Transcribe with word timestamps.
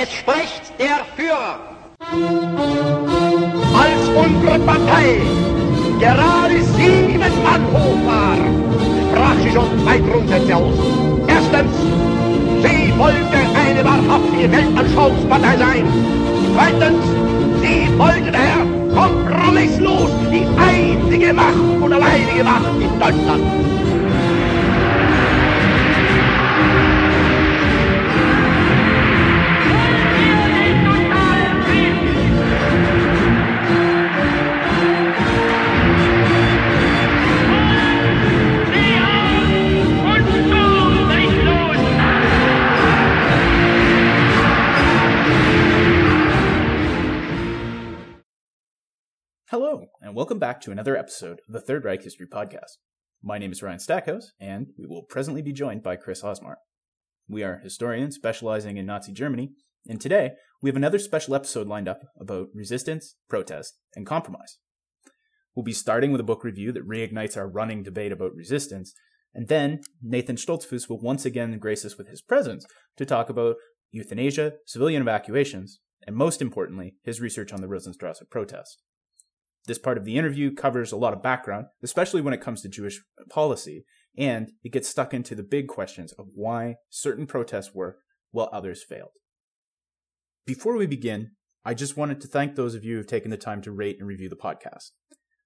Es 0.00 0.12
spricht 0.12 0.62
der 0.78 1.00
Führer. 1.16 1.58
Als 3.74 4.08
unsere 4.08 4.58
Partei 4.60 5.16
gerade 5.98 6.62
sieben 6.62 7.18
Mann 7.42 7.64
war, 8.06 8.36
sprach 9.10 9.34
sie 9.42 9.50
schon 9.50 9.66
zwei 9.82 9.98
Grundsätze 9.98 10.54
aus. 10.54 10.74
Erstens, 11.26 11.72
sie 12.62 12.96
wollte 12.96 13.38
eine 13.66 13.84
wahrhaftige 13.84 14.52
Weltanschauungspartei 14.52 15.56
sein. 15.56 15.84
Zweitens, 16.54 17.04
sie 17.60 17.98
wollte 17.98 18.30
daher 18.30 18.64
kompromisslos 18.94 20.10
die 20.30 20.46
einzige 20.60 21.32
Macht 21.32 21.56
und 21.80 21.92
alleinige 21.92 22.44
Macht 22.44 22.80
in 22.80 23.00
Deutschland. 23.00 23.42
Hello, 49.50 49.86
and 50.02 50.14
welcome 50.14 50.38
back 50.38 50.60
to 50.60 50.70
another 50.70 50.94
episode 50.94 51.40
of 51.48 51.54
the 51.54 51.60
Third 51.62 51.82
Reich 51.82 52.02
History 52.02 52.26
Podcast. 52.26 52.76
My 53.22 53.38
name 53.38 53.50
is 53.50 53.62
Ryan 53.62 53.78
Stackhouse, 53.78 54.32
and 54.38 54.66
we 54.78 54.86
will 54.86 55.04
presently 55.04 55.40
be 55.40 55.54
joined 55.54 55.82
by 55.82 55.96
Chris 55.96 56.20
Osmar. 56.20 56.56
We 57.26 57.42
are 57.42 57.62
historians 57.64 58.14
specializing 58.14 58.76
in 58.76 58.84
Nazi 58.84 59.10
Germany, 59.10 59.52
and 59.88 60.02
today 60.02 60.32
we 60.60 60.68
have 60.68 60.76
another 60.76 60.98
special 60.98 61.34
episode 61.34 61.66
lined 61.66 61.88
up 61.88 62.02
about 62.20 62.48
resistance, 62.52 63.16
protest, 63.30 63.78
and 63.96 64.04
compromise. 64.06 64.58
We'll 65.54 65.64
be 65.64 65.72
starting 65.72 66.12
with 66.12 66.20
a 66.20 66.24
book 66.24 66.44
review 66.44 66.70
that 66.72 66.86
reignites 66.86 67.38
our 67.38 67.48
running 67.48 67.82
debate 67.82 68.12
about 68.12 68.34
resistance, 68.34 68.92
and 69.32 69.48
then 69.48 69.80
Nathan 70.02 70.36
Stoltzfus 70.36 70.90
will 70.90 71.00
once 71.00 71.24
again 71.24 71.58
grace 71.58 71.86
us 71.86 71.96
with 71.96 72.08
his 72.08 72.20
presence 72.20 72.66
to 72.98 73.06
talk 73.06 73.30
about 73.30 73.56
euthanasia, 73.92 74.56
civilian 74.66 75.00
evacuations, 75.00 75.80
and 76.06 76.14
most 76.14 76.42
importantly, 76.42 76.96
his 77.02 77.22
research 77.22 77.50
on 77.50 77.62
the 77.62 77.66
Rosenstrasse 77.66 78.22
protest. 78.28 78.82
This 79.68 79.78
part 79.78 79.98
of 79.98 80.06
the 80.06 80.16
interview 80.16 80.50
covers 80.50 80.92
a 80.92 80.96
lot 80.96 81.12
of 81.12 81.22
background, 81.22 81.66
especially 81.82 82.22
when 82.22 82.32
it 82.32 82.40
comes 82.40 82.62
to 82.62 82.70
Jewish 82.70 83.02
policy, 83.28 83.84
and 84.16 84.50
it 84.64 84.72
gets 84.72 84.88
stuck 84.88 85.12
into 85.12 85.34
the 85.34 85.42
big 85.42 85.68
questions 85.68 86.10
of 86.12 86.28
why 86.34 86.76
certain 86.88 87.26
protests 87.26 87.74
worked 87.74 88.00
while 88.30 88.48
others 88.50 88.82
failed. 88.82 89.10
Before 90.46 90.74
we 90.74 90.86
begin, 90.86 91.32
I 91.66 91.74
just 91.74 91.98
wanted 91.98 92.18
to 92.22 92.28
thank 92.28 92.54
those 92.54 92.74
of 92.74 92.82
you 92.82 92.92
who 92.92 92.96
have 93.00 93.08
taken 93.08 93.30
the 93.30 93.36
time 93.36 93.60
to 93.60 93.70
rate 93.70 93.98
and 93.98 94.08
review 94.08 94.30
the 94.30 94.36
podcast. 94.36 94.92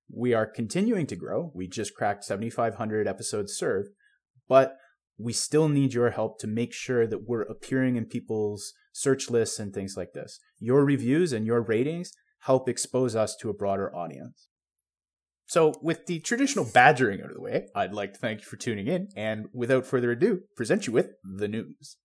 We 0.09 0.35
are 0.35 0.47
continuing 0.47 1.09
to 1.09 1.17
grow. 1.17 1.51
We 1.53 1.67
just 1.67 1.97
cracked 1.97 2.23
7,500 2.23 3.09
episodes 3.09 3.55
served, 3.55 3.89
but 4.49 4.77
we 5.19 5.33
still 5.33 5.69
need 5.69 5.95
your 5.95 6.11
help 6.11 6.39
to 6.39 6.47
make 6.47 6.73
sure 6.73 7.09
that 7.09 7.29
we're 7.29 7.43
appearing 7.43 7.97
in 7.97 8.05
people's 8.05 8.73
search 8.93 9.31
lists 9.31 9.59
and 9.59 9.75
things 9.75 9.97
like 9.97 10.13
this. 10.13 10.39
Your 10.61 10.85
reviews 10.85 11.33
and 11.33 11.45
your 11.45 11.61
ratings 11.61 12.13
help 12.43 12.69
expose 12.69 13.15
us 13.15 13.37
to 13.37 13.51
a 13.51 13.55
broader 13.55 13.95
audience. 13.95 14.49
So, 15.47 15.75
with 15.83 16.07
the 16.07 16.21
traditional 16.21 16.65
badgering 16.65 17.21
out 17.21 17.29
of 17.29 17.35
the 17.35 17.43
way, 17.43 17.69
I'd 17.75 17.93
like 17.93 18.15
to 18.15 18.19
thank 18.19 18.41
you 18.41 18.47
for 18.47 18.57
tuning 18.57 18.87
in, 18.87 19.09
and 19.17 19.47
without 19.53 19.87
further 19.87 20.11
ado, 20.11 20.43
present 20.57 20.87
you 20.87 20.93
with 20.93 21.11
the 21.23 21.49
news. 21.49 21.97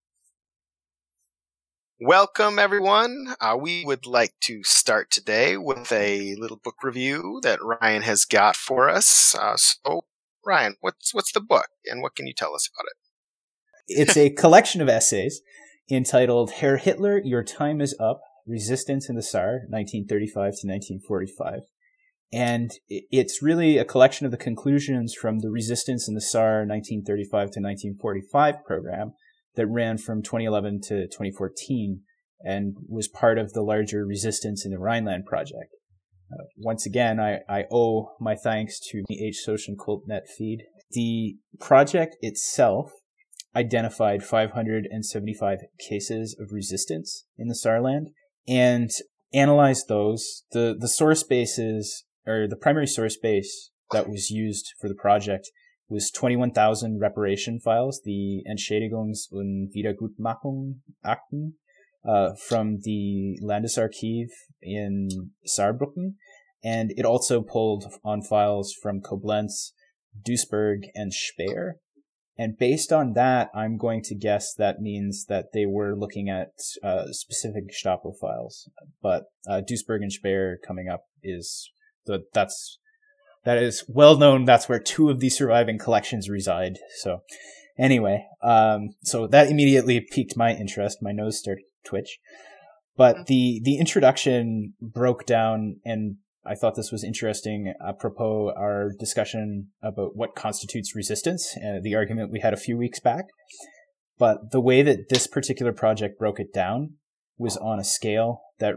Welcome, 2.00 2.60
everyone. 2.60 3.36
Uh, 3.40 3.58
we 3.60 3.84
would 3.86 4.06
like 4.06 4.34
to 4.42 4.64
start 4.64 5.10
today 5.10 5.58
with 5.58 5.92
a 5.92 6.36
little 6.36 6.58
book 6.58 6.84
review 6.84 7.40
that 7.42 7.64
Ryan 7.64 8.04
has 8.04 8.26
got 8.26 8.56
for 8.56 8.90
us. 8.90 9.34
Uh, 9.34 9.56
so, 9.56 10.02
Ryan, 10.46 10.76
what's 10.82 11.14
what's 11.14 11.32
the 11.32 11.42
book, 11.42 11.70
and 11.86 12.02
what 12.02 12.16
can 12.16 12.28
you 12.28 12.34
tell 12.34 12.54
us 12.54 12.70
about 12.76 12.88
it? 12.88 12.98
It's 13.88 14.18
a 14.18 14.30
collection 14.30 14.82
of 14.82 14.90
essays 14.90 15.42
entitled 15.90 16.52
"Herr 16.52 16.78
Hitler, 16.78 17.22
Your 17.24 17.44
Time 17.44 17.82
Is 17.82 17.96
Up: 18.00 18.22
Resistance 18.48 19.10
in 19.10 19.16
the 19.16 19.24
Saar, 19.24 19.66
1935 19.70 20.34
to 20.34 20.68
1945." 20.68 21.62
And 22.34 22.72
it's 22.90 23.42
really 23.42 23.78
a 23.78 23.86
collection 23.86 24.26
of 24.26 24.32
the 24.32 24.38
conclusions 24.38 25.14
from 25.14 25.40
the 25.40 25.50
Resistance 25.50 26.08
in 26.08 26.14
the 26.14 26.22
Saar 26.22 26.66
1935 26.66 27.32
to 27.32 27.62
1945 27.62 28.66
program 28.66 29.14
that 29.56 29.68
ran 29.68 29.98
from 29.98 30.22
2011 30.22 30.82
to 30.82 31.08
2014 31.08 32.02
and 32.42 32.76
was 32.88 33.08
part 33.08 33.38
of 33.38 33.54
the 33.54 33.62
larger 33.62 34.06
Resistance 34.06 34.66
in 34.66 34.72
the 34.72 34.80
Rhineland 34.80 35.26
project. 35.26 35.74
Uh, 36.32 36.44
once 36.58 36.86
again, 36.86 37.20
I, 37.20 37.40
I 37.48 37.64
owe 37.72 38.16
my 38.20 38.36
thanks 38.36 38.80
to 38.92 39.04
the 39.08 39.26
H 39.26 39.38
Social 39.38 39.76
Cult 39.76 40.04
Net 40.08 40.28
feed. 40.38 40.64
The 40.92 41.38
project 41.60 42.18
itself 42.22 42.92
identified 43.56 44.24
575 44.24 45.60
cases 45.80 46.36
of 46.40 46.52
resistance 46.52 47.26
in 47.38 47.48
the 47.48 47.56
Saarland 47.56 48.08
and 48.48 48.90
analyze 49.34 49.86
those. 49.86 50.44
The, 50.52 50.76
the 50.78 50.88
source 50.88 51.24
bases, 51.24 52.06
or 52.26 52.48
the 52.48 52.56
primary 52.56 52.88
source 52.88 53.18
base 53.18 53.72
that 53.92 54.10
was 54.10 54.30
used 54.30 54.74
for 54.80 54.88
the 54.88 54.96
project 54.96 55.50
was 55.90 56.12
21,000 56.12 57.00
reparation 57.00 57.60
files, 57.60 58.02
the 58.04 58.44
Entschädigungs- 58.50 59.32
und 59.32 59.72
Wiedergutmachung 59.76 60.82
Akten, 61.06 61.54
uh, 62.06 62.34
from 62.36 62.80
the 62.84 63.40
Landesarchiv 63.42 64.28
in 64.62 65.32
Saarbrücken. 65.48 66.16
And 66.64 66.92
it 66.98 67.06
also 67.06 67.42
pulled 67.42 67.86
on 68.04 68.22
files 68.22 68.74
from 68.74 69.02
Koblenz, 69.02 69.72
Duisburg, 70.28 70.88
and 70.96 71.14
Speyer. 71.14 71.80
And 72.38 72.58
based 72.58 72.94
on 72.94 73.14
that, 73.14 73.50
I'm 73.56 73.78
going 73.78 74.04
to 74.04 74.16
guess 74.16 74.54
that 74.54 74.80
means 74.80 75.26
that 75.26 75.48
they 75.54 75.66
were 75.66 75.96
looking 75.96 76.30
at 76.30 76.52
uh, 76.84 77.06
specific 77.12 77.70
Gestapo 77.70 78.14
files. 78.22 78.70
But 79.02 79.26
uh, 79.50 79.62
Duisburg 79.68 80.02
and 80.02 80.14
Speyer 80.14 80.58
coming 80.66 80.88
up 80.88 81.06
is 81.24 81.72
the 82.06 82.26
that's 82.34 82.78
that 83.44 83.58
is 83.58 83.86
well 83.88 84.18
known. 84.18 84.46
That's 84.46 84.70
where 84.70 84.80
two 84.80 85.10
of 85.10 85.20
the 85.20 85.30
surviving 85.30 85.80
collections 85.80 86.30
reside. 86.30 86.78
So, 87.02 87.22
anyway, 87.80 88.26
um, 88.44 88.90
so 89.04 89.26
that 89.28 89.50
immediately 89.50 90.00
piqued 90.00 90.38
my 90.38 90.54
interest. 90.54 91.00
My 91.02 91.14
nose 91.14 91.40
started 91.40 91.62
to 91.62 91.90
twitch. 91.90 92.20
But 92.96 93.28
the 93.28 93.62
the 93.64 93.78
introduction 93.78 94.74
broke 94.82 95.26
down, 95.26 95.78
and 95.86 96.18
I 96.48 96.56
thought 96.56 96.76
this 96.76 96.92
was 96.92 97.04
interesting. 97.04 97.74
Apropos 97.86 98.54
our 98.56 98.92
discussion 98.98 99.70
about 99.82 100.16
what 100.16 100.36
constitutes 100.36 100.96
resistance, 100.96 101.56
uh, 101.58 101.80
the 101.82 101.96
argument 101.96 102.32
we 102.32 102.40
had 102.40 102.54
a 102.54 102.58
few 102.58 102.78
weeks 102.78 103.00
back. 103.00 103.26
But 104.18 104.52
the 104.52 104.62
way 104.62 104.82
that 104.82 105.10
this 105.10 105.28
particular 105.28 105.74
project 105.74 106.18
broke 106.18 106.40
it 106.40 106.54
down 106.54 106.96
was 107.38 107.58
on 107.58 107.80
a 107.80 107.84
scale 107.84 108.42
that 108.60 108.76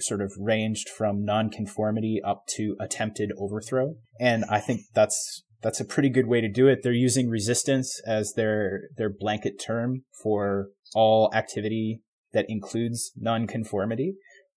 sort 0.00 0.20
of 0.20 0.32
ranged 0.38 0.88
from 0.88 1.24
nonconformity 1.24 2.20
up 2.24 2.46
to 2.56 2.76
attempted 2.80 3.30
overthrow. 3.38 3.94
And 4.18 4.44
I 4.50 4.58
think 4.58 4.82
that's 4.94 5.42
that's 5.62 5.80
a 5.80 5.84
pretty 5.84 6.08
good 6.08 6.26
way 6.26 6.40
to 6.40 6.48
do 6.48 6.66
it. 6.66 6.80
They're 6.82 6.92
using 6.92 7.28
resistance 7.28 8.00
as 8.06 8.32
their 8.34 8.88
their 8.96 9.10
blanket 9.10 9.60
term 9.64 10.04
for 10.22 10.68
all 10.94 11.30
activity 11.34 12.02
that 12.32 12.46
includes 12.48 13.12
nonconformity, 13.16 14.14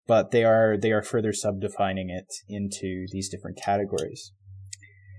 but 0.08 0.32
they 0.32 0.44
are 0.44 0.78
they 0.78 0.92
are 0.92 1.02
further 1.02 1.32
subdefining 1.32 2.10
it 2.10 2.28
into 2.48 3.06
these 3.12 3.30
different 3.30 3.58
categories. 3.64 4.32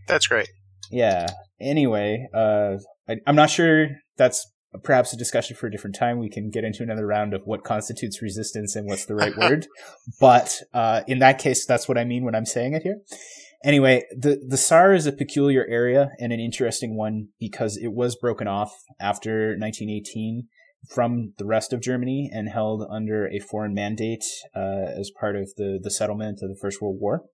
That's 0.07 0.27
great. 0.27 0.49
Yeah. 0.91 1.27
Anyway, 1.61 2.29
uh, 2.35 2.77
I, 3.09 3.17
I'm 3.27 3.37
not 3.37 3.51
sure 3.51 3.89
that's 4.17 4.47
perhaps 4.83 5.13
a 5.13 5.17
discussion 5.17 5.57
for 5.57 5.67
a 5.67 5.71
different 5.71 5.97
time. 5.97 6.19
We 6.19 6.29
can 6.29 6.51
get 6.51 6.65
into 6.65 6.83
another 6.83 7.07
round 7.07 7.35
of 7.35 7.43
what 7.45 7.65
constitutes 7.65 8.23
resistance 8.23 8.77
and 8.77 8.87
what's 8.87 9.07
the 9.07 9.15
right 9.15 9.37
word. 9.39 9.67
But 10.21 10.61
uh, 10.75 11.03
in 11.07 11.19
that 11.21 11.39
case, 11.39 11.67
that's 11.67 11.89
what 11.89 11.99
I 11.99 12.05
mean 12.05 12.25
when 12.25 12.35
I'm 12.35 12.47
saying 12.47 12.75
it 12.75 12.83
here. 12.83 12.99
Anyway, 13.65 14.05
the 14.17 14.41
the 14.47 14.57
Saar 14.57 14.93
is 14.93 15.07
a 15.07 15.13
peculiar 15.13 15.67
area 15.69 16.11
and 16.21 16.33
an 16.33 16.41
interesting 16.41 16.97
one 16.97 17.29
because 17.41 17.77
it 17.77 17.93
was 17.93 18.15
broken 18.15 18.47
off 18.47 18.73
after 19.01 19.57
1918 19.59 20.47
from 20.89 21.33
the 21.39 21.47
rest 21.47 21.73
of 21.73 21.81
Germany 21.81 22.31
and 22.33 22.49
held 22.49 22.87
under 22.91 23.29
a 23.29 23.39
foreign 23.39 23.75
mandate 23.75 24.25
uh, 24.55 24.87
as 24.99 25.11
part 25.19 25.37
of 25.37 25.51
the 25.57 25.79
the 25.83 25.91
settlement 25.91 26.41
of 26.43 26.49
the 26.49 26.59
First 26.61 26.81
World 26.81 26.99
War. 27.01 27.25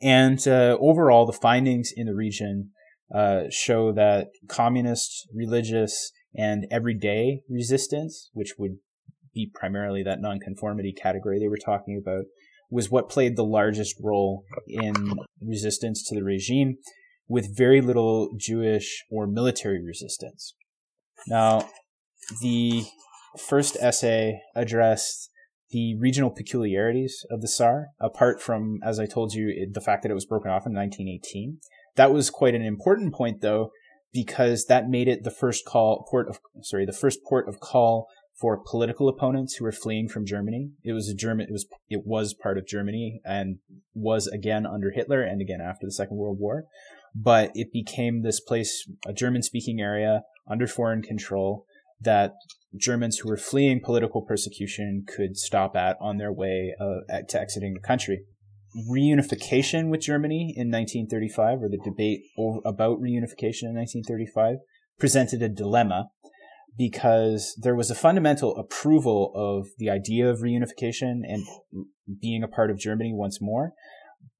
And 0.00 0.46
uh, 0.46 0.76
overall, 0.80 1.26
the 1.26 1.32
findings 1.32 1.90
in 1.94 2.06
the 2.06 2.14
region 2.14 2.70
uh, 3.14 3.44
show 3.50 3.92
that 3.92 4.28
communist, 4.48 5.28
religious, 5.34 6.12
and 6.34 6.66
everyday 6.70 7.40
resistance, 7.48 8.30
which 8.34 8.54
would 8.58 8.76
be 9.32 9.50
primarily 9.54 10.02
that 10.02 10.20
nonconformity 10.20 10.92
category 10.92 11.38
they 11.38 11.48
were 11.48 11.56
talking 11.56 12.00
about, 12.00 12.24
was 12.70 12.90
what 12.90 13.08
played 13.08 13.36
the 13.36 13.44
largest 13.44 13.96
role 14.02 14.44
in 14.66 14.94
resistance 15.40 16.02
to 16.04 16.14
the 16.14 16.24
regime, 16.24 16.76
with 17.28 17.56
very 17.56 17.80
little 17.80 18.30
Jewish 18.36 19.04
or 19.10 19.26
military 19.26 19.82
resistance. 19.82 20.54
Now, 21.26 21.68
the 22.40 22.84
first 23.38 23.76
essay 23.80 24.40
addressed 24.54 25.30
the 25.70 25.96
regional 25.98 26.30
peculiarities 26.30 27.24
of 27.30 27.40
the 27.40 27.48
Saar, 27.48 27.88
apart 28.00 28.40
from, 28.40 28.78
as 28.84 29.00
I 29.00 29.06
told 29.06 29.34
you, 29.34 29.68
the 29.70 29.80
fact 29.80 30.02
that 30.02 30.10
it 30.10 30.14
was 30.14 30.26
broken 30.26 30.50
off 30.50 30.66
in 30.66 30.74
1918. 30.74 31.58
That 31.96 32.12
was 32.12 32.30
quite 32.30 32.54
an 32.54 32.62
important 32.62 33.14
point, 33.14 33.40
though, 33.40 33.70
because 34.12 34.66
that 34.66 34.88
made 34.88 35.08
it 35.08 35.24
the 35.24 35.30
first 35.30 35.64
call 35.64 36.06
port 36.10 36.28
of 36.28 36.40
sorry 36.62 36.86
the 36.86 36.92
first 36.92 37.20
port 37.28 37.48
of 37.48 37.60
call 37.60 38.08
for 38.34 38.62
political 38.64 39.08
opponents 39.08 39.54
who 39.54 39.64
were 39.64 39.72
fleeing 39.72 40.08
from 40.08 40.26
Germany. 40.26 40.70
It 40.84 40.92
was 40.92 41.08
a 41.08 41.14
German. 41.14 41.46
It 41.48 41.52
was 41.52 41.66
it 41.88 42.02
was 42.04 42.34
part 42.34 42.58
of 42.58 42.66
Germany 42.66 43.20
and 43.24 43.58
was 43.94 44.26
again 44.26 44.66
under 44.66 44.90
Hitler 44.90 45.22
and 45.22 45.40
again 45.40 45.60
after 45.60 45.86
the 45.86 45.92
Second 45.92 46.16
World 46.16 46.38
War. 46.38 46.64
But 47.14 47.50
it 47.54 47.72
became 47.72 48.22
this 48.22 48.40
place, 48.40 48.88
a 49.06 49.12
German-speaking 49.14 49.80
area 49.80 50.22
under 50.48 50.66
foreign 50.66 51.00
control 51.00 51.64
that 52.00 52.32
Germans 52.78 53.18
who 53.18 53.28
were 53.28 53.36
fleeing 53.36 53.80
political 53.80 54.22
persecution 54.22 55.04
could 55.06 55.36
stop 55.36 55.76
at 55.76 55.96
on 56.00 56.18
their 56.18 56.32
way 56.32 56.74
uh, 56.80 57.22
to 57.28 57.40
exiting 57.40 57.74
the 57.74 57.86
country 57.86 58.24
reunification 58.90 59.88
with 59.88 60.02
Germany 60.02 60.52
in 60.56 60.70
1935, 60.70 61.62
or 61.62 61.68
the 61.68 61.78
debate 61.82 62.20
about 62.64 63.00
reunification 63.00 63.70
in 63.70 63.76
1935, 63.76 64.56
presented 64.98 65.42
a 65.42 65.48
dilemma 65.48 66.08
because 66.76 67.58
there 67.62 67.74
was 67.74 67.90
a 67.90 67.94
fundamental 67.94 68.54
approval 68.56 69.32
of 69.34 69.68
the 69.78 69.88
idea 69.88 70.28
of 70.28 70.40
reunification 70.40 71.20
and 71.24 71.44
being 72.20 72.42
a 72.42 72.48
part 72.48 72.70
of 72.70 72.78
Germany 72.78 73.12
once 73.14 73.38
more, 73.40 73.72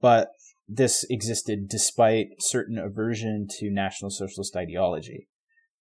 but 0.03 0.29
this 0.69 1.07
existed 1.09 1.67
despite 1.69 2.27
certain 2.39 2.79
aversion 2.79 3.47
to 3.49 3.71
National 3.71 4.11
Socialist 4.11 4.55
ideology. 4.55 5.29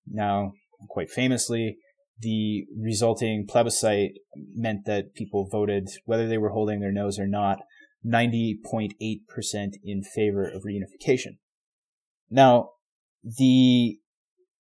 Now, 0.08 0.54
quite 0.90 1.10
famously, 1.10 1.78
the 2.20 2.66
resulting 2.80 3.46
plebiscite 3.48 4.14
meant 4.54 4.86
that 4.86 5.14
people 5.14 5.48
voted, 5.52 5.90
whether 6.06 6.28
they 6.28 6.38
were 6.38 6.50
holding 6.50 6.80
their 6.80 6.92
nose 6.92 7.20
or 7.20 7.28
not, 7.28 7.60
90.8% 8.06 8.92
in 9.84 10.04
favor 10.04 10.46
of 10.48 10.64
reunification. 10.64 11.38
Now, 12.30 12.70
the 13.24 14.00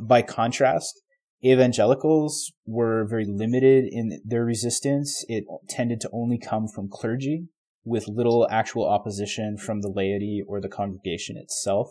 by 0.00 0.22
contrast, 0.22 1.02
evangelicals 1.44 2.52
were 2.66 3.06
very 3.08 3.26
limited 3.26 3.86
in 3.90 4.20
their 4.24 4.44
resistance. 4.44 5.24
It 5.28 5.44
tended 5.68 6.00
to 6.02 6.10
only 6.12 6.38
come 6.38 6.68
from 6.68 6.88
clergy 6.88 7.48
with 7.84 8.08
little 8.08 8.46
actual 8.50 8.86
opposition 8.86 9.56
from 9.56 9.80
the 9.80 9.88
laity 9.88 10.42
or 10.46 10.60
the 10.60 10.68
congregation 10.68 11.36
itself. 11.36 11.88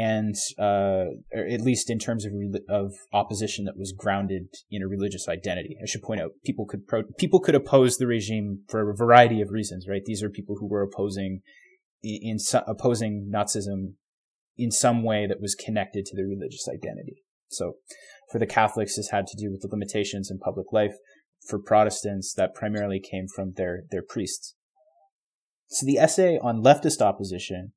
And, 0.00 0.36
uh, 0.60 1.06
at 1.34 1.60
least 1.60 1.90
in 1.90 1.98
terms 1.98 2.24
of, 2.24 2.32
of 2.68 2.92
opposition 3.12 3.64
that 3.64 3.76
was 3.76 3.92
grounded 3.92 4.46
in 4.70 4.80
a 4.80 4.86
religious 4.86 5.28
identity. 5.28 5.76
I 5.82 5.86
should 5.86 6.02
point 6.02 6.20
out, 6.20 6.30
people 6.44 6.66
could 6.66 6.86
pro- 6.86 7.02
people 7.18 7.40
could 7.40 7.56
oppose 7.56 7.96
the 7.96 8.06
regime 8.06 8.62
for 8.68 8.88
a 8.88 8.94
variety 8.94 9.40
of 9.40 9.50
reasons, 9.50 9.86
right? 9.88 10.04
These 10.04 10.22
are 10.22 10.30
people 10.30 10.54
who 10.60 10.68
were 10.68 10.82
opposing, 10.82 11.40
in, 12.00 12.20
in 12.22 12.38
opposing 12.68 13.28
Nazism 13.34 13.94
in 14.56 14.70
some 14.70 15.02
way 15.02 15.26
that 15.26 15.40
was 15.40 15.56
connected 15.56 16.06
to 16.06 16.16
their 16.16 16.26
religious 16.26 16.68
identity. 16.68 17.24
So 17.48 17.74
for 18.30 18.38
the 18.38 18.46
Catholics, 18.46 18.94
this 18.94 19.10
had 19.10 19.26
to 19.26 19.36
do 19.36 19.50
with 19.50 19.62
the 19.62 19.68
limitations 19.68 20.30
in 20.30 20.38
public 20.38 20.72
life. 20.72 20.94
For 21.48 21.58
Protestants, 21.58 22.34
that 22.34 22.54
primarily 22.54 23.00
came 23.00 23.26
from 23.34 23.54
their, 23.56 23.82
their 23.90 24.02
priests. 24.02 24.54
So 25.68 25.86
the 25.86 25.98
essay 25.98 26.38
on 26.38 26.62
leftist 26.62 27.00
opposition 27.00 27.72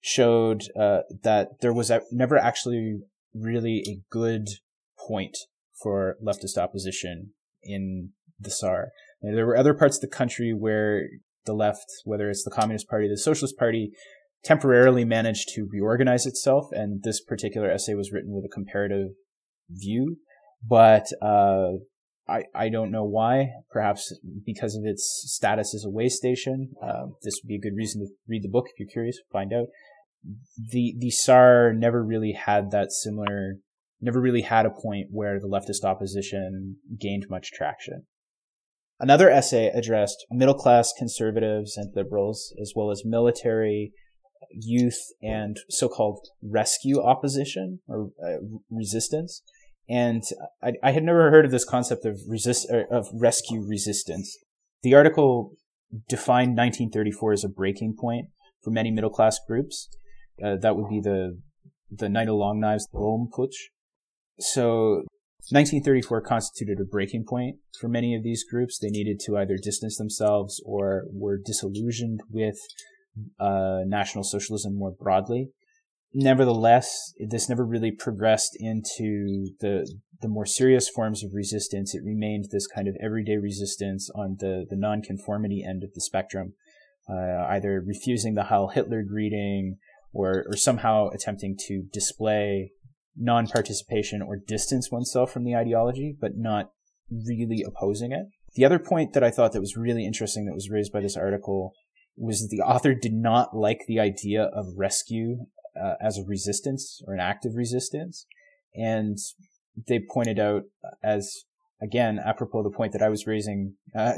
showed 0.00 0.62
uh, 0.78 1.00
that 1.22 1.60
there 1.60 1.72
was 1.72 1.92
never 2.10 2.38
actually 2.38 3.00
really 3.34 3.82
a 3.86 4.00
good 4.10 4.46
point 5.08 5.36
for 5.82 6.16
leftist 6.24 6.58
opposition 6.58 7.30
in 7.62 8.10
the. 8.38 8.90
And 9.22 9.36
there 9.36 9.46
were 9.46 9.56
other 9.56 9.74
parts 9.74 9.96
of 9.96 10.00
the 10.02 10.16
country 10.16 10.54
where 10.56 11.02
the 11.46 11.52
left, 11.52 11.86
whether 12.04 12.30
it's 12.30 12.44
the 12.44 12.50
Communist 12.50 12.88
Party, 12.88 13.08
the 13.08 13.18
Socialist 13.18 13.58
Party, 13.58 13.92
temporarily 14.44 15.04
managed 15.04 15.48
to 15.54 15.68
reorganize 15.70 16.26
itself, 16.26 16.66
and 16.72 17.02
this 17.02 17.20
particular 17.20 17.70
essay 17.70 17.94
was 17.94 18.12
written 18.12 18.32
with 18.34 18.44
a 18.44 18.48
comparative 18.52 19.08
view. 19.68 20.16
But 20.66 21.06
uh, 21.22 21.72
I 22.28 22.44
I 22.54 22.68
don't 22.68 22.90
know 22.90 23.04
why. 23.04 23.48
Perhaps 23.70 24.18
because 24.44 24.74
of 24.74 24.84
its 24.84 25.24
status 25.26 25.74
as 25.74 25.84
a 25.84 25.90
way 25.90 26.08
station. 26.08 26.72
Uh, 26.82 27.06
this 27.22 27.40
would 27.42 27.48
be 27.48 27.56
a 27.56 27.60
good 27.60 27.76
reason 27.76 28.02
to 28.02 28.12
read 28.28 28.42
the 28.42 28.48
book 28.48 28.66
if 28.68 28.78
you're 28.78 28.92
curious. 28.92 29.18
Find 29.32 29.52
out. 29.52 29.66
The 30.56 30.94
the 30.98 31.10
Saar 31.10 31.72
never 31.72 32.04
really 32.04 32.32
had 32.32 32.70
that 32.70 32.92
similar. 32.92 33.56
Never 34.00 34.20
really 34.20 34.42
had 34.42 34.64
a 34.64 34.70
point 34.70 35.08
where 35.10 35.38
the 35.38 35.48
leftist 35.48 35.84
opposition 35.84 36.76
gained 36.98 37.26
much 37.28 37.52
traction. 37.52 38.06
Another 38.98 39.30
essay 39.30 39.68
addressed 39.68 40.26
middle 40.30 40.54
class 40.54 40.92
conservatives 40.96 41.76
and 41.76 41.94
liberals, 41.94 42.54
as 42.60 42.72
well 42.76 42.90
as 42.90 43.02
military 43.04 43.92
youth 44.52 44.98
and 45.22 45.58
so-called 45.68 46.26
rescue 46.42 47.00
opposition 47.00 47.80
or 47.88 48.10
uh, 48.24 48.38
resistance. 48.70 49.42
And 49.88 50.22
I, 50.62 50.72
I, 50.82 50.92
had 50.92 51.02
never 51.02 51.30
heard 51.30 51.44
of 51.44 51.50
this 51.50 51.64
concept 51.64 52.04
of 52.04 52.20
resist 52.28 52.68
of 52.90 53.08
rescue 53.12 53.64
resistance. 53.66 54.38
The 54.82 54.94
article 54.94 55.52
defined 56.08 56.56
1934 56.56 57.32
as 57.32 57.44
a 57.44 57.48
breaking 57.48 57.96
point 57.98 58.28
for 58.62 58.70
many 58.70 58.90
middle 58.90 59.10
class 59.10 59.38
groups. 59.46 59.88
Uh, 60.44 60.56
that 60.60 60.76
would 60.76 60.88
be 60.88 61.00
the 61.00 61.38
the 61.90 62.08
Night 62.08 62.28
of 62.28 62.34
Long 62.34 62.60
Knives, 62.60 62.86
the 62.92 62.98
Röhmputsch. 62.98 63.70
So 64.38 65.02
1934 65.50 66.20
constituted 66.20 66.80
a 66.80 66.84
breaking 66.84 67.24
point 67.28 67.56
for 67.80 67.88
many 67.88 68.14
of 68.14 68.22
these 68.22 68.44
groups. 68.44 68.78
They 68.78 68.90
needed 68.90 69.18
to 69.26 69.36
either 69.36 69.56
distance 69.60 69.98
themselves 69.98 70.62
or 70.64 71.06
were 71.12 71.38
disillusioned 71.44 72.20
with 72.30 72.56
uh, 73.40 73.80
National 73.86 74.22
Socialism 74.22 74.76
more 74.76 74.92
broadly. 74.92 75.50
Nevertheless, 76.12 77.12
this 77.18 77.48
never 77.48 77.64
really 77.64 77.92
progressed 77.92 78.56
into 78.58 79.50
the 79.60 79.90
the 80.22 80.28
more 80.28 80.46
serious 80.46 80.88
forms 80.88 81.24
of 81.24 81.30
resistance. 81.32 81.94
It 81.94 82.02
remained 82.04 82.46
this 82.50 82.66
kind 82.66 82.88
of 82.88 82.96
everyday 83.02 83.36
resistance 83.36 84.10
on 84.14 84.36
the 84.38 84.66
the 84.68 84.76
nonconformity 84.76 85.64
end 85.66 85.82
of 85.82 85.94
the 85.94 86.00
spectrum, 86.00 86.54
uh, 87.08 87.46
either 87.48 87.82
refusing 87.84 88.34
the 88.34 88.44
Heil 88.44 88.68
Hitler 88.68 89.02
greeting 89.02 89.78
or 90.12 90.44
or 90.48 90.56
somehow 90.56 91.08
attempting 91.08 91.56
to 91.66 91.84
display 91.92 92.72
non-participation 93.16 94.22
or 94.22 94.36
distance 94.36 94.90
oneself 94.90 95.32
from 95.32 95.44
the 95.44 95.54
ideology, 95.54 96.16
but 96.20 96.32
not 96.36 96.70
really 97.10 97.64
opposing 97.66 98.12
it. 98.12 98.26
The 98.54 98.64
other 98.64 98.78
point 98.78 99.12
that 99.12 99.24
I 99.24 99.30
thought 99.30 99.52
that 99.52 99.60
was 99.60 99.76
really 99.76 100.06
interesting 100.06 100.46
that 100.46 100.54
was 100.54 100.70
raised 100.70 100.92
by 100.92 101.00
this 101.00 101.16
article 101.16 101.72
was 102.16 102.40
that 102.40 102.48
the 102.50 102.62
author 102.62 102.94
did 102.94 103.12
not 103.12 103.56
like 103.56 103.84
the 103.86 104.00
idea 104.00 104.44
of 104.44 104.66
rescue 104.76 105.46
uh, 105.80 105.94
as 106.00 106.18
a 106.18 106.24
resistance 106.24 107.00
or 107.06 107.14
an 107.14 107.20
active 107.20 107.52
resistance. 107.54 108.26
And 108.74 109.18
they 109.88 110.00
pointed 110.12 110.38
out 110.38 110.64
as, 111.02 111.44
again, 111.80 112.18
apropos 112.24 112.62
the 112.62 112.76
point 112.76 112.92
that 112.92 113.02
I 113.02 113.08
was 113.08 113.26
raising 113.26 113.74
uh, 113.96 114.14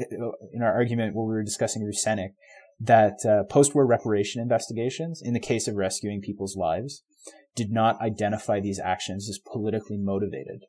in 0.52 0.62
our 0.62 0.72
argument 0.72 1.14
when 1.14 1.26
we 1.26 1.34
were 1.34 1.42
discussing 1.42 1.82
Rusenik, 1.82 2.30
that 2.82 3.24
uh, 3.24 3.44
post-war 3.44 3.86
reparation 3.86 4.42
investigations, 4.42 5.22
in 5.22 5.34
the 5.34 5.40
case 5.40 5.68
of 5.68 5.76
rescuing 5.76 6.20
people's 6.20 6.56
lives, 6.56 7.04
did 7.54 7.70
not 7.70 8.00
identify 8.00 8.60
these 8.60 8.80
actions 8.80 9.28
as 9.28 9.38
politically 9.52 9.98
motivated. 9.98 10.64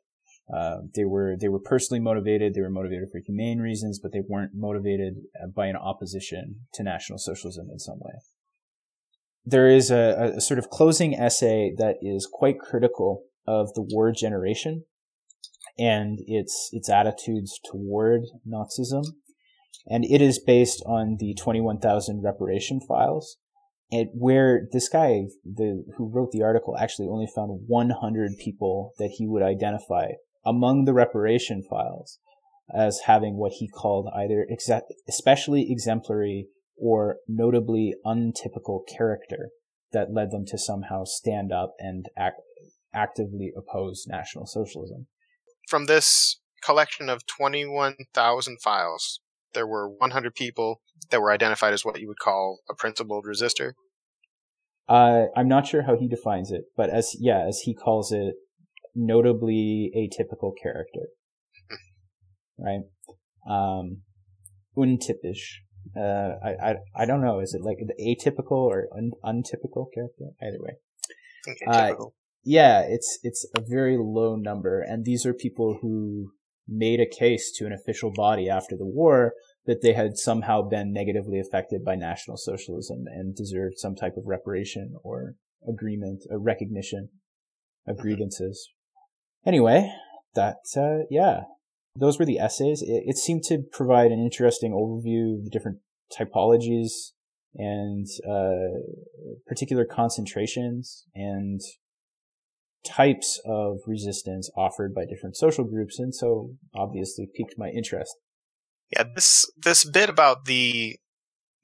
Uh, 0.54 0.76
they 0.94 1.04
were 1.04 1.36
they 1.40 1.48
were 1.48 1.58
personally 1.58 2.00
motivated. 2.00 2.52
They 2.52 2.60
were 2.60 2.70
motivated 2.70 3.08
for 3.10 3.20
humane 3.24 3.60
reasons, 3.60 3.98
but 3.98 4.12
they 4.12 4.22
weren't 4.28 4.52
motivated 4.54 5.14
uh, 5.42 5.46
by 5.48 5.66
an 5.66 5.76
opposition 5.76 6.66
to 6.74 6.82
National 6.82 7.18
Socialism 7.18 7.68
in 7.72 7.78
some 7.78 7.98
way. 7.98 8.12
There 9.44 9.68
is 9.68 9.90
a, 9.90 10.34
a 10.36 10.40
sort 10.40 10.58
of 10.58 10.68
closing 10.68 11.14
essay 11.14 11.74
that 11.78 11.96
is 12.02 12.28
quite 12.30 12.58
critical 12.58 13.24
of 13.46 13.72
the 13.74 13.82
war 13.82 14.12
generation, 14.12 14.84
and 15.78 16.18
its 16.26 16.68
its 16.72 16.90
attitudes 16.90 17.58
toward 17.70 18.22
Nazism. 18.46 19.04
And 19.86 20.04
it 20.04 20.20
is 20.20 20.38
based 20.38 20.82
on 20.86 21.16
the 21.18 21.34
21,000 21.34 22.22
reparation 22.22 22.80
files, 22.80 23.36
and 23.90 24.08
where 24.14 24.66
this 24.72 24.88
guy, 24.88 25.26
the 25.44 25.84
who 25.96 26.08
wrote 26.08 26.30
the 26.32 26.42
article, 26.42 26.76
actually 26.76 27.08
only 27.08 27.28
found 27.34 27.64
100 27.66 28.32
people 28.42 28.92
that 28.98 29.14
he 29.18 29.26
would 29.26 29.42
identify 29.42 30.12
among 30.44 30.84
the 30.84 30.94
reparation 30.94 31.62
files 31.68 32.18
as 32.74 33.02
having 33.06 33.36
what 33.36 33.52
he 33.52 33.68
called 33.68 34.08
either 34.14 34.46
especially 35.06 35.70
exemplary 35.70 36.48
or 36.76 37.18
notably 37.28 37.94
untypical 38.04 38.82
character 38.88 39.50
that 39.92 40.12
led 40.12 40.30
them 40.30 40.44
to 40.46 40.58
somehow 40.58 41.04
stand 41.04 41.52
up 41.52 41.74
and 41.78 42.06
act, 42.16 42.40
actively 42.92 43.52
oppose 43.56 44.06
National 44.08 44.46
Socialism. 44.46 45.06
From 45.68 45.86
this 45.86 46.40
collection 46.62 47.08
of 47.08 47.26
21,000 47.26 48.60
files, 48.60 49.20
there 49.54 49.66
were 49.66 49.88
100 49.88 50.34
people 50.34 50.80
that 51.10 51.20
were 51.20 51.32
identified 51.32 51.72
as 51.72 51.84
what 51.84 52.00
you 52.00 52.08
would 52.08 52.18
call 52.18 52.60
a 52.68 52.74
principled 52.74 53.24
resistor. 53.24 53.72
Uh, 54.88 55.26
I'm 55.36 55.48
not 55.48 55.66
sure 55.66 55.82
how 55.82 55.96
he 55.96 56.08
defines 56.08 56.50
it, 56.50 56.64
but 56.76 56.90
as 56.90 57.16
yeah, 57.18 57.44
as 57.48 57.60
he 57.60 57.74
calls 57.74 58.12
it, 58.12 58.34
notably 58.94 59.90
atypical 59.96 60.52
character, 60.60 61.08
right? 62.58 62.82
Um, 63.48 64.02
untypisch. 64.76 65.60
Uh, 65.96 66.34
I, 66.44 66.70
I 66.70 66.74
I 66.96 67.06
don't 67.06 67.22
know. 67.22 67.40
Is 67.40 67.54
it 67.54 67.62
like 67.62 67.78
the 67.78 67.94
atypical 68.02 68.52
or 68.52 68.88
un- 68.94 69.12
untypical 69.22 69.88
character? 69.94 70.34
Either 70.42 70.58
way. 70.60 70.76
Uh, 71.66 71.94
yeah, 72.44 72.80
it's 72.80 73.18
it's 73.22 73.46
a 73.56 73.62
very 73.62 73.96
low 73.98 74.36
number, 74.36 74.80
and 74.80 75.04
these 75.04 75.24
are 75.24 75.32
people 75.32 75.78
who 75.80 76.32
made 76.66 77.00
a 77.00 77.06
case 77.06 77.52
to 77.52 77.66
an 77.66 77.72
official 77.72 78.12
body 78.14 78.48
after 78.48 78.76
the 78.76 78.86
war 78.86 79.34
that 79.66 79.82
they 79.82 79.92
had 79.92 80.16
somehow 80.16 80.62
been 80.62 80.92
negatively 80.92 81.38
affected 81.38 81.84
by 81.84 81.94
National 81.94 82.36
Socialism 82.36 83.04
and 83.06 83.34
deserved 83.34 83.78
some 83.78 83.94
type 83.94 84.16
of 84.16 84.26
reparation 84.26 84.94
or 85.02 85.34
agreement, 85.66 86.24
a 86.30 86.38
recognition 86.38 87.08
of 87.86 87.98
grievances. 87.98 88.70
Anyway, 89.46 89.92
that, 90.34 90.56
uh, 90.76 91.04
yeah, 91.10 91.42
those 91.96 92.18
were 92.18 92.24
the 92.24 92.38
essays. 92.38 92.82
It, 92.82 93.04
it, 93.06 93.16
seemed 93.16 93.44
to 93.44 93.62
provide 93.72 94.10
an 94.10 94.18
interesting 94.18 94.72
overview 94.72 95.38
of 95.38 95.44
the 95.44 95.50
different 95.50 95.78
typologies 96.12 97.12
and, 97.54 98.06
uh, 98.28 98.80
particular 99.46 99.84
concentrations 99.84 101.04
and 101.14 101.60
types 102.84 103.40
of 103.44 103.78
resistance 103.86 104.50
offered 104.56 104.94
by 104.94 105.04
different 105.04 105.36
social 105.36 105.64
groups, 105.64 105.98
and 105.98 106.14
so 106.14 106.50
obviously 106.74 107.28
piqued 107.34 107.54
my 107.58 107.68
interest. 107.68 108.14
Yeah, 108.90 109.04
this 109.14 109.50
this 109.56 109.84
bit 109.84 110.08
about 110.08 110.44
the 110.44 110.96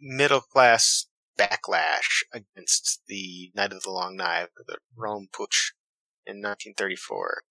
middle 0.01 0.41
class 0.41 1.07
backlash 1.39 2.23
against 2.33 3.03
the 3.07 3.51
Night 3.55 3.73
of 3.73 3.83
the 3.83 3.91
Long 3.91 4.17
Knife, 4.17 4.49
the 4.67 4.79
Röhm 4.99 5.31
Putsch 5.31 5.73
in 6.27 6.37
1934. 6.37 7.43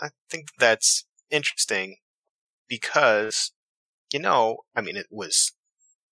I 0.00 0.08
think 0.30 0.48
that's 0.58 1.06
interesting 1.30 1.96
because, 2.68 3.52
you 4.12 4.18
know, 4.18 4.58
I 4.74 4.80
mean, 4.80 4.96
it 4.96 5.06
was 5.10 5.52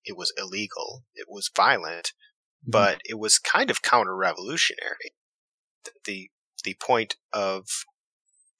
it 0.04 0.16
was 0.16 0.33
illegal, 0.37 1.04
it 1.14 1.26
was 1.28 1.50
violent, 1.54 2.12
mm-hmm. 2.62 2.71
but 2.71 3.00
it 3.04 3.19
was 3.19 3.38
kind 3.38 3.71
of 3.71 3.83
counter-revolutionary. 3.83 5.14
The 6.04 6.28
the 6.64 6.76
point 6.81 7.16
of 7.33 7.66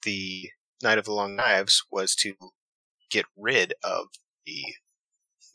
the 0.03 0.49
Night 0.81 0.97
of 0.97 1.05
the 1.05 1.13
Long 1.13 1.35
Knives 1.35 1.83
was 1.91 2.15
to 2.15 2.35
get 3.09 3.25
rid 3.37 3.73
of 3.83 4.07
the 4.45 4.63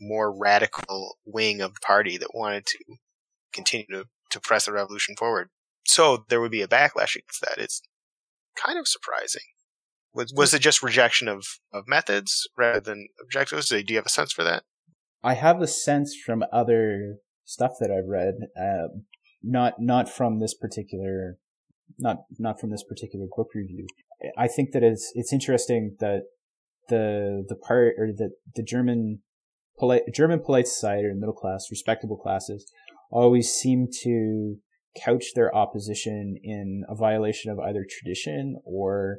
more 0.00 0.34
radical 0.34 1.18
wing 1.24 1.60
of 1.60 1.74
the 1.74 1.80
party 1.80 2.16
that 2.16 2.34
wanted 2.34 2.64
to 2.66 2.78
continue 3.52 3.86
to, 3.92 4.04
to 4.30 4.40
press 4.40 4.66
the 4.66 4.72
revolution 4.72 5.16
forward. 5.16 5.50
So 5.86 6.24
there 6.28 6.40
would 6.40 6.50
be 6.50 6.62
a 6.62 6.68
backlash 6.68 7.16
against 7.16 7.40
that. 7.42 7.58
It's 7.58 7.82
kind 8.56 8.78
of 8.78 8.86
surprising. 8.86 9.42
Was 10.14 10.32
was 10.34 10.54
it 10.54 10.60
just 10.60 10.82
rejection 10.82 11.28
of, 11.28 11.44
of 11.72 11.86
methods 11.86 12.48
rather 12.56 12.80
than 12.80 13.08
objectives? 13.22 13.68
Do 13.68 13.82
you 13.86 13.96
have 13.96 14.06
a 14.06 14.10
sense 14.10 14.32
for 14.32 14.42
that? 14.44 14.64
I 15.22 15.34
have 15.34 15.60
a 15.60 15.66
sense 15.66 16.16
from 16.16 16.44
other 16.52 17.16
stuff 17.44 17.72
that 17.80 17.90
I've 17.90 18.08
read, 18.08 18.34
uh, 18.60 18.88
not 19.42 19.74
not 19.80 20.08
from 20.08 20.38
this 20.38 20.54
particular 20.54 21.38
not 21.98 22.18
not 22.38 22.60
from 22.60 22.70
this 22.70 22.84
particular 22.84 23.26
book 23.36 23.48
review. 23.54 23.86
I 24.36 24.48
think 24.48 24.72
that 24.72 24.82
it's 24.82 25.12
it's 25.14 25.32
interesting 25.32 25.96
that 26.00 26.22
the 26.88 27.44
the 27.48 27.56
part 27.56 27.94
or 27.98 28.08
the 28.08 28.30
the 28.54 28.62
German 28.62 29.20
polite 29.78 30.02
German 30.14 30.40
polite 30.40 30.68
society 30.68 31.06
or 31.06 31.14
middle 31.14 31.34
class 31.34 31.66
respectable 31.70 32.16
classes 32.16 32.70
always 33.10 33.50
seem 33.50 33.88
to 34.02 34.56
couch 35.04 35.26
their 35.34 35.54
opposition 35.54 36.36
in 36.42 36.84
a 36.88 36.94
violation 36.94 37.50
of 37.50 37.58
either 37.58 37.84
tradition 37.88 38.60
or 38.64 39.18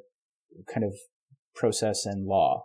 kind 0.71 0.83
of 0.83 0.93
process 1.55 2.05
and 2.05 2.25
law. 2.25 2.63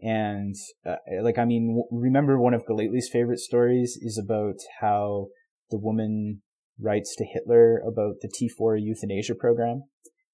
And 0.00 0.54
uh, 0.86 0.96
like 1.22 1.38
I 1.38 1.44
mean, 1.44 1.82
remember 1.90 2.38
one 2.38 2.54
of 2.54 2.64
Gellately's 2.66 3.08
favorite 3.10 3.38
stories 3.38 3.98
is 4.00 4.20
about 4.22 4.56
how 4.80 5.28
the 5.70 5.78
woman 5.78 6.42
writes 6.80 7.14
to 7.16 7.24
Hitler 7.24 7.78
about 7.78 8.16
the 8.20 8.28
T4 8.28 8.78
euthanasia 8.80 9.34
program. 9.34 9.84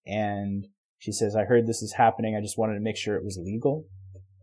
And 0.06 0.66
she 0.98 1.12
says, 1.12 1.36
I 1.36 1.44
heard 1.44 1.66
this 1.66 1.82
is 1.82 1.94
happening. 1.96 2.36
I 2.36 2.42
just 2.42 2.58
wanted 2.58 2.74
to 2.74 2.80
make 2.80 2.96
sure 2.96 3.16
it 3.16 3.24
was 3.24 3.38
legal. 3.42 3.86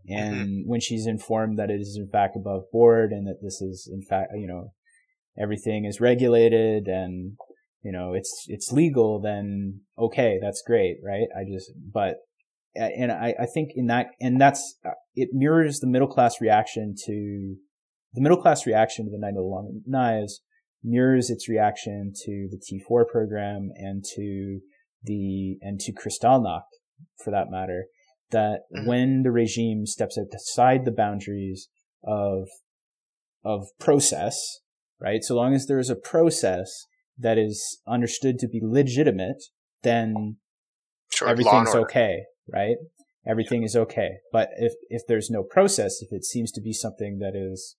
And 0.08 0.36
mm-hmm. 0.36 0.70
when 0.70 0.80
she's 0.80 1.06
informed 1.06 1.60
that 1.60 1.70
it 1.70 1.80
is 1.80 1.98
in 2.00 2.10
fact 2.10 2.36
above 2.36 2.64
board 2.72 3.12
and 3.12 3.28
that 3.28 3.42
this 3.42 3.62
is 3.62 3.90
in 3.92 4.02
fact, 4.02 4.32
you 4.36 4.48
know, 4.48 4.74
everything 5.40 5.86
is 5.86 6.02
regulated 6.02 6.88
and, 6.88 7.38
you 7.82 7.92
know, 7.92 8.14
it's, 8.14 8.46
it's 8.48 8.72
legal, 8.72 9.22
then 9.22 9.82
okay, 9.98 10.40
that's 10.42 10.64
great, 10.66 10.98
right? 11.06 11.28
I 11.38 11.44
just, 11.50 11.72
but, 11.94 12.16
and 12.76 13.12
I, 13.12 13.36
I 13.40 13.46
think 13.46 13.72
in 13.76 13.88
that, 13.88 14.08
and 14.20 14.40
that's, 14.40 14.80
it 15.16 15.30
mirrors 15.32 15.80
the 15.80 15.88
middle 15.88 16.08
class 16.08 16.42
reaction 16.42 16.96
to, 17.06 17.56
the 18.14 18.22
middle 18.22 18.42
class 18.42 18.66
reaction 18.66 19.06
to 19.06 19.12
the 19.12 19.20
Night 19.20 19.30
of 19.30 19.36
the 19.36 19.42
Long 19.42 19.82
Knives 19.86 20.42
mirrors 20.84 21.30
its 21.30 21.50
reaction 21.50 22.14
to 22.26 22.50
the 22.50 22.58
T4 22.58 23.08
program 23.08 23.70
and 23.76 24.04
to 24.16 24.60
the, 25.04 25.58
and 25.62 25.80
to 25.80 25.94
Kristallnacht, 25.94 26.64
for 27.24 27.32
that 27.32 27.50
matter, 27.50 27.86
that 28.32 28.62
mm-hmm. 28.76 28.88
when 28.88 29.24
the 29.24 29.32
regime 29.32 29.86
steps 29.86 30.18
outside 30.18 30.86
the 30.86 30.92
boundaries 30.92 31.70
of, 32.04 32.48
of 33.44 33.68
process, 33.80 34.60
right? 35.00 35.24
So 35.24 35.36
long 35.36 35.54
as 35.54 35.68
there 35.68 35.80
is 35.80 35.90
a 35.90 35.96
process 35.96 36.86
that 37.18 37.38
is 37.38 37.80
understood 37.88 38.40
to 38.40 38.48
be 38.48 38.62
legitimate, 38.64 39.44
then 39.84 40.38
sure, 41.14 41.28
everything's 41.28 41.76
okay, 41.76 42.24
right? 42.52 42.78
Everything 43.28 43.62
yeah. 43.62 43.68
is 43.68 43.76
okay. 43.76 44.10
But 44.32 44.50
if, 44.58 44.74
if 44.90 45.04
there's 45.08 45.30
no 45.30 45.44
process, 45.44 46.02
if 46.02 46.12
it 46.12 46.24
seems 46.24 46.52
to 46.54 46.62
be 46.62 46.74
something 46.74 47.20
that 47.20 47.34
is 47.36 47.76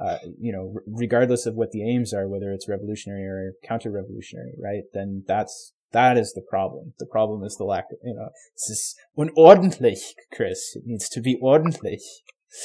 uh, 0.00 0.18
you 0.40 0.52
know, 0.52 0.74
regardless 0.86 1.46
of 1.46 1.54
what 1.54 1.70
the 1.72 1.82
aims 1.82 2.12
are, 2.14 2.28
whether 2.28 2.52
it's 2.52 2.68
revolutionary 2.68 3.24
or 3.24 3.52
counter-revolutionary, 3.64 4.54
right? 4.62 4.84
Then 4.92 5.24
that's 5.26 5.72
that 5.92 6.18
is 6.18 6.32
the 6.34 6.42
problem. 6.42 6.92
The 6.98 7.06
problem 7.06 7.42
is 7.44 7.56
the 7.56 7.64
lack 7.64 7.86
of, 7.90 7.98
you 8.04 8.14
know, 8.14 8.28
this 8.54 8.70
is 8.70 8.96
unordentlich, 9.16 10.00
Chris. 10.32 10.76
It 10.76 10.82
needs 10.86 11.08
to 11.08 11.20
be 11.20 11.38
ordentlich. 11.42 12.02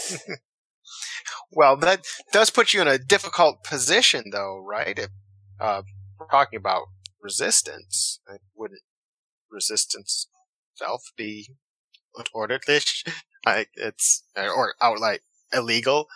well, 1.52 1.78
that 1.78 2.02
does 2.32 2.50
put 2.50 2.74
you 2.74 2.82
in 2.82 2.88
a 2.88 2.98
difficult 2.98 3.64
position, 3.64 4.26
though, 4.32 4.64
right? 4.68 5.00
If 5.00 5.10
uh, 5.60 5.84
we're 6.20 6.28
talking 6.28 6.58
about 6.58 6.84
resistance, 7.22 8.20
wouldn't 8.56 8.82
resistance 9.50 10.28
itself 10.74 11.04
be 11.18 11.50
unordentlich? 12.16 13.08
Like 13.46 13.72
it's 13.76 14.24
or 14.38 14.74
outright 14.82 15.20
illegal? 15.54 16.08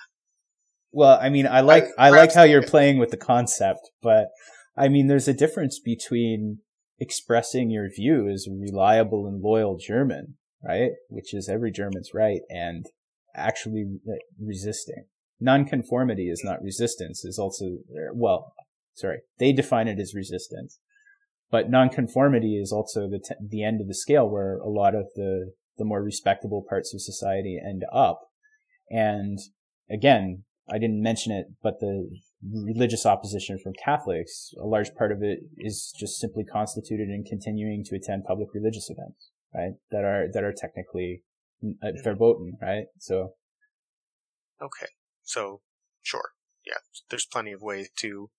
Well, 0.98 1.20
I 1.22 1.30
mean, 1.30 1.46
I 1.46 1.60
like 1.62 1.86
I, 1.96 2.08
I 2.08 2.10
like 2.10 2.34
how 2.34 2.42
you're 2.42 2.64
playing 2.64 2.98
with 2.98 3.12
the 3.12 3.18
concept, 3.18 3.92
but 4.02 4.30
I 4.76 4.88
mean, 4.88 5.06
there's 5.06 5.28
a 5.28 5.34
difference 5.34 5.78
between 5.78 6.62
expressing 6.98 7.70
your 7.70 7.88
view 7.88 8.28
as 8.28 8.48
a 8.48 8.52
reliable 8.60 9.28
and 9.28 9.40
loyal 9.40 9.78
German, 9.78 10.38
right, 10.64 10.94
which 11.08 11.36
is 11.36 11.48
every 11.48 11.72
German's 11.72 12.16
right, 12.16 12.42
and 12.50 12.88
actually 13.36 14.00
resisting. 14.44 15.06
Nonconformity 15.40 16.32
is 16.32 16.42
not 16.44 16.64
resistance; 16.64 17.24
is 17.24 17.38
also 17.38 17.66
er, 17.96 18.10
well, 18.16 18.54
sorry, 18.96 19.20
they 19.38 19.54
define 19.54 19.88
it 19.88 20.00
as 20.00 20.16
resistance, 20.16 20.80
but 21.52 21.70
nonconformity 21.70 22.58
is 22.60 22.72
also 22.72 23.08
the 23.08 23.20
t- 23.20 23.36
the 23.40 23.64
end 23.64 23.82
of 23.82 23.88
the 23.88 23.94
scale 23.94 24.28
where 24.28 24.58
a 24.58 24.68
lot 24.68 24.96
of 24.96 25.10
the 25.14 25.54
the 25.78 25.86
more 25.86 26.02
respectable 26.02 26.66
parts 26.68 26.92
of 26.92 27.02
society 27.02 27.60
end 27.64 27.84
up, 27.94 28.22
and 28.90 29.38
again, 29.92 30.44
I 30.70 30.78
didn't 30.78 31.02
mention 31.02 31.32
it, 31.32 31.48
but 31.64 31.80
the 31.80 32.10
religious 32.44 33.06
opposition 33.06 33.58
from 33.62 33.74
Catholics, 33.84 34.54
a 34.62 34.66
large 34.66 34.94
part 34.96 35.12
of 35.12 35.24
it 35.24 35.40
is 35.58 35.94
just 35.98 36.20
simply 36.20 36.44
constituted 36.44 37.10
in 37.10 37.24
continuing 37.24 37.84
to 37.86 37.96
attend 37.96 38.26
public 38.26 38.50
religious 38.54 38.90
events, 38.90 39.30
right? 39.54 39.74
That 39.92 40.04
are, 40.04 40.28
that 40.34 40.44
are 40.44 40.54
technically 40.56 41.24
at 41.84 42.04
verboten, 42.04 42.58
right? 42.62 42.86
So. 43.00 43.34
Okay. 44.62 44.92
So, 45.24 45.62
sure. 46.02 46.32
Yeah. 46.66 46.80
There's 47.10 47.26
plenty 47.26 47.54
of 47.54 47.62
ways 47.62 47.90
to, 48.00 48.30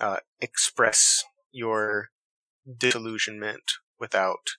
uh, 0.00 0.18
express 0.40 1.24
your 1.50 2.10
disillusionment 2.78 3.72
without 3.98 4.50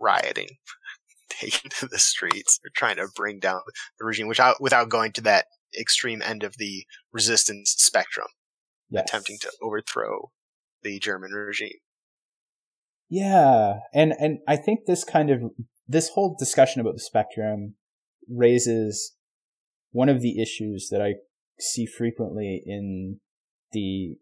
rioting, 0.00 0.58
taking 1.28 1.70
to 1.78 1.86
the 1.86 1.98
streets, 1.98 2.60
or 2.64 2.70
trying 2.74 2.96
to 2.96 3.08
bring 3.14 3.38
down 3.38 3.60
the 3.98 4.04
regime, 4.04 4.28
without, 4.28 4.60
without 4.60 4.88
going 4.88 5.12
to 5.12 5.20
that 5.22 5.46
extreme 5.78 6.22
end 6.22 6.42
of 6.42 6.56
the 6.58 6.84
resistance 7.12 7.74
spectrum, 7.78 8.28
yes. 8.90 9.04
attempting 9.08 9.38
to 9.40 9.50
overthrow 9.62 10.30
the 10.82 10.98
German 10.98 11.32
regime. 11.32 11.78
Yeah, 13.08 13.80
and 13.94 14.12
and 14.18 14.38
I 14.46 14.56
think 14.56 14.80
this 14.86 15.04
kind 15.04 15.30
of 15.30 15.42
this 15.86 16.10
whole 16.10 16.36
discussion 16.38 16.80
about 16.80 16.94
the 16.94 17.00
spectrum 17.00 17.74
raises 18.28 19.14
one 19.90 20.10
of 20.10 20.20
the 20.20 20.40
issues 20.40 20.88
that 20.90 21.00
I 21.00 21.14
see 21.58 21.86
frequently 21.86 22.62
in 22.64 23.20
the 23.72 24.16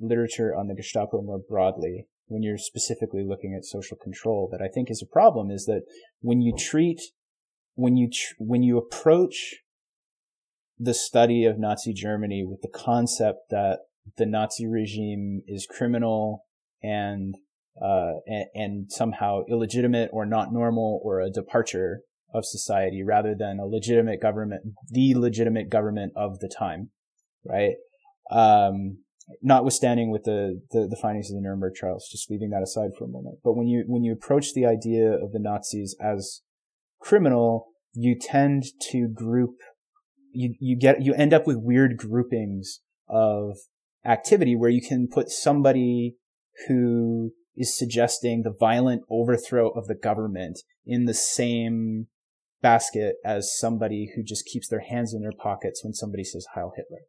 literature 0.00 0.54
on 0.54 0.66
the 0.66 0.74
Gestapo 0.74 1.22
more 1.22 1.38
broadly 1.38 2.06
when 2.26 2.42
you're 2.42 2.58
specifically 2.58 3.24
looking 3.26 3.54
at 3.54 3.64
social 3.64 3.96
control 3.96 4.48
that 4.52 4.60
I 4.60 4.68
think 4.68 4.90
is 4.90 5.02
a 5.02 5.12
problem 5.12 5.50
is 5.50 5.64
that 5.66 5.82
when 6.20 6.40
you 6.40 6.54
treat 6.56 7.00
when 7.74 7.96
you 7.96 8.10
tr- 8.10 8.34
when 8.38 8.62
you 8.62 8.76
approach 8.76 9.56
the 10.78 10.94
study 10.94 11.44
of 11.44 11.58
Nazi 11.58 11.92
Germany 11.92 12.44
with 12.44 12.62
the 12.62 12.68
concept 12.68 13.50
that 13.50 13.80
the 14.16 14.26
Nazi 14.26 14.66
regime 14.66 15.42
is 15.46 15.66
criminal 15.66 16.44
and 16.82 17.36
uh, 17.80 18.14
and, 18.26 18.46
and, 18.54 18.92
somehow 18.92 19.42
illegitimate 19.48 20.10
or 20.12 20.26
not 20.26 20.52
normal 20.52 21.00
or 21.04 21.20
a 21.20 21.30
departure 21.30 22.00
of 22.34 22.44
society 22.44 23.04
rather 23.04 23.36
than 23.38 23.60
a 23.60 23.66
legitimate 23.66 24.20
government, 24.20 24.62
the 24.90 25.14
legitimate 25.14 25.70
government 25.70 26.12
of 26.16 26.40
the 26.40 26.48
time, 26.48 26.90
right? 27.44 27.74
Um, 28.32 28.98
notwithstanding 29.42 30.10
with 30.10 30.24
the, 30.24 30.60
the, 30.72 30.88
the 30.88 30.98
findings 31.00 31.30
of 31.30 31.36
the 31.36 31.40
Nuremberg 31.40 31.74
trials, 31.74 32.08
just 32.10 32.30
leaving 32.30 32.50
that 32.50 32.62
aside 32.62 32.90
for 32.98 33.04
a 33.04 33.08
moment. 33.08 33.38
But 33.44 33.54
when 33.54 33.68
you, 33.68 33.84
when 33.86 34.02
you 34.02 34.12
approach 34.12 34.54
the 34.54 34.66
idea 34.66 35.12
of 35.12 35.32
the 35.32 35.38
Nazis 35.38 35.94
as 36.00 36.42
criminal, 37.00 37.68
you 37.92 38.16
tend 38.20 38.64
to 38.90 39.08
group, 39.08 39.56
you, 40.38 40.54
you 40.60 40.76
get, 40.76 41.02
you 41.02 41.14
end 41.14 41.34
up 41.34 41.46
with 41.46 41.56
weird 41.56 41.96
groupings 41.96 42.80
of 43.08 43.56
activity 44.04 44.54
where 44.54 44.70
you 44.70 44.80
can 44.80 45.08
put 45.08 45.30
somebody 45.30 46.14
who 46.68 47.32
is 47.56 47.76
suggesting 47.76 48.42
the 48.42 48.54
violent 48.58 49.02
overthrow 49.10 49.70
of 49.70 49.88
the 49.88 49.94
government 49.96 50.60
in 50.86 51.06
the 51.06 51.14
same 51.14 52.06
basket 52.62 53.16
as 53.24 53.58
somebody 53.58 54.12
who 54.14 54.22
just 54.22 54.46
keeps 54.46 54.68
their 54.68 54.84
hands 54.88 55.12
in 55.12 55.22
their 55.22 55.32
pockets 55.32 55.82
when 55.82 55.92
somebody 55.92 56.22
says 56.22 56.46
Heil 56.54 56.72
Hitler. 56.76 57.02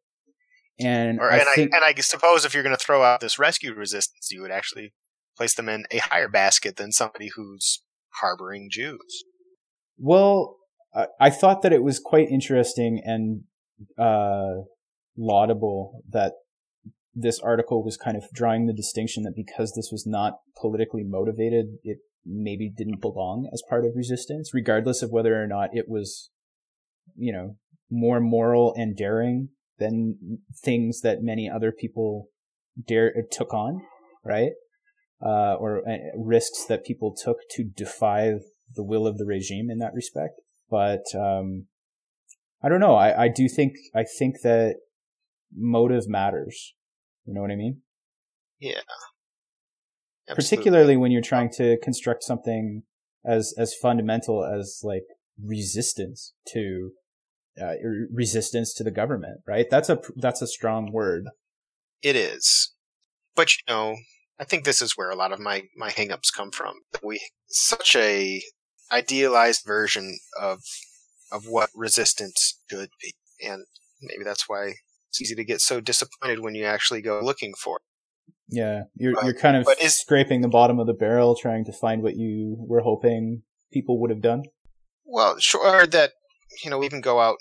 And 0.80 1.20
or, 1.20 1.32
I 1.32 1.38
and, 1.38 1.48
think, 1.54 1.74
I, 1.74 1.78
and 1.78 1.86
I 1.86 2.02
suppose 2.02 2.46
if 2.46 2.54
you're 2.56 2.64
going 2.64 2.76
to 2.76 2.84
throw 2.84 3.04
out 3.04 3.20
this 3.20 3.38
rescue 3.38 3.74
resistance, 3.74 4.30
you 4.32 4.42
would 4.42 4.52
actually 4.52 4.94
place 5.38 5.54
them 5.54 5.70
in 5.70 5.86
a 5.92 6.00
higher 6.00 6.30
basket 6.30 6.78
than 6.78 6.92
somebody 6.92 7.30
who's 7.36 7.84
harboring 8.22 8.70
Jews. 8.72 9.24
Well, 9.98 10.56
I, 10.94 11.06
I 11.20 11.30
thought 11.30 11.62
that 11.62 11.74
it 11.74 11.84
was 11.84 12.00
quite 12.00 12.30
interesting 12.30 13.02
and 13.04 13.44
uh, 13.98 14.64
laudable 15.18 16.02
that 16.10 16.34
this 17.14 17.40
article 17.40 17.84
was 17.84 17.98
kind 17.98 18.16
of 18.16 18.24
drawing 18.34 18.66
the 18.66 18.74
distinction 18.74 19.24
that 19.24 19.36
because 19.36 19.74
this 19.76 19.90
was 19.92 20.06
not 20.06 20.40
politically 20.60 21.04
motivated, 21.04 21.78
it 21.84 21.98
maybe 22.26 22.72
didn't 22.76 23.02
belong 23.02 23.50
as 23.54 23.64
part 23.68 23.86
of 23.86 23.92
resistance, 23.96 24.54
regardless 24.54 25.02
of 25.02 25.12
whether 25.12 25.42
or 25.42 25.48
not 25.48 25.70
it 25.74 25.86
was, 25.88 26.30
you 27.16 27.34
know, 27.34 27.56
more 27.90 28.20
moral 28.20 28.74
and 28.78 28.96
daring 28.96 29.50
than 29.80 30.40
things 30.64 31.02
that 31.02 31.22
many 31.22 31.50
other 31.50 31.72
people 31.72 32.28
dare 32.88 33.12
took 33.32 33.54
on, 33.54 33.82
right? 34.24 34.52
Uh, 35.26 35.56
or 35.56 35.80
uh, 35.90 35.98
risks 36.16 36.66
that 36.66 36.86
people 36.86 37.14
took 37.14 37.38
to 37.50 37.64
defy 37.64 38.36
the 38.76 38.84
will 38.84 39.08
of 39.08 39.18
the 39.18 39.26
regime 39.26 39.70
in 39.70 39.80
that 39.80 39.94
respect. 39.94 40.36
But 40.70 41.04
um, 41.16 41.66
I 42.64 42.70
don't 42.70 42.80
know. 42.80 42.96
I, 42.96 43.26
I 43.26 43.28
do 43.28 43.48
think 43.48 43.74
I 43.96 44.04
think 44.04 44.42
that 44.44 44.76
motive 45.56 46.08
matters. 46.08 46.74
You 47.26 47.34
know 47.34 47.42
what 47.42 47.52
I 47.52 47.56
mean? 47.56 47.82
Yeah. 48.60 48.82
Absolutely. 50.30 50.58
Particularly 50.58 50.98
when 50.98 51.12
you're 51.12 51.22
trying 51.22 51.50
to 51.54 51.78
construct 51.82 52.24
something 52.24 52.84
as 53.26 53.54
as 53.58 53.74
fundamental 53.74 54.46
as 54.46 54.82
like 54.84 55.06
resistance 55.44 56.34
to 56.54 56.92
uh, 57.62 57.74
resistance 58.14 58.74
to 58.76 58.84
the 58.84 58.92
government, 58.92 59.42
right? 59.48 59.68
That's 59.70 59.90
a 59.90 60.00
that's 60.16 60.42
a 60.42 60.48
strong 60.48 60.92
word. 60.92 61.26
It 62.02 62.16
is, 62.16 62.74
but 63.36 63.52
you 63.54 63.74
know, 63.74 63.96
I 64.40 64.44
think 64.46 64.64
this 64.64 64.82
is 64.82 64.94
where 64.96 65.10
a 65.10 65.16
lot 65.16 65.32
of 65.32 65.40
my 65.40 65.64
my 65.76 65.90
hangups 65.90 66.34
come 66.36 66.52
from. 66.52 66.76
We 67.04 67.20
such 67.48 67.96
a 67.96 68.42
idealized 68.92 69.64
version 69.66 70.20
of 70.40 70.60
of 71.32 71.46
what 71.48 71.70
resistance 71.76 72.60
could 72.70 72.90
be, 73.02 73.14
and 73.42 73.66
maybe 74.02 74.24
that's 74.24 74.48
why 74.48 74.74
it's 75.10 75.22
easy 75.22 75.36
to 75.36 75.44
get 75.44 75.62
so 75.62 75.80
disappointed 75.80 76.40
when 76.40 76.56
you 76.56 76.66
actually 76.66 77.02
go 77.02 77.20
looking 77.22 77.54
for 77.54 77.78
it. 77.78 77.82
Yeah, 78.50 78.84
you're 78.96 79.14
but, 79.14 79.26
you're 79.26 79.34
kind 79.34 79.58
of 79.58 79.68
is, 79.82 79.98
scraping 79.98 80.42
the 80.42 80.48
bottom 80.48 80.80
of 80.80 80.88
the 80.88 80.94
barrel, 80.94 81.36
trying 81.36 81.66
to 81.66 81.74
find 81.74 82.02
what 82.02 82.16
you 82.16 82.58
were 82.60 82.82
hoping 82.82 83.44
people 83.72 84.00
would 84.02 84.10
have 84.10 84.22
done. 84.22 84.44
Well, 85.06 85.38
sure 85.40 85.86
that 85.86 86.14
you 86.64 86.72
know 86.72 86.80
we 86.80 86.90
can 86.90 87.02
go 87.02 87.20
out 87.20 87.38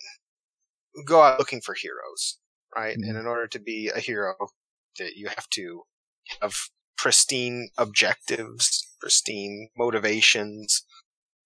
go 1.06 1.22
out 1.22 1.38
looking 1.38 1.60
for 1.60 1.74
heroes, 1.74 2.38
right? 2.76 2.96
Mm-hmm. 2.96 3.08
And 3.08 3.18
in 3.18 3.26
order 3.26 3.46
to 3.46 3.58
be 3.58 3.90
a 3.94 4.00
hero, 4.00 4.34
that 4.98 5.16
you 5.16 5.28
have 5.28 5.48
to 5.50 5.82
have 6.42 6.54
pristine 6.96 7.70
objectives, 7.78 8.86
pristine 9.00 9.70
motivations. 9.76 10.84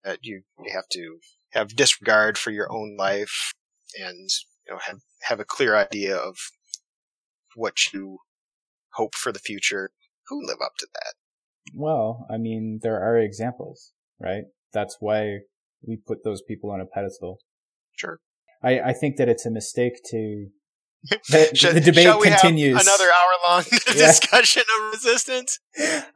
That 0.05 0.21
you 0.23 0.43
you 0.65 0.73
have 0.73 0.89
to 0.93 1.19
have 1.53 1.77
disregard 1.77 2.39
for 2.39 2.51
your 2.51 2.71
own 2.73 2.97
life, 2.97 3.53
and 3.99 4.29
you 4.67 4.75
know 4.75 4.81
have 4.87 4.99
have 5.23 5.41
a 5.41 5.45
clear 5.45 5.77
idea 5.77 6.17
of 6.17 6.37
what 7.55 7.93
you 7.93 8.19
hope 8.95 9.15
for 9.15 9.33
the 9.33 9.39
future. 9.39 9.91
Who 10.29 10.45
live 10.47 10.59
up 10.65 10.73
to 10.79 10.87
that? 10.95 11.15
Well, 11.75 12.27
I 12.31 12.39
mean, 12.39 12.81
there 12.83 13.01
are 13.01 13.19
examples, 13.19 13.93
right? 14.21 14.45
That's 14.73 14.97
why 15.01 15.41
we 15.87 15.97
put 15.97 16.25
those 16.25 16.43
people 16.43 16.71
on 16.71 16.81
a 16.81 16.87
pedestal. 16.87 17.39
Sure. 17.97 18.21
I, 18.63 18.81
I 18.81 18.93
think 18.93 19.17
that 19.17 19.29
it's 19.29 19.47
a 19.47 19.51
mistake 19.51 19.95
to. 20.11 20.47
The, 21.29 21.73
the 21.75 21.81
debate 21.81 22.15
continues. 22.23 22.81
another 22.81 23.07
hour 23.07 23.51
long 23.51 23.65
discussion 23.87 24.63
of 24.63 24.93
resistance. 24.93 25.59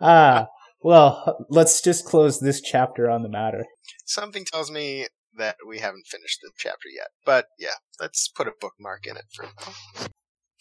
Ah, 0.00 0.46
well, 0.80 1.44
let's 1.50 1.80
just 1.80 2.04
close 2.04 2.38
this 2.38 2.60
chapter 2.60 3.10
on 3.10 3.24
the 3.24 3.28
matter. 3.28 3.64
Something 4.06 4.44
tells 4.44 4.70
me 4.70 5.08
that 5.36 5.56
we 5.66 5.80
haven't 5.80 6.06
finished 6.06 6.38
the 6.40 6.50
chapter 6.56 6.88
yet. 6.88 7.08
But 7.24 7.46
yeah, 7.58 7.74
let's 8.00 8.28
put 8.28 8.46
a 8.46 8.52
bookmark 8.60 9.06
in 9.06 9.16
it 9.16 9.24
for. 9.34 9.42
now. 9.42 10.06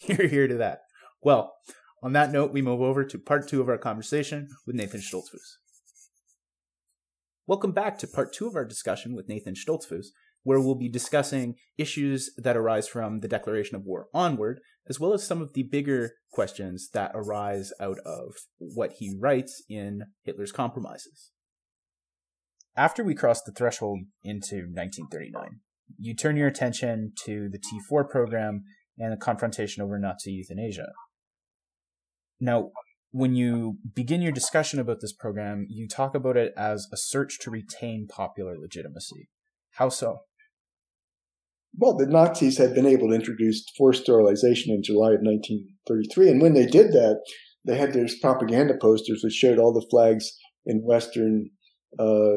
You're 0.00 0.28
here 0.28 0.48
to 0.48 0.56
that. 0.56 0.80
Well, 1.22 1.54
on 2.02 2.12
that 2.12 2.32
note, 2.32 2.52
we 2.52 2.60
move 2.60 2.80
over 2.80 3.04
to 3.04 3.18
part 3.18 3.48
two 3.48 3.60
of 3.60 3.68
our 3.68 3.78
conversation 3.78 4.48
with 4.66 4.76
Nathan 4.76 5.00
Stoltzfus. 5.00 5.58
Welcome 7.46 7.70
back 7.70 7.98
to 7.98 8.08
part 8.08 8.32
two 8.32 8.48
of 8.48 8.56
our 8.56 8.64
discussion 8.64 9.14
with 9.14 9.28
Nathan 9.28 9.54
Stoltzfus, 9.54 10.06
where 10.42 10.60
we'll 10.60 10.74
be 10.74 10.88
discussing 10.88 11.54
issues 11.78 12.30
that 12.36 12.56
arise 12.56 12.88
from 12.88 13.20
the 13.20 13.28
declaration 13.28 13.76
of 13.76 13.84
war 13.84 14.08
onward, 14.12 14.60
as 14.88 14.98
well 14.98 15.14
as 15.14 15.24
some 15.24 15.40
of 15.40 15.52
the 15.54 15.62
bigger 15.62 16.14
questions 16.32 16.90
that 16.92 17.12
arise 17.14 17.72
out 17.80 17.98
of 18.04 18.34
what 18.58 18.94
he 18.98 19.16
writes 19.16 19.62
in 19.68 20.06
Hitler's 20.24 20.52
Compromises. 20.52 21.30
After 22.76 23.02
we 23.02 23.14
cross 23.14 23.42
the 23.42 23.52
threshold 23.52 24.00
into 24.22 24.56
1939, 24.56 25.60
you 25.98 26.14
turn 26.14 26.36
your 26.36 26.48
attention 26.48 27.12
to 27.24 27.48
the 27.48 27.58
T4 27.58 28.08
program 28.08 28.64
and 28.98 29.12
the 29.12 29.16
confrontation 29.16 29.82
over 29.82 29.98
Nazi 29.98 30.32
euthanasia. 30.32 30.88
Now, 32.38 32.70
when 33.12 33.34
you 33.34 33.78
begin 33.94 34.20
your 34.20 34.32
discussion 34.32 34.78
about 34.78 35.00
this 35.00 35.14
program, 35.14 35.66
you 35.70 35.88
talk 35.88 36.14
about 36.14 36.36
it 36.36 36.52
as 36.54 36.86
a 36.92 36.98
search 36.98 37.38
to 37.40 37.50
retain 37.50 38.08
popular 38.10 38.56
legitimacy. 38.58 39.30
How 39.76 39.88
so? 39.88 40.18
Well, 41.78 41.96
the 41.96 42.06
Nazis 42.06 42.58
had 42.58 42.74
been 42.74 42.86
able 42.86 43.08
to 43.08 43.14
introduce 43.14 43.64
forced 43.76 44.02
sterilization 44.02 44.74
in 44.74 44.82
July 44.82 45.12
of 45.12 45.20
1933, 45.22 46.28
and 46.28 46.42
when 46.42 46.52
they 46.52 46.66
did 46.66 46.92
that, 46.92 47.22
they 47.64 47.78
had 47.78 47.94
those 47.94 48.18
propaganda 48.18 48.74
posters 48.80 49.22
that 49.22 49.32
showed 49.32 49.58
all 49.58 49.72
the 49.72 49.86
flags 49.90 50.30
in 50.66 50.84
Western 50.84 51.50
uh, 51.98 52.36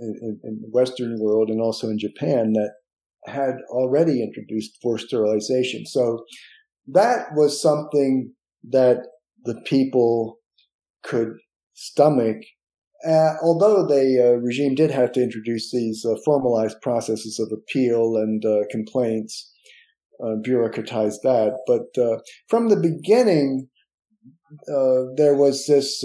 in, 0.00 0.40
in, 0.44 0.60
the 0.62 0.68
Western 0.70 1.18
world 1.20 1.48
and 1.48 1.60
also 1.60 1.88
in 1.88 1.98
Japan 1.98 2.52
that 2.52 2.72
had 3.26 3.54
already 3.70 4.22
introduced 4.22 4.78
forced 4.82 5.08
sterilization. 5.08 5.84
So 5.86 6.24
that 6.88 7.28
was 7.34 7.60
something 7.60 8.32
that 8.70 8.98
the 9.44 9.60
people 9.66 10.38
could 11.02 11.32
stomach 11.74 12.38
uh, 13.06 13.34
although 13.42 13.86
the 13.86 14.18
uh, 14.22 14.40
regime 14.40 14.74
did 14.74 14.90
have 14.90 15.12
to 15.12 15.22
introduce 15.22 15.70
these 15.70 16.04
uh, 16.04 16.14
formalized 16.24 16.80
processes 16.82 17.38
of 17.38 17.50
appeal 17.50 18.16
and 18.16 18.44
uh, 18.44 18.60
complaints, 18.70 19.50
uh, 20.22 20.36
bureaucratize 20.46 21.16
that, 21.22 21.56
but 21.66 22.02
uh, 22.02 22.18
from 22.48 22.68
the 22.68 22.76
beginning, 22.76 23.68
there 25.16 25.34
was 25.34 25.66
this 25.66 26.04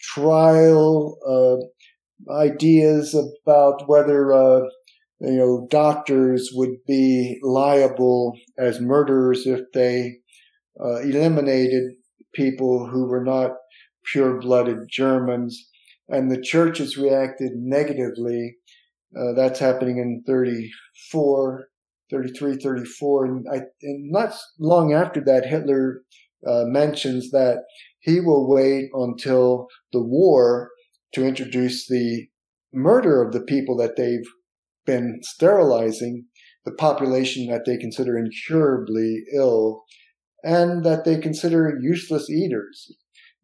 trial 0.00 1.18
ideas 2.28 3.14
about 3.14 3.88
whether 3.88 4.32
you 5.20 5.36
know 5.36 5.66
doctors 5.70 6.50
would 6.54 6.76
be 6.86 7.38
liable 7.42 8.34
as 8.58 8.80
murderers 8.80 9.46
if 9.46 9.60
they 9.72 10.16
eliminated 11.02 11.92
people 12.34 12.88
who 12.88 13.06
were 13.06 13.24
not 13.24 13.52
pure 14.04 14.40
blooded 14.40 14.88
Germans. 14.88 15.68
And 16.08 16.30
the 16.30 16.40
church 16.40 16.78
has 16.78 16.96
reacted 16.96 17.52
negatively. 17.54 18.56
Uh, 19.16 19.32
that's 19.34 19.58
happening 19.58 19.98
in 19.98 20.22
34, 20.26 21.66
33, 22.10 22.56
34. 22.56 23.24
And, 23.24 23.46
I, 23.52 23.56
and 23.82 24.10
not 24.10 24.34
long 24.58 24.92
after 24.92 25.20
that, 25.24 25.46
Hitler 25.46 26.02
uh, 26.46 26.64
mentions 26.66 27.30
that 27.30 27.58
he 28.00 28.20
will 28.20 28.48
wait 28.48 28.90
until 28.94 29.66
the 29.92 30.02
war 30.02 30.70
to 31.14 31.26
introduce 31.26 31.86
the 31.88 32.28
murder 32.72 33.22
of 33.22 33.32
the 33.32 33.40
people 33.42 33.76
that 33.76 33.96
they've 33.96 34.26
been 34.86 35.20
sterilizing, 35.22 36.26
the 36.64 36.72
population 36.72 37.46
that 37.46 37.62
they 37.66 37.76
consider 37.76 38.16
incurably 38.18 39.22
ill, 39.34 39.84
and 40.42 40.84
that 40.84 41.04
they 41.04 41.18
consider 41.18 41.78
useless 41.80 42.30
eaters. 42.30 42.94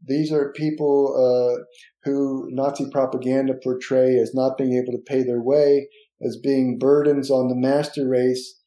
These 0.07 0.33
are 0.33 0.53
people 0.53 1.15
uh, 1.17 1.63
who 2.05 2.49
Nazi 2.51 2.89
propaganda 2.91 3.55
portray 3.63 4.17
as 4.17 4.35
not 4.35 4.57
being 4.57 4.75
able 4.75 4.93
to 4.93 5.05
pay 5.07 5.23
their 5.23 5.43
way, 5.43 5.89
as 6.27 6.39
being 6.43 6.79
burdens 6.79 7.31
on 7.31 7.49
the 7.49 7.57
master 7.57 8.09
race, 8.09 8.61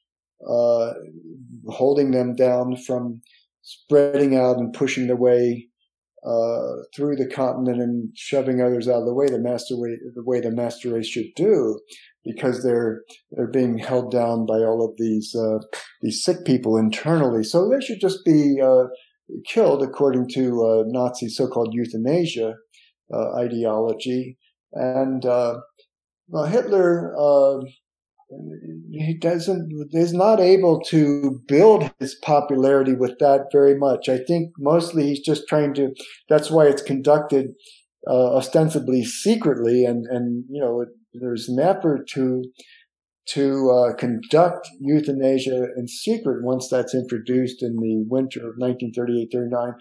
uh, 0.47 0.93
holding 1.67 2.11
them 2.11 2.35
down 2.35 2.75
from 2.75 3.21
spreading 3.61 4.35
out 4.35 4.57
and 4.57 4.73
pushing 4.73 5.07
their 5.07 5.15
way 5.15 5.68
uh, 6.25 6.83
through 6.95 7.15
the 7.15 7.27
continent 7.27 7.81
and 7.81 8.09
shoving 8.15 8.61
others 8.61 8.87
out 8.87 9.01
of 9.01 9.05
the 9.05 9.13
way 9.13 9.27
the 9.27 9.39
master 9.39 9.77
way 9.77 9.97
the 10.15 10.23
way 10.23 10.39
the 10.39 10.51
master 10.51 10.93
race 10.93 11.07
should 11.07 11.29
do 11.35 11.79
because 12.25 12.63
they're 12.63 13.01
they're 13.31 13.51
being 13.51 13.77
held 13.77 14.11
down 14.11 14.45
by 14.45 14.57
all 14.57 14.85
of 14.85 14.95
these 14.97 15.33
uh, 15.35 15.59
these 16.01 16.23
sick 16.23 16.45
people 16.45 16.77
internally 16.77 17.43
so 17.43 17.69
they 17.69 17.83
should 17.83 18.01
just 18.01 18.25
be 18.25 18.59
uh, 18.61 18.85
killed 19.47 19.81
according 19.81 20.27
to 20.27 20.65
uh, 20.65 20.83
Nazi 20.87 21.29
so-called 21.29 21.73
euthanasia 21.73 22.55
uh, 23.13 23.35
ideology. 23.35 24.37
And 24.73 25.23
well, 26.31 26.45
Hitler 26.45 27.15
uh, 27.17 27.65
he 28.91 29.17
doesn't 29.19 29.71
is 29.91 30.13
not 30.13 30.39
able 30.39 30.79
to 30.81 31.41
build 31.47 31.91
his 31.99 32.15
popularity 32.15 32.93
with 32.93 33.17
that 33.19 33.47
very 33.51 33.75
much. 33.75 34.07
I 34.07 34.19
think 34.19 34.51
mostly 34.57 35.07
he's 35.07 35.19
just 35.19 35.47
trying 35.47 35.73
to. 35.75 35.93
That's 36.27 36.51
why 36.51 36.67
it's 36.67 36.81
conducted 36.81 37.47
uh, 38.07 38.35
ostensibly 38.35 39.03
secretly, 39.03 39.83
and 39.85 40.05
and 40.07 40.45
you 40.49 40.61
know 40.61 40.85
there's 41.13 41.49
an 41.49 41.59
effort 41.59 42.07
to 42.09 42.43
to 43.29 43.69
uh, 43.71 43.93
conduct 43.95 44.67
euthanasia 44.79 45.67
in 45.77 45.87
secret 45.87 46.43
once 46.43 46.67
that's 46.69 46.95
introduced 46.95 47.61
in 47.61 47.75
the 47.75 48.03
winter 48.07 48.39
of 48.49 48.55
1938-39. 48.59 49.73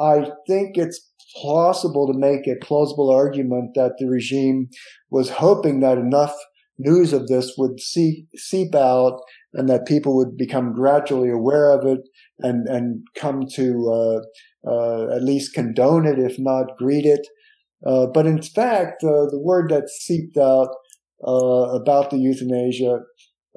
I 0.00 0.32
think 0.48 0.76
it's 0.76 1.08
possible 1.40 2.12
to 2.12 2.18
make 2.18 2.48
a 2.48 2.56
plausible 2.64 3.10
argument 3.10 3.74
that 3.76 3.92
the 3.98 4.08
regime 4.08 4.68
was 5.10 5.30
hoping 5.30 5.78
that 5.80 5.98
enough 5.98 6.34
news 6.78 7.12
of 7.12 7.26
this 7.26 7.54
would 7.58 7.80
see, 7.80 8.26
seep 8.36 8.74
out 8.74 9.20
and 9.52 9.68
that 9.68 9.86
people 9.86 10.16
would 10.16 10.36
become 10.36 10.72
gradually 10.72 11.30
aware 11.30 11.70
of 11.70 11.84
it 11.86 12.00
and, 12.38 12.66
and 12.68 13.02
come 13.16 13.46
to 13.54 13.90
uh, 13.90 14.68
uh, 14.68 15.14
at 15.14 15.22
least 15.22 15.54
condone 15.54 16.06
it, 16.06 16.18
if 16.18 16.38
not 16.38 16.76
greet 16.78 17.04
it. 17.04 17.26
Uh, 17.86 18.06
but 18.06 18.26
in 18.26 18.42
fact, 18.42 19.04
uh, 19.04 19.26
the 19.30 19.40
word 19.40 19.70
that 19.70 19.88
seeped 19.88 20.36
out 20.36 20.68
uh, 21.26 21.74
about 21.80 22.10
the 22.10 22.18
euthanasia. 22.18 23.00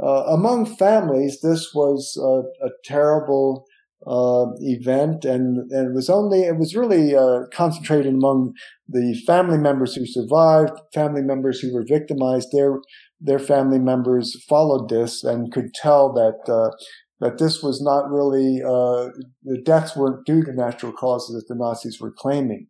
Uh, 0.01 0.23
among 0.27 0.65
families, 0.65 1.41
this 1.41 1.71
was 1.75 2.17
a, 2.17 2.69
terrible 2.83 3.65
event, 4.07 5.25
and, 5.25 5.71
and, 5.71 5.89
it 5.89 5.93
was 5.93 6.09
only 6.09 6.41
it 6.41 6.57
was 6.57 6.75
really 6.75 7.13
concentrated 7.53 8.13
among 8.13 8.53
the 8.87 9.13
family 9.27 9.59
members 9.59 9.93
who 9.93 10.07
survived, 10.07 10.71
family 10.91 11.21
members 11.21 11.59
who 11.59 11.71
were 11.71 11.85
victimized. 11.87 12.49
Their 12.51 12.79
their 13.21 13.39
family 13.39 13.79
members 13.79 14.43
followed 14.45 14.89
this 14.89 15.23
and 15.23 15.51
could 15.51 15.73
tell 15.73 16.11
that 16.13 16.51
uh, 16.51 16.71
that 17.19 17.37
this 17.37 17.61
was 17.61 17.81
not 17.81 18.09
really 18.09 18.61
uh, 18.63 19.09
the 19.43 19.61
deaths 19.63 19.95
weren't 19.95 20.25
due 20.25 20.43
to 20.43 20.53
natural 20.53 20.91
causes 20.91 21.35
that 21.35 21.47
the 21.47 21.57
Nazis 21.57 21.99
were 22.01 22.11
claiming 22.11 22.67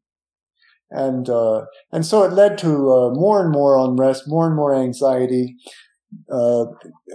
and 0.92 1.30
uh, 1.30 1.66
and 1.92 2.06
so 2.06 2.24
it 2.24 2.34
led 2.34 2.58
to 2.60 2.92
uh, 2.92 3.10
more 3.14 3.42
and 3.42 3.52
more 3.52 3.78
unrest, 3.78 4.24
more 4.28 4.46
and 4.46 4.56
more 4.56 4.76
anxiety, 4.76 5.56
uh, 6.30 6.66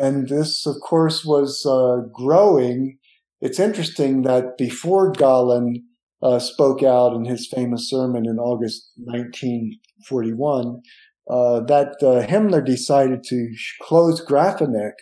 and 0.00 0.28
this, 0.28 0.66
of 0.66 0.76
course, 0.80 1.24
was 1.24 1.64
uh, 1.66 2.08
growing. 2.12 2.98
It's 3.40 3.60
interesting 3.60 4.22
that 4.22 4.56
before 4.56 5.10
Galen 5.10 5.84
uh, 6.22 6.38
spoke 6.38 6.82
out 6.82 7.14
in 7.14 7.26
his 7.26 7.46
famous 7.54 7.88
sermon 7.88 8.24
in 8.26 8.38
August 8.38 8.90
1941, 8.96 10.80
uh, 11.28 11.60
that 11.60 11.96
Himmler 12.02 12.64
decided 12.64 13.22
to 13.24 13.54
close 13.82 14.24
Grafeneck. 14.24 14.92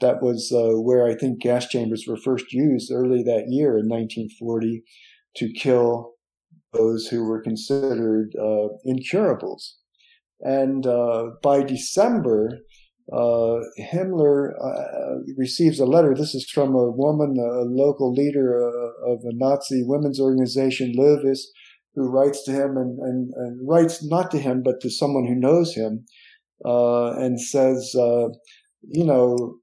That 0.00 0.22
was 0.22 0.50
where 0.52 1.06
I 1.06 1.14
think 1.14 1.40
gas 1.40 1.68
chambers 1.68 2.04
were 2.08 2.16
first 2.16 2.52
used 2.52 2.90
early 2.90 3.22
that 3.22 3.44
year 3.48 3.78
in 3.78 3.88
1940 3.88 4.82
to 5.36 5.52
kill 5.52 6.14
those 6.72 7.08
who 7.08 7.24
were 7.24 7.42
considered 7.42 8.32
uh, 8.40 8.68
incurables. 8.84 9.78
And 10.40 10.86
uh, 10.86 11.30
by 11.42 11.62
December, 11.62 12.60
uh, 13.12 13.58
Himmler 13.78 14.52
uh, 14.62 15.16
receives 15.36 15.80
a 15.80 15.86
letter. 15.86 16.14
This 16.14 16.34
is 16.34 16.48
from 16.48 16.74
a 16.74 16.90
woman, 16.90 17.36
a 17.38 17.64
local 17.64 18.12
leader 18.12 18.62
uh, 18.62 19.12
of 19.12 19.20
a 19.24 19.34
Nazi 19.34 19.82
women's 19.84 20.20
organization, 20.20 20.94
Löwis, 20.96 21.40
who 21.94 22.08
writes 22.08 22.44
to 22.44 22.52
him 22.52 22.76
and, 22.76 22.98
and, 22.98 23.32
and, 23.34 23.68
writes 23.68 24.04
not 24.04 24.30
to 24.30 24.38
him, 24.38 24.62
but 24.62 24.80
to 24.80 24.90
someone 24.90 25.26
who 25.26 25.34
knows 25.34 25.74
him, 25.74 26.04
uh, 26.64 27.12
and 27.12 27.40
says, 27.40 27.92
you 27.94 29.04
know, 29.04 29.56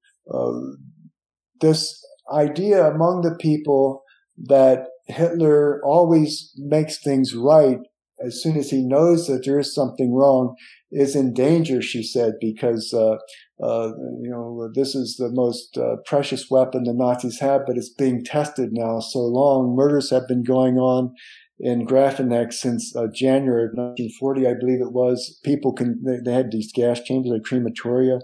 this 1.62 2.04
idea 2.32 2.86
among 2.86 3.22
the 3.22 3.36
people 3.40 4.04
that 4.46 4.88
Hitler 5.08 5.82
always 5.86 6.52
makes 6.58 7.02
things 7.02 7.34
right 7.34 7.80
as 8.26 8.42
soon 8.42 8.58
as 8.58 8.70
he 8.70 8.84
knows 8.84 9.28
that 9.28 9.46
there 9.46 9.60
is 9.60 9.74
something 9.74 10.14
wrong 10.14 10.56
is 10.92 11.16
in 11.16 11.34
danger, 11.34 11.82
she 11.82 12.02
said, 12.02 12.34
because, 12.40 12.94
uh, 12.94 13.18
uh, 13.64 13.92
you 14.22 14.30
know, 14.30 14.70
this 14.74 14.96
is 14.96 15.18
the 15.18 15.30
most 15.32 15.78
uh, 15.78 15.98
precious 16.06 16.50
weapon 16.50 16.84
the 16.84 16.94
Nazis 16.94 17.40
have, 17.40 17.62
but 17.68 17.78
it's 17.78 17.94
being 17.94 18.24
tested 18.24 18.70
now 18.72 19.00
so 19.00 19.20
long. 19.20 19.76
Murders 19.76 20.10
have 20.10 20.28
been 20.28 20.44
going 20.44 20.78
on 20.78 21.14
in 21.60 21.88
Grafeneck 21.88 22.54
since 22.54 22.96
uh, 22.96 23.08
January 23.14 23.66
of 23.66 23.72
1940, 23.72 24.48
I 24.48 24.54
believe 24.60 24.82
it 24.82 24.94
was. 24.94 25.40
People 25.44 25.74
can, 25.74 26.02
they, 26.06 26.18
they 26.24 26.34
had 26.34 26.52
these 26.52 26.72
gas 26.72 27.02
chambers, 27.02 27.32
like 27.32 27.42
crematoria, 27.42 28.20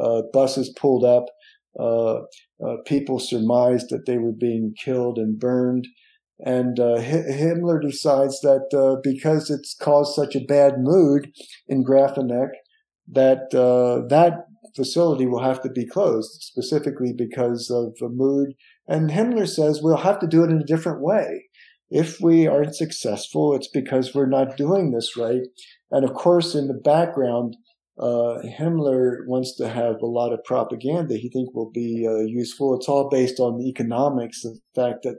uh, 0.00 0.22
buses 0.32 0.72
pulled 0.78 1.04
up. 1.04 1.26
Uh, 1.78 2.20
people 2.86 3.18
surmised 3.18 3.90
that 3.90 4.06
they 4.06 4.18
were 4.18 4.32
being 4.32 4.72
killed 4.82 5.18
and 5.18 5.38
burned. 5.38 5.86
And 6.38 6.78
uh, 6.78 6.98
Himmler 6.98 7.80
decides 7.80 8.40
that 8.40 8.68
uh, 8.76 9.00
because 9.02 9.50
it's 9.50 9.74
caused 9.74 10.14
such 10.14 10.36
a 10.36 10.44
bad 10.44 10.74
mood 10.78 11.32
in 11.66 11.84
Grafeneck, 11.84 12.50
that 13.08 13.54
uh, 13.54 14.06
that 14.08 14.46
facility 14.74 15.26
will 15.26 15.42
have 15.42 15.62
to 15.62 15.70
be 15.70 15.86
closed, 15.86 16.42
specifically 16.42 17.14
because 17.16 17.70
of 17.70 17.94
the 17.98 18.08
mood. 18.10 18.52
And 18.86 19.10
Himmler 19.10 19.48
says 19.48 19.80
we'll 19.82 19.96
have 19.98 20.18
to 20.20 20.26
do 20.26 20.44
it 20.44 20.50
in 20.50 20.60
a 20.60 20.66
different 20.66 21.00
way. 21.00 21.45
If 21.90 22.20
we 22.20 22.46
aren't 22.46 22.74
successful, 22.74 23.54
it's 23.54 23.68
because 23.68 24.14
we're 24.14 24.28
not 24.28 24.56
doing 24.56 24.90
this 24.90 25.16
right. 25.16 25.42
And 25.90 26.04
of 26.04 26.14
course, 26.14 26.54
in 26.54 26.66
the 26.66 26.74
background, 26.74 27.56
uh, 27.98 28.42
Himmler 28.58 29.26
wants 29.26 29.56
to 29.56 29.68
have 29.68 29.96
a 30.02 30.06
lot 30.06 30.32
of 30.32 30.44
propaganda 30.44 31.16
he 31.16 31.30
think 31.30 31.54
will 31.54 31.70
be 31.70 32.06
uh, 32.06 32.24
useful. 32.24 32.74
It's 32.74 32.88
all 32.88 33.08
based 33.08 33.40
on 33.40 33.58
the 33.58 33.68
economics, 33.68 34.42
the 34.42 34.58
fact 34.74 35.04
that 35.04 35.16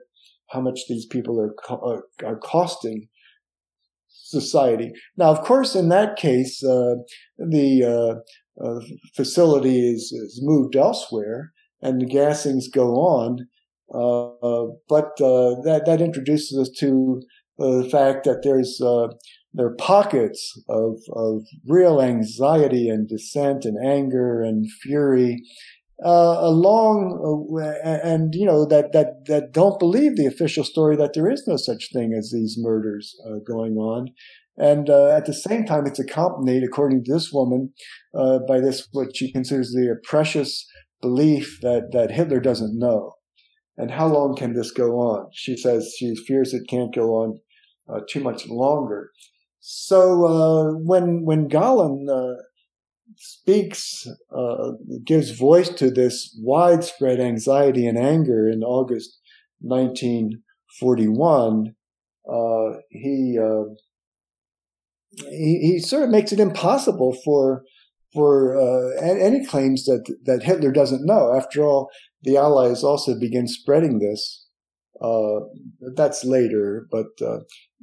how 0.50 0.62
much 0.62 0.82
these 0.88 1.06
people 1.06 1.40
are, 1.40 1.54
co- 1.66 2.04
uh, 2.22 2.26
are 2.28 2.38
costing 2.38 3.08
society. 4.10 4.92
Now, 5.18 5.32
of 5.32 5.42
course, 5.42 5.76
in 5.76 5.90
that 5.90 6.18
case, 6.18 6.64
uh, 6.64 6.96
the 7.38 7.84
uh, 7.84 8.64
uh, 8.64 8.82
facility 9.16 9.90
is, 9.90 10.12
is, 10.12 10.40
moved 10.44 10.76
elsewhere 10.76 11.54
and 11.82 12.02
the 12.02 12.06
gassings 12.06 12.66
go 12.72 12.96
on. 12.96 13.48
Uh, 13.94 14.68
but 14.90 15.12
uh, 15.22 15.56
that, 15.64 15.84
that 15.86 16.02
introduces 16.02 16.58
us 16.60 16.70
to 16.80 17.22
the 17.58 17.88
fact 17.92 18.26
that 18.26 18.42
there's 18.44 18.80
there 19.54 19.66
are 19.66 19.76
pockets 19.76 20.62
of, 20.70 21.00
of 21.14 21.42
real 21.68 22.00
anxiety 22.00 22.90
and 22.90 23.08
dissent 23.08 23.66
and 23.66 23.76
anger 23.84 24.42
and 24.42 24.68
fury 24.84 25.42
uh, 26.06 26.38
along 26.42 27.50
uh, 27.60 27.90
and 28.08 28.36
you 28.36 28.46
know 28.46 28.66
that 28.66 28.92
that 28.94 29.26
that 29.26 29.52
don't 29.52 29.80
believe 29.80 30.16
the 30.16 30.28
official 30.28 30.64
story 30.64 30.96
that 30.96 31.14
there 31.14 31.30
is 31.30 31.44
no 31.48 31.58
such 31.58 31.90
thing 31.92 32.14
as 32.14 32.32
these 32.32 32.56
murders 32.60 33.16
uh, 33.26 33.40
going 33.48 33.78
on. 33.78 34.10
And 34.60 34.90
uh, 34.90 35.10
at 35.10 35.26
the 35.26 35.34
same 35.34 35.66
time 35.66 35.88
it's 35.88 36.00
accompanied 36.00 36.64
according 36.64 37.04
to 37.04 37.14
this 37.14 37.32
woman 37.34 37.74
uh, 38.16 38.40
by 38.48 38.60
this 38.60 38.88
what 38.92 39.16
she 39.16 39.32
considers 39.32 39.72
the 39.72 39.96
precious 40.04 40.68
belief 41.02 41.58
that 41.62 41.90
that 41.94 42.12
Hitler 42.12 42.40
doesn't 42.40 42.78
know 42.78 43.17
and 43.78 43.92
how 43.92 44.08
long 44.08 44.36
can 44.36 44.54
this 44.54 44.72
go 44.72 45.00
on 45.00 45.28
she 45.34 45.56
says 45.56 45.94
she 45.98 46.16
fears 46.16 46.54
it 46.54 46.68
can't 46.68 46.94
go 46.94 47.16
on 47.16 47.40
uh, 47.90 48.02
too 48.10 48.22
much 48.22 48.48
longer 48.48 49.12
so 49.60 50.78
when 50.84 51.26
when 51.26 51.48
Galen 51.48 52.08
speaks, 53.16 54.08
uh, 54.36 54.72
gives 55.06 55.32
voice 55.32 55.70
to 55.70 55.90
this 55.90 56.38
widespread 56.42 57.20
anxiety 57.20 57.88
and 57.88 57.98
anger 57.98 58.50
in 58.50 58.64
August 58.64 59.20
1941. 59.60 61.74
Uh, 62.30 62.80
he, 62.90 63.40
uh, 63.42 63.64
he, 65.30 65.60
he 65.62 65.80
sort 65.80 66.04
of 66.04 66.10
makes 66.10 66.32
it 66.32 66.40
impossible 66.40 67.16
for 67.24 67.64
for 68.14 68.58
uh, 68.58 68.92
any 69.02 69.46
claims 69.46 69.84
that 69.84 70.10
that 70.24 70.44
Hitler 70.44 70.72
doesn't 70.72 71.06
know. 71.06 71.36
After 71.36 71.64
all, 71.64 71.90
the 72.24 72.38
Allies 72.38 72.84
also 72.84 73.20
begin 73.20 73.48
spreading 73.48 74.00
this. 74.00 74.46
Uh, 75.02 75.42
that's 75.96 76.24
later, 76.24 76.88
but 76.92 77.08
uh, 77.22 77.40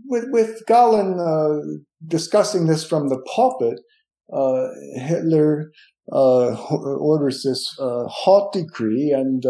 with 0.06 0.24
with 0.30 0.66
Galen 0.66 1.84
discussing 2.04 2.66
this 2.66 2.84
from 2.84 3.08
the 3.08 3.22
pulpit, 3.34 3.78
uh, 4.32 4.68
Hitler 4.96 5.70
uh, 6.12 6.56
orders 6.70 7.42
this 7.44 7.76
uh, 7.80 8.04
halt 8.08 8.52
decree, 8.52 9.12
and 9.16 9.44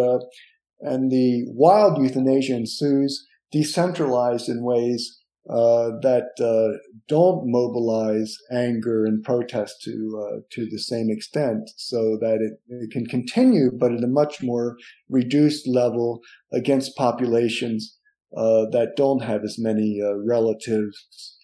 and 0.81 1.11
the 1.11 1.45
wild 1.49 2.03
euthanasia 2.03 2.55
ensues, 2.55 3.27
decentralized 3.51 4.49
in 4.49 4.63
ways 4.63 5.21
uh, 5.49 5.91
that 6.01 6.31
uh, 6.41 6.79
don't 7.09 7.43
mobilize 7.45 8.37
anger 8.51 9.05
and 9.05 9.23
protest 9.23 9.83
to 9.83 10.23
uh, 10.23 10.41
to 10.51 10.67
the 10.71 10.79
same 10.79 11.09
extent, 11.11 11.71
so 11.77 12.17
that 12.21 12.39
it, 12.41 12.61
it, 12.69 12.91
can 12.91 13.07
continue, 13.07 13.71
but 13.71 13.93
at 13.93 14.03
a 14.03 14.09
much 14.09 14.43
more 14.43 14.77
reduced 15.09 15.69
level 15.69 16.21
against 16.53 16.97
populations 16.97 17.99
that 18.33 18.95
don't 18.97 19.23
have 19.23 19.45
as 19.45 19.57
many 19.59 20.01
relatives 20.27 21.39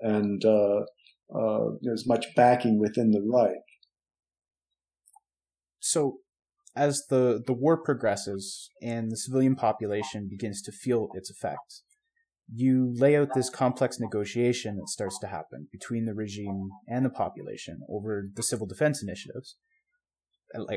and 0.00 0.44
uh, 0.44 1.70
there's 1.82 2.06
much 2.06 2.26
backing 2.36 2.78
within 2.78 3.10
the 3.10 3.22
Reich. 3.22 3.56
So, 5.80 6.18
as 6.76 7.04
the, 7.08 7.42
the 7.46 7.52
war 7.52 7.82
progresses 7.82 8.68
and 8.82 9.10
the 9.10 9.16
civilian 9.16 9.54
population 9.54 10.28
begins 10.28 10.60
to 10.62 10.72
feel 10.72 11.08
its 11.14 11.30
effects, 11.30 11.82
you 12.52 12.92
lay 12.96 13.16
out 13.16 13.34
this 13.34 13.50
complex 13.50 13.98
negotiation 13.98 14.76
that 14.76 14.88
starts 14.88 15.18
to 15.20 15.26
happen 15.26 15.68
between 15.72 16.04
the 16.04 16.14
regime 16.14 16.70
and 16.88 17.04
the 17.04 17.10
population 17.10 17.80
over 17.88 18.28
the 18.34 18.42
civil 18.42 18.66
defense 18.66 19.02
initiatives. 19.02 19.56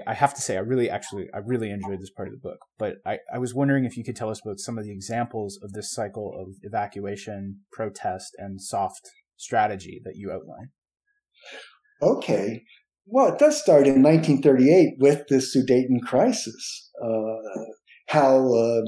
I 0.08 0.16
have 0.16 0.34
to 0.34 0.42
say, 0.42 0.58
I 0.58 0.62
really 0.62 0.90
actually 0.90 1.28
I 1.36 1.38
really 1.38 1.70
enjoyed 1.70 2.02
this 2.02 2.10
part 2.10 2.28
of 2.28 2.34
the 2.34 2.40
book. 2.40 2.58
But 2.80 2.96
I, 3.06 3.20
I 3.32 3.38
was 3.38 3.54
wondering 3.54 3.86
if 3.86 3.96
you 3.96 4.04
could 4.04 4.16
tell 4.16 4.32
us 4.32 4.42
about 4.44 4.60
some 4.60 4.80
of 4.80 4.86
the 4.86 4.92
examples 4.92 5.60
of 5.62 5.74
this 5.74 5.92
cycle 5.92 6.34
of 6.36 6.56
evacuation, 6.64 7.60
protest, 7.72 8.34
and 8.40 8.60
soft 8.60 9.12
strategy 9.36 10.02
that 10.04 10.16
you 10.16 10.32
outline. 10.32 10.70
Okay. 12.02 12.64
Well, 13.06 13.34
it 13.34 13.40
does 13.40 13.62
start 13.62 13.86
in 13.86 14.02
1938 14.02 14.96
with 15.00 15.28
the 15.28 15.36
Sudeten 15.36 16.02
crisis. 16.04 16.90
Uh, 17.02 17.64
how 18.08 18.54
uh, 18.54 18.82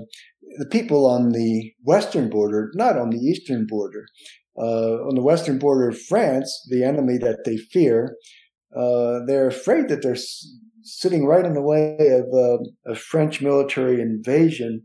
the 0.57 0.67
people 0.69 1.05
on 1.05 1.29
the 1.29 1.71
western 1.83 2.29
border, 2.29 2.71
not 2.73 2.97
on 2.97 3.09
the 3.09 3.17
eastern 3.19 3.65
border, 3.67 4.05
uh, 4.57 4.95
on 5.07 5.15
the 5.15 5.21
western 5.21 5.59
border 5.59 5.89
of 5.89 6.01
France, 6.01 6.51
the 6.69 6.83
enemy 6.83 7.17
that 7.17 7.39
they 7.45 7.57
fear, 7.57 8.15
uh, 8.77 9.19
they're 9.25 9.47
afraid 9.47 9.89
that 9.89 10.01
they're 10.01 10.13
s- 10.13 10.45
sitting 10.83 11.25
right 11.25 11.45
in 11.45 11.53
the 11.53 11.61
way 11.61 11.97
of 12.09 12.25
uh, 12.33 12.57
a 12.91 12.95
French 12.95 13.41
military 13.41 14.01
invasion 14.01 14.83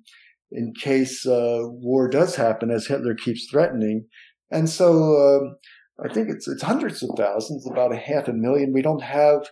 in 0.53 0.73
case 0.81 1.27
uh, 1.27 1.61
war 1.62 2.09
does 2.09 2.37
happen, 2.37 2.70
as 2.70 2.87
Hitler 2.87 3.14
keeps 3.14 3.49
threatening. 3.51 4.07
And 4.51 4.70
so 4.70 5.40
um, 5.40 5.57
I 6.05 6.12
think 6.12 6.29
it's 6.29 6.47
it's 6.47 6.62
hundreds 6.62 7.03
of 7.03 7.11
thousands, 7.16 7.68
about 7.68 7.92
a 7.92 7.97
half 7.97 8.29
a 8.29 8.33
million. 8.33 8.73
We 8.73 8.83
don't 8.83 9.03
have 9.03 9.49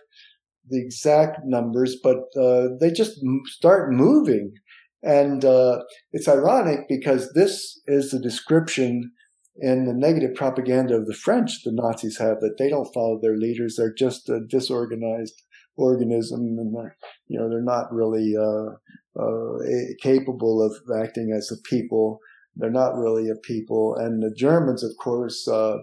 the 0.69 0.79
exact 0.79 1.39
numbers, 1.43 1.97
but 2.01 2.19
uh, 2.39 2.69
they 2.79 2.91
just 2.91 3.19
start 3.45 3.91
moving. 3.91 4.53
And 5.03 5.43
uh, 5.43 5.79
it's 6.13 6.27
ironic 6.27 6.87
because 6.87 7.33
this 7.33 7.81
is 7.87 8.11
the 8.11 8.19
description 8.19 9.11
in 9.57 9.85
the 9.85 9.93
negative 9.93 10.33
propaganda 10.35 10.95
of 10.95 11.05
the 11.05 11.13
French 11.13 11.63
the 11.63 11.71
Nazis 11.71 12.17
have 12.17 12.39
that 12.39 12.55
they 12.57 12.69
don't 12.69 12.91
follow 12.93 13.19
their 13.21 13.37
leaders. 13.37 13.75
They're 13.75 13.93
just 13.93 14.29
a 14.29 14.39
disorganized 14.49 15.43
organism 15.75 16.39
and 16.57 16.75
they're, 16.75 16.97
you 17.27 17.39
know, 17.39 17.49
they're 17.49 17.63
not 17.63 17.91
really 17.91 18.33
uh, 18.37 18.71
uh 19.19 19.57
capable 20.01 20.61
of 20.63 20.73
acting 21.03 21.33
as 21.35 21.51
a 21.51 21.61
people. 21.69 22.19
They're 22.55 22.71
not 22.71 22.95
really 22.95 23.29
a 23.29 23.35
people. 23.35 23.95
And 23.95 24.21
the 24.21 24.33
Germans, 24.35 24.83
of 24.83 24.91
course, 24.99 25.47
uh, 25.47 25.77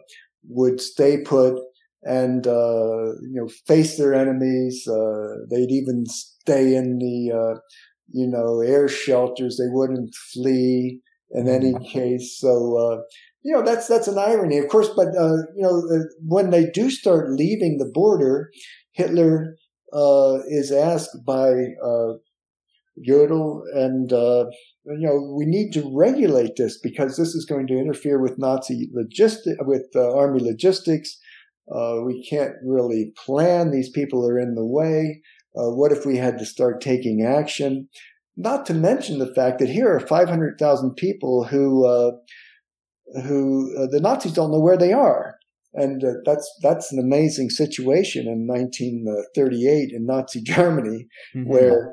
would 0.49 0.81
stay 0.81 1.23
put 1.23 1.61
and, 2.03 2.47
uh, 2.47 3.13
you 3.21 3.35
know, 3.35 3.49
face 3.67 3.99
their 3.99 4.15
enemies. 4.15 4.87
Uh, 4.89 5.45
they'd 5.51 5.71
even 5.71 6.07
stay 6.07 6.75
in 6.75 6.99
the, 6.99 7.33
uh, 7.37 7.59
you 8.13 8.29
know, 8.29 8.61
air 8.61 8.89
shelters. 8.89 9.57
They 9.57 9.69
wouldn't 9.71 10.15
flee 10.33 11.01
in 11.31 11.49
any 11.49 11.73
mm-hmm. 11.73 11.85
case. 11.85 12.39
So, 12.39 12.77
uh, 12.77 13.03
you 13.43 13.55
know, 13.55 13.63
that's, 13.63 13.87
that's 13.87 14.09
an 14.09 14.19
irony, 14.19 14.59
of 14.59 14.69
course. 14.69 14.91
But, 14.95 15.09
uh, 15.09 15.37
you 15.57 15.63
know, 15.63 15.83
when 16.21 16.51
they 16.51 16.67
do 16.71 16.91
start 16.91 17.31
leaving 17.31 17.79
the 17.79 17.91
border, 17.93 18.51
Hitler, 18.93 19.57
is 20.49 20.71
asked 20.73 21.17
by, 21.27 21.53
Jodl 23.09 23.63
and 23.75 24.13
you 24.99 25.07
know, 25.07 25.35
we 25.37 25.45
need 25.47 25.73
to 25.73 25.91
regulate 25.95 26.57
this 26.57 26.79
because 26.83 27.17
this 27.17 27.35
is 27.35 27.45
going 27.45 27.67
to 27.67 27.79
interfere 27.79 28.21
with 28.21 28.39
Nazi 28.39 28.91
logistic, 28.97 29.57
with 29.61 29.87
uh, 29.95 30.17
army 30.17 30.41
logistics. 30.41 31.19
Uh, 31.73 32.01
we 32.05 32.27
can't 32.29 32.55
really 32.65 33.13
plan. 33.25 33.71
These 33.71 33.91
people 33.91 34.27
are 34.27 34.39
in 34.39 34.55
the 34.55 34.67
way. 34.67 35.23
Uh, 35.57 35.71
what 35.71 35.93
if 35.93 36.07
we 36.07 36.17
had 36.17 36.39
to 36.39 36.47
start 36.47 36.81
taking 36.81 37.25
action? 37.25 37.89
Not 38.37 38.67
to 38.67 38.75
mention 38.75 39.19
the 39.19 39.33
fact 39.35 39.59
that 39.59 39.69
here 39.69 39.93
are 39.93 40.01
500,000 40.01 40.95
people 40.95 41.45
who, 41.45 41.85
uh, 41.85 42.13
who 43.25 43.77
uh, 43.77 43.87
the 43.91 44.01
Nazis 44.01 44.33
don't 44.33 44.53
know 44.53 44.61
where 44.61 44.79
they 44.79 44.93
are. 44.93 45.37
And 45.73 46.03
uh, 46.03 46.15
that's 46.25 46.53
that's 46.63 46.93
an 46.93 46.99
amazing 46.99 47.51
situation 47.51 48.27
in 48.27 48.49
1938 48.49 49.93
in 49.93 50.05
Nazi 50.05 50.43
Germany, 50.45 51.07
mm-hmm. 51.37 51.49
where 51.49 51.93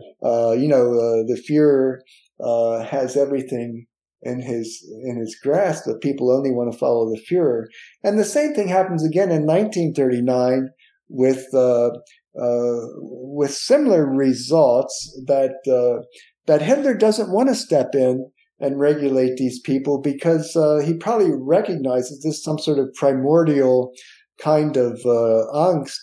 you 0.56 0.68
know 0.68 1.24
the 1.24 1.40
Führer 1.48 2.00
uh, 2.44 2.84
has 2.84 3.16
everything 3.16 3.86
in 4.22 4.42
his 4.42 4.84
in 5.04 5.18
his 5.18 5.38
grasp, 5.42 5.84
but 5.86 6.02
people 6.02 6.32
only 6.32 6.52
want 6.52 6.72
to 6.72 6.78
follow 6.78 7.10
the 7.10 7.22
Führer. 7.30 7.66
And 8.04 8.18
the 8.18 8.26
same 8.26 8.54
thing 8.54 8.68
happens 8.68 9.06
again 9.06 9.32
in 9.32 9.46
1939 9.46 10.70
with 11.10 11.46
uh, 11.54 11.88
uh, 11.88 11.92
with 12.40 13.52
similar 13.54 14.06
results 14.06 15.20
that 15.26 15.56
uh, 15.68 16.04
that 16.46 16.62
Hitler 16.62 16.96
doesn't 16.96 17.32
want 17.32 17.50
to 17.50 17.56
step 17.56 17.90
in 17.94 18.32
and 18.60 18.80
regulate 18.80 19.38
these 19.38 19.60
people 19.60 20.02
because 20.02 20.56
uh, 20.56 20.80
he 20.84 20.94
probably 20.94 21.32
recognizes 21.32 22.22
this 22.24 22.44
some 22.44 22.58
sort 22.58 22.80
of 22.80 22.94
primordial 22.96 23.92
kind 24.40 24.78
of 24.78 24.94
uh, 25.06 25.46
angst 25.54 26.00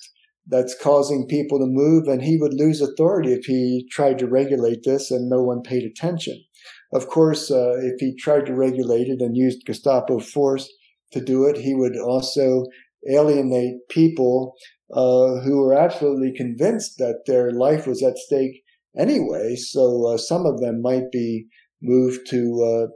that's 0.46 0.76
causing 0.80 1.26
people 1.26 1.58
to 1.58 1.66
move, 1.66 2.06
and 2.06 2.22
he 2.22 2.36
would 2.36 2.52
lose 2.52 2.80
authority 2.80 3.32
if 3.32 3.46
he 3.46 3.88
tried 3.90 4.18
to 4.18 4.28
regulate 4.28 4.80
this 4.84 5.10
and 5.10 5.28
no 5.28 5.42
one 5.42 5.62
paid 5.62 5.84
attention. 5.84 6.44
Of 6.92 7.08
course, 7.08 7.50
uh, 7.50 7.74
if 7.78 7.94
he 7.98 8.14
tried 8.16 8.46
to 8.46 8.54
regulate 8.54 9.08
it 9.08 9.20
and 9.20 9.36
used 9.36 9.66
Gestapo 9.66 10.20
force 10.20 10.68
to 11.12 11.20
do 11.20 11.44
it, 11.46 11.56
he 11.56 11.74
would 11.74 11.96
also 11.96 12.64
alienate 13.10 13.88
people 13.88 14.54
uh, 14.92 15.40
who 15.40 15.62
were 15.62 15.74
absolutely 15.74 16.32
convinced 16.36 16.98
that 16.98 17.22
their 17.26 17.50
life 17.50 17.86
was 17.86 18.02
at 18.02 18.18
stake 18.18 18.62
anyway. 18.96 19.56
So 19.56 20.06
uh, 20.06 20.18
some 20.18 20.46
of 20.46 20.60
them 20.60 20.82
might 20.82 21.10
be 21.10 21.46
moved 21.82 22.28
to 22.30 22.88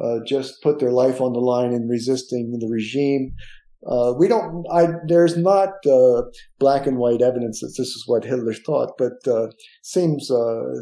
uh, 0.00 0.02
uh, 0.02 0.18
just 0.26 0.62
put 0.62 0.78
their 0.78 0.92
life 0.92 1.20
on 1.20 1.32
the 1.32 1.40
line 1.40 1.72
in 1.72 1.88
resisting 1.88 2.56
the 2.58 2.68
regime. 2.70 3.34
Uh, 3.84 4.14
we 4.16 4.28
don't. 4.28 4.64
I, 4.72 4.86
there's 5.08 5.36
not 5.36 5.70
black 6.60 6.86
and 6.86 6.98
white 6.98 7.20
evidence 7.20 7.58
that 7.60 7.74
this 7.76 7.88
is 7.88 8.04
what 8.06 8.24
Hitler 8.24 8.54
thought, 8.54 8.92
but 8.96 9.14
seems 9.82 10.30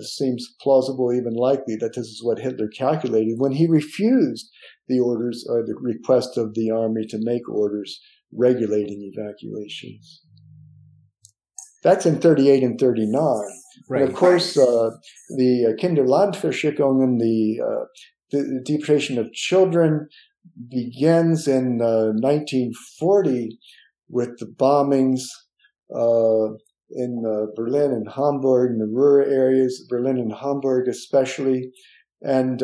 seems 0.03 0.47
plausible, 0.61 1.11
even 1.11 1.33
likely, 1.33 1.77
that 1.77 1.95
this 1.95 2.07
is 2.07 2.21
what 2.23 2.41
Hitler 2.41 2.69
calculated 2.69 3.37
when 3.39 3.53
he 3.53 3.67
refused 3.67 4.51
the 4.87 5.01
orders 5.01 5.47
or 5.49 5.63
the 5.63 5.77
request 5.81 6.37
of 6.37 6.53
the 6.53 6.71
army 6.71 7.07
to 7.09 7.19
make 7.23 7.49
orders 7.49 7.99
regulating 8.33 9.13
evacuations. 9.15 10.23
That's 11.83 12.07
in 12.07 12.21
38 12.21 12.63
and 12.63 12.79
39. 12.79 13.23
Right. 13.89 14.03
And 14.03 14.11
of 14.11 14.17
course, 14.17 14.57
uh, 14.57 14.91
the 15.37 15.67
uh, 15.67 15.83
Kinderlandverschickung, 15.83 17.19
the, 17.19 17.61
uh, 17.65 17.85
the 18.31 18.61
deportation 18.65 19.19
of 19.19 19.33
children, 19.33 20.09
begins 20.69 21.49
in 21.49 21.79
1940 21.79 23.31
uh, 23.31 23.57
with 24.09 24.39
the 24.39 24.47
bombings 24.47 25.23
uh, 25.95 26.55
in 26.91 27.23
uh, 27.27 27.47
Berlin 27.57 27.93
and 27.93 28.09
Hamburg, 28.13 28.73
in 28.73 28.79
the 28.79 28.87
Ruhr 28.87 29.23
areas, 29.23 29.87
Berlin 29.89 30.19
and 30.19 30.33
Hamburg 30.33 30.89
especially. 30.89 31.71
And 32.23 32.63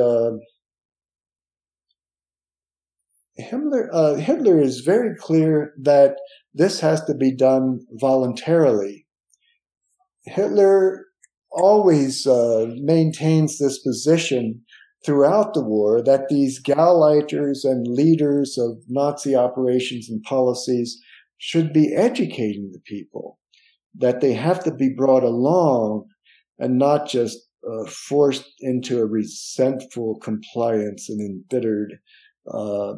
Himmler, 3.38 3.88
uh, 3.92 4.14
Hitler 4.14 4.60
is 4.60 4.80
very 4.80 5.14
clear 5.14 5.74
that 5.82 6.16
this 6.54 6.80
has 6.80 7.04
to 7.04 7.14
be 7.14 7.34
done 7.34 7.80
voluntarily. 7.92 9.06
Hitler 10.24 11.06
always 11.50 12.26
uh, 12.26 12.66
maintains 12.76 13.58
this 13.58 13.78
position 13.78 14.62
throughout 15.04 15.54
the 15.54 15.62
war 15.62 16.02
that 16.02 16.28
these 16.28 16.62
Gauleiters 16.62 17.64
and 17.64 17.86
leaders 17.86 18.58
of 18.58 18.78
Nazi 18.88 19.36
operations 19.36 20.08
and 20.10 20.22
policies 20.22 21.00
should 21.38 21.72
be 21.72 21.94
educating 21.94 22.70
the 22.72 22.80
people, 22.84 23.38
that 23.94 24.20
they 24.20 24.32
have 24.32 24.64
to 24.64 24.74
be 24.74 24.92
brought 24.94 25.22
along 25.22 26.06
and 26.58 26.78
not 26.78 27.08
just 27.08 27.38
uh, 27.70 27.84
forced 27.88 28.46
into 28.60 28.98
a 28.98 29.06
resentful 29.06 30.18
compliance 30.20 31.08
and 31.08 31.20
embittered 31.20 31.98
uh, 32.52 32.94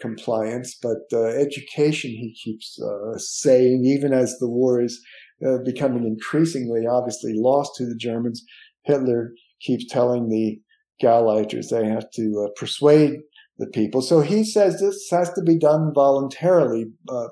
compliance, 0.00 0.76
but 0.82 0.98
uh, 1.12 1.26
education, 1.26 2.10
he 2.10 2.36
keeps 2.42 2.78
uh, 2.80 3.18
saying, 3.18 3.84
even 3.84 4.12
as 4.12 4.36
the 4.38 4.48
war 4.48 4.82
is 4.82 5.00
uh, 5.46 5.58
becoming 5.64 6.04
increasingly 6.04 6.86
obviously 6.86 7.32
lost 7.34 7.72
to 7.76 7.86
the 7.86 7.96
Germans, 7.96 8.44
Hitler 8.84 9.32
keeps 9.60 9.86
telling 9.88 10.28
the 10.28 10.60
Gauleiters 11.02 11.68
they 11.70 11.86
have 11.86 12.10
to 12.12 12.46
uh, 12.46 12.50
persuade 12.58 13.18
the 13.58 13.66
people. 13.66 14.00
So 14.00 14.20
he 14.20 14.44
says 14.44 14.80
this 14.80 15.08
has 15.10 15.32
to 15.34 15.42
be 15.42 15.58
done 15.58 15.92
voluntarily, 15.94 16.86
uh, 17.08 17.28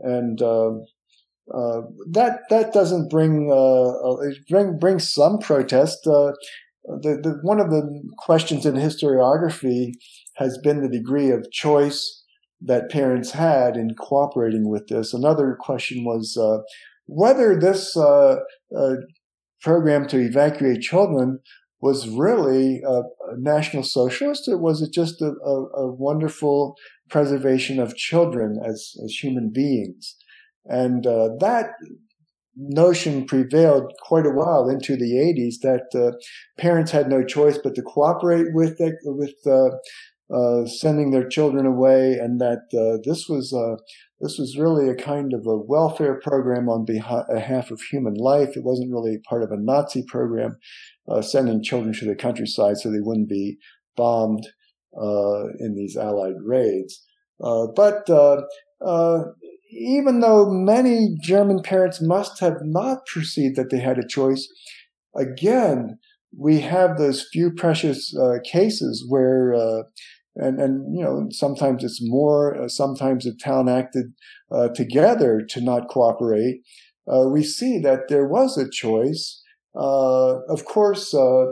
and 0.00 0.40
uh, 0.42 0.70
that 2.10 2.40
that 2.50 2.72
doesn't 2.72 3.10
bring 3.10 3.48
bring 4.48 4.78
bring 4.78 4.98
some 4.98 5.38
protest. 5.38 5.98
The, 6.04 6.36
the, 7.22 7.38
one 7.42 7.60
of 7.60 7.70
the 7.70 8.02
questions 8.18 8.66
in 8.66 8.74
historiography 8.74 9.92
has 10.36 10.58
been 10.58 10.82
the 10.82 10.88
degree 10.88 11.30
of 11.30 11.50
choice 11.50 12.24
that 12.60 12.90
parents 12.90 13.32
had 13.32 13.76
in 13.76 13.94
cooperating 13.94 14.68
with 14.68 14.86
this. 14.88 15.12
Another 15.12 15.56
question 15.60 16.04
was 16.04 16.36
uh, 16.36 16.58
whether 17.06 17.58
this 17.58 17.96
uh, 17.96 18.36
uh, 18.76 18.94
program 19.60 20.06
to 20.08 20.18
evacuate 20.18 20.80
children 20.80 21.40
was 21.80 22.08
really 22.08 22.80
a, 22.86 23.00
a, 23.00 23.02
national 23.38 23.82
socialist, 23.82 24.46
or 24.48 24.56
was 24.56 24.80
it 24.82 24.92
just 24.92 25.20
a, 25.20 25.32
a, 25.44 25.66
a 25.82 25.92
wonderful 25.92 26.76
preservation 27.10 27.80
of 27.80 27.96
children 27.96 28.60
as, 28.64 28.92
as 29.04 29.16
human 29.20 29.50
beings? 29.52 30.14
And 30.64 31.04
uh, 31.04 31.30
that 31.40 31.70
notion 32.56 33.24
prevailed 33.24 33.92
quite 34.02 34.26
a 34.26 34.30
while 34.30 34.68
into 34.68 34.96
the 34.96 35.14
80s 35.14 35.60
that 35.62 35.86
uh, 35.98 36.16
parents 36.60 36.92
had 36.92 37.08
no 37.08 37.24
choice 37.24 37.58
but 37.58 37.74
to 37.74 37.82
cooperate 37.82 38.46
with 38.52 38.78
the, 38.78 38.94
with 39.04 39.34
uh, 39.46 39.76
uh, 40.32 40.64
sending 40.66 41.10
their 41.10 41.28
children 41.28 41.66
away, 41.66 42.14
and 42.14 42.40
that 42.40 42.62
uh, 42.72 42.98
this 43.04 43.28
was 43.28 43.52
uh, 43.52 43.76
this 44.20 44.38
was 44.38 44.56
really 44.58 44.88
a 44.88 44.94
kind 44.94 45.32
of 45.34 45.46
a 45.46 45.58
welfare 45.58 46.18
program 46.22 46.68
on 46.68 46.86
behalf 46.86 47.70
of 47.70 47.80
human 47.82 48.14
life. 48.14 48.56
It 48.56 48.64
wasn't 48.64 48.92
really 48.92 49.18
part 49.28 49.42
of 49.42 49.50
a 49.50 49.60
Nazi 49.60 50.04
program, 50.08 50.56
uh, 51.08 51.22
sending 51.22 51.62
children 51.62 51.92
to 51.94 52.06
the 52.06 52.14
countryside 52.14 52.78
so 52.78 52.90
they 52.90 53.00
wouldn't 53.00 53.28
be 53.28 53.58
bombed 53.96 54.46
uh, 54.96 55.48
in 55.58 55.74
these 55.76 55.96
Allied 55.96 56.36
raids. 56.44 57.04
but 57.38 58.08
even 59.74 60.20
though 60.20 60.50
many 60.50 61.16
German 61.22 61.62
parents 61.62 62.00
must 62.00 62.40
have 62.40 62.58
not 62.62 63.06
perceived 63.06 63.56
that 63.56 63.70
they 63.70 63.80
had 63.80 63.98
a 63.98 64.06
choice, 64.06 64.46
again, 65.16 65.98
we 66.36 66.60
have 66.60 66.96
those 66.96 67.26
few 67.32 67.50
precious 67.50 68.14
uh, 68.16 68.38
cases 68.44 69.04
where 69.08 69.54
uh, 69.54 69.82
and 70.36 70.60
and 70.60 70.96
you 70.96 71.04
know 71.04 71.26
sometimes 71.30 71.84
it's 71.84 72.00
more 72.02 72.62
uh, 72.62 72.68
sometimes 72.68 73.24
the 73.24 73.34
town 73.42 73.68
acted 73.68 74.12
uh, 74.50 74.68
together 74.74 75.42
to 75.50 75.60
not 75.60 75.88
cooperate. 75.88 76.60
Uh, 77.12 77.26
we 77.28 77.42
see 77.42 77.78
that 77.80 78.08
there 78.08 78.26
was 78.26 78.56
a 78.56 78.70
choice. 78.70 79.42
Uh, 79.74 80.38
of 80.48 80.64
course 80.66 81.14
uh, 81.14 81.44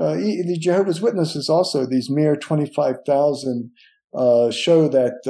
uh, 0.00 0.14
the 0.14 0.56
jehovah's 0.60 1.00
witnesses 1.00 1.48
also 1.48 1.84
these 1.84 2.08
mere 2.08 2.36
25000 2.36 3.72
show 4.52 4.86
that 4.88 5.20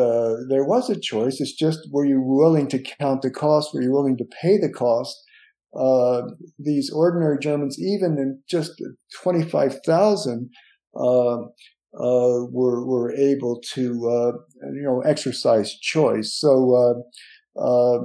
there 0.48 0.64
was 0.64 0.90
a 0.90 1.00
choice. 1.00 1.40
It's 1.40 1.54
just 1.54 1.88
were 1.90 2.04
you 2.04 2.20
willing 2.20 2.68
to 2.68 2.78
count 2.78 3.22
the 3.22 3.30
cost? 3.30 3.72
Were 3.72 3.82
you 3.82 3.92
willing 3.92 4.18
to 4.18 4.26
pay 4.42 4.58
the 4.58 4.70
cost? 4.70 5.16
These 6.58 6.90
ordinary 6.90 7.38
germans 7.38 7.78
even 7.78 8.18
in 8.18 8.40
just 8.48 8.72
25000 9.22 10.50
uh, 11.98 12.44
were 12.50 12.84
were 12.86 13.12
able 13.14 13.60
to 13.74 14.08
uh, 14.08 14.32
you 14.72 14.82
know 14.82 15.00
exercise 15.00 15.74
choice. 15.78 16.34
So. 16.34 16.74
Uh, 16.74 16.94
uh 17.58 18.00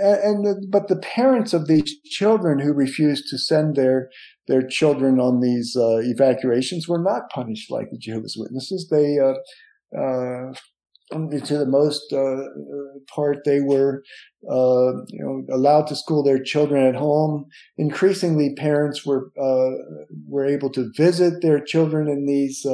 and, 0.00 0.70
but 0.70 0.86
the 0.86 0.94
parents 0.94 1.52
of 1.52 1.66
these 1.66 2.00
children 2.04 2.60
who 2.60 2.72
refused 2.72 3.24
to 3.28 3.36
send 3.36 3.74
their 3.74 4.08
their 4.46 4.64
children 4.64 5.18
on 5.18 5.40
these 5.40 5.76
uh, 5.76 5.98
evacuations 5.98 6.86
were 6.86 7.02
not 7.02 7.28
punished 7.28 7.72
like 7.72 7.90
the 7.90 7.98
Jehovah's 7.98 8.36
Witnesses. 8.38 8.88
They 8.88 9.18
uh, 9.18 10.52
to 11.10 11.58
the 11.58 11.66
most 11.66 12.12
uh, 12.12 12.44
part, 13.14 13.38
they 13.44 13.60
were 13.60 14.02
uh, 14.50 14.92
you 15.08 15.20
know 15.20 15.44
allowed 15.54 15.86
to 15.88 15.96
school 15.96 16.22
their 16.22 16.42
children 16.42 16.86
at 16.86 16.96
home. 16.96 17.46
Increasingly, 17.76 18.54
parents 18.56 19.04
were 19.04 19.30
uh, 19.40 19.70
were 20.26 20.46
able 20.46 20.70
to 20.70 20.90
visit 20.96 21.42
their 21.42 21.60
children 21.60 22.08
in 22.08 22.26
these 22.26 22.66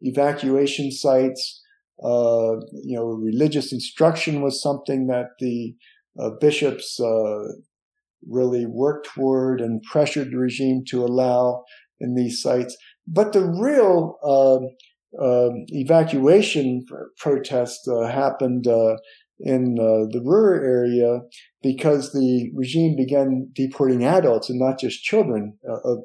evacuation 0.00 0.90
sites. 0.90 1.62
Uh, 2.02 2.56
you 2.82 2.96
know, 2.96 3.04
religious 3.04 3.72
instruction 3.72 4.40
was 4.40 4.62
something 4.62 5.06
that 5.08 5.26
the 5.38 5.74
uh, 6.18 6.30
bishops 6.40 6.98
uh, 6.98 7.44
really 8.26 8.66
worked 8.66 9.08
toward 9.08 9.60
and 9.60 9.82
pressured 9.82 10.30
the 10.30 10.38
regime 10.38 10.82
to 10.88 11.04
allow 11.04 11.62
in 12.00 12.14
these 12.14 12.40
sites. 12.40 12.76
But 13.06 13.32
the 13.32 13.44
real 13.44 14.16
um, 15.18 15.64
evacuation 15.68 16.84
protest 17.18 17.80
uh, 17.88 18.06
happened 18.06 18.66
uh, 18.66 18.96
in 19.40 19.76
uh, 19.78 20.06
the 20.12 20.22
Ruhr 20.24 20.62
area 20.62 21.20
because 21.62 22.12
the 22.12 22.50
regime 22.54 22.94
began 22.96 23.50
deporting 23.54 24.04
adults 24.04 24.50
and 24.50 24.58
not 24.58 24.78
just 24.78 25.02
children 25.02 25.58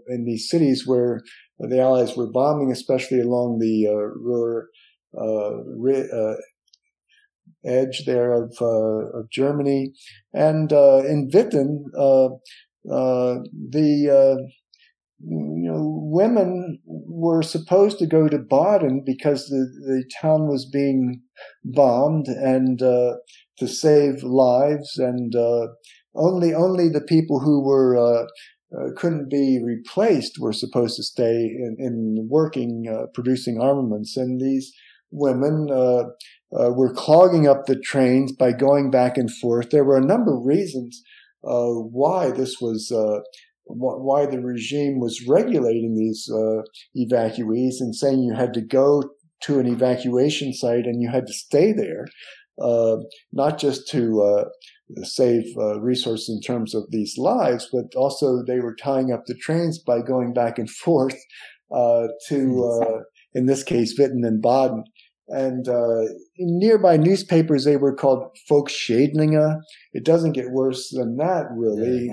in 0.08 0.26
these 0.26 0.50
cities 0.50 0.84
where 0.86 1.22
the 1.60 1.80
Allies 1.80 2.16
were 2.16 2.32
bombing, 2.32 2.72
especially 2.72 3.20
along 3.20 3.60
the 3.60 3.88
uh, 3.88 3.94
Ruhr 3.94 4.70
uh, 5.18 5.60
uh, 6.14 6.36
edge 7.66 8.04
there 8.06 8.34
of, 8.34 8.56
uh, 8.62 9.20
of 9.20 9.30
Germany. 9.32 9.94
And 10.34 10.72
uh, 10.74 11.04
in 11.06 11.30
Witten, 11.34 11.84
the 12.84 14.48
you 15.20 15.72
know, 15.72 16.00
women 16.12 16.80
were 17.16 17.42
supposed 17.42 17.98
to 18.00 18.06
go 18.06 18.28
to 18.28 18.38
Baden 18.38 19.04
because 19.06 19.48
the, 19.48 19.68
the 19.86 20.04
town 20.22 20.48
was 20.48 20.70
being 20.70 21.22
bombed 21.64 22.28
and 22.28 22.82
uh, 22.82 23.16
to 23.58 23.68
save 23.68 24.22
lives, 24.24 24.98
and 24.98 25.34
uh, 25.36 25.68
only 26.14 26.54
only 26.54 26.90
the 26.90 27.02
people 27.02 27.40
who 27.40 27.64
were 27.64 27.96
uh, 27.96 28.26
uh, 28.78 28.90
couldn't 28.98 29.30
be 29.30 29.62
replaced 29.64 30.38
were 30.40 30.54
supposed 30.54 30.98
to 30.98 31.04
stay 31.04 31.36
in, 31.36 31.78
in 31.80 32.28
working, 32.30 32.86
uh, 32.92 33.06
producing 33.14 33.60
armaments. 33.62 34.18
And 34.18 34.42
these 34.42 34.74
women 35.12 35.70
uh, 35.72 36.04
were 36.52 36.94
clogging 36.94 37.48
up 37.48 37.66
the 37.66 37.80
trains 37.80 38.34
by 38.34 38.52
going 38.52 38.92
back 38.92 39.18
and 39.18 39.32
forth. 39.32 39.70
There 39.70 39.86
were 39.86 39.98
a 39.98 40.06
number 40.06 40.36
of 40.36 40.46
reasons 40.46 41.02
why 41.42 42.32
this 42.32 42.58
was. 42.60 42.92
Uh, 43.70 43.74
why 43.74 44.26
the 44.26 44.40
regime 44.40 45.00
was 45.00 45.26
regulating 45.28 45.96
these 45.96 46.30
evacuees 46.96 47.76
and 47.80 47.96
saying 47.96 48.22
you 48.24 48.34
had 48.34 48.54
to 48.54 48.62
go 48.62 49.04
to 49.42 49.60
an 49.60 49.68
evacuation 49.68 50.54
site 50.54 50.86
and 50.86 51.02
you 51.02 51.10
had 51.10 51.28
to 51.28 51.34
stay 51.34 51.72
there. 51.72 52.06
uh, 52.62 52.98
not 53.34 53.60
just 53.60 53.88
to 53.90 54.22
uh, 54.22 54.46
save 55.04 55.44
uh, 55.58 55.80
resources 55.82 56.30
in 56.30 56.42
terms 56.42 56.74
of 56.74 56.84
these 56.90 57.16
lives, 57.18 57.68
but 57.72 57.86
also 57.96 58.44
they 58.44 58.60
were 58.60 58.76
tying 58.76 59.12
up 59.12 59.24
the 59.26 59.36
trains 59.36 59.80
by 59.80 60.02
going 60.02 60.34
back 60.34 60.58
and 60.58 60.70
forth 60.70 61.18
uh, 61.76 62.08
to, 62.30 62.64
uh, 62.64 63.00
in 63.34 63.46
this 63.46 63.64
case, 63.64 64.00
Witten 64.00 64.26
and 64.26 64.42
Baden. 64.42 64.84
And 65.28 65.68
uh, 65.68 66.02
in 66.38 66.60
nearby 66.60 66.98
newspapers, 66.98 67.66
they 67.66 67.78
were 67.78 67.96
called 67.96 68.38
Volksschädlinge. 68.50 69.60
It 69.94 70.06
doesn't 70.06 70.34
get 70.34 70.52
worse 70.52 70.92
than 70.92 71.18
that, 71.18 71.48
really. 71.56 72.10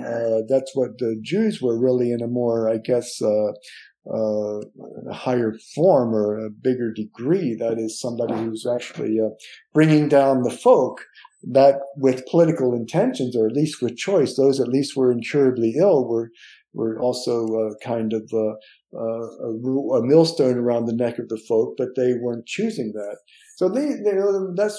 that's 0.49 0.71
what 0.73 0.97
the 0.97 1.19
Jews 1.21 1.61
were 1.61 1.79
really 1.79 2.11
in 2.11 2.23
a 2.23 2.27
more, 2.27 2.67
I 2.67 2.77
guess, 2.77 3.21
uh, 3.21 3.51
a 4.11 5.13
higher 5.13 5.53
form 5.75 6.13
or 6.13 6.37
a 6.37 6.49
bigger 6.49 6.91
degree. 6.91 7.55
That 7.55 7.77
is 7.77 7.99
somebody 7.99 8.33
who's 8.33 8.65
actually 8.65 9.19
uh, 9.19 9.29
bringing 9.73 10.09
down 10.09 10.43
the 10.43 10.51
folk 10.51 11.05
that 11.43 11.75
with 11.97 12.25
political 12.25 12.73
intentions 12.73 13.35
or 13.35 13.47
at 13.47 13.53
least 13.53 13.81
with 13.81 13.97
choice, 13.97 14.35
those 14.35 14.59
at 14.59 14.67
least 14.67 14.95
were 14.95 15.11
incurably 15.11 15.75
ill 15.77 16.07
were, 16.07 16.31
were 16.73 16.99
also 16.99 17.45
uh, 17.45 17.73
kind 17.83 18.13
of 18.13 18.29
uh, 18.33 18.49
uh, 18.49 18.55
a, 18.93 19.97
a, 19.97 20.05
millstone 20.05 20.57
around 20.57 20.85
the 20.85 20.95
neck 20.95 21.19
of 21.19 21.29
the 21.29 21.41
folk, 21.47 21.75
but 21.77 21.89
they 21.95 22.13
weren't 22.13 22.45
choosing 22.45 22.91
that. 22.93 23.17
So 23.57 23.69
they, 23.69 23.85
they 23.85 24.17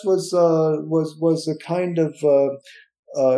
was, 0.04 0.32
uh, 0.34 0.82
was, 0.82 1.16
was 1.20 1.48
a 1.48 1.56
kind 1.64 1.98
of, 1.98 2.14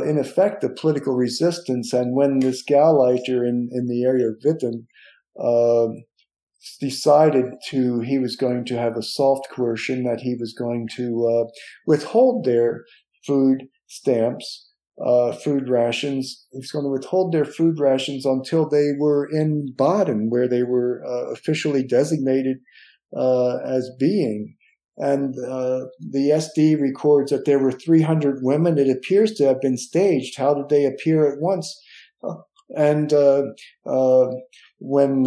in 0.09 0.19
effect, 0.19 0.65
a 0.65 0.69
political 0.69 1.15
resistance. 1.15 1.93
And 1.93 2.15
when 2.15 2.41
this 2.41 2.65
Gauleiter 2.65 3.47
in, 3.47 3.69
in 3.73 3.87
the 3.87 4.05
area 4.05 4.29
of 4.29 4.41
Witten 4.45 4.87
uh, 5.39 5.89
decided 6.81 7.45
to 7.69 8.01
he 8.01 8.19
was 8.19 8.37
going 8.37 8.65
to 8.67 8.79
have 8.79 8.97
a 8.97 9.03
soft 9.03 9.49
coercion 9.51 10.05
that 10.05 10.21
he 10.21 10.35
was 10.39 10.53
going 10.53 10.89
to 10.97 11.27
uh, 11.27 11.51
withhold 11.87 12.45
their 12.45 12.85
food 13.27 13.65
stamps, 13.87 14.66
uh, 15.05 15.33
food 15.33 15.69
rations. 15.69 16.47
He 16.53 16.59
was 16.59 16.71
going 16.71 16.85
to 16.85 16.91
withhold 16.91 17.33
their 17.33 17.45
food 17.45 17.79
rations 17.79 18.25
until 18.25 18.69
they 18.69 18.93
were 18.99 19.29
in 19.31 19.75
Baden, 19.77 20.31
where 20.31 20.49
they 20.49 20.63
were 20.63 21.03
uh, 21.07 21.33
officially 21.33 21.83
designated 21.83 22.59
uh, 23.17 23.57
as 23.59 23.91
being. 23.99 24.57
And 24.99 25.35
uh, 25.39 25.87
the 26.01 26.31
SD 26.33 26.81
records 26.81 27.31
that 27.31 27.45
there 27.45 27.59
were 27.59 27.73
300 27.73 28.39
women. 28.43 28.79
It 28.79 28.89
appears 28.89 29.33
to 29.35 29.45
have 29.45 29.61
been 29.61 29.77
staged. 29.77 30.39
How 30.39 30.55
did 30.55 30.71
they 30.71 30.87
appear 30.87 31.31
at 31.31 31.41
once? 31.41 31.79
And 32.71 33.13
uh, 33.13 33.43
uh, 33.85 34.27
when 34.79 35.25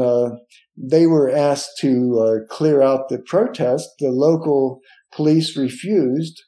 they 0.75 1.05
were 1.05 1.29
asked 1.29 1.77
to 1.81 2.45
clear 2.49 2.81
out 2.81 3.09
the 3.09 3.19
protest, 3.19 3.87
the 3.99 4.09
local 4.09 4.81
police 5.13 5.55
refused. 5.55 6.43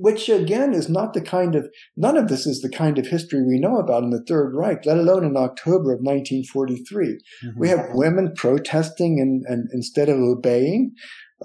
Which 0.00 0.28
again 0.28 0.74
is 0.74 0.88
not 0.88 1.12
the 1.12 1.20
kind 1.20 1.56
of, 1.56 1.68
none 1.96 2.16
of 2.16 2.28
this 2.28 2.46
is 2.46 2.60
the 2.60 2.68
kind 2.68 2.98
of 2.98 3.06
history 3.06 3.44
we 3.44 3.58
know 3.58 3.78
about 3.78 4.04
in 4.04 4.10
the 4.10 4.24
Third 4.28 4.54
Reich, 4.54 4.86
let 4.86 4.96
alone 4.96 5.24
in 5.24 5.36
October 5.36 5.92
of 5.92 6.00
1943. 6.00 7.06
Mm-hmm. 7.06 7.58
We 7.58 7.68
have 7.68 7.88
women 7.94 8.32
protesting 8.36 9.18
and, 9.20 9.44
and 9.46 9.68
instead 9.72 10.08
of 10.08 10.18
obeying. 10.18 10.92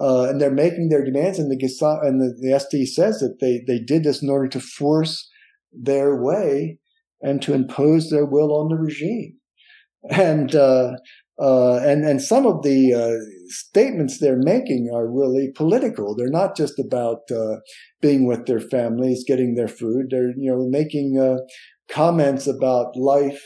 Uh, 0.00 0.24
and 0.28 0.40
they're 0.40 0.50
making 0.50 0.88
their 0.88 1.04
demands, 1.04 1.38
and 1.38 1.48
the 1.52 2.00
and 2.02 2.20
the, 2.20 2.34
the 2.40 2.48
SD 2.48 2.84
says 2.84 3.20
that 3.20 3.36
they 3.40 3.62
they 3.64 3.78
did 3.78 4.02
this 4.02 4.24
in 4.24 4.28
order 4.28 4.48
to 4.48 4.58
force 4.58 5.30
their 5.72 6.20
way 6.20 6.78
and 7.20 7.40
to 7.42 7.54
impose 7.54 8.10
their 8.10 8.26
will 8.26 8.52
on 8.52 8.68
the 8.68 8.76
regime. 8.76 9.38
And, 10.10 10.54
uh, 10.54 10.92
uh, 11.40 11.76
and, 11.78 12.04
and 12.04 12.22
some 12.22 12.46
of 12.46 12.62
the 12.62 12.94
uh, 12.94 13.24
statements 13.48 14.18
they're 14.18 14.38
making 14.38 14.90
are 14.94 15.10
really 15.10 15.50
political. 15.54 16.14
They're 16.14 16.28
not 16.28 16.56
just 16.56 16.78
about 16.78 17.22
uh, 17.30 17.56
being 18.00 18.26
with 18.26 18.46
their 18.46 18.60
families, 18.60 19.24
getting 19.26 19.54
their 19.54 19.68
food. 19.68 20.06
They're, 20.10 20.30
you 20.36 20.50
know, 20.50 20.68
making 20.68 21.18
uh, 21.18 21.38
comments 21.90 22.46
about 22.46 22.96
life 22.96 23.42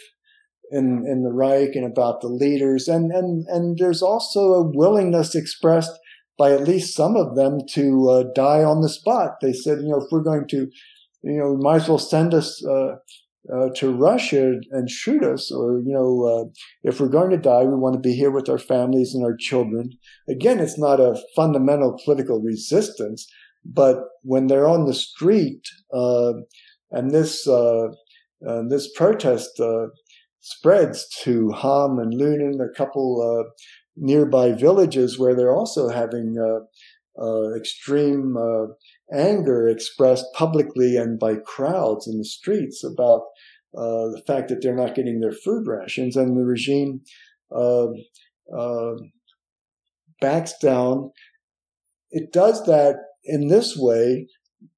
in, 0.71 1.05
in 1.07 1.23
the 1.23 1.33
Reich 1.33 1.75
and 1.75 1.87
about 1.87 2.21
the 2.21 2.29
leaders. 2.29 2.89
And, 2.89 3.11
and, 3.11 3.47
and 3.49 3.79
there's 3.79 4.03
also 4.03 4.53
a 4.53 4.71
willingness 4.71 5.35
expressed 5.35 5.99
by 6.37 6.53
at 6.53 6.69
least 6.69 6.95
some 6.95 7.17
of 7.17 7.37
them 7.37 7.59
to 7.71 8.09
uh, 8.11 8.25
die 8.35 8.63
on 8.63 8.83
the 8.83 8.89
spot. 8.91 9.37
They 9.41 9.55
said, 9.55 9.79
you 9.79 9.89
know, 9.89 10.03
if 10.03 10.13
we're 10.13 10.23
going 10.23 10.47
to, 10.49 10.69
you 11.23 11.39
know, 11.39 11.57
might 11.57 11.83
as 11.83 11.89
well 11.89 11.99
send 11.99 12.35
us 12.35 12.63
uh, 13.53 13.59
uh, 13.59 13.69
to 13.77 13.93
Russia 13.93 14.55
and 14.71 14.91
shoot 14.91 15.23
us, 15.25 15.51
or 15.51 15.81
you 15.81 15.93
know, 15.93 16.23
uh, 16.25 16.45
if 16.83 17.01
we're 17.01 17.09
going 17.09 17.31
to 17.31 17.37
die, 17.37 17.65
we 17.65 17.75
want 17.75 17.95
to 17.95 18.01
be 18.01 18.15
here 18.15 18.31
with 18.31 18.49
our 18.49 18.59
families 18.59 19.15
and 19.15 19.25
our 19.25 19.37
children. 19.37 19.91
Again, 20.29 20.61
it's 20.61 20.79
not 20.79 21.01
a 21.01 21.21
fundamental 21.35 21.99
political 22.05 22.41
resistance, 22.41 23.27
but 23.65 23.99
when 24.23 24.47
they're 24.47 24.69
on 24.69 24.87
the 24.87 24.95
street 24.95 25.63
uh, 25.93 26.33
and 26.91 27.11
this 27.11 27.47
uh, 27.47 27.89
uh, 28.47 28.63
this 28.69 28.91
protest 28.95 29.59
uh, 29.61 29.87
spreads 30.41 31.09
to 31.23 31.51
Hamm 31.51 31.99
and 31.99 32.13
Lünen, 32.15 32.61
a 32.65 32.77
couple 32.77 33.45
nearby 33.97 34.53
villages 34.53 35.19
where 35.19 35.35
they're 35.35 35.55
also 35.55 35.89
having 35.89 36.37
extreme 37.57 38.37
anger 39.13 39.69
expressed 39.69 40.27
publicly 40.35 40.97
and 40.97 41.19
by 41.19 41.37
crowds 41.37 42.07
in 42.07 42.19
the 42.19 42.25
streets 42.25 42.85
about 42.85 43.23
uh, 43.77 44.09
the 44.09 44.23
fact 44.27 44.49
that 44.49 44.63
they're 44.63 44.75
not 44.75 44.95
getting 44.95 45.21
their 45.21 45.33
food 45.33 45.67
rations, 45.67 46.17
and 46.17 46.39
the 46.39 46.45
regime 46.45 47.03
uh, 47.55 47.89
uh, 48.57 48.95
backs 50.21 50.55
down. 50.61 51.11
It 52.11 52.33
does 52.33 52.65
that 52.67 52.97
in 53.25 53.49
this 53.49 53.77
way. 53.77 54.29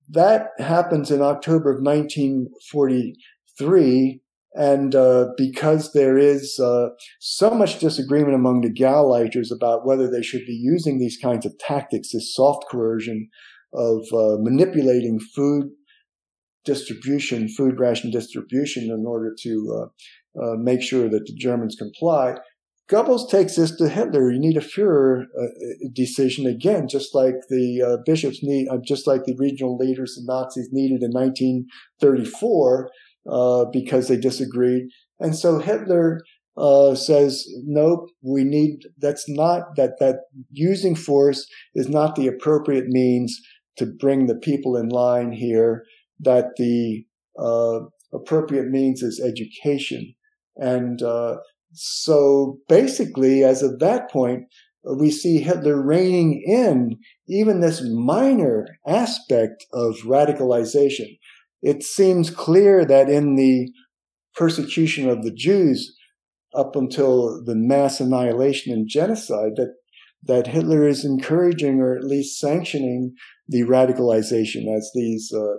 That 0.09 0.49
happens 0.59 1.13
in 1.13 1.23
October 1.23 1.71
of 1.71 1.81
1943. 1.83 4.21
And 4.53 4.97
uh, 4.97 5.29
because 5.37 5.93
there 5.93 6.19
is 6.19 6.59
uh, 6.59 6.89
so 7.21 7.51
much 7.51 7.79
disagreement 7.79 8.35
among 8.35 8.63
the 8.63 8.75
Gauleiters 8.75 9.53
about 9.55 9.87
whether 9.87 10.11
they 10.11 10.23
should 10.23 10.45
be 10.45 10.59
using 10.61 10.99
these 10.99 11.17
kinds 11.17 11.47
of 11.47 11.57
tactics, 11.61 12.11
this 12.13 12.35
soft 12.35 12.65
coercion 12.69 13.29
of 13.73 14.03
uh, 14.13 14.37
manipulating 14.41 15.19
food 15.19 15.71
distribution, 16.65 17.49
food 17.49 17.79
ration 17.79 18.11
distribution, 18.11 18.85
in 18.85 19.05
order 19.07 19.35
to 19.43 19.89
uh, 20.39 20.43
uh, 20.43 20.57
make 20.57 20.83
sure 20.83 21.09
that 21.09 21.25
the 21.27 21.35
Germans 21.39 21.77
comply. 21.77 22.37
Goebbels 22.91 23.31
takes 23.31 23.55
this 23.55 23.77
to 23.77 23.89
Hitler. 23.89 24.33
You 24.33 24.41
need 24.41 24.57
a 24.57 24.61
Führer 24.61 25.23
uh, 25.23 25.47
decision 25.93 26.47
again, 26.47 26.89
just 26.89 27.15
like 27.15 27.35
the 27.49 27.83
uh, 27.83 27.97
bishops 28.05 28.41
need, 28.43 28.69
uh, 28.69 28.79
just 28.85 29.07
like 29.07 29.25
the 29.25 29.37
regional 29.39 29.77
leaders 29.77 30.17
and 30.17 30.27
Nazis 30.27 30.71
needed 30.73 31.03
in 31.03 31.13
1934 31.13 32.91
uh, 33.31 33.65
because 33.73 34.09
they 34.09 34.17
disagreed. 34.17 34.89
And 35.21 35.37
so 35.37 35.61
Hitler 35.61 36.21
uh, 36.57 36.97
says, 36.97 37.47
nope, 37.65 38.09
we 38.23 38.43
need, 38.43 38.81
that's 38.99 39.25
not, 39.29 39.77
that, 39.77 40.01
that 40.01 40.17
using 40.51 40.97
force 40.97 41.47
is 41.77 41.89
not 41.89 42.17
the 42.17 42.27
appropriate 42.27 42.87
means 42.89 43.41
to 43.81 43.87
bring 43.87 44.27
the 44.27 44.37
people 44.37 44.77
in 44.77 44.89
line 44.89 45.33
here 45.33 45.85
that 46.21 46.51
the 46.57 47.05
uh, 47.39 47.81
appropriate 48.13 48.69
means 48.69 49.03
is 49.03 49.21
education. 49.21 50.15
And 50.57 51.03
uh, 51.03 51.39
so 51.73 52.59
basically, 52.69 53.43
as 53.43 53.63
of 53.63 53.79
that 53.79 54.11
point, 54.11 54.45
we 54.85 55.11
see 55.11 55.39
Hitler 55.39 55.83
reining 55.83 56.43
in 56.47 56.99
even 57.27 57.61
this 57.61 57.83
minor 57.83 58.67
aspect 58.87 59.65
of 59.73 59.97
radicalization. 60.05 61.19
It 61.63 61.83
seems 61.83 62.31
clear 62.31 62.85
that 62.85 63.09
in 63.09 63.37
the 63.37 63.73
persecution 64.35 65.09
of 65.09 65.23
the 65.23 65.33
Jews 65.33 65.97
up 66.55 66.77
until 66.77 67.43
the 67.45 67.55
mass 67.55 68.01
annihilation 68.01 68.73
and 68.73 68.89
genocide, 68.89 69.53
that 69.57 69.75
that 70.23 70.49
Hitler 70.49 70.87
is 70.87 71.05
encouraging 71.05 71.81
or 71.81 71.97
at 71.97 72.05
least 72.05 72.39
sanctioning 72.39 73.15
the 73.51 73.63
radicalization 73.63 74.75
as 74.75 74.91
these 74.95 75.33
uh, 75.35 75.57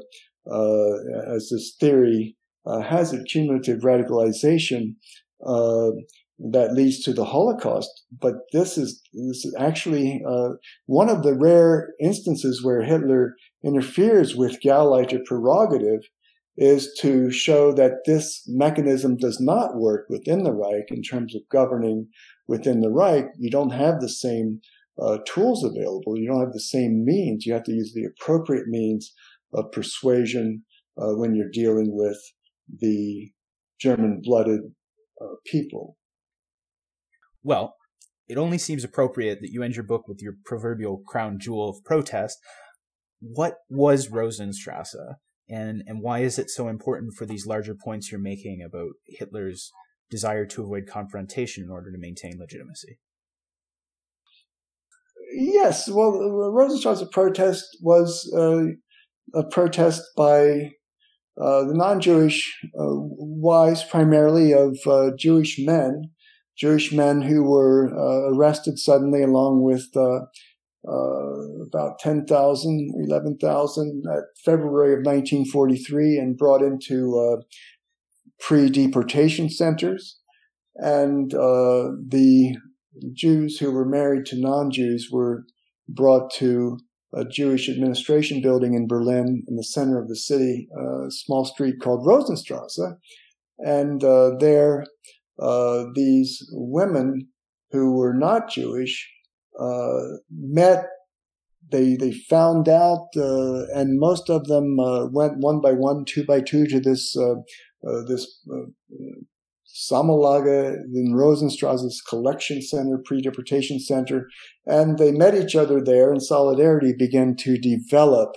uh, 0.52 1.36
as 1.36 1.50
this 1.50 1.76
theory 1.80 2.36
uh, 2.66 2.82
has 2.82 3.14
a 3.14 3.24
cumulative 3.24 3.82
radicalization 3.82 4.96
uh, 5.46 5.92
that 6.52 6.74
leads 6.74 7.04
to 7.04 7.14
the 7.14 7.26
Holocaust. 7.26 7.90
But 8.20 8.36
this 8.54 8.78
is 8.78 9.04
this 9.14 9.46
is 9.46 9.56
actually 9.60 10.24
one 10.88 11.10
of 11.10 11.22
the 11.22 11.36
rare 11.36 11.94
instances 12.02 12.64
where 12.64 12.82
Hitler 12.82 13.36
interferes 13.64 14.36
with 14.36 14.62
Gauleiter 14.66 15.24
prerogative 15.26 16.02
is 16.58 16.94
to 17.02 17.32
show 17.32 17.72
that 17.74 18.04
this 18.06 18.44
mechanism 18.48 19.18
does 19.18 19.40
not 19.40 19.76
work 19.76 20.06
within 20.10 20.44
the 20.44 20.54
Reich 20.54 20.86
in 20.90 21.02
terms 21.02 21.36
of 21.36 21.42
governing 21.50 22.08
within 22.48 22.82
the 22.82 22.90
Reich. 22.90 23.26
You 23.38 23.50
don't 23.50 23.72
have 23.72 24.00
the 24.00 24.10
same 24.10 24.62
uh, 25.02 25.18
tools 25.26 25.64
available. 25.64 26.18
You 26.18 26.28
don't 26.28 26.42
have 26.42 26.54
the 26.54 26.60
same 26.60 27.04
means. 27.04 27.46
You 27.46 27.54
have 27.54 27.64
to 27.64 27.74
use 27.74 27.94
the 27.94 28.06
appropriate 28.06 28.68
means 28.68 29.14
of 29.54 29.72
persuasion 29.72 30.64
uh, 30.98 31.16
when 31.16 31.36
you're 31.36 31.50
dealing 31.52 31.90
with 31.92 32.20
the 32.80 33.32
German 33.80 34.22
blooded 34.24 34.62
uh, 35.20 35.36
people. 35.46 35.98
Well, 37.44 37.76
it 38.28 38.38
only 38.38 38.58
seems 38.58 38.84
appropriate 38.84 39.40
that 39.42 39.52
you 39.52 39.64
end 39.64 39.76
your 39.76 39.84
book 39.84 40.08
with 40.08 40.22
your 40.22 40.36
proverbial 40.46 41.02
crown 41.06 41.40
jewel 41.40 41.70
of 41.70 41.84
protest. 41.84 42.38
what 43.20 43.58
was 43.70 44.10
Rosenstrasse, 44.10 44.96
and 45.50 45.84
and 45.86 46.02
why 46.02 46.20
is 46.20 46.40
it 46.40 46.50
so 46.50 46.68
important 46.68 47.14
for 47.14 47.26
these 47.26 47.46
larger 47.46 47.76
points 47.76 48.12
you're 48.12 48.22
making 48.22 48.64
about 48.66 48.94
Hitler's 49.06 49.72
desire 50.10 50.46
to 50.46 50.64
avoid 50.64 50.88
confrontation 50.88 51.64
in 51.64 51.70
order 51.70 51.92
to 51.92 51.98
maintain 51.98 52.40
legitimacy? 52.40 53.00
Yes, 55.34 55.90
well, 55.90 56.12
the 56.12 56.52
Rosenstrasse 56.52 57.04
protest 57.12 57.78
was 57.82 58.32
uh, 58.36 58.64
a 59.34 59.44
protest 59.50 60.02
by 60.18 60.72
uh, 61.40 61.64
the 61.64 61.74
non-Jewish 61.74 62.60
uh, 62.78 62.92
wives, 62.92 63.84
primarily 63.84 64.54
of 64.54 64.78
uh, 64.86 65.12
Jewish 65.18 65.58
men, 65.60 66.12
Jewish 66.58 66.92
men 66.92 67.22
who 67.22 67.44
were 67.44 67.90
uh, 67.98 68.34
arrested 68.34 68.78
suddenly, 68.78 69.24
along 69.24 69.64
with 69.64 69.88
uh, 69.96 70.20
about 71.66 72.00
10,000, 72.00 72.92
11,000 73.08 74.04
at 74.12 74.24
February 74.44 74.94
of 74.94 75.00
1943, 75.06 76.18
and 76.18 76.38
brought 76.38 76.62
into 76.62 77.42
pre-deportation 78.40 79.50
centers. 79.50 80.20
And 80.76 81.32
the 81.32 82.58
Jews 83.14 83.58
who 83.58 83.72
were 83.72 83.86
married 83.86 84.26
to 84.28 84.40
non-Jews 84.40 85.10
were 85.12 85.46
brought 85.88 86.32
to 86.36 86.78
a 87.14 87.26
Jewish 87.26 87.70
administration 87.70 88.42
building 88.42 88.74
in 88.74 88.88
Berlin 88.88 89.44
in 89.48 89.56
the 89.56 89.64
center 89.64 90.02
of 90.02 90.08
the 90.08 90.16
city, 90.16 90.68
a 90.78 91.12
small 91.12 91.46
street 91.46 91.76
called 91.82 92.06
Rosenstrasse. 92.06 92.80
And 93.60 94.04
uh, 94.04 94.32
there, 94.40 94.86
uh, 95.40 95.86
these 95.94 96.48
women 96.52 97.28
who 97.72 97.94
were 97.94 98.14
not 98.14 98.50
Jewish 98.50 99.10
uh, 99.60 100.18
met. 100.30 100.86
They 101.72 101.96
they 101.96 102.12
found 102.12 102.68
out, 102.68 103.08
uh, 103.16 103.64
and 103.74 104.00
most 104.00 104.30
of 104.30 104.46
them 104.46 104.78
uh, 104.80 105.08
went 105.08 105.38
one 105.38 105.62
by 105.62 105.72
one, 105.72 106.04
two 106.06 106.26
by 106.26 106.42
two, 106.42 106.66
to 106.68 106.82
this 106.82 107.16
uh, 107.18 107.36
this 108.08 108.28
Sammellager 109.76 110.76
in 110.94 111.14
Rosenstrasse's 111.14 112.02
collection 112.02 112.62
center, 112.62 113.02
pre-deportation 113.04 113.80
center, 113.80 114.28
and 114.66 114.98
they 114.98 115.12
met 115.12 115.36
each 115.36 115.56
other 115.56 115.84
there 115.84 116.12
and 116.12 116.22
solidarity 116.22 116.94
began 116.98 117.36
to 117.38 117.58
develop 117.58 118.34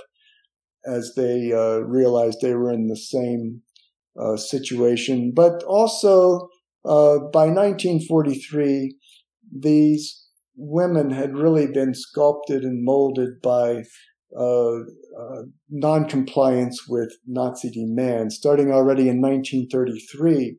as 0.87 1.13
they 1.17 1.53
uh, 1.53 1.79
realized 1.81 2.39
they 2.41 2.55
were 2.55 2.73
in 2.73 2.89
the 2.89 2.97
same 2.97 3.63
uh, 4.21 4.37
situation. 4.37 5.33
But 5.35 5.63
also, 5.65 6.49
uh, 6.85 7.19
by 7.33 7.47
1943, 7.49 8.97
these 9.51 10.27
women 10.57 11.11
had 11.11 11.37
really 11.37 11.67
been 11.67 11.95
sculpted 11.95 12.63
and 12.63 12.85
molded 12.85 13.41
by 13.43 13.85
uh, 14.37 14.77
uh, 14.77 15.43
non-compliance 15.71 16.89
with 16.89 17.13
Nazi 17.27 17.71
demands. 17.71 18.37
Starting 18.37 18.73
already 18.73 19.09
in 19.09 19.21
1933, 19.21 20.59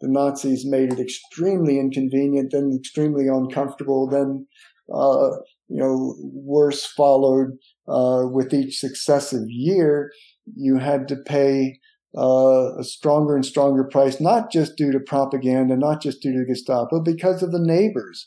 the 0.00 0.08
Nazis 0.08 0.64
made 0.66 0.92
it 0.92 1.00
extremely 1.00 1.78
inconvenient, 1.78 2.52
then 2.52 2.76
extremely 2.76 3.28
uncomfortable, 3.28 4.08
then 4.08 4.46
uh, 4.92 5.30
you 5.68 5.80
know 5.80 6.14
worse 6.20 6.86
followed 6.86 7.58
uh, 7.88 8.22
with 8.30 8.52
each 8.52 8.78
successive 8.78 9.44
year. 9.48 10.10
You 10.54 10.78
had 10.78 11.08
to 11.08 11.16
pay 11.16 11.78
uh, 12.16 12.78
a 12.78 12.84
stronger 12.84 13.34
and 13.34 13.44
stronger 13.44 13.84
price, 13.84 14.20
not 14.20 14.50
just 14.50 14.76
due 14.76 14.92
to 14.92 15.00
propaganda, 15.00 15.76
not 15.76 16.02
just 16.02 16.22
due 16.22 16.32
to 16.32 16.44
Gestapo, 16.44 17.02
because 17.02 17.42
of 17.42 17.52
the 17.52 17.60
neighbors, 17.60 18.26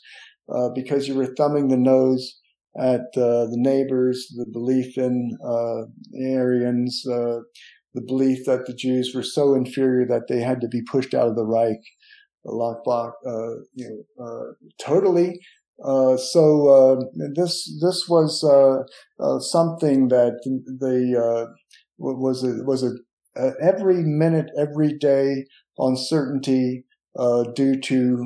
uh, 0.54 0.68
because 0.74 1.08
you 1.08 1.14
were 1.14 1.34
thumbing 1.34 1.68
the 1.68 1.76
nose 1.76 2.36
at 2.78 3.00
uh, 3.16 3.46
the 3.46 3.56
neighbors, 3.56 4.32
the 4.36 4.46
belief 4.46 4.96
in 4.96 5.36
uh, 5.44 5.82
Aryans, 6.24 7.04
the 7.94 8.02
belief 8.02 8.44
that 8.46 8.66
the 8.66 8.74
Jews 8.74 9.12
were 9.14 9.22
so 9.22 9.54
inferior 9.54 10.06
that 10.06 10.28
they 10.28 10.40
had 10.40 10.60
to 10.60 10.68
be 10.68 10.82
pushed 10.82 11.14
out 11.14 11.28
of 11.28 11.36
the 11.36 11.44
Reich, 11.44 11.80
the 12.44 12.52
Lockblock, 12.52 13.12
uh, 13.26 13.62
you 13.74 14.04
know, 14.16 14.24
uh, 14.24 14.52
totally. 14.80 15.40
Uh, 15.84 16.16
so 16.16 16.68
uh, 16.68 17.04
this 17.34 17.78
this 17.80 18.06
was 18.08 18.44
uh, 18.44 18.82
uh, 19.22 19.40
something 19.40 20.08
that 20.08 20.40
the 20.44 21.48
was 21.98 22.44
a, 22.44 22.64
was 22.64 22.82
a, 22.82 22.90
every 23.62 24.02
minute, 24.02 24.50
every 24.58 24.96
day 24.98 25.46
uncertainty 25.78 26.84
due 27.54 27.80
to 27.80 28.16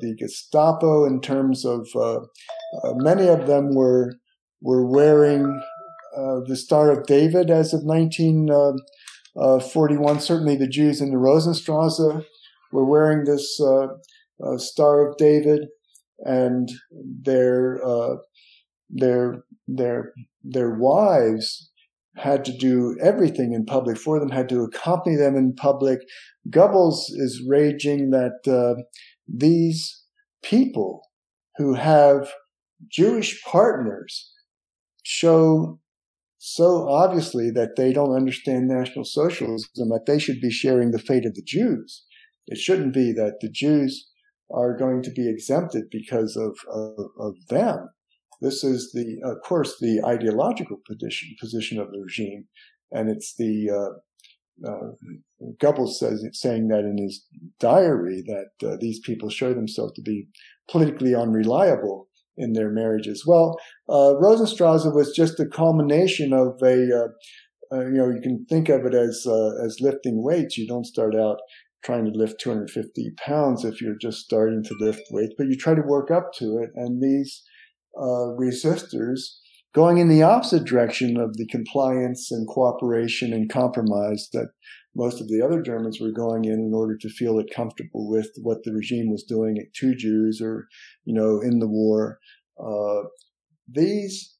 the 0.00 0.14
Gestapo. 0.18 1.04
In 1.04 1.20
terms 1.20 1.66
of 1.66 1.86
many 2.96 3.28
of 3.28 3.46
them 3.46 3.74
were 3.74 4.14
were 4.62 4.86
wearing 4.86 5.62
the 6.14 6.56
Star 6.56 6.90
of 6.90 7.06
David 7.06 7.50
as 7.50 7.74
of 7.74 7.84
19. 7.84 8.48
19- 8.48 8.78
uh, 9.36 9.58
41. 9.60 10.20
Certainly 10.20 10.56
the 10.56 10.68
Jews 10.68 11.00
in 11.00 11.10
the 11.10 11.18
Rosenstrasse 11.18 12.00
were 12.72 12.84
wearing 12.84 13.24
this 13.24 13.60
uh, 13.60 13.88
uh, 14.44 14.58
Star 14.58 15.08
of 15.08 15.16
David, 15.16 15.68
and 16.20 16.70
their 16.90 17.84
uh, 17.84 18.16
their 18.90 19.44
their 19.68 20.12
their 20.42 20.74
wives 20.74 21.70
had 22.16 22.44
to 22.44 22.56
do 22.56 22.96
everything 23.00 23.52
in 23.54 23.64
public 23.64 23.96
for 23.96 24.20
them, 24.20 24.30
had 24.30 24.48
to 24.50 24.62
accompany 24.62 25.16
them 25.16 25.34
in 25.34 25.54
public. 25.54 26.00
Goebbels 26.50 27.04
is 27.10 27.42
raging 27.48 28.10
that 28.10 28.40
uh, 28.46 28.82
these 29.26 30.02
people 30.42 31.00
who 31.56 31.74
have 31.74 32.30
Jewish 32.90 33.42
partners 33.44 34.30
show 35.04 35.80
so 36.44 36.88
obviously 36.88 37.52
that 37.52 37.76
they 37.76 37.92
don't 37.92 38.16
understand 38.16 38.66
National 38.66 39.04
Socialism, 39.04 39.90
that 39.90 40.06
they 40.08 40.18
should 40.18 40.40
be 40.40 40.50
sharing 40.50 40.90
the 40.90 40.98
fate 40.98 41.24
of 41.24 41.36
the 41.36 41.42
Jews. 41.46 42.04
It 42.48 42.58
shouldn't 42.58 42.92
be 42.92 43.12
that 43.12 43.36
the 43.40 43.48
Jews 43.48 44.10
are 44.52 44.76
going 44.76 45.04
to 45.04 45.12
be 45.12 45.30
exempted 45.30 45.84
because 45.92 46.36
of, 46.36 46.58
of, 46.68 47.06
of 47.20 47.34
them. 47.48 47.90
This 48.40 48.64
is 48.64 48.90
the, 48.92 49.20
of 49.22 49.36
course, 49.46 49.76
the 49.80 50.02
ideological 50.04 50.78
position, 50.84 51.36
position 51.40 51.78
of 51.78 51.92
the 51.92 52.00
regime. 52.00 52.48
And 52.90 53.08
it's 53.08 53.36
the, 53.38 53.70
uh, 53.70 54.68
uh, 54.68 55.46
Goebbels 55.62 55.92
says, 55.92 56.26
saying 56.32 56.66
that 56.68 56.80
in 56.80 56.98
his 56.98 57.24
diary 57.60 58.24
that 58.26 58.68
uh, 58.68 58.76
these 58.80 58.98
people 58.98 59.30
show 59.30 59.54
themselves 59.54 59.92
to 59.92 60.02
be 60.02 60.26
politically 60.68 61.14
unreliable 61.14 62.08
in 62.36 62.52
their 62.52 62.70
marriages. 62.70 63.24
Well, 63.26 63.58
uh, 63.88 64.14
Rosenstrasse 64.20 64.86
was 64.86 65.12
just 65.14 65.40
a 65.40 65.46
culmination 65.46 66.32
of 66.32 66.60
a, 66.62 66.74
uh, 66.74 67.08
uh, 67.74 67.86
you 67.86 67.98
know, 67.98 68.10
you 68.10 68.20
can 68.22 68.46
think 68.48 68.68
of 68.68 68.84
it 68.84 68.94
as 68.94 69.24
uh, 69.26 69.50
as 69.64 69.78
lifting 69.80 70.22
weights. 70.22 70.58
You 70.58 70.66
don't 70.66 70.86
start 70.86 71.14
out 71.14 71.38
trying 71.84 72.04
to 72.04 72.16
lift 72.16 72.40
250 72.40 73.12
pounds 73.24 73.64
if 73.64 73.80
you're 73.80 73.98
just 74.00 74.18
starting 74.18 74.62
to 74.62 74.74
lift 74.78 75.02
weights, 75.10 75.34
but 75.36 75.48
you 75.48 75.56
try 75.56 75.74
to 75.74 75.82
work 75.82 76.10
up 76.10 76.30
to 76.38 76.58
it. 76.58 76.70
And 76.76 77.02
these 77.02 77.42
uh, 77.98 78.36
resistors 78.38 79.20
going 79.74 79.98
in 79.98 80.08
the 80.08 80.22
opposite 80.22 80.64
direction 80.64 81.16
of 81.16 81.36
the 81.36 81.46
compliance 81.46 82.30
and 82.30 82.46
cooperation 82.46 83.32
and 83.32 83.50
compromise 83.50 84.28
that 84.32 84.48
most 84.94 85.20
of 85.20 85.28
the 85.28 85.42
other 85.42 85.62
Germans 85.62 86.00
were 86.00 86.12
going 86.12 86.44
in 86.44 86.60
in 86.60 86.72
order 86.74 86.96
to 86.98 87.08
feel 87.08 87.38
it 87.38 87.54
comfortable 87.54 88.10
with 88.10 88.30
what 88.42 88.62
the 88.64 88.72
regime 88.72 89.10
was 89.10 89.24
doing 89.24 89.56
to 89.74 89.94
Jews 89.94 90.40
or, 90.42 90.66
you 91.04 91.14
know, 91.14 91.40
in 91.40 91.58
the 91.58 91.68
war. 91.68 92.18
Uh, 92.62 93.08
these 93.66 94.36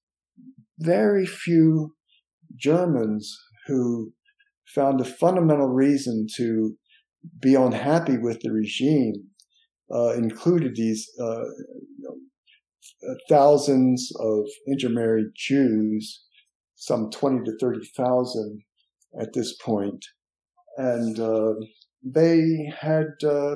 very 0.79 1.27
few 1.27 1.95
Germans 2.57 3.35
who 3.67 4.13
found 4.67 5.01
a 5.01 5.05
fundamental 5.05 5.69
reason 5.69 6.27
to 6.37 6.77
be 7.41 7.55
unhappy 7.55 8.19
with 8.19 8.41
the 8.41 8.51
regime 8.51 9.15
uh, 9.95 10.13
included 10.15 10.75
these 10.75 11.09
uh, 11.21 11.45
you 11.99 12.01
know, 12.01 13.15
thousands 13.29 14.11
of 14.21 14.47
intermarried 14.67 15.29
Jews, 15.37 16.25
some 16.75 17.11
20 17.11 17.45
to 17.45 17.57
30,000 17.59 18.63
at 19.21 19.33
this 19.35 19.55
point, 19.57 20.05
and 20.77 21.19
uh, 21.19 21.55
they 22.05 22.73
had 22.81 23.07
uh, 23.25 23.55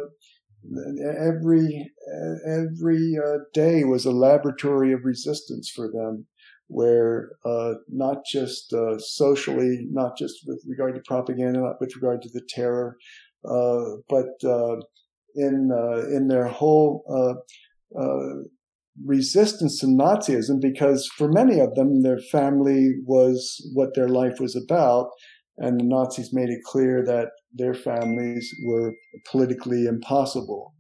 every 1.19 1.91
every 2.47 3.17
uh, 3.25 3.39
day 3.53 3.85
was 3.85 4.05
a 4.05 4.11
laboratory 4.11 4.93
of 4.93 5.05
resistance 5.05 5.71
for 5.75 5.91
them, 5.91 6.27
where 6.69 7.31
uh, 7.45 7.75
not 7.89 8.19
just 8.31 8.73
uh, 8.73 8.99
socially, 8.99 9.87
not 9.91 10.17
just 10.17 10.41
with 10.47 10.63
regard 10.69 10.95
to 10.95 11.01
propaganda, 11.07 11.61
not 11.61 11.81
with 11.81 11.95
regard 11.97 12.23
to 12.23 12.29
the 12.33 12.43
terror, 12.49 12.97
uh, 13.49 13.85
but 14.09 14.27
in 15.35 15.71
in 16.13 16.29
their 16.29 16.49
whole 16.49 17.05
resistance 19.05 19.79
to 19.81 19.87
Nazism 19.87 20.61
because 20.61 21.07
for 21.19 21.29
many 21.31 21.61
of 21.61 21.75
them, 21.75 22.03
their 22.03 22.19
family 22.19 22.95
was 23.05 23.61
what 23.75 23.95
their 23.95 24.09
life 24.09 24.41
was 24.41 24.57
about 24.57 25.11
and 25.59 25.81
the 25.81 25.85
Nazis 25.85 26.33
made 26.33 26.49
it 26.51 26.63
clear 26.65 27.05
that 27.05 27.29
their 27.53 27.75
families 27.75 28.55
were 28.65 28.95
politically 29.31 29.87
impossible. 29.87 30.75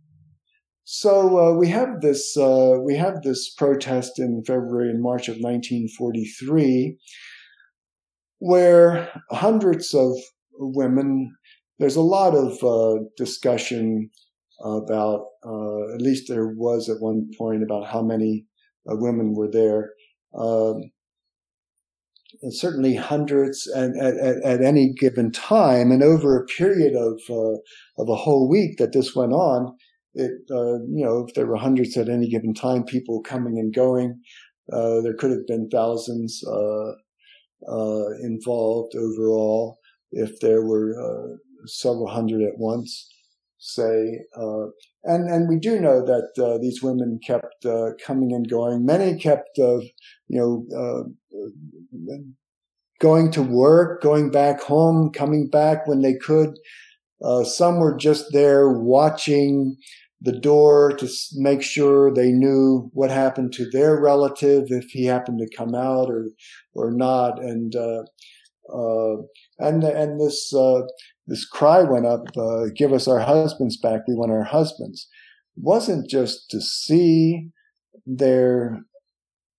So 0.84 1.38
uh, 1.38 1.52
we 1.54 1.68
have 1.68 2.00
this 2.00 2.36
uh, 2.36 2.76
we 2.84 2.96
have 2.96 3.22
this 3.22 3.52
protest 3.54 4.18
in 4.18 4.42
February 4.46 4.90
and 4.90 5.02
March 5.02 5.28
of 5.28 5.36
1943. 5.36 6.96
where 8.38 9.08
hundreds 9.30 9.94
of 9.94 10.12
women, 10.58 11.34
there's 11.78 11.96
a 11.96 12.00
lot 12.00 12.34
of 12.34 12.62
uh, 12.62 13.02
discussion 13.16 14.10
about, 14.64 15.26
uh, 15.44 15.94
at 15.94 16.00
least 16.00 16.24
there 16.28 16.48
was 16.48 16.88
at 16.88 17.00
one 17.00 17.28
point 17.36 17.62
about 17.62 17.86
how 17.86 18.02
many 18.02 18.46
uh, 18.90 18.96
women 18.96 19.34
were 19.34 19.50
there. 19.50 19.90
Um, 20.38 20.90
certainly 22.50 22.94
hundreds 22.94 23.70
at, 23.74 23.96
at, 23.96 24.16
at, 24.44 24.62
any 24.62 24.92
given 24.92 25.30
time, 25.32 25.90
and 25.90 26.02
over 26.02 26.36
a 26.36 26.46
period 26.46 26.94
of 26.94 27.20
uh, 27.30 27.58
of 27.98 28.08
a 28.08 28.16
whole 28.16 28.48
week 28.48 28.78
that 28.78 28.92
this 28.92 29.14
went 29.14 29.32
on, 29.32 29.76
it 30.14 30.32
uh, 30.50 30.78
you 30.88 31.04
know 31.04 31.24
if 31.26 31.34
there 31.34 31.46
were 31.46 31.56
hundreds 31.56 31.96
at 31.96 32.08
any 32.08 32.28
given 32.28 32.54
time, 32.54 32.84
people 32.84 33.22
coming 33.22 33.58
and 33.58 33.74
going, 33.74 34.20
uh, 34.72 35.00
there 35.00 35.14
could 35.14 35.30
have 35.30 35.46
been 35.46 35.68
thousands 35.70 36.42
uh, 36.46 36.92
uh, 37.68 38.08
involved 38.22 38.94
overall. 38.96 39.78
If 40.12 40.40
there 40.40 40.64
were 40.64 40.94
uh, 40.98 41.36
several 41.66 42.08
hundred 42.08 42.42
at 42.42 42.58
once, 42.58 43.08
say. 43.66 44.20
Uh, 44.36 44.66
and 45.04 45.28
and 45.30 45.48
we 45.48 45.58
do 45.58 45.80
know 45.80 46.04
that 46.04 46.30
uh, 46.42 46.58
these 46.58 46.82
women 46.82 47.18
kept 47.24 47.64
uh, 47.64 47.90
coming 48.04 48.32
and 48.32 48.48
going. 48.48 48.84
Many 48.84 49.18
kept, 49.18 49.58
you 49.58 49.90
know, 50.28 51.06
going 53.00 53.30
to 53.32 53.42
work, 53.42 54.02
going 54.02 54.30
back 54.30 54.60
home, 54.60 55.10
coming 55.12 55.48
back 55.48 55.86
when 55.86 56.02
they 56.02 56.14
could. 56.14 56.54
some 57.44 57.78
were 57.78 57.96
just 57.96 58.26
there 58.32 58.70
watching 58.70 59.76
the 60.20 60.32
door 60.32 60.92
to 60.96 61.08
make 61.34 61.62
sure 61.62 62.12
they 62.12 62.32
knew 62.32 62.90
what 62.92 63.10
happened 63.10 63.52
to 63.52 63.68
their 63.70 64.00
relative 64.00 64.64
if 64.68 64.84
he 64.90 65.04
happened 65.04 65.38
to 65.38 65.56
come 65.56 65.74
out 65.74 66.08
or 66.08 66.28
or 66.74 66.90
not 66.90 67.38
and 67.42 67.76
uh, 67.76 68.02
uh, 68.72 69.16
and 69.58 69.84
and 69.84 70.20
this 70.20 70.52
uh, 70.54 70.82
this 71.26 71.44
cry 71.44 71.82
went 71.82 72.06
up 72.06 72.24
uh, 72.36 72.66
give 72.74 72.92
us 72.92 73.08
our 73.08 73.20
husbands 73.20 73.76
back 73.76 74.00
we 74.06 74.14
want 74.14 74.32
our 74.32 74.44
husbands 74.44 75.08
wasn't 75.56 76.08
just 76.08 76.50
to 76.50 76.60
see 76.60 77.48
their 78.04 78.80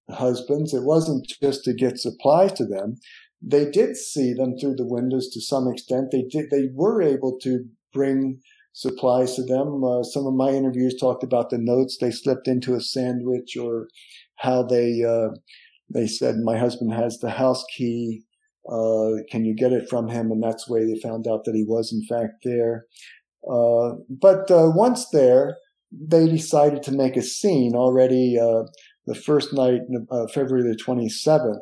husbands 0.10 0.74
it 0.74 0.84
wasn't 0.84 1.28
just 1.42 1.64
to 1.64 1.74
get 1.74 1.98
supplies 1.98 2.54
to 2.54 2.66
them 2.66 2.96
they 3.42 3.70
did 3.70 3.96
see 3.96 4.34
them 4.34 4.58
through 4.60 4.76
the 4.76 4.88
windows 4.88 5.30
to 5.30 5.42
some 5.42 5.68
extent 5.68 6.08
they 6.12 6.24
did 6.30 6.46
they 6.50 6.70
were 6.74 7.02
able 7.02 7.38
to 7.42 7.66
bring 7.94 8.40
supplies 8.78 9.34
to 9.36 9.44
them. 9.44 9.84
Uh, 9.84 10.04
some 10.04 10.28
of 10.28 10.36
my 10.36 10.50
interviews 10.50 10.96
talked 11.00 11.24
about 11.24 11.50
the 11.50 11.58
notes 11.58 11.98
they 12.00 12.12
slipped 12.12 12.48
into 12.48 12.76
a 12.76 12.82
sandwich 12.82 13.58
or 13.60 13.88
how 14.36 14.62
they, 14.62 15.04
uh, 15.04 15.30
they 15.92 16.06
said, 16.06 16.36
my 16.36 16.60
husband 16.60 16.94
has 16.94 17.18
the 17.18 17.32
house 17.32 17.64
key. 17.76 18.24
Uh, 18.70 19.24
can 19.32 19.46
you 19.46 19.56
get 19.56 19.72
it 19.72 19.90
from 19.90 20.10
him? 20.10 20.32
And 20.32 20.44
that's 20.44 20.70
way 20.70 20.86
they 20.86 21.00
found 21.00 21.26
out 21.28 21.46
that 21.46 21.56
he 21.56 21.66
was 21.68 21.94
in 21.94 22.04
fact 22.08 22.44
there. 22.44 22.86
Uh, 23.50 23.94
but, 24.10 24.52
uh, 24.52 24.72
once 24.74 25.08
there, 25.12 25.58
they 25.92 26.28
decided 26.28 26.84
to 26.84 26.92
make 26.92 27.16
a 27.16 27.22
scene 27.22 27.74
already, 27.76 28.38
uh, 28.38 28.64
the 29.06 29.16
first 29.16 29.54
night, 29.54 29.82
February 30.34 30.64
the 30.64 30.78
27th. 30.78 31.62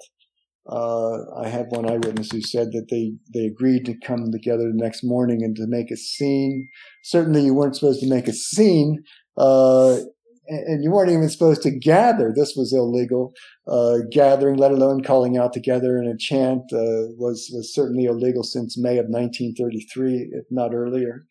Uh, 0.67 1.17
I 1.39 1.47
have 1.47 1.67
one 1.69 1.89
eyewitness 1.89 2.31
who 2.31 2.41
said 2.41 2.69
that 2.71 2.87
they, 2.89 3.13
they 3.33 3.45
agreed 3.45 3.85
to 3.85 3.93
come 4.03 4.31
together 4.31 4.63
the 4.63 4.83
next 4.83 5.01
morning 5.03 5.43
and 5.43 5.55
to 5.57 5.67
make 5.67 5.91
a 5.91 5.97
scene. 5.97 6.67
Certainly, 7.03 7.45
you 7.45 7.53
weren't 7.53 7.75
supposed 7.75 8.01
to 8.01 8.09
make 8.09 8.27
a 8.27 8.33
scene, 8.33 9.03
uh, 9.37 9.99
and 10.47 10.83
you 10.83 10.91
weren't 10.91 11.11
even 11.11 11.29
supposed 11.29 11.61
to 11.63 11.71
gather. 11.71 12.31
This 12.35 12.55
was 12.55 12.73
illegal. 12.73 13.33
Uh, 13.67 13.99
gathering, 14.11 14.57
let 14.57 14.71
alone 14.71 15.03
calling 15.03 15.37
out 15.37 15.53
together 15.53 15.97
in 15.97 16.07
a 16.07 16.17
chant, 16.17 16.61
uh, 16.73 17.09
was 17.17 17.49
was 17.53 17.73
certainly 17.73 18.05
illegal 18.05 18.43
since 18.43 18.77
May 18.77 18.97
of 18.97 19.07
1933, 19.07 20.29
if 20.31 20.45
not 20.51 20.73
earlier. 20.73 21.25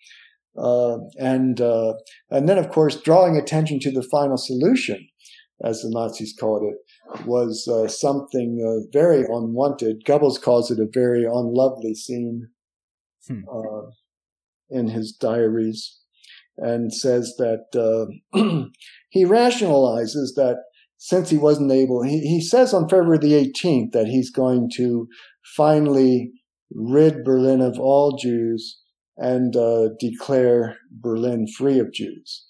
Uh, 0.57 0.99
and 1.19 1.61
uh, 1.61 1.95
and 2.31 2.49
then, 2.49 2.59
of 2.59 2.71
course, 2.71 3.01
drawing 3.01 3.37
attention 3.37 3.81
to 3.81 3.91
the 3.91 4.03
final 4.03 4.37
solution, 4.37 5.07
as 5.65 5.83
the 5.83 5.91
Nazis 5.91 6.35
called 6.39 6.63
it 6.63 6.77
was 7.27 7.69
uh, 7.69 7.89
something 7.89 8.61
uh, 8.65 8.89
very 8.93 9.25
unwanted. 9.25 10.05
Goebbels 10.05 10.41
calls 10.41 10.71
it 10.71 10.79
a 10.81 10.89
very 10.91 11.25
unlovely 11.25 11.95
scene 11.95 12.49
hmm. 13.29 13.43
uh, 13.51 13.91
in 14.71 14.89
his 14.89 15.13
diaries 15.13 16.01
and 16.57 16.93
says 16.93 17.35
that 17.39 17.67
uh, 17.75 18.07
he 19.11 19.25
rationalizes 19.25 20.35
that 20.37 20.59
since 20.97 21.31
he 21.31 21.37
wasn't 21.37 21.73
able, 21.73 22.03
he, 22.03 22.21
he 22.21 22.41
says 22.41 22.73
on 22.73 22.89
February 22.89 23.19
the 23.19 23.33
18th 23.33 23.93
that 23.93 24.07
he's 24.07 24.31
going 24.31 24.71
to 24.77 25.07
finally 25.57 26.33
rid 26.73 27.25
Berlin 27.25 27.61
of 27.61 27.79
all 27.79 28.17
Jews 28.17 28.81
and 29.17 29.55
uh, 29.57 29.91
declare 30.01 30.77
Berlin 30.91 31.47
free 31.57 31.79
of 31.79 31.93
Jews. 31.93 32.47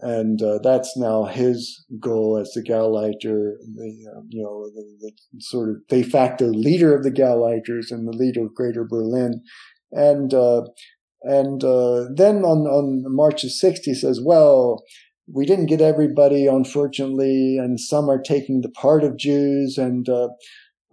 And 0.00 0.40
uh, 0.42 0.58
that's 0.62 0.96
now 0.96 1.24
his 1.24 1.84
goal 1.98 2.38
as 2.40 2.52
the 2.52 2.62
Gauleiter, 2.62 3.54
the 3.74 4.06
uh, 4.16 4.20
you 4.28 4.42
know 4.42 4.70
the, 4.72 4.84
the, 5.00 5.40
sort 5.40 5.70
of 5.70 5.76
de 5.88 6.02
facto 6.02 6.46
leader 6.46 6.94
of 6.94 7.02
the 7.02 7.10
Gauleiters 7.10 7.90
and 7.90 8.06
the 8.06 8.16
leader 8.16 8.44
of 8.44 8.54
Greater 8.54 8.84
Berlin, 8.84 9.42
and 9.90 10.32
uh, 10.34 10.62
and 11.22 11.62
uh, 11.64 12.06
then 12.14 12.44
on 12.44 12.66
on 12.66 13.04
March 13.14 13.42
the 13.42 13.50
sixth 13.50 13.84
he 13.84 13.94
says, 13.94 14.20
well. 14.22 14.82
We 15.30 15.44
didn't 15.44 15.66
get 15.66 15.82
everybody, 15.82 16.46
unfortunately, 16.46 17.58
and 17.58 17.78
some 17.78 18.08
are 18.08 18.18
taking 18.18 18.62
the 18.62 18.70
part 18.70 19.04
of 19.04 19.18
Jews, 19.18 19.76
and 19.76 20.08
uh, 20.08 20.28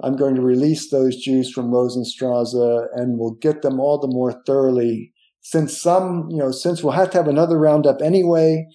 I'm 0.04 0.18
going 0.18 0.36
to 0.36 0.42
release 0.42 0.90
those 0.90 1.16
Jews 1.16 1.50
from 1.50 1.72
Rosenstrasse, 1.72 2.54
and 2.54 3.18
we'll 3.18 3.38
get 3.40 3.62
them 3.62 3.80
all 3.80 3.98
the 3.98 4.10
more 4.10 4.44
thoroughly 4.46 5.14
since 5.46 5.80
some, 5.80 6.28
you 6.32 6.38
know, 6.38 6.52
since 6.52 6.84
we'll 6.84 6.94
have 6.94 7.12
to 7.12 7.18
have 7.18 7.28
another 7.28 7.60
roundup 7.60 8.02
anyway, 8.02 8.66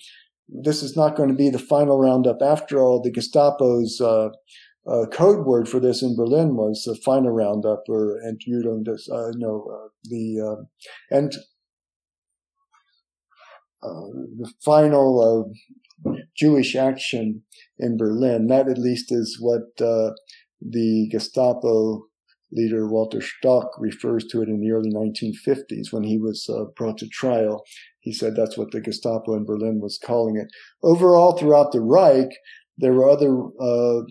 this 0.49 0.85
is 0.85 0.97
not 0.97 1.17
going 1.17 1.29
to 1.29 1.35
be 1.35 1.51
the 1.51 1.59
final 1.59 1.99
roundup. 1.99 2.41
After 2.41 2.81
all, 2.81 3.03
the 3.03 3.11
Gestapo's 3.11 4.01
uh, 4.01 4.29
uh, 4.87 5.07
code 5.13 5.47
word 5.47 5.69
for 5.69 5.81
this 5.81 6.03
in 6.03 6.17
Berlin 6.17 6.57
was 6.57 6.85
the 6.85 6.95
final 7.05 7.31
roundup, 7.31 7.85
or 7.89 8.19
Entjudung 8.27 8.87
uh, 8.89 9.33
no, 9.37 9.67
uh, 9.73 9.89
the 10.05 10.41
uh, 10.41 11.17
and 11.17 11.33
uh, 13.83 14.09
the 14.39 14.53
final 14.65 15.53
Jewish 16.37 16.75
action 16.75 17.43
in 17.79 17.97
Berlin. 17.97 18.47
That 18.47 18.69
at 18.69 18.79
least 18.79 19.13
is 19.13 19.39
what 19.41 19.77
the 19.77 21.09
Gestapo 21.11 22.05
leader 22.53 22.89
Walter 22.89 23.21
Stock 23.21 23.71
refers 23.79 24.27
to 24.27 24.43
it 24.43 24.49
in 24.49 24.61
the 24.61 24.71
early 24.71 24.91
1950s 24.91 25.93
when 25.93 26.05
he 26.05 26.19
was 26.19 26.49
uh, 26.49 26.65
brought 26.77 26.99
to 26.99 27.09
trial. 27.09 27.63
He 28.01 28.13
said 28.13 28.35
that's 28.35 28.57
what 28.59 28.73
the 28.73 28.81
Gestapo 28.81 29.35
in 29.35 29.45
Berlin 29.45 29.81
was 29.81 29.99
calling 30.03 30.37
it. 30.37 30.49
Overall, 30.83 31.37
throughout 31.37 31.73
the 31.73 31.81
Reich, 31.81 32.31
there 32.79 32.95
were 32.95 33.09
other 33.09 33.45
uh, 33.61 34.03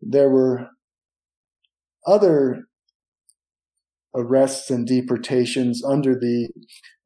there 0.00 0.30
were 0.30 0.68
other 2.06 2.64
arrests 4.14 4.70
and 4.70 4.86
deportations 4.86 5.84
under 5.84 6.14
the 6.14 6.48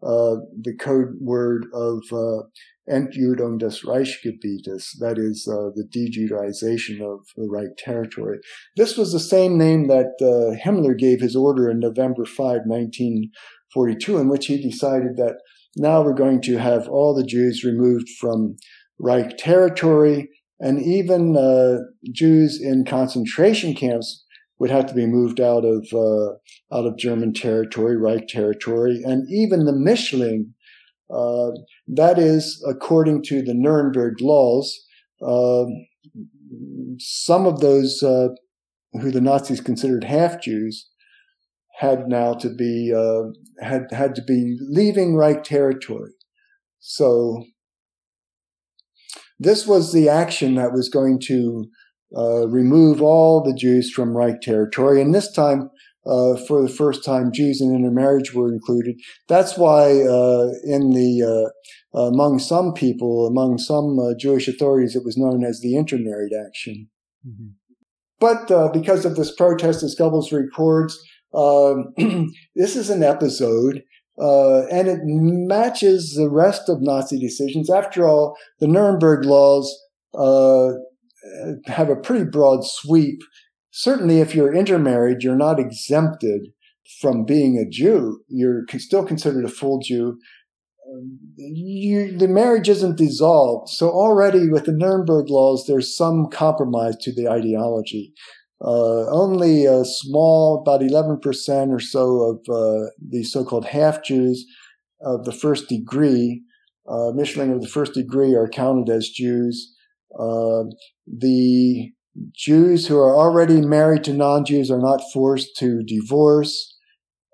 uh, 0.02 0.36
the 0.60 0.74
code 0.78 1.14
word 1.20 1.66
of 1.72 2.02
uh, 2.12 2.42
Entjudung 2.90 3.58
des 3.58 3.80
Reichsgebietes, 3.86 4.90
that 5.00 5.16
is 5.16 5.48
uh, 5.50 5.70
the 5.74 5.86
de-Judaization 5.90 7.00
of 7.00 7.26
the 7.36 7.48
Reich 7.50 7.76
territory. 7.78 8.38
This 8.76 8.98
was 8.98 9.12
the 9.12 9.20
same 9.20 9.56
name 9.56 9.88
that 9.88 10.12
uh, 10.20 10.62
Himmler 10.62 10.96
gave 10.96 11.20
his 11.20 11.34
order 11.34 11.70
in 11.70 11.80
November 11.80 12.26
5, 12.26 12.36
1942, 12.66 14.18
in 14.18 14.28
which 14.28 14.46
he 14.46 14.60
decided 14.60 15.16
that 15.16 15.36
now 15.76 16.02
we're 16.02 16.12
going 16.12 16.42
to 16.42 16.58
have 16.58 16.86
all 16.88 17.14
the 17.14 17.24
Jews 17.24 17.64
removed 17.64 18.08
from 18.20 18.56
Reich 19.00 19.38
territory, 19.38 20.28
and 20.60 20.80
even 20.80 21.36
uh, 21.36 21.78
Jews 22.12 22.60
in 22.60 22.84
concentration 22.84 23.74
camps 23.74 24.24
would 24.58 24.70
have 24.70 24.86
to 24.86 24.94
be 24.94 25.06
moved 25.06 25.40
out 25.40 25.64
of 25.64 25.86
uh, 25.92 26.34
out 26.74 26.86
of 26.86 26.96
German 26.96 27.32
territory, 27.32 27.96
Reich 27.96 28.28
territory, 28.28 29.02
and 29.04 29.26
even 29.30 29.64
the 29.64 29.72
Mischling 29.72 30.52
uh, 31.12 31.50
that 31.86 32.18
is, 32.18 32.64
according 32.68 33.22
to 33.24 33.42
the 33.42 33.54
Nuremberg 33.54 34.20
laws, 34.20 34.86
uh, 35.22 35.64
some 36.98 37.46
of 37.46 37.60
those 37.60 38.02
uh, 38.02 38.28
who 38.92 39.10
the 39.10 39.20
Nazis 39.20 39.60
considered 39.60 40.04
half 40.04 40.40
Jews 40.40 40.88
had 41.78 42.08
now 42.08 42.34
to 42.34 42.48
be 42.48 42.92
uh, 42.96 43.24
had 43.60 43.90
had 43.90 44.14
to 44.14 44.22
be 44.22 44.56
leaving 44.60 45.14
Reich 45.14 45.44
territory. 45.44 46.12
So 46.80 47.44
this 49.38 49.66
was 49.66 49.92
the 49.92 50.08
action 50.08 50.54
that 50.54 50.72
was 50.72 50.88
going 50.88 51.20
to 51.26 51.66
uh, 52.16 52.48
remove 52.48 53.02
all 53.02 53.42
the 53.42 53.54
Jews 53.54 53.90
from 53.90 54.16
Reich 54.16 54.40
territory, 54.40 55.00
and 55.00 55.14
this 55.14 55.32
time 55.32 55.70
uh, 56.06 56.36
for 56.36 56.62
the 56.62 56.68
first 56.68 57.04
time, 57.04 57.32
Jews 57.32 57.60
in 57.60 57.74
intermarriage 57.74 58.34
were 58.34 58.52
included. 58.52 59.00
That's 59.28 59.56
why, 59.56 60.02
uh, 60.02 60.50
in 60.62 60.90
the 60.90 61.50
uh, 61.94 61.98
among 61.98 62.40
some 62.40 62.74
people, 62.74 63.26
among 63.26 63.58
some 63.58 63.98
uh, 63.98 64.14
Jewish 64.18 64.46
authorities, 64.46 64.94
it 64.94 65.04
was 65.04 65.16
known 65.16 65.44
as 65.44 65.60
the 65.60 65.76
intermarried 65.76 66.32
action. 66.46 66.88
Mm-hmm. 67.26 67.52
but 68.20 68.50
uh, 68.50 68.68
because 68.68 69.06
of 69.06 69.16
this 69.16 69.34
protest, 69.34 69.82
as 69.82 69.96
Goebbels 69.98 70.30
records, 70.30 71.02
um, 71.32 71.94
this 72.54 72.76
is 72.76 72.90
an 72.90 73.02
episode, 73.02 73.82
uh, 74.18 74.66
and 74.66 74.88
it 74.88 75.00
matches 75.02 76.14
the 76.14 76.30
rest 76.30 76.68
of 76.68 76.80
Nazi 76.80 77.18
decisions. 77.18 77.70
After 77.70 78.06
all, 78.06 78.36
the 78.60 78.68
Nuremberg 78.68 79.24
laws 79.24 79.76
uh, 80.16 80.70
have 81.66 81.88
a 81.88 81.96
pretty 81.96 82.24
broad 82.24 82.64
sweep. 82.64 83.20
Certainly, 83.70 84.20
if 84.20 84.34
you're 84.34 84.54
intermarried, 84.54 85.22
you're 85.22 85.36
not 85.36 85.58
exempted 85.58 86.48
from 87.00 87.24
being 87.24 87.58
a 87.58 87.68
Jew. 87.68 88.20
You're 88.28 88.62
still 88.78 89.04
considered 89.04 89.44
a 89.44 89.48
full 89.48 89.80
Jew. 89.80 90.18
You, 91.36 92.16
the 92.16 92.28
marriage 92.28 92.68
isn't 92.68 92.98
dissolved. 92.98 93.70
So 93.70 93.88
already 93.90 94.48
with 94.48 94.66
the 94.66 94.72
Nuremberg 94.72 95.28
laws, 95.28 95.64
there's 95.66 95.96
some 95.96 96.28
compromise 96.30 96.96
to 97.00 97.12
the 97.12 97.28
ideology. 97.28 98.12
Uh, 98.60 99.10
only 99.10 99.66
a 99.66 99.84
small, 99.84 100.60
about 100.60 100.80
11% 100.80 101.70
or 101.70 101.80
so 101.80 102.20
of 102.22 102.36
uh, 102.48 102.88
the 103.06 103.24
so-called 103.24 103.66
half 103.66 104.02
Jews 104.02 104.46
of 105.02 105.24
the 105.24 105.32
first 105.32 105.68
degree, 105.68 106.42
uh, 106.88 107.12
Mischlinge 107.14 107.54
of 107.54 107.60
the 107.60 107.68
first 107.68 107.94
degree 107.94 108.34
are 108.34 108.48
counted 108.48 108.92
as 108.92 109.08
Jews. 109.08 109.74
Uh, 110.18 110.64
the 111.06 111.92
Jews 112.32 112.86
who 112.86 112.98
are 112.98 113.16
already 113.16 113.60
married 113.60 114.04
to 114.04 114.12
non-Jews 114.12 114.70
are 114.70 114.80
not 114.80 115.02
forced 115.12 115.56
to 115.58 115.82
divorce. 115.82 116.76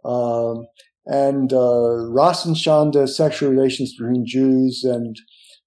Um, 0.05 0.67
and 1.07 1.53
uh, 1.53 3.07
sexual 3.07 3.51
relations 3.51 3.95
between 3.97 4.25
Jews 4.27 4.85
and 4.85 5.17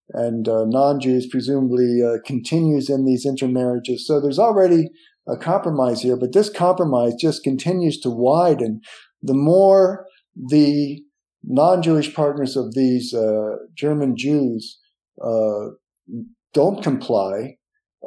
and 0.09 0.47
uh, 0.47 0.65
non-Jews 0.65 1.27
presumably 1.27 2.01
uh, 2.03 2.17
continues 2.25 2.89
in 2.89 3.05
these 3.05 3.25
intermarriages. 3.25 4.05
So 4.05 4.19
there's 4.19 4.37
already 4.37 4.89
a 5.27 5.37
compromise 5.37 6.01
here, 6.01 6.17
but 6.17 6.33
this 6.33 6.49
compromise 6.49 7.13
just 7.19 7.43
continues 7.43 7.99
to 8.01 8.09
widen. 8.09 8.81
The 9.21 9.33
more 9.33 10.05
the 10.35 11.01
non-Jewish 11.43 12.13
partners 12.13 12.55
of 12.55 12.73
these 12.73 13.13
uh, 13.13 13.57
German 13.75 14.15
Jews 14.17 14.79
uh, 15.23 15.69
don't 16.53 16.83
comply, 16.83 17.57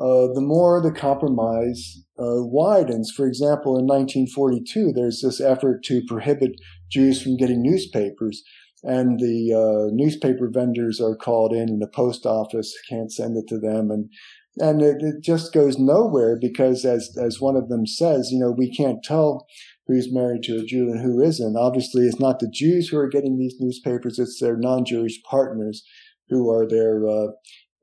uh, 0.00 0.28
the 0.34 0.42
more 0.42 0.80
the 0.80 0.92
compromise 0.92 2.04
uh, 2.18 2.44
widens. 2.44 3.10
For 3.10 3.26
example, 3.26 3.78
in 3.78 3.86
1942, 3.86 4.92
there's 4.92 5.22
this 5.22 5.40
effort 5.40 5.82
to 5.84 6.02
prohibit 6.06 6.52
Jews 6.90 7.22
from 7.22 7.36
getting 7.36 7.62
newspapers, 7.62 8.42
and 8.82 9.18
the 9.18 9.54
uh, 9.54 9.90
newspaper 9.92 10.50
vendors 10.52 11.00
are 11.00 11.16
called 11.16 11.52
in, 11.52 11.68
and 11.68 11.80
the 11.80 11.88
post 11.88 12.26
office 12.26 12.74
can't 12.88 13.12
send 13.12 13.36
it 13.36 13.46
to 13.48 13.58
them, 13.58 13.90
and 13.90 14.10
and 14.58 14.82
it, 14.82 14.96
it, 15.00 15.22
just 15.22 15.52
goes 15.52 15.78
nowhere 15.78 16.38
because, 16.40 16.84
as 16.84 17.16
as 17.20 17.40
one 17.40 17.56
of 17.56 17.68
them 17.68 17.86
says, 17.86 18.30
you 18.30 18.38
know, 18.38 18.50
we 18.50 18.74
can't 18.74 19.02
tell 19.02 19.46
who's 19.86 20.12
married 20.12 20.42
to 20.44 20.58
a 20.58 20.64
Jew 20.64 20.90
and 20.90 21.00
who 21.00 21.22
isn't. 21.22 21.56
Obviously, 21.56 22.06
it's 22.06 22.20
not 22.20 22.38
the 22.38 22.50
Jews 22.50 22.88
who 22.88 22.98
are 22.98 23.08
getting 23.08 23.38
these 23.38 23.56
newspapers; 23.60 24.18
it's 24.18 24.40
their 24.40 24.56
non-Jewish 24.56 25.22
partners 25.28 25.84
who 26.28 26.50
are 26.50 26.66
their 26.66 27.06
uh, 27.08 27.28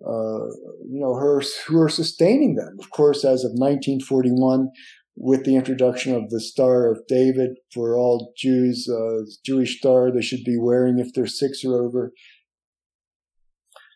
uh, 0.05 0.47
you 0.89 0.99
know, 0.99 1.15
her, 1.15 1.41
who 1.67 1.79
are 1.79 1.89
sustaining 1.89 2.55
them. 2.55 2.77
Of 2.79 2.89
course, 2.89 3.23
as 3.23 3.45
of 3.45 3.51
1941, 3.51 4.69
with 5.15 5.45
the 5.45 5.55
introduction 5.55 6.13
of 6.13 6.29
the 6.29 6.41
Star 6.41 6.91
of 6.91 7.07
David 7.07 7.51
for 7.73 7.95
all 7.97 8.33
Jews, 8.35 8.89
uh, 8.89 9.21
Jewish 9.45 9.77
star 9.77 10.11
they 10.11 10.21
should 10.21 10.43
be 10.43 10.57
wearing 10.57 10.99
if 10.99 11.13
they're 11.13 11.27
six 11.27 11.63
or 11.63 11.81
over. 11.81 12.11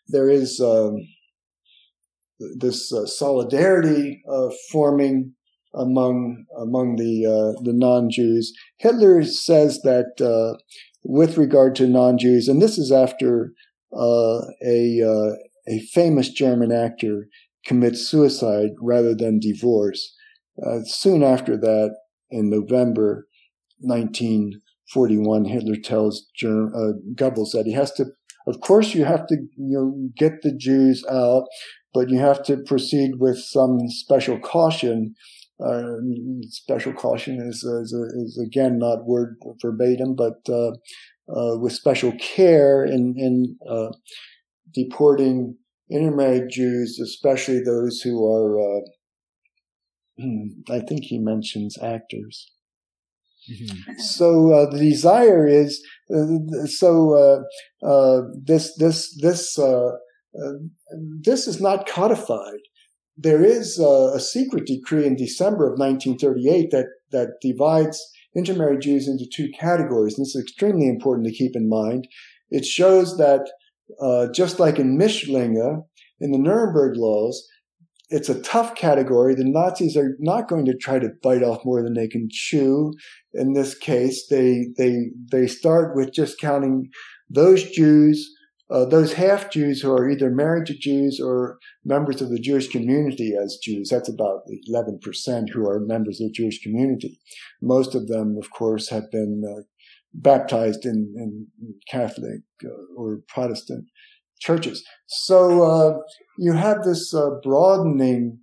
There 0.08 0.30
is 0.30 0.62
um, 0.62 1.00
this 2.58 2.94
uh, 2.94 3.06
solidarity 3.06 4.22
uh, 4.30 4.50
forming 4.72 5.34
among 5.74 6.46
among 6.58 6.96
the 6.96 7.26
uh, 7.26 7.62
the 7.64 7.74
non-Jews. 7.74 8.54
Hitler 8.78 9.24
says 9.24 9.82
that 9.82 10.22
uh, 10.22 10.58
with 11.04 11.38
regard 11.38 11.76
to 11.76 11.88
non-Jews, 11.88 12.48
and 12.48 12.62
this 12.62 12.78
is 12.78 12.92
after 12.92 13.54
uh, 13.96 14.42
a 14.66 15.36
a 15.68 15.80
famous 15.94 16.30
German 16.30 16.72
actor 16.72 17.28
commits 17.66 18.08
suicide 18.08 18.70
rather 18.82 19.14
than 19.14 19.40
divorce. 19.40 20.16
Uh, 20.66 20.80
soon 20.86 21.22
after 21.22 21.58
that, 21.58 21.96
in 22.32 22.50
November 22.50 23.28
1941, 23.80 25.46
Hitler 25.46 25.76
tells 25.84 26.26
Germ- 26.36 26.74
uh, 26.76 26.94
Goebbels 27.16 27.52
that 27.52 27.66
he 27.66 27.74
has 27.74 27.92
to, 27.94 28.06
of 28.48 28.62
course, 28.62 28.96
you 28.96 29.06
have 29.06 29.28
to 29.28 29.36
you 29.36 29.50
know, 29.58 30.10
get 30.18 30.42
the 30.42 30.56
Jews 30.56 31.04
out, 31.10 31.44
but 31.94 32.10
you 32.10 32.20
have 32.20 32.44
to 32.44 32.58
proceed 32.58 33.20
with 33.20 33.38
some 33.38 33.80
special 33.90 34.40
caution. 34.40 35.16
Uh, 35.60 35.98
special 36.50 36.94
caution 36.94 37.42
is, 37.42 37.64
is, 37.64 37.92
is, 37.92 38.40
again 38.46 38.78
not 38.78 39.06
word 39.06 39.38
verbatim, 39.60 40.16
but 40.16 40.38
uh, 40.50 40.72
uh, 41.36 41.58
with 41.58 41.74
special 41.74 42.14
care 42.20 42.86
in, 42.86 43.16
in 43.18 43.58
uh, 43.68 43.90
deporting 44.74 45.56
intermarried 45.90 46.50
Jews, 46.50 47.00
especially 47.00 47.62
those 47.62 48.02
who 48.02 48.26
are, 48.32 48.60
uh, 48.60 48.82
I 50.70 50.80
think 50.80 51.06
he 51.06 51.18
mentions 51.18 51.78
actors. 51.82 52.52
Mm-hmm. 53.50 54.00
So 54.00 54.54
uh, 54.54 54.70
the 54.70 54.80
desire 54.80 55.48
is 55.48 55.82
uh, 56.14 56.66
so 56.66 57.14
uh, 57.16 57.88
uh, 57.88 58.22
this 58.44 58.76
this 58.76 59.18
this 59.22 59.58
uh, 59.58 59.92
this 61.22 61.48
is 61.48 61.62
not 61.62 61.88
codified. 61.88 62.60
There 63.18 63.44
is 63.44 63.80
a 63.80 64.20
secret 64.20 64.66
decree 64.66 65.06
in 65.06 65.16
December 65.16 65.72
of 65.72 65.80
1938 65.80 66.72
that 66.72 66.88
that 67.12 67.30
divides 67.42 68.02
intermarried 68.36 68.82
Jews 68.82 69.08
into 69.08 69.26
two 69.26 69.50
categories. 69.58 70.18
And 70.18 70.26
this 70.26 70.36
is 70.36 70.44
extremely 70.44 70.88
important 70.88 71.28
to 71.28 71.34
keep 71.34 71.56
in 71.56 71.70
mind. 71.70 72.08
It 72.50 72.66
shows 72.66 73.18
that 73.18 73.50
uh, 74.02 74.28
just 74.34 74.60
like 74.60 74.80
in 74.80 74.98
Mischlinge, 74.98 75.84
in 76.20 76.32
the 76.32 76.38
Nuremberg 76.38 76.98
laws, 76.98 77.48
it's 78.10 78.30
a 78.30 78.42
tough 78.42 78.76
category. 78.76 79.36
The 79.36 79.44
Nazis 79.44 79.98
are 79.98 80.16
not 80.20 80.48
going 80.48 80.66
to 80.66 80.78
try 80.78 81.00
to 81.00 81.10
bite 81.22 81.44
off 81.44 81.66
more 81.66 81.82
than 81.84 81.94
they 81.94 82.08
can 82.08 82.30
chew. 82.32 82.94
In 83.34 83.54
this 83.54 83.78
case, 83.78 84.28
they 84.30 84.68
they 84.78 85.08
they 85.32 85.48
start 85.48 85.96
with 85.96 86.14
just 86.14 86.40
counting 86.40 86.90
those 87.30 87.70
Jews, 87.72 88.34
uh, 88.70 88.86
those 88.86 89.14
half 89.14 89.50
Jews 89.50 89.82
who 89.82 89.92
are 89.92 90.10
either 90.10 90.30
married 90.30 90.66
to 90.68 90.78
Jews 90.78 91.22
or 91.24 91.58
members 91.86 92.22
of 92.22 92.30
the 92.30 92.40
Jewish 92.40 92.68
community 92.68 93.34
as 93.42 93.60
Jews. 93.62 93.90
That's 93.90 94.10
about 94.10 94.42
11% 94.70 95.50
who 95.50 95.66
are 95.68 95.80
members 95.80 96.20
of 96.20 96.28
the 96.28 96.34
Jewish 96.34 96.62
community. 96.62 97.20
Most 97.62 97.96
of 97.96 98.08
them, 98.08 98.38
of 98.38 98.52
course, 98.52 98.90
have 98.90 99.10
been 99.10 99.44
uh, 99.48 99.62
baptized 100.14 100.86
in, 100.86 101.14
in 101.16 101.48
Catholic 101.90 102.42
uh, 102.66 102.70
or 102.98 103.22
Protestant 103.30 103.86
churches. 104.40 104.84
So 105.08 105.64
uh, 105.64 106.00
you 106.38 106.54
have 106.54 106.84
this 106.84 107.14
uh, 107.14 107.30
broadening 107.42 108.40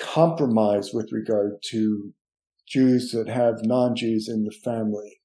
compromise 0.00 0.90
with 0.92 1.12
regard 1.12 1.52
to 1.70 2.12
Jews 2.68 3.12
that 3.12 3.28
have 3.28 3.60
non-Jews 3.62 4.28
in 4.28 4.42
the 4.42 4.54
family. 4.64 5.21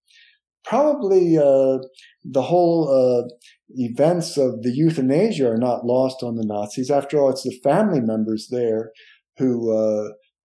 Probably 0.70 1.38
uh, 1.38 1.78
the 2.24 2.42
whole 2.42 2.90
uh, 2.90 3.28
events 3.76 4.38
of 4.38 4.64
the 4.64 4.72
euthanasia 4.72 5.50
are 5.50 5.58
not 5.58 5.86
lost 5.86 6.24
on 6.24 6.36
the 6.36 6.46
Nazis. 6.46 6.92
After 6.92 7.20
all, 7.20 7.30
it's 7.30 7.44
the 7.44 7.60
family 7.64 8.02
members 8.02 8.48
there 8.52 8.92
who 9.38 9.72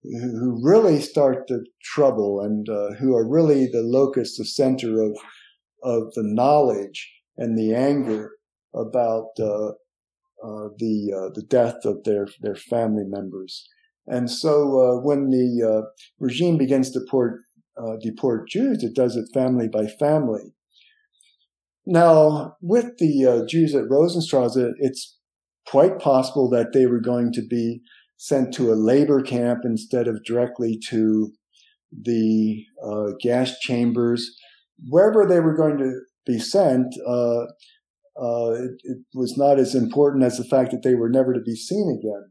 who 0.03 0.61
really 0.63 1.01
start 1.01 1.47
the 1.47 1.65
trouble 1.83 2.41
and 2.41 2.69
uh, 2.69 2.95
who 2.99 3.15
are 3.15 3.29
really 3.29 3.67
the 3.67 3.83
locus, 3.83 4.37
the 4.37 4.45
center 4.45 5.01
of 5.01 5.17
of 5.83 6.13
the 6.15 6.23
knowledge 6.25 7.13
and 7.37 7.59
the 7.59 7.75
anger 7.75 8.33
about 8.75 9.29
uh, 9.41 9.69
uh, 10.45 10.69
the 10.79 11.13
uh, 11.17 11.31
the 11.35 11.45
death 11.49 11.85
of 11.85 12.05
their 12.05 12.27
their 12.41 12.57
family 12.57 13.05
members. 13.07 13.69
And 14.07 14.31
so 14.31 14.81
uh, 14.81 15.01
when 15.01 15.31
the 15.31 15.63
uh, 15.63 16.05
regime 16.19 16.59
begins 16.59 16.91
to 16.93 17.01
deport 17.77 18.01
deport 18.03 18.49
Jews, 18.49 18.83
it 18.83 18.95
does 18.95 19.17
it 19.17 19.29
family 19.35 19.69
by 19.69 19.87
family. 19.87 20.55
Now, 21.85 22.57
with 22.61 22.99
the 22.99 23.47
Jews 23.49 23.75
at 23.75 23.91
Rosenstrasse, 23.91 24.57
it's 24.79 25.19
quite 25.67 25.99
possible 25.99 26.49
that 26.51 26.73
they 26.73 26.87
were 26.87 27.01
going 27.01 27.33
to 27.33 27.43
be 27.43 27.81
sent 28.17 28.55
to 28.55 28.73
a 28.73 28.75
labor 28.75 29.21
camp 29.21 29.61
instead 29.65 30.07
of 30.07 30.23
directly 30.25 30.79
to 30.89 31.33
the 31.91 32.65
uh, 32.85 33.13
gas 33.21 33.59
chambers. 33.59 34.37
Wherever 34.89 35.27
they 35.27 35.41
were 35.41 35.57
going 35.57 35.79
to 35.79 36.01
be 36.27 36.39
sent, 36.39 36.95
uh, 37.07 37.43
uh, 38.21 38.53
it, 38.53 38.71
it, 38.85 38.99
was 39.15 39.37
not 39.37 39.59
as 39.59 39.75
important 39.75 40.23
as 40.23 40.37
the 40.37 40.45
fact 40.45 40.71
that 40.71 40.83
they 40.83 40.95
were 40.95 41.09
never 41.09 41.33
to 41.33 41.41
be 41.41 41.57
seen 41.57 41.99
again. 41.99 42.31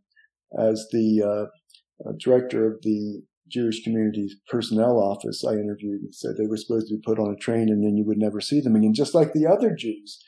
As 0.57 0.87
the 0.91 1.23
uh, 1.23 2.07
uh, 2.07 2.13
director 2.19 2.67
of 2.67 2.81
the 2.83 3.23
Jewish 3.51 3.83
community's 3.83 4.35
personnel 4.49 4.97
office 4.97 5.43
I 5.45 5.53
interviewed 5.53 6.01
and 6.01 6.15
said 6.15 6.31
they 6.37 6.47
were 6.47 6.57
supposed 6.57 6.87
to 6.87 6.95
be 6.95 7.01
put 7.05 7.19
on 7.19 7.31
a 7.31 7.37
train 7.37 7.69
and 7.69 7.83
then 7.83 7.97
you 7.97 8.05
would 8.05 8.17
never 8.17 8.41
see 8.41 8.61
them 8.61 8.75
again, 8.75 8.93
just 8.93 9.13
like 9.13 9.33
the 9.33 9.47
other 9.47 9.75
Jews. 9.75 10.23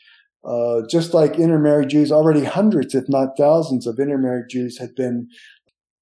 Uh, 0.46 0.82
just 0.90 1.14
like 1.14 1.40
intermarried 1.40 1.90
Jews, 1.90 2.12
already 2.12 2.44
hundreds, 2.44 2.94
if 2.94 3.06
not 3.08 3.38
thousands, 3.38 3.88
of 3.88 3.98
intermarried 3.98 4.50
Jews 4.50 4.78
had 4.78 4.94
been 4.94 5.30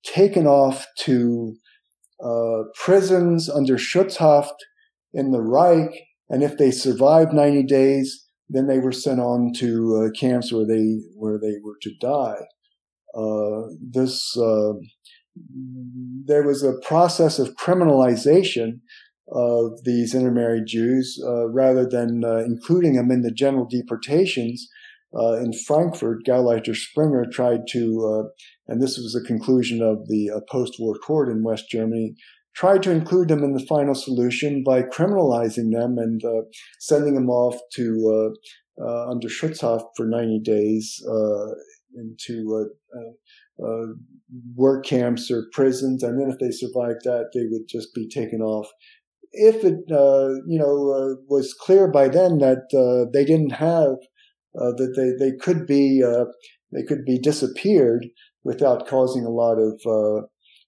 taken 0.03 0.47
off 0.47 0.87
to 1.01 1.55
uh, 2.23 2.63
prisons 2.73 3.49
under 3.49 3.77
Schutzhaft 3.77 4.55
in 5.13 5.31
the 5.31 5.41
Reich, 5.41 5.93
and 6.29 6.41
if 6.41 6.57
they 6.57 6.71
survived 6.71 7.33
90 7.33 7.63
days, 7.63 8.25
then 8.49 8.67
they 8.67 8.79
were 8.79 8.91
sent 8.91 9.19
on 9.19 9.51
to 9.57 9.95
uh, 9.95 10.19
camps 10.19 10.51
where 10.51 10.65
they 10.65 10.99
where 11.15 11.39
they 11.39 11.55
were 11.63 11.77
to 11.81 11.91
die. 12.01 12.41
Uh, 13.15 13.67
this 13.81 14.37
uh, 14.37 14.73
there 15.35 16.43
was 16.43 16.63
a 16.63 16.79
process 16.85 17.39
of 17.39 17.55
criminalization 17.55 18.79
of 19.31 19.83
these 19.85 20.13
intermarried 20.13 20.65
Jews 20.67 21.21
uh, 21.25 21.47
rather 21.49 21.87
than 21.87 22.23
uh, 22.25 22.39
including 22.39 22.93
them 22.93 23.11
in 23.11 23.21
the 23.21 23.31
general 23.31 23.65
deportations. 23.65 24.67
Uh, 25.17 25.33
in 25.33 25.51
Frankfurt, 25.53 26.25
Gauleiter 26.25 26.75
Sprenger 26.75 27.25
tried 27.29 27.61
to, 27.71 28.29
and 28.67 28.81
this 28.81 28.97
was 28.97 29.13
a 29.13 29.25
conclusion 29.27 29.81
of 29.81 30.07
the 30.07 30.41
post-war 30.49 30.95
court 30.95 31.29
in 31.29 31.43
West 31.43 31.65
Germany, 31.69 32.15
tried 32.55 32.83
to 32.83 32.91
include 32.91 33.29
them 33.29 33.43
in 33.43 33.53
the 33.53 33.65
final 33.65 33.95
solution 33.95 34.63
by 34.63 34.81
criminalizing 34.81 35.71
them 35.71 35.97
and 35.97 36.23
uh, 36.23 36.41
sending 36.79 37.15
them 37.15 37.29
off 37.29 37.57
to 37.73 38.33
uh, 38.79 38.83
uh, 38.83 39.09
under 39.09 39.27
Schutzhaft 39.27 39.85
for 39.95 40.05
90 40.05 40.39
days 40.43 41.01
into 41.95 42.69
work 44.55 44.85
camps 44.85 45.29
or 45.29 45.47
prisons, 45.51 46.03
and 46.03 46.19
then 46.19 46.29
if 46.29 46.39
they 46.39 46.51
survived 46.51 47.01
that, 47.03 47.31
they 47.33 47.45
would 47.49 47.67
just 47.67 47.93
be 47.93 48.07
taken 48.07 48.41
off. 48.41 48.67
If 49.33 49.63
it, 49.63 49.79
you 49.87 50.59
know, 50.59 51.15
was 51.27 51.53
clear 51.53 51.89
by 51.89 52.07
then 52.07 52.39
that 52.39 53.09
they 53.13 53.25
didn't 53.25 53.51
have 53.51 53.95
that 54.53 54.93
they 54.95 55.25
they 55.25 55.35
could 55.37 55.65
be 55.65 56.03
they 56.71 56.83
could 56.83 57.05
be 57.05 57.19
disappeared 57.19 58.07
without 58.43 58.87
causing 58.87 59.25
a 59.25 59.29
lot 59.29 59.57
of 59.57 59.79
uh, 59.85 60.25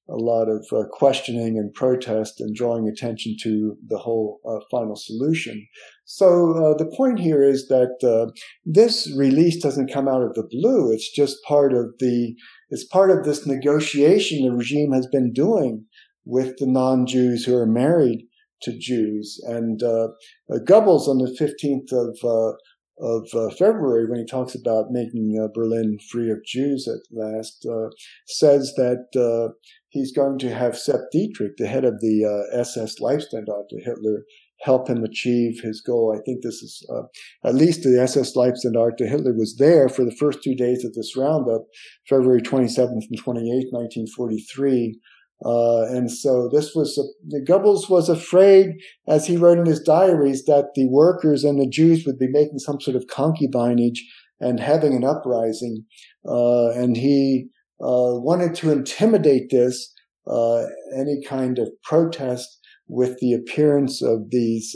a 0.09 0.17
lot 0.17 0.49
of 0.49 0.65
uh, 0.73 0.83
questioning 0.91 1.57
and 1.57 1.73
protest 1.73 2.41
and 2.41 2.53
drawing 2.53 2.87
attention 2.87 3.35
to 3.41 3.77
the 3.87 3.97
whole 3.97 4.41
uh, 4.45 4.59
final 4.69 4.97
solution. 4.97 5.65
So 6.03 6.51
uh, 6.51 6.77
the 6.77 6.93
point 6.97 7.19
here 7.19 7.41
is 7.41 7.69
that 7.69 7.95
uh, 8.03 8.31
this 8.65 9.11
release 9.17 9.61
doesn't 9.61 9.93
come 9.93 10.09
out 10.09 10.21
of 10.21 10.33
the 10.33 10.47
blue. 10.51 10.91
It's 10.91 11.09
just 11.09 11.37
part 11.47 11.73
of 11.73 11.93
the 11.99 12.35
it's 12.73 12.83
part 12.83 13.11
of 13.11 13.23
this 13.23 13.45
negotiation 13.45 14.43
the 14.43 14.51
regime 14.51 14.93
has 14.93 15.05
been 15.05 15.31
doing 15.31 15.85
with 16.25 16.57
the 16.57 16.65
non-Jews 16.65 17.45
who 17.45 17.55
are 17.55 17.67
married 17.67 18.25
to 18.63 18.75
Jews. 18.75 19.39
And 19.43 19.83
uh, 19.83 20.07
uh, 20.51 20.57
Goebbels 20.67 21.07
on 21.07 21.19
the 21.19 21.35
15th 21.39 21.93
of 21.93 22.57
of 22.99 23.27
uh, 23.33 23.49
February, 23.55 24.05
when 24.07 24.19
he 24.19 24.25
talks 24.25 24.55
about 24.55 24.91
making 24.91 25.37
uh, 25.37 25.47
Berlin 25.53 25.97
free 26.11 26.29
of 26.29 26.45
Jews 26.45 26.87
at 26.87 27.01
last, 27.11 27.65
uh, 27.69 27.89
says 28.27 28.73
that 28.77 29.53
he's 29.89 30.11
going 30.11 30.37
to 30.39 30.53
have 30.53 30.77
Sepp 30.77 31.01
Dietrich, 31.11 31.57
the 31.57 31.67
head 31.67 31.85
of 31.85 31.99
the 32.01 32.23
uh, 32.23 32.59
SS 32.59 32.99
Leibstandarte 32.99 33.83
Hitler, 33.83 34.25
help 34.63 34.89
him 34.89 35.03
achieve 35.03 35.59
his 35.61 35.81
goal. 35.81 36.15
I 36.17 36.21
think 36.23 36.41
this 36.41 36.61
is 36.61 36.87
uh, 36.89 37.03
at 37.47 37.55
least 37.55 37.83
the 37.83 38.01
SS 38.01 38.35
Leibstandarte 38.35 39.07
Hitler 39.07 39.33
was 39.33 39.57
there 39.57 39.89
for 39.89 40.05
the 40.05 40.15
first 40.19 40.39
two 40.43 40.55
days 40.55 40.85
of 40.85 40.93
this 40.93 41.15
roundup, 41.17 41.63
February 42.07 42.41
27th 42.41 43.03
and 43.09 43.19
28th, 43.21 43.71
1943. 43.71 44.99
Uh, 45.45 45.83
and 45.89 46.09
so 46.09 46.49
this 46.53 46.73
was, 46.73 46.97
a, 46.97 47.51
Goebbels 47.51 47.89
was 47.89 48.07
afraid, 48.07 48.67
as 49.07 49.27
he 49.27 49.35
wrote 49.35 49.57
in 49.57 49.65
his 49.65 49.81
diaries, 49.81 50.45
that 50.45 50.69
the 50.75 50.87
workers 50.89 51.43
and 51.43 51.59
the 51.59 51.67
Jews 51.67 52.05
would 52.05 52.17
be 52.17 52.29
making 52.29 52.59
some 52.59 52.79
sort 52.79 52.95
of 52.95 53.07
concubinage 53.07 53.99
and 54.39 54.59
having 54.59 54.93
an 54.93 55.03
uprising. 55.03 55.83
Uh, 56.25 56.69
and 56.69 56.95
he 56.95 57.47
uh, 57.81 58.15
wanted 58.15 58.55
to 58.55 58.71
intimidate 58.71 59.49
this, 59.49 59.93
uh, 60.25 60.63
any 60.95 61.21
kind 61.27 61.59
of 61.59 61.69
protest 61.83 62.59
with 62.87 63.19
the 63.19 63.33
appearance 63.33 64.01
of 64.01 64.29
these 64.29 64.75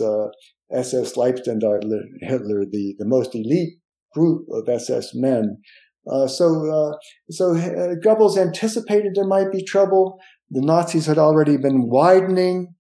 SS 0.72 1.18
uh, 1.18 1.22
Leibstandarte 1.22 2.02
Hitler, 2.22 2.66
the, 2.70 2.96
the 2.98 3.06
most 3.06 3.36
elite 3.36 3.80
group 4.14 4.48
of 4.52 4.68
SS 4.68 5.14
men. 5.14 5.58
Uh, 6.10 6.28
so, 6.28 6.70
uh, 6.72 6.96
so 7.30 7.56
uh, 7.56 7.96
Goebbels 8.04 8.38
anticipated 8.38 9.14
there 9.16 9.28
might 9.28 9.52
be 9.52 9.64
trouble. 9.64 10.20
The 10.50 10.62
Nazis 10.62 11.06
had 11.06 11.18
already 11.18 11.58
been 11.58 11.90
widening 11.90 12.74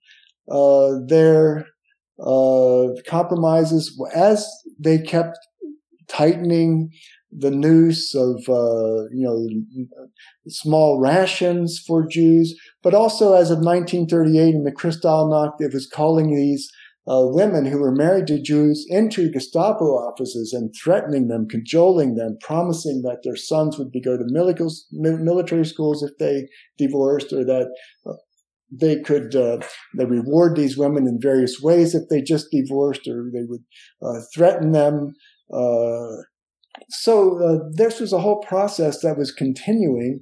their 0.47 1.65
compromises 3.05 4.01
as 4.15 4.47
they 4.79 4.97
kept 4.99 5.37
tightening 6.07 6.89
the 7.31 7.51
noose 7.51 8.15
of 8.15 8.37
uh, 8.47 9.03
you 9.11 9.25
know 9.25 9.47
small 10.47 10.99
rations 10.99 11.83
for 11.85 12.07
Jews, 12.07 12.57
but 12.87 12.95
also 12.95 13.33
as 13.33 13.51
of 13.51 13.57
1938 13.57 14.55
in 14.55 14.63
the 14.63 14.71
Kristallnacht, 14.71 15.55
it 15.59 15.73
was 15.73 15.89
calling 15.93 16.33
these 16.33 16.71
uh, 17.05 17.19
women 17.25 17.65
who 17.65 17.79
were 17.79 17.91
married 17.91 18.27
to 18.27 18.41
Jews 18.41 18.85
into 18.87 19.29
Gestapo 19.29 19.83
offices 19.83 20.53
and 20.53 20.73
threatening 20.81 21.27
them, 21.27 21.49
cajoling 21.49 22.15
them, 22.15 22.37
promising 22.39 23.01
that 23.01 23.23
their 23.25 23.35
sons 23.35 23.77
would 23.77 23.91
be 23.91 23.99
go 23.99 24.15
to 24.15 24.23
military 24.93 25.65
schools 25.65 26.01
if 26.01 26.11
they 26.17 26.47
divorced, 26.77 27.33
or 27.33 27.43
that 27.43 27.67
uh, 28.09 28.13
they 28.71 29.01
could 29.01 29.35
uh, 29.35 29.57
they 29.97 30.05
reward 30.05 30.55
these 30.55 30.77
women 30.77 31.07
in 31.07 31.19
various 31.21 31.59
ways 31.61 31.93
if 31.93 32.03
they 32.09 32.21
just 32.21 32.47
divorced, 32.53 33.05
or 33.05 33.29
they 33.33 33.43
would 33.43 33.65
uh, 34.01 34.21
threaten 34.33 34.71
them. 34.71 35.13
Uh, 35.53 36.23
so 36.87 37.43
uh, 37.43 37.69
this 37.73 37.99
was 37.99 38.13
a 38.13 38.19
whole 38.21 38.39
process 38.39 39.01
that 39.01 39.17
was 39.17 39.33
continuing. 39.33 40.21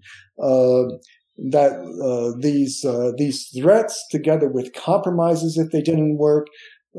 Uh, 1.38 1.50
that 1.52 1.72
uh, 2.04 2.38
these 2.40 2.84
uh, 2.86 3.12
these 3.18 3.50
threats, 3.58 4.04
together 4.12 4.50
with 4.50 4.74
compromises 4.74 5.58
if 5.58 5.72
they 5.72 5.82
didn't 5.82 6.18
work, 6.18 6.48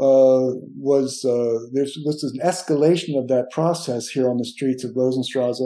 uh, 0.01 0.53
was 0.79 1.25
uh, 1.25 1.59
there 1.73 1.87
was 2.05 2.33
an 2.35 2.47
escalation 2.47 3.19
of 3.19 3.29
that 3.29 3.47
process 3.53 4.09
here 4.09 4.29
on 4.29 4.37
the 4.37 4.45
streets 4.45 4.85
of 4.85 4.93
Rosenstrasse 4.95 5.63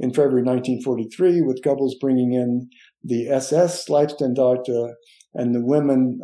in 0.00 0.10
February 0.10 0.44
1943, 0.44 1.42
with 1.42 1.62
Goebbels 1.62 1.98
bringing 2.00 2.32
in 2.32 2.68
the 3.02 3.28
SS 3.28 3.88
Leibstandarte 3.88 4.92
and 5.34 5.54
the 5.54 5.64
women 5.64 6.20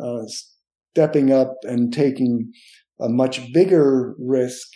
stepping 0.91 1.31
up 1.31 1.55
and 1.63 1.93
taking 1.93 2.51
a 3.01 3.09
much 3.09 3.51
bigger 3.53 4.15
risk 4.17 4.67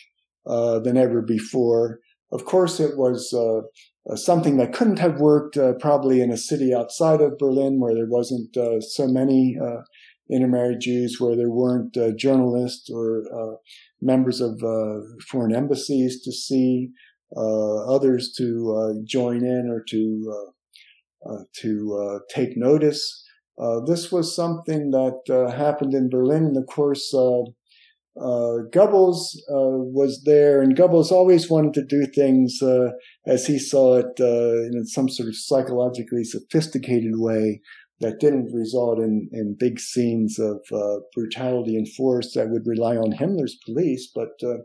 than 0.45 0.97
ever 0.97 1.21
before. 1.21 1.99
Of 2.31 2.45
course, 2.45 2.79
it 2.79 2.97
was 2.97 3.33
uh, 3.33 3.57
uh, 3.57 3.61
Uh, 4.09 4.15
something 4.15 4.57
that 4.57 4.73
couldn't 4.73 4.99
have 4.99 5.19
worked 5.19 5.57
uh, 5.57 5.73
probably 5.73 6.21
in 6.21 6.31
a 6.31 6.37
city 6.37 6.73
outside 6.73 7.21
of 7.21 7.37
Berlin 7.37 7.79
where 7.79 7.93
there 7.93 8.07
wasn't 8.09 8.55
uh, 8.57 8.81
so 8.81 9.07
many 9.07 9.55
uh, 9.61 9.81
intermarried 10.31 10.79
Jews, 10.79 11.17
where 11.19 11.35
there 11.35 11.49
weren't 11.49 11.95
uh, 11.97 12.11
journalists 12.17 12.89
or 12.89 13.23
uh, 13.33 13.55
members 14.01 14.41
of 14.41 14.61
uh, 14.63 15.01
foreign 15.27 15.55
embassies 15.55 16.21
to 16.23 16.31
see, 16.31 16.89
others 17.37 18.33
to 18.37 19.03
join 19.05 19.43
in 19.43 19.69
or 19.69 19.83
to 19.89 20.53
to 21.53 22.21
take 22.29 22.57
notice. 22.57 23.23
this 23.85 24.11
was 24.11 24.35
something 24.35 24.89
that 24.89 25.51
happened 25.55 25.93
in 25.93 26.09
Berlin 26.09 26.45
in 26.45 26.53
the 26.53 26.63
course 26.63 27.13
uh, 28.19 28.67
Goebbels 28.71 29.37
uh, 29.49 29.79
was 29.79 30.23
there, 30.25 30.61
and 30.61 30.75
Goebbels 30.75 31.11
always 31.11 31.49
wanted 31.49 31.73
to 31.75 31.85
do 31.85 32.05
things 32.05 32.61
uh, 32.61 32.89
as 33.25 33.47
he 33.47 33.57
saw 33.57 33.97
it 33.97 34.19
uh, 34.19 34.77
in 34.77 34.85
some 34.85 35.07
sort 35.07 35.29
of 35.29 35.37
psychologically 35.37 36.25
sophisticated 36.25 37.13
way 37.15 37.61
that 38.01 38.19
didn't 38.19 38.53
result 38.53 38.99
in, 38.99 39.29
in 39.31 39.55
big 39.57 39.79
scenes 39.79 40.37
of 40.37 40.59
uh, 40.73 40.99
brutality 41.13 41.77
and 41.77 41.87
force 41.93 42.33
that 42.33 42.49
would 42.49 42.65
rely 42.65 42.95
on 42.97 43.13
Himmler's 43.13 43.57
police, 43.65 44.11
but 44.13 44.31
uh, 44.43 44.57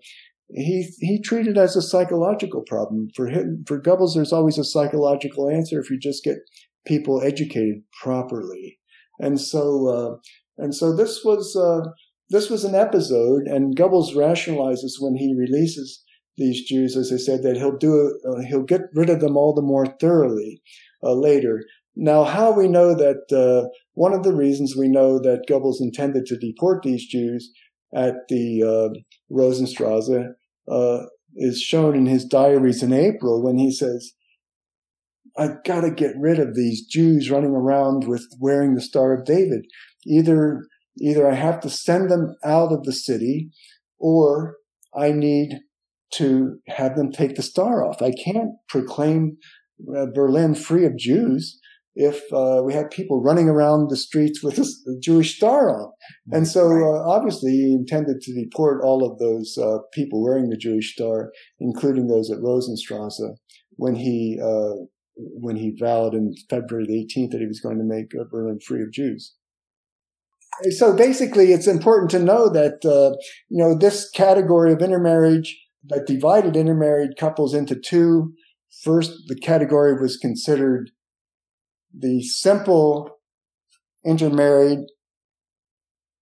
he 0.48 0.88
he 0.98 1.20
treated 1.20 1.56
it 1.56 1.60
as 1.60 1.76
a 1.76 1.82
psychological 1.82 2.62
problem. 2.66 3.08
For 3.14 3.28
him, 3.28 3.64
for 3.68 3.80
Goebbels, 3.80 4.14
there's 4.14 4.32
always 4.32 4.58
a 4.58 4.64
psychological 4.64 5.48
answer 5.48 5.80
if 5.80 5.90
you 5.90 5.98
just 5.98 6.24
get 6.24 6.38
people 6.86 7.22
educated 7.22 7.82
properly, 8.02 8.78
and 9.20 9.40
so 9.40 10.20
and 10.58 10.74
so 10.74 10.94
this 10.94 11.22
was 11.24 11.56
this 12.30 12.50
was 12.50 12.64
an 12.64 12.74
episode, 12.74 13.42
and 13.46 13.76
Goebbels 13.76 14.14
rationalizes 14.14 14.94
when 14.98 15.16
he 15.16 15.34
releases 15.38 16.02
these 16.36 16.66
Jews, 16.66 16.96
as 16.96 17.12
I 17.12 17.16
said, 17.16 17.42
that 17.42 17.56
he'll 17.56 17.76
do 17.76 18.18
uh, 18.26 18.40
he'll 18.48 18.62
get 18.62 18.82
rid 18.94 19.10
of 19.10 19.20
them 19.20 19.36
all 19.36 19.54
the 19.54 19.62
more 19.62 19.86
thoroughly 20.00 20.62
uh, 21.02 21.14
later. 21.14 21.62
Now, 21.96 22.24
how 22.24 22.50
we 22.52 22.66
know 22.66 22.94
that 22.94 23.30
uh, 23.32 23.68
one 23.92 24.12
of 24.12 24.24
the 24.24 24.34
reasons 24.34 24.74
we 24.76 24.88
know 24.88 25.20
that 25.20 25.44
Goebbels 25.48 25.80
intended 25.80 26.26
to 26.26 26.36
deport 26.36 26.82
these 26.82 27.06
Jews 27.06 27.52
at 27.94 28.14
the 28.28 28.62
uh, 28.64 29.00
Rosenstrasse 29.30 30.10
uh, 30.68 30.98
is 31.36 31.60
shown 31.60 31.94
in 31.94 32.06
his 32.06 32.24
diaries 32.24 32.82
in 32.82 32.92
April 32.92 33.44
when 33.44 33.58
he 33.58 33.70
says, 33.70 34.12
"I've 35.38 35.62
got 35.64 35.82
to 35.82 35.90
get 35.90 36.14
rid 36.18 36.40
of 36.40 36.56
these 36.56 36.84
Jews 36.86 37.30
running 37.30 37.50
around 37.50 38.08
with 38.08 38.26
wearing 38.40 38.74
the 38.74 38.80
Star 38.80 39.12
of 39.12 39.24
David." 39.24 39.66
Either 40.06 40.66
Either 41.00 41.28
I 41.28 41.34
have 41.34 41.60
to 41.60 41.70
send 41.70 42.10
them 42.10 42.36
out 42.44 42.72
of 42.72 42.84
the 42.84 42.92
city 42.92 43.50
or 43.98 44.56
I 44.96 45.12
need 45.12 45.60
to 46.14 46.58
have 46.68 46.96
them 46.96 47.10
take 47.10 47.34
the 47.34 47.42
star 47.42 47.84
off. 47.84 48.00
I 48.00 48.12
can't 48.12 48.52
proclaim 48.68 49.36
uh, 49.96 50.06
Berlin 50.14 50.54
free 50.54 50.84
of 50.84 50.96
Jews 50.96 51.58
if 51.96 52.20
uh, 52.32 52.62
we 52.64 52.74
had 52.74 52.90
people 52.90 53.22
running 53.22 53.48
around 53.48 53.88
the 53.88 53.96
streets 53.96 54.42
with 54.42 54.58
a 54.58 54.66
Jewish 55.00 55.36
star 55.36 55.70
on. 55.70 55.92
And 56.32 56.46
so 56.48 56.66
uh, 56.66 57.08
obviously 57.08 57.52
he 57.52 57.72
intended 57.72 58.20
to 58.20 58.34
deport 58.34 58.82
all 58.84 59.08
of 59.08 59.18
those 59.18 59.56
uh, 59.56 59.78
people 59.92 60.22
wearing 60.22 60.48
the 60.48 60.56
Jewish 60.56 60.92
star, 60.92 61.30
including 61.60 62.08
those 62.08 62.30
at 62.30 62.40
Rosenstrasse, 62.40 63.22
when 63.76 63.94
he 63.94 64.40
uh, 64.42 64.84
when 65.16 65.56
he 65.56 65.76
vowed 65.78 66.14
in 66.14 66.34
February 66.50 66.86
the 66.86 67.06
18th 67.06 67.30
that 67.30 67.40
he 67.40 67.46
was 67.46 67.60
going 67.60 67.78
to 67.78 67.84
make 67.84 68.10
Berlin 68.30 68.58
free 68.58 68.82
of 68.82 68.92
Jews. 68.92 69.34
So 70.70 70.94
basically, 70.94 71.52
it's 71.52 71.66
important 71.66 72.10
to 72.12 72.18
know 72.18 72.48
that 72.48 72.84
uh, 72.84 73.16
you 73.48 73.58
know 73.58 73.76
this 73.76 74.08
category 74.10 74.72
of 74.72 74.82
intermarriage 74.82 75.58
that 75.86 76.06
divided 76.06 76.56
intermarried 76.56 77.16
couples 77.18 77.54
into 77.54 77.74
two. 77.74 78.32
First, 78.82 79.12
the 79.28 79.36
category 79.36 80.00
was 80.00 80.16
considered 80.16 80.90
the 81.96 82.22
simple 82.22 83.18
intermarried 84.04 84.80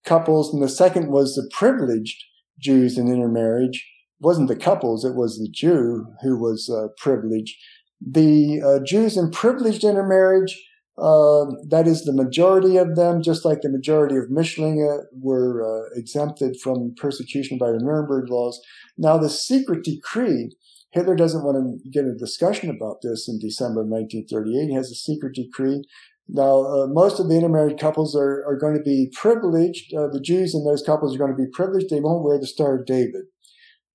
couples, 0.04 0.52
and 0.52 0.62
the 0.62 0.68
second 0.68 1.10
was 1.10 1.34
the 1.34 1.48
privileged 1.52 2.24
Jews 2.60 2.98
in 2.98 3.08
intermarriage. 3.08 3.86
It 4.20 4.24
wasn't 4.24 4.48
the 4.48 4.56
couples; 4.56 5.04
it 5.04 5.14
was 5.14 5.38
the 5.38 5.50
Jew 5.50 6.06
who 6.22 6.38
was 6.38 6.70
uh, 6.70 6.88
privileged. 6.98 7.54
The 8.00 8.60
uh, 8.62 8.84
Jews 8.84 9.16
in 9.16 9.30
privileged 9.30 9.84
intermarriage, 9.84 10.58
uh, 10.98 11.46
that 11.68 11.86
is 11.86 12.04
the 12.04 12.12
majority 12.12 12.76
of 12.76 12.96
them, 12.96 13.22
just 13.22 13.44
like 13.44 13.62
the 13.62 13.70
majority 13.70 14.16
of 14.16 14.30
Mischlinge 14.30 15.04
were 15.12 15.62
uh, 15.62 15.88
exempted 15.98 16.56
from 16.62 16.94
persecution 16.96 17.58
by 17.58 17.70
the 17.70 17.78
Nuremberg 17.80 18.28
laws. 18.28 18.60
Now, 18.98 19.16
the 19.16 19.30
secret 19.30 19.84
decree 19.84 20.50
Hitler 20.92 21.16
doesn't 21.16 21.42
want 21.42 21.56
to 21.56 21.90
get 21.90 22.04
a 22.04 22.14
discussion 22.14 22.70
about 22.70 22.98
this 23.02 23.26
in 23.28 23.38
December 23.38 23.80
of 23.80 23.88
1938. 23.88 24.68
He 24.68 24.74
has 24.74 24.90
a 24.90 24.94
secret 24.94 25.34
decree. 25.34 25.82
Now, 26.28 26.64
uh, 26.64 26.86
most 26.86 27.18
of 27.18 27.28
the 27.28 27.36
intermarried 27.36 27.80
couples 27.80 28.14
are, 28.14 28.44
are 28.46 28.58
going 28.58 28.76
to 28.76 28.82
be 28.82 29.10
privileged. 29.18 29.92
Uh, 29.94 30.08
the 30.12 30.20
Jews 30.20 30.54
in 30.54 30.64
those 30.64 30.82
couples 30.82 31.14
are 31.14 31.18
going 31.18 31.34
to 31.34 31.42
be 31.42 31.50
privileged. 31.52 31.88
They 31.90 32.00
won't 32.00 32.24
wear 32.24 32.38
the 32.38 32.46
Star 32.46 32.78
of 32.78 32.86
David. 32.86 33.24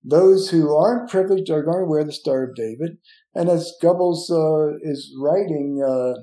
Those 0.03 0.49
who 0.49 0.75
aren't 0.75 1.09
privileged 1.09 1.49
are 1.51 1.63
going 1.63 1.79
to 1.79 1.89
wear 1.89 2.03
the 2.03 2.11
Star 2.11 2.43
of 2.43 2.55
David. 2.55 2.97
And 3.33 3.49
as 3.49 3.73
Goebbels 3.81 4.29
uh, 4.31 4.77
is 4.81 5.13
writing, 5.19 5.83
uh, 5.85 6.21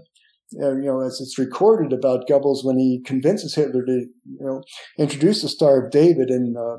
you 0.58 0.84
know, 0.84 1.00
as 1.00 1.20
it's 1.20 1.38
recorded 1.38 1.92
about 1.92 2.28
Goebbels 2.28 2.64
when 2.64 2.78
he 2.78 3.02
convinces 3.04 3.54
Hitler 3.54 3.84
to, 3.84 3.92
you 3.92 4.38
know, 4.40 4.62
introduce 4.98 5.42
the 5.42 5.48
Star 5.48 5.84
of 5.84 5.90
David 5.90 6.30
in 6.30 6.54
uh, 6.56 6.78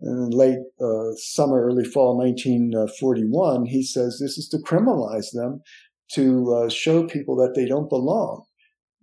in 0.00 0.30
late 0.30 0.58
uh, 0.80 1.14
summer, 1.16 1.64
early 1.64 1.84
fall 1.84 2.16
1941, 2.16 3.66
he 3.66 3.82
says 3.82 4.18
this 4.18 4.38
is 4.38 4.48
to 4.48 4.58
criminalize 4.58 5.32
them, 5.32 5.60
to 6.12 6.52
uh, 6.54 6.68
show 6.68 7.06
people 7.06 7.36
that 7.36 7.54
they 7.54 7.66
don't 7.66 7.90
belong. 7.90 8.44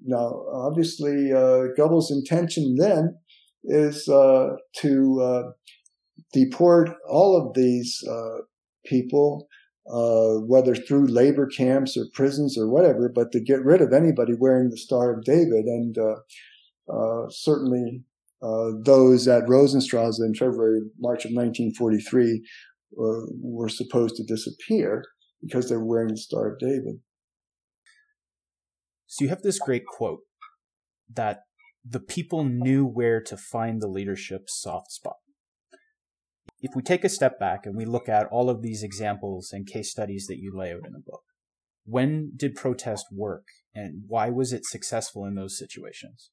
Now, 0.01 0.45
obviously, 0.51 1.31
uh, 1.31 1.67
Goebbels' 1.77 2.11
intention 2.11 2.75
then 2.77 3.17
is 3.65 4.07
uh, 4.07 4.55
to 4.77 5.21
uh, 5.21 5.43
deport 6.33 6.89
all 7.07 7.37
of 7.37 7.53
these 7.53 8.01
uh, 9.87 10.39
whether 10.45 10.75
through 10.75 11.07
labor 11.07 11.47
camps 11.47 11.97
or 11.97 12.05
prisons 12.13 12.57
or 12.57 12.69
whatever, 12.69 13.11
but 13.13 13.31
to 13.31 13.39
get 13.39 13.63
rid 13.63 13.81
of 13.81 13.93
anybody 13.93 14.33
wearing 14.37 14.69
the 14.69 14.77
Star 14.77 15.13
of 15.13 15.23
David. 15.23 15.65
And 15.65 15.97
certainly 17.29 18.03
uh, 18.41 18.71
those 18.83 19.27
at 19.27 19.47
Rosenstrasse 19.49 20.19
in 20.19 20.33
February, 20.33 20.81
March 20.99 21.25
of 21.25 21.31
1943 21.31 22.41
uh, 22.97 23.03
were 23.41 23.69
supposed 23.69 24.15
to 24.15 24.23
disappear 24.23 25.03
because 25.41 25.69
they 25.69 25.75
were 25.75 25.85
wearing 25.85 26.09
the 26.09 26.17
Star 26.17 26.53
of 26.53 26.59
David. 26.59 26.99
So 29.07 29.25
you 29.25 29.29
have 29.29 29.41
this 29.41 29.59
great 29.59 29.85
quote 29.85 30.21
that 31.13 31.41
the 31.83 31.99
people 31.99 32.43
knew 32.43 32.85
where 32.85 33.21
to 33.21 33.35
find 33.35 33.81
the 33.81 33.87
leadership's 33.87 34.59
soft 34.59 34.91
spot. 34.91 35.15
If 36.61 36.71
we 36.75 36.81
take 36.81 37.03
a 37.03 37.09
step 37.09 37.39
back 37.39 37.65
and 37.65 37.75
we 37.75 37.85
look 37.85 38.09
at 38.09 38.27
all 38.27 38.49
of 38.49 38.61
these 38.61 38.83
examples 38.83 39.51
and 39.53 39.65
case 39.65 39.89
studies 39.91 40.27
that 40.27 40.39
you 40.39 40.51
lay 40.55 40.71
out 40.71 40.85
in 40.85 40.93
the 40.93 40.99
book, 40.99 41.23
when 41.85 42.33
did 42.35 42.55
protest 42.55 43.05
work 43.11 43.45
and 43.73 44.03
why 44.07 44.29
was 44.29 44.51
it 44.51 44.65
successful 44.65 45.25
in 45.25 45.35
those 45.35 45.57
situations? 45.57 46.31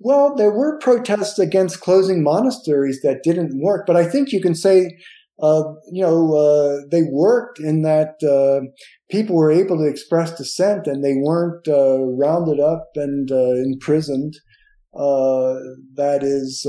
Well, 0.00 0.34
there 0.36 0.50
were 0.50 0.78
protests 0.78 1.38
against 1.38 1.80
closing 1.80 2.22
monasteries 2.22 3.00
that 3.02 3.22
didn't 3.22 3.60
work, 3.60 3.84
but 3.86 3.96
I 3.96 4.08
think 4.08 4.32
you 4.32 4.40
can 4.40 4.54
say, 4.54 4.96
uh, 5.40 5.62
you 5.90 6.02
know, 6.02 6.34
uh, 6.34 6.86
they 6.90 7.02
worked 7.10 7.58
in 7.58 7.82
that 7.82 8.14
uh, 8.22 8.66
people 9.10 9.36
were 9.36 9.50
able 9.50 9.78
to 9.78 9.88
express 9.88 10.36
dissent 10.36 10.86
and 10.86 11.04
they 11.04 11.14
weren't 11.14 11.66
uh, 11.66 11.98
rounded 12.00 12.60
up 12.60 12.88
and 12.94 13.30
uh, 13.30 13.54
imprisoned. 13.54 14.34
Uh, 14.94 15.54
that 15.94 16.20
is 16.22 16.66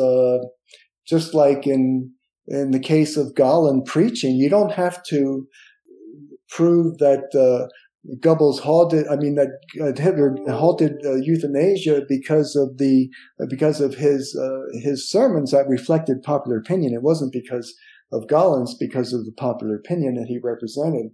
just 1.09 1.33
like 1.33 1.65
in 1.65 2.11
in 2.47 2.71
the 2.71 2.79
case 2.79 3.15
of 3.17 3.35
Galen 3.35 3.83
preaching, 3.83 4.35
you 4.35 4.49
don't 4.49 4.71
have 4.71 5.03
to 5.03 5.47
prove 6.49 6.97
that 6.97 7.29
Goebbels 8.19 8.59
halted. 8.59 9.07
I 9.07 9.17
mean 9.17 9.35
that 9.35 9.59
uh, 9.81 10.01
Hitler 10.01 10.35
halted 10.49 10.93
uh, 11.05 11.15
euthanasia 11.15 12.03
because 12.07 12.55
of 12.55 12.77
the 12.77 13.09
uh, 13.41 13.45
because 13.49 13.81
of 13.81 13.95
his 13.95 14.37
uh, 14.39 14.79
his 14.81 15.09
sermons 15.09 15.51
that 15.51 15.67
reflected 15.67 16.23
popular 16.23 16.57
opinion. 16.57 16.93
It 16.93 17.03
wasn't 17.03 17.33
because 17.33 17.75
of 18.11 18.27
Galen's, 18.27 18.73
because 18.73 19.13
of 19.13 19.25
the 19.25 19.33
popular 19.33 19.75
opinion 19.75 20.15
that 20.15 20.27
he 20.27 20.39
represented. 20.41 21.11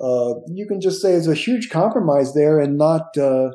Uh, 0.00 0.34
you 0.54 0.66
can 0.68 0.80
just 0.80 1.00
say 1.00 1.14
it's 1.14 1.26
a 1.26 1.34
huge 1.34 1.70
compromise 1.70 2.34
there, 2.34 2.60
and 2.60 2.76
not 2.76 3.16
uh, 3.16 3.48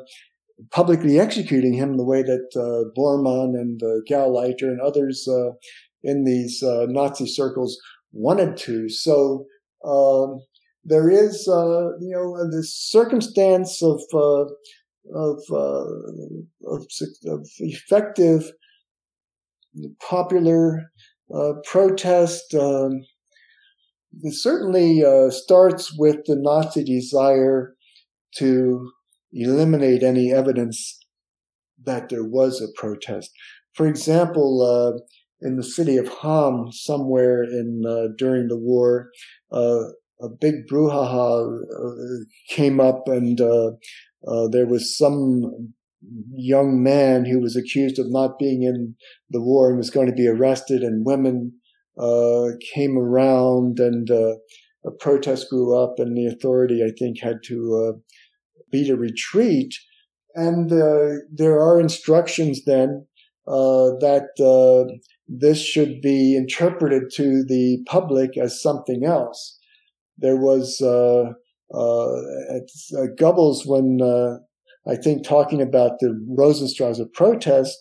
publicly 0.70 1.18
executing 1.18 1.74
him 1.74 1.96
the 1.96 2.04
way 2.04 2.22
that 2.22 2.92
Bormann 2.96 3.54
and 3.58 3.80
Gauleiter 4.08 4.68
and 4.68 4.80
others 4.80 5.28
in 6.02 6.24
these 6.24 6.62
Nazi 6.62 7.26
circles 7.26 7.78
wanted 8.12 8.56
to. 8.58 8.88
So. 8.88 9.46
Um, 9.84 10.38
there 10.84 11.08
is, 11.10 11.48
uh, 11.48 11.96
you 12.00 12.10
know, 12.10 12.50
this 12.50 12.74
circumstance 12.74 13.82
of 13.82 14.00
uh, 14.12 14.44
of, 15.14 15.42
uh, 15.50 15.84
of, 16.66 16.86
of 17.26 17.48
effective 17.58 18.50
popular 20.00 20.90
uh, 21.34 21.52
protest. 21.64 22.54
Um, 22.54 23.04
it 24.22 24.34
certainly 24.34 25.04
uh, 25.04 25.30
starts 25.30 25.96
with 25.98 26.18
the 26.26 26.36
Nazi 26.36 26.84
desire 26.84 27.74
to 28.36 28.90
eliminate 29.32 30.02
any 30.02 30.32
evidence 30.32 30.98
that 31.82 32.08
there 32.08 32.24
was 32.24 32.60
a 32.60 32.72
protest. 32.80 33.30
For 33.74 33.86
example, 33.86 34.62
uh, 34.62 35.00
in 35.40 35.56
the 35.56 35.64
city 35.64 35.96
of 35.96 36.08
Hamm, 36.08 36.70
somewhere 36.70 37.42
in 37.42 37.82
during 38.16 38.48
the 38.48 38.58
war, 38.58 39.10
a 40.22 40.28
big 40.28 40.66
brouhaha 40.70 41.44
uh, 41.44 42.24
came 42.48 42.80
up, 42.80 43.08
and 43.08 43.40
uh, 43.40 43.72
uh, 44.26 44.48
there 44.48 44.66
was 44.66 44.96
some 44.96 45.74
young 46.32 46.82
man 46.82 47.24
who 47.24 47.40
was 47.40 47.56
accused 47.56 47.98
of 47.98 48.06
not 48.08 48.38
being 48.38 48.62
in 48.62 48.94
the 49.30 49.40
war 49.40 49.68
and 49.68 49.78
was 49.78 49.90
going 49.90 50.06
to 50.06 50.12
be 50.12 50.28
arrested, 50.28 50.82
and 50.82 51.04
women 51.04 51.52
uh, 51.98 52.48
came 52.72 52.96
around, 52.96 53.80
and 53.80 54.10
uh, 54.10 54.34
a 54.84 54.90
protest 55.00 55.48
grew 55.50 55.76
up, 55.76 55.94
and 55.98 56.16
the 56.16 56.26
authority, 56.26 56.82
I 56.84 56.92
think, 56.96 57.20
had 57.20 57.38
to 57.46 58.00
uh, 58.72 58.78
beat 58.78 58.90
a 58.90 58.96
retreat. 58.96 59.74
And 60.34 60.70
there 60.70 61.60
are 61.60 61.80
instructions 61.80 62.64
then 62.64 63.06
that 63.46 65.00
this 65.28 65.62
should 65.62 66.00
be 66.00 66.36
interpreted 66.36 67.02
to 67.14 67.44
the 67.44 67.78
public 67.86 68.38
as 68.38 68.62
something 68.62 69.04
else 69.04 69.58
there 70.22 70.36
was 70.36 70.80
uh, 70.80 71.32
uh, 71.74 72.16
at 72.54 72.68
uh, 72.96 73.06
Goebbels 73.18 73.66
when 73.66 74.00
uh, 74.00 74.38
I 74.90 74.96
think 74.96 75.24
talking 75.24 75.60
about 75.60 75.98
the 76.00 76.18
Rosenstrasse 76.28 77.00
protest 77.14 77.76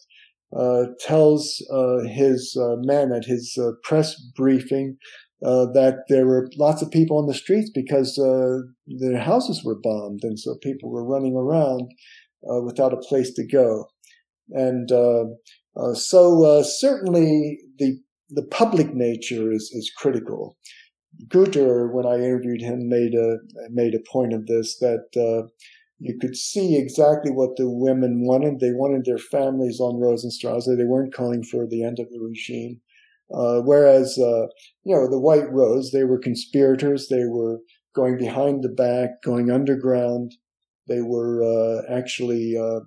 uh, 0.57 0.83
tells 0.99 1.65
uh, 1.71 1.99
his 2.09 2.57
men 2.83 3.11
at 3.13 3.25
his 3.25 3.57
press 3.83 4.19
briefing 4.35 4.97
Uh, 5.43 5.65
that 5.73 6.03
there 6.07 6.27
were 6.27 6.47
lots 6.57 6.83
of 6.83 6.91
people 6.91 7.17
on 7.17 7.25
the 7.25 7.33
streets 7.33 7.71
because 7.73 8.19
uh, 8.19 8.59
their 8.99 9.19
houses 9.19 9.63
were 9.63 9.79
bombed, 9.81 10.19
and 10.23 10.39
so 10.39 10.55
people 10.61 10.91
were 10.91 11.03
running 11.03 11.35
around 11.35 11.89
uh, 12.47 12.61
without 12.61 12.93
a 12.93 12.97
place 12.97 13.33
to 13.33 13.43
go, 13.47 13.87
and 14.51 14.89
so 15.95 16.61
certainly 16.61 17.57
the 17.79 17.99
the 18.29 18.43
public 18.43 18.93
nature 18.93 19.51
is 19.51 19.71
is 19.73 19.91
critical. 19.97 20.57
Gutterer, 21.27 21.91
when 21.91 22.05
I 22.05 22.15
interviewed 22.15 22.61
him, 22.61 22.87
made 22.87 23.13
a 23.13 23.37
made 23.69 23.93
a 23.93 24.11
point 24.11 24.33
of 24.33 24.45
this 24.47 24.77
that 24.79 25.07
uh, 25.17 25.47
you 25.99 26.17
could 26.19 26.35
see 26.35 26.77
exactly 26.77 27.31
what 27.31 27.57
the 27.57 27.69
women 27.69 28.25
wanted. 28.25 28.59
They 28.59 28.71
wanted 28.71 29.05
their 29.05 29.17
families 29.17 29.79
on 29.79 29.99
Rosenstrasse. 29.99 30.65
They 30.65 30.83
weren't 30.83 31.13
calling 31.13 31.43
for 31.43 31.67
the 31.67 31.83
end 31.83 31.99
of 31.99 32.09
the 32.09 32.19
regime. 32.19 32.81
Uh, 33.33 33.61
whereas, 33.61 34.17
uh, 34.19 34.47
you 34.83 34.95
know, 34.95 35.09
the 35.09 35.19
White 35.19 35.51
Rose, 35.51 35.91
they 35.91 36.03
were 36.03 36.19
conspirators. 36.19 37.07
They 37.09 37.25
were 37.25 37.59
going 37.95 38.17
behind 38.17 38.63
the 38.63 38.69
back, 38.69 39.21
going 39.23 39.49
underground. 39.49 40.33
they 40.87 41.01
were 41.01 41.41
uh, 41.43 41.81
actually 41.89 42.55
uh, 42.57 42.81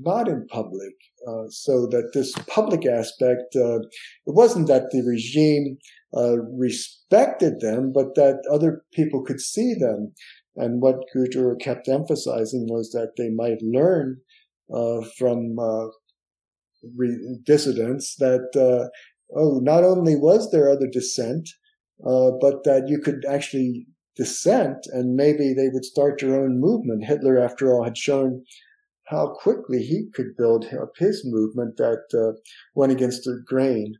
not 0.00 0.28
in 0.28 0.46
public. 0.48 0.94
Uh, 1.28 1.44
so 1.50 1.86
that 1.86 2.10
this 2.14 2.32
public 2.48 2.86
aspect, 2.86 3.54
uh, 3.54 3.80
it 3.80 4.34
wasn't 4.34 4.66
that 4.68 4.84
the 4.90 5.02
regime 5.06 5.76
respected 6.56 7.60
them, 7.60 7.92
but 7.92 8.14
that 8.14 8.42
other 8.50 8.82
people 8.94 9.22
could 9.22 9.40
see 9.40 9.74
them. 9.74 10.14
And 10.56 10.80
what 10.80 11.04
Gutterer 11.14 11.60
kept 11.60 11.88
emphasizing 11.88 12.66
was 12.68 12.90
that 12.92 13.12
they 13.18 13.28
might 13.28 13.60
learn 13.60 14.20
uh, 14.74 15.02
from 15.18 15.58
uh, 15.58 15.86
re- 16.96 17.38
dissidents 17.44 18.16
that, 18.16 18.48
uh, 18.56 18.88
oh, 19.36 19.60
not 19.62 19.84
only 19.84 20.16
was 20.16 20.50
there 20.50 20.70
other 20.70 20.88
dissent, 20.90 21.48
but 21.98 22.64
that 22.64 22.84
you 22.88 23.00
could 23.00 23.24
actually 23.28 23.86
dissent 24.16 24.86
and 24.92 25.14
maybe 25.14 25.54
they 25.54 25.68
would 25.72 25.84
start 25.84 26.20
their 26.20 26.42
own 26.42 26.60
movement. 26.60 27.04
Hitler, 27.04 27.38
after 27.38 27.72
all, 27.72 27.84
had 27.84 27.96
shown 27.96 28.42
how 29.10 29.34
quickly 29.34 29.78
he 29.78 30.08
could 30.14 30.36
build 30.36 30.66
up 30.66 30.92
his 30.98 31.22
movement 31.24 31.76
that 31.76 32.04
uh, 32.14 32.38
went 32.74 32.92
against 32.92 33.24
the 33.24 33.42
grain 33.46 33.94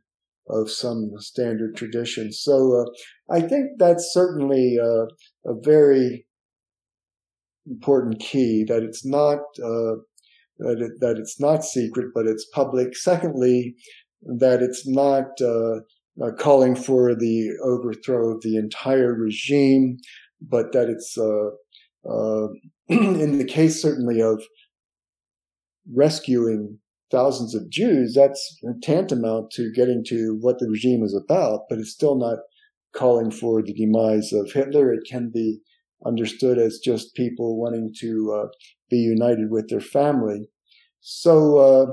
of 0.47 0.69
some 0.69 1.11
standard 1.17 1.75
tradition. 1.75 2.31
So 2.31 2.81
uh, 2.81 3.35
I 3.35 3.41
think 3.41 3.71
that's 3.77 4.11
certainly 4.13 4.77
uh, 4.81 5.05
a 5.45 5.55
very 5.61 6.25
important 7.69 8.19
key 8.19 8.63
that 8.67 8.83
it's 8.83 9.05
not 9.05 9.39
uh, 9.63 9.95
that, 10.59 10.79
it, 10.79 10.91
that 10.99 11.17
it's 11.17 11.39
not 11.39 11.63
secret, 11.63 12.07
but 12.13 12.27
it's 12.27 12.47
public. 12.53 12.95
Secondly, 12.95 13.75
that 14.23 14.61
it's 14.61 14.87
not 14.87 15.25
uh, 15.41 15.77
uh, 16.23 16.31
calling 16.37 16.75
for 16.75 17.15
the 17.15 17.49
overthrow 17.63 18.35
of 18.35 18.41
the 18.41 18.57
entire 18.57 19.13
regime, 19.13 19.97
but 20.41 20.71
that 20.73 20.89
it's 20.89 21.17
in 22.89 23.37
the 23.37 23.45
case 23.45 23.81
certainly 23.81 24.21
of 24.21 24.41
rescuing 25.93 26.79
thousands 27.11 27.53
of 27.53 27.69
Jews, 27.69 28.13
that's 28.15 28.57
tantamount 28.81 29.51
to 29.51 29.71
getting 29.73 30.03
to 30.07 30.37
what 30.39 30.59
the 30.59 30.69
regime 30.69 31.03
is 31.03 31.13
about, 31.13 31.61
but 31.69 31.77
it's 31.77 31.91
still 31.91 32.17
not 32.17 32.39
calling 32.95 33.31
for 33.31 33.61
the 33.61 33.73
demise 33.73 34.31
of 34.33 34.51
Hitler. 34.51 34.93
It 34.93 35.01
can 35.09 35.29
be 35.33 35.59
understood 36.05 36.57
as 36.57 36.79
just 36.83 37.15
people 37.15 37.59
wanting 37.59 37.93
to 37.99 38.33
uh, 38.35 38.47
be 38.89 38.97
united 38.97 39.51
with 39.51 39.69
their 39.69 39.81
family. 39.81 40.49
So, 41.01 41.57
uh, 41.57 41.85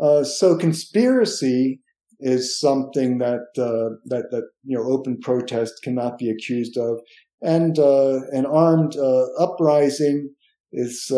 uh, 0.00 0.24
so 0.24 0.56
conspiracy 0.56 1.80
is 2.20 2.58
something 2.58 3.18
that 3.18 3.46
uh, 3.58 3.96
that 4.06 4.30
that 4.30 4.44
you 4.64 4.76
know 4.76 4.84
open 4.84 5.18
protest 5.20 5.74
cannot 5.82 6.18
be 6.18 6.30
accused 6.30 6.76
of, 6.76 7.00
and 7.42 7.78
uh, 7.78 8.20
an 8.30 8.46
armed 8.46 8.96
uh, 8.96 9.24
uprising 9.38 10.30
is 10.72 11.10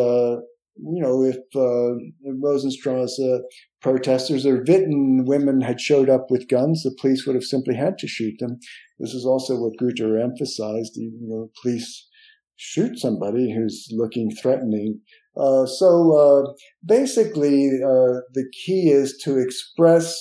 you 0.77 1.03
know, 1.03 1.22
if 1.22 1.37
uh, 1.55 1.95
Rosenstrasse 2.43 3.20
uh, 3.20 3.39
protesters 3.81 4.45
or 4.45 4.64
Witten 4.64 5.25
women 5.25 5.61
had 5.61 5.81
showed 5.81 6.11
up 6.11 6.31
with 6.31 6.49
guns, 6.49 6.83
the 6.83 6.97
police 7.01 7.27
would 7.27 7.37
have 7.37 7.45
simply 7.45 7.77
had 7.77 7.97
to 7.99 8.09
shoot 8.09 8.35
them. 8.41 8.59
This 8.99 9.14
is 9.14 9.25
also 9.25 9.57
what 9.57 9.79
Gutterer 9.81 10.22
emphasized. 10.22 10.97
You 10.97 11.12
know, 11.20 11.51
police 11.62 12.09
shoot 12.57 12.99
somebody 12.99 13.53
who's 13.53 13.89
looking 13.93 14.31
threatening. 14.31 15.01
Uh, 15.37 15.67
so 15.67 16.17
uh, 16.17 16.53
basically, 16.85 17.71
uh, 17.85 18.21
the 18.35 18.45
key 18.65 18.91
is 18.91 19.17
to 19.25 19.39
express 19.39 20.17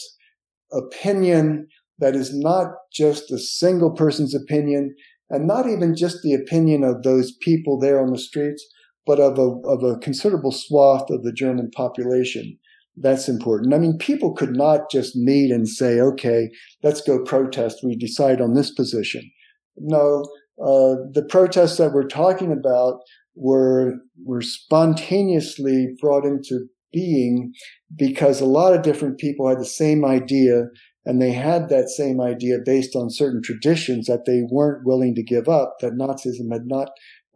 opinion 0.71 1.67
that 1.99 2.15
is 2.15 2.31
not 2.33 2.67
just 2.91 3.31
a 3.31 3.37
single 3.37 3.91
person's 3.91 4.33
opinion 4.33 4.95
and 5.29 5.47
not 5.47 5.67
even 5.69 5.95
just 5.95 6.17
the 6.21 6.33
opinion 6.33 6.83
of 6.83 7.03
those 7.03 7.35
people 7.41 7.79
there 7.79 8.01
on 8.01 8.11
the 8.11 8.19
streets, 8.19 8.65
but 9.05 9.19
of 9.19 9.37
a, 9.37 9.51
of 9.67 9.83
a 9.83 9.97
considerable 9.99 10.51
swath 10.51 11.09
of 11.09 11.23
the 11.23 11.33
German 11.33 11.69
population. 11.75 12.57
That's 12.95 13.27
important. 13.27 13.73
I 13.73 13.79
mean, 13.79 13.97
people 13.97 14.33
could 14.33 14.55
not 14.55 14.91
just 14.91 15.15
meet 15.15 15.51
and 15.51 15.67
say, 15.67 15.99
okay, 15.99 16.49
let's 16.83 17.01
go 17.01 17.23
protest. 17.23 17.79
We 17.83 17.95
decide 17.95 18.41
on 18.41 18.53
this 18.53 18.71
position. 18.71 19.31
No, 19.77 20.25
uh, 20.61 20.95
the 21.11 21.25
protests 21.29 21.77
that 21.77 21.93
we're 21.93 22.07
talking 22.07 22.51
about 22.51 22.99
were, 23.35 23.95
were 24.23 24.41
spontaneously 24.41 25.95
brought 25.99 26.25
into 26.25 26.67
being 26.91 27.51
because 27.95 28.39
a 28.39 28.45
lot 28.45 28.73
of 28.73 28.83
different 28.83 29.17
people 29.17 29.49
had 29.49 29.59
the 29.59 29.65
same 29.65 30.05
idea 30.05 30.65
and 31.05 31.21
they 31.21 31.31
had 31.31 31.69
that 31.69 31.89
same 31.89 32.21
idea 32.21 32.57
based 32.63 32.95
on 32.95 33.09
certain 33.09 33.41
traditions 33.43 34.07
that 34.07 34.25
they 34.25 34.41
weren't 34.49 34.85
willing 34.85 35.15
to 35.15 35.23
give 35.23 35.49
up, 35.49 35.75
that 35.81 35.93
Nazism 35.93 36.51
had 36.51 36.65
not 36.65 36.89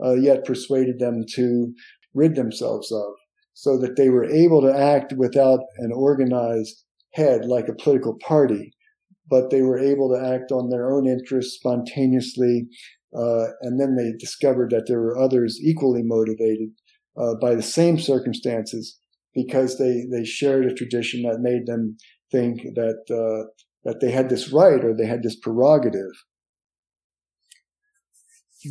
uh, 0.04 0.14
yet 0.14 0.46
persuaded 0.46 1.00
them 1.00 1.26
to 1.36 1.74
rid 2.14 2.36
themselves 2.36 2.92
of, 2.92 3.14
so 3.54 3.78
that 3.78 3.96
they 3.98 4.10
were 4.10 4.26
able 4.26 4.62
to 4.62 4.74
act 4.74 5.14
without 5.18 5.60
an 5.80 5.92
organized 5.94 6.84
head 7.14 7.46
like 7.46 7.68
a 7.68 7.74
political 7.74 8.16
party, 8.26 8.72
but 9.30 9.50
they 9.50 9.62
were 9.62 9.80
able 9.80 10.10
to 10.10 10.34
act 10.34 10.52
on 10.52 10.70
their 10.70 10.90
own 10.90 11.08
interests 11.08 11.56
spontaneously. 11.56 12.68
Uh, 13.16 13.48
and 13.62 13.80
then 13.80 13.96
they 13.96 14.12
discovered 14.20 14.70
that 14.72 14.86
there 14.88 15.00
were 15.00 15.18
others 15.18 15.60
equally 15.64 16.04
motivated 16.04 16.70
uh, 17.18 17.34
by 17.42 17.56
the 17.56 17.64
same 17.64 17.98
circumstances 18.00 19.00
because 19.34 19.78
they, 19.78 20.06
they 20.12 20.26
shared 20.26 20.66
a 20.66 20.74
tradition 20.74 21.24
that 21.24 21.40
made 21.40 21.66
them 21.66 21.98
think 22.32 22.62
that 22.76 23.00
uh, 23.10 23.48
that 23.84 24.02
they 24.02 24.12
had 24.12 24.30
this 24.30 24.52
right 24.52 24.84
or 24.84 24.94
they 24.94 25.06
had 25.06 25.24
this 25.24 25.38
prerogative 25.40 26.12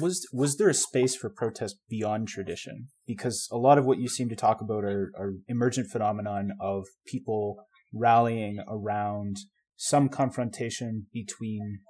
was 0.00 0.26
was 0.32 0.56
there 0.56 0.68
a 0.68 0.74
space 0.74 1.14
for 1.14 1.30
protest 1.30 1.76
beyond 1.88 2.28
tradition? 2.28 2.88
Because 3.06 3.48
a 3.52 3.56
lot 3.56 3.78
of 3.78 3.84
what 3.84 3.98
you 3.98 4.08
seem 4.08 4.28
to 4.28 4.36
talk 4.36 4.60
about 4.60 4.84
are, 4.84 5.12
are 5.16 5.34
emergent 5.48 5.88
phenomenon 5.90 6.52
of 6.60 6.86
people 7.06 7.56
rallying 7.92 8.58
around 8.68 9.36
some 9.76 10.08
confrontation 10.08 11.06
between 11.12 11.80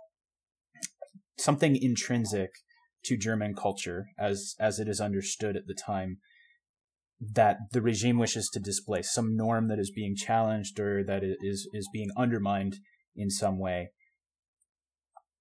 something 1.39 1.76
intrinsic 1.80 2.51
to 3.05 3.16
German 3.16 3.55
culture 3.55 4.07
as 4.18 4.55
as 4.59 4.78
it 4.78 4.89
is 4.89 5.01
understood 5.01 5.57
at 5.57 5.66
the 5.66 5.74
time 5.74 6.18
that 7.20 7.59
the 7.72 7.80
regime 7.80 8.18
wishes 8.18 8.51
to 8.51 8.61
displace 8.61 9.12
some 9.12 9.37
norm 9.37 9.68
that 9.68 9.78
is 9.78 9.91
being 9.91 10.14
challenged 10.14 10.78
or 10.78 11.05
that 11.05 11.22
is 11.22 11.68
is 11.72 11.89
being 11.93 12.11
undermined 12.16 12.78
in 13.14 13.30
some 13.30 13.59
way 13.59 13.91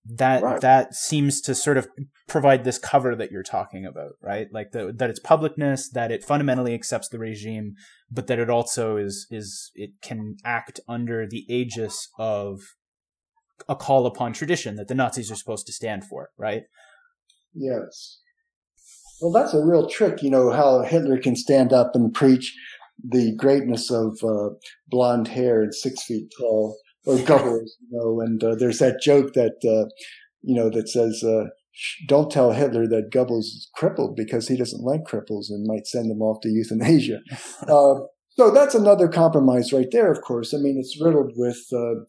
that 0.07 0.43
right. 0.43 0.61
that 0.61 0.93
seems 0.93 1.41
to 1.41 1.55
sort 1.55 1.77
of 1.77 1.87
provide 2.27 2.63
this 2.63 2.77
cover 2.77 3.15
that 3.15 3.31
you're 3.31 3.43
talking 3.43 3.85
about 3.85 4.13
right 4.21 4.47
like 4.53 4.71
the, 4.71 4.93
that 4.95 5.09
it's 5.09 5.19
publicness 5.19 5.89
that 5.91 6.11
it 6.11 6.23
fundamentally 6.23 6.73
accepts 6.73 7.09
the 7.09 7.17
regime 7.17 7.73
but 8.11 8.27
that 8.27 8.39
it 8.39 8.49
also 8.49 8.97
is 8.97 9.25
is 9.31 9.71
it 9.73 9.89
can 10.01 10.35
act 10.45 10.79
under 10.87 11.27
the 11.27 11.45
aegis 11.51 12.09
of 12.19 12.61
a 13.67 13.75
call 13.75 14.05
upon 14.05 14.33
tradition 14.33 14.75
that 14.75 14.87
the 14.87 14.95
nazis 14.95 15.31
are 15.31 15.35
supposed 15.35 15.65
to 15.65 15.73
stand 15.73 16.03
for 16.03 16.29
right 16.37 16.63
yes 17.53 18.19
well 19.21 19.31
that's 19.31 19.53
a 19.53 19.63
real 19.63 19.87
trick 19.87 20.21
you 20.21 20.29
know 20.29 20.51
how 20.51 20.81
hitler 20.81 21.17
can 21.17 21.35
stand 21.35 21.71
up 21.71 21.91
and 21.95 22.13
preach 22.13 22.55
the 23.03 23.35
greatness 23.35 23.91
of 23.91 24.17
uh, 24.23 24.49
blonde 24.87 25.27
hair 25.27 25.61
and 25.61 25.75
six 25.75 26.03
feet 26.03 26.31
tall 26.39 26.77
or 27.05 27.17
Goebbels, 27.17 27.69
you 27.81 27.91
know, 27.91 28.19
and 28.21 28.43
uh, 28.43 28.55
there's 28.55 28.79
that 28.79 28.99
joke 29.01 29.33
that, 29.33 29.57
uh, 29.63 29.89
you 30.41 30.55
know, 30.55 30.69
that 30.69 30.89
says, 30.89 31.23
uh, 31.23 31.45
don't 32.07 32.31
tell 32.31 32.51
Hitler 32.51 32.87
that 32.87 33.11
Goebbels 33.11 33.39
is 33.39 33.69
crippled 33.75 34.15
because 34.15 34.47
he 34.47 34.57
doesn't 34.57 34.83
like 34.83 35.01
cripples 35.03 35.49
and 35.49 35.67
might 35.67 35.87
send 35.87 36.09
them 36.09 36.21
off 36.21 36.41
to 36.41 36.49
euthanasia. 36.49 37.19
Uh, 37.67 37.95
so 38.37 38.51
that's 38.51 38.75
another 38.75 39.07
compromise 39.07 39.71
right 39.71 39.87
there, 39.93 40.11
of 40.11 40.19
course. 40.19 40.53
I 40.53 40.57
mean, 40.57 40.77
it's 40.77 40.99
riddled 41.01 41.31
with, 41.37 41.65
uh, 41.73 42.03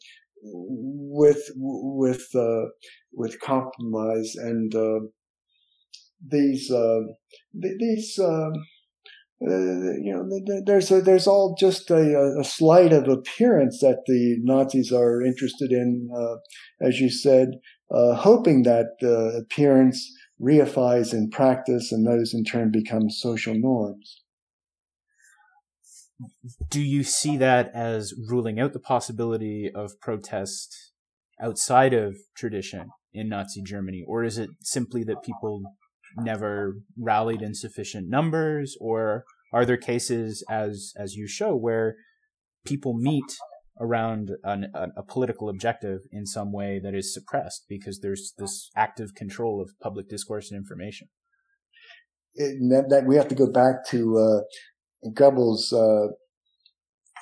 with, 0.52 1.42
with, 1.54 2.26
uh, 2.34 2.66
with 3.12 3.40
compromise 3.40 4.34
and, 4.36 4.72
these, 6.28 6.72
these, 7.52 8.18
uh, 8.18 8.50
you 9.40 10.12
know, 10.14 10.62
there's 10.64 10.90
a, 10.90 11.00
there's 11.00 11.26
all 11.26 11.54
just 11.58 11.90
a, 11.90 12.36
a 12.40 12.44
sleight 12.44 12.92
of 12.92 13.08
appearance 13.08 13.80
that 13.80 14.02
the 14.06 14.38
Nazis 14.42 14.92
are 14.92 15.22
interested 15.22 15.72
in, 15.72 16.08
uh, 16.16 16.36
as 16.86 17.00
you 17.00 17.10
said, 17.10 17.48
uh, 17.94 18.14
hoping 18.14 18.62
that 18.62 18.86
the 19.00 19.42
appearance 19.42 20.10
reifies 20.40 21.12
in 21.12 21.30
practice 21.30 21.92
and 21.92 22.06
those 22.06 22.34
in 22.34 22.44
turn 22.44 22.70
become 22.70 23.10
social 23.10 23.54
norms. 23.54 24.22
Do 26.70 26.80
you 26.80 27.04
see 27.04 27.36
that 27.36 27.70
as 27.74 28.14
ruling 28.28 28.58
out 28.58 28.72
the 28.72 28.80
possibility 28.80 29.70
of 29.74 30.00
protest 30.00 30.74
outside 31.40 31.92
of 31.92 32.16
tradition 32.34 32.90
in 33.12 33.28
Nazi 33.28 33.62
Germany, 33.62 34.04
or 34.06 34.24
is 34.24 34.38
it 34.38 34.50
simply 34.62 35.04
that 35.04 35.22
people 35.22 35.62
never 36.16 36.76
rallied 36.98 37.42
in 37.42 37.54
sufficient 37.54 38.08
numbers, 38.08 38.76
or 38.80 39.24
are 39.52 39.66
there 39.66 39.76
cases, 39.76 40.44
as 40.48 40.92
as 40.96 41.14
you 41.14 41.28
show, 41.28 41.54
where 41.54 41.96
people 42.64 42.94
meet 42.94 43.36
around 43.80 44.30
an, 44.42 44.72
a, 44.74 45.02
political 45.02 45.50
objective 45.50 46.00
in 46.10 46.24
some 46.24 46.50
way 46.50 46.80
that 46.82 46.94
is 46.94 47.12
suppressed 47.12 47.66
because 47.68 48.00
there's 48.00 48.32
this 48.38 48.70
active 48.74 49.14
control 49.14 49.60
of 49.60 49.70
public 49.82 50.08
discourse 50.08 50.50
and 50.50 50.58
information? 50.58 51.08
that, 52.36 52.86
that, 52.90 53.06
we 53.06 53.16
have 53.16 53.28
to 53.28 53.34
go 53.34 53.50
back 53.50 53.86
to 53.86 54.18
uh, 54.18 54.40
Goebbels' 55.04 55.72
uh, 55.72 56.12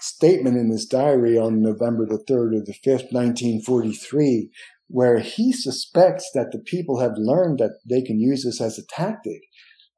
statement 0.00 0.56
in 0.56 0.70
his 0.70 0.86
diary 0.86 1.38
on 1.38 1.62
November 1.62 2.06
the 2.06 2.22
3rd 2.28 2.56
or 2.56 2.64
the 2.64 2.76
5th, 2.84 3.12
1943, 3.12 4.50
where 4.88 5.18
he 5.20 5.52
suspects 5.52 6.30
that 6.34 6.52
the 6.52 6.58
people 6.58 7.00
have 7.00 7.14
learned 7.16 7.58
that 7.58 7.78
they 7.88 8.02
can 8.02 8.20
use 8.20 8.44
this 8.44 8.60
as 8.60 8.78
a 8.78 8.86
tactic. 8.86 9.42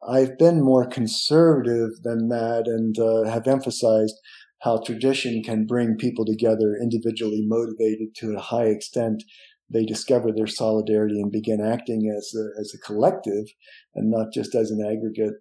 I've 0.06 0.38
been 0.38 0.62
more 0.62 0.86
conservative 0.86 2.02
than 2.02 2.28
that 2.28 2.64
and 2.66 2.96
uh, 2.98 3.28
have 3.28 3.48
emphasized 3.48 4.14
how 4.62 4.78
tradition 4.78 5.42
can 5.42 5.66
bring 5.66 5.96
people 5.96 6.24
together 6.24 6.76
individually 6.80 7.42
motivated 7.46 8.14
to 8.16 8.36
a 8.36 8.40
high 8.40 8.66
extent. 8.66 9.22
They 9.68 9.84
discover 9.84 10.30
their 10.32 10.46
solidarity 10.46 11.20
and 11.20 11.32
begin 11.32 11.60
acting 11.60 12.12
as 12.16 12.32
a, 12.34 12.60
as 12.60 12.72
a 12.74 12.78
collective 12.86 13.46
and 13.94 14.10
not 14.10 14.32
just 14.32 14.54
as 14.54 14.70
an 14.70 14.80
aggregate. 14.80 15.34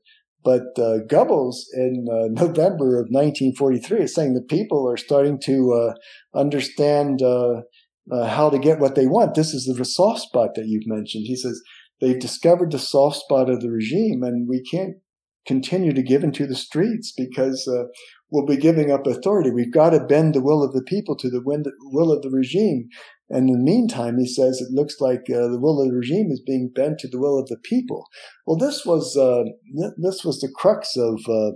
But 0.45 0.77
uh, 0.77 0.99
Goebbels 1.09 1.55
in 1.73 2.05
uh, 2.09 2.27
November 2.29 2.99
of 2.99 3.07
1943 3.09 4.01
is 4.01 4.13
saying 4.13 4.35
that 4.35 4.47
people 4.47 4.87
are 4.87 4.95
starting 4.95 5.39
to 5.45 5.73
uh, 5.73 6.39
understand 6.39 7.23
uh, 7.23 7.61
uh, 8.11 8.27
how 8.27 8.51
to 8.51 8.59
get 8.59 8.79
what 8.79 8.93
they 8.93 9.07
want. 9.07 9.33
This 9.33 9.53
is 9.53 9.65
the 9.65 9.83
soft 9.83 10.21
spot 10.21 10.51
that 10.55 10.67
you've 10.67 10.85
mentioned. 10.85 11.25
He 11.25 11.35
says 11.35 11.61
they've 11.99 12.19
discovered 12.19 12.71
the 12.71 12.79
soft 12.79 13.17
spot 13.17 13.49
of 13.49 13.61
the 13.61 13.71
regime, 13.71 14.21
and 14.21 14.47
we 14.47 14.61
can't 14.61 14.97
continue 15.47 15.93
to 15.93 16.03
give 16.03 16.23
into 16.23 16.45
the 16.45 16.55
streets 16.55 17.11
because 17.15 17.67
uh, 17.67 17.85
we'll 18.31 18.45
be 18.45 18.57
giving 18.57 18.91
up 18.91 19.07
authority. 19.07 19.49
We've 19.49 19.73
got 19.73 19.91
to 19.91 19.99
bend 19.99 20.35
the 20.35 20.43
will 20.43 20.63
of 20.63 20.73
the 20.73 20.83
people 20.83 21.15
to 21.17 21.29
the 21.29 21.41
will 21.43 22.11
of 22.11 22.21
the 22.21 22.31
regime. 22.31 22.89
And 23.29 23.49
in 23.49 23.57
the 23.57 23.63
meantime, 23.63 24.19
he 24.19 24.27
says 24.27 24.61
it 24.61 24.73
looks 24.73 24.95
like 24.99 25.21
uh, 25.29 25.47
the 25.47 25.59
will 25.59 25.81
of 25.81 25.87
the 25.87 25.95
regime 25.95 26.29
is 26.31 26.41
being 26.45 26.71
bent 26.73 26.99
to 26.99 27.07
the 27.07 27.19
will 27.19 27.39
of 27.39 27.47
the 27.47 27.57
people. 27.63 28.05
Well, 28.45 28.57
this 28.57 28.85
was 28.85 29.17
uh, 29.17 29.43
this 29.97 30.23
was 30.23 30.39
the 30.39 30.51
crux 30.55 30.95
of 30.95 31.19
uh, 31.27 31.51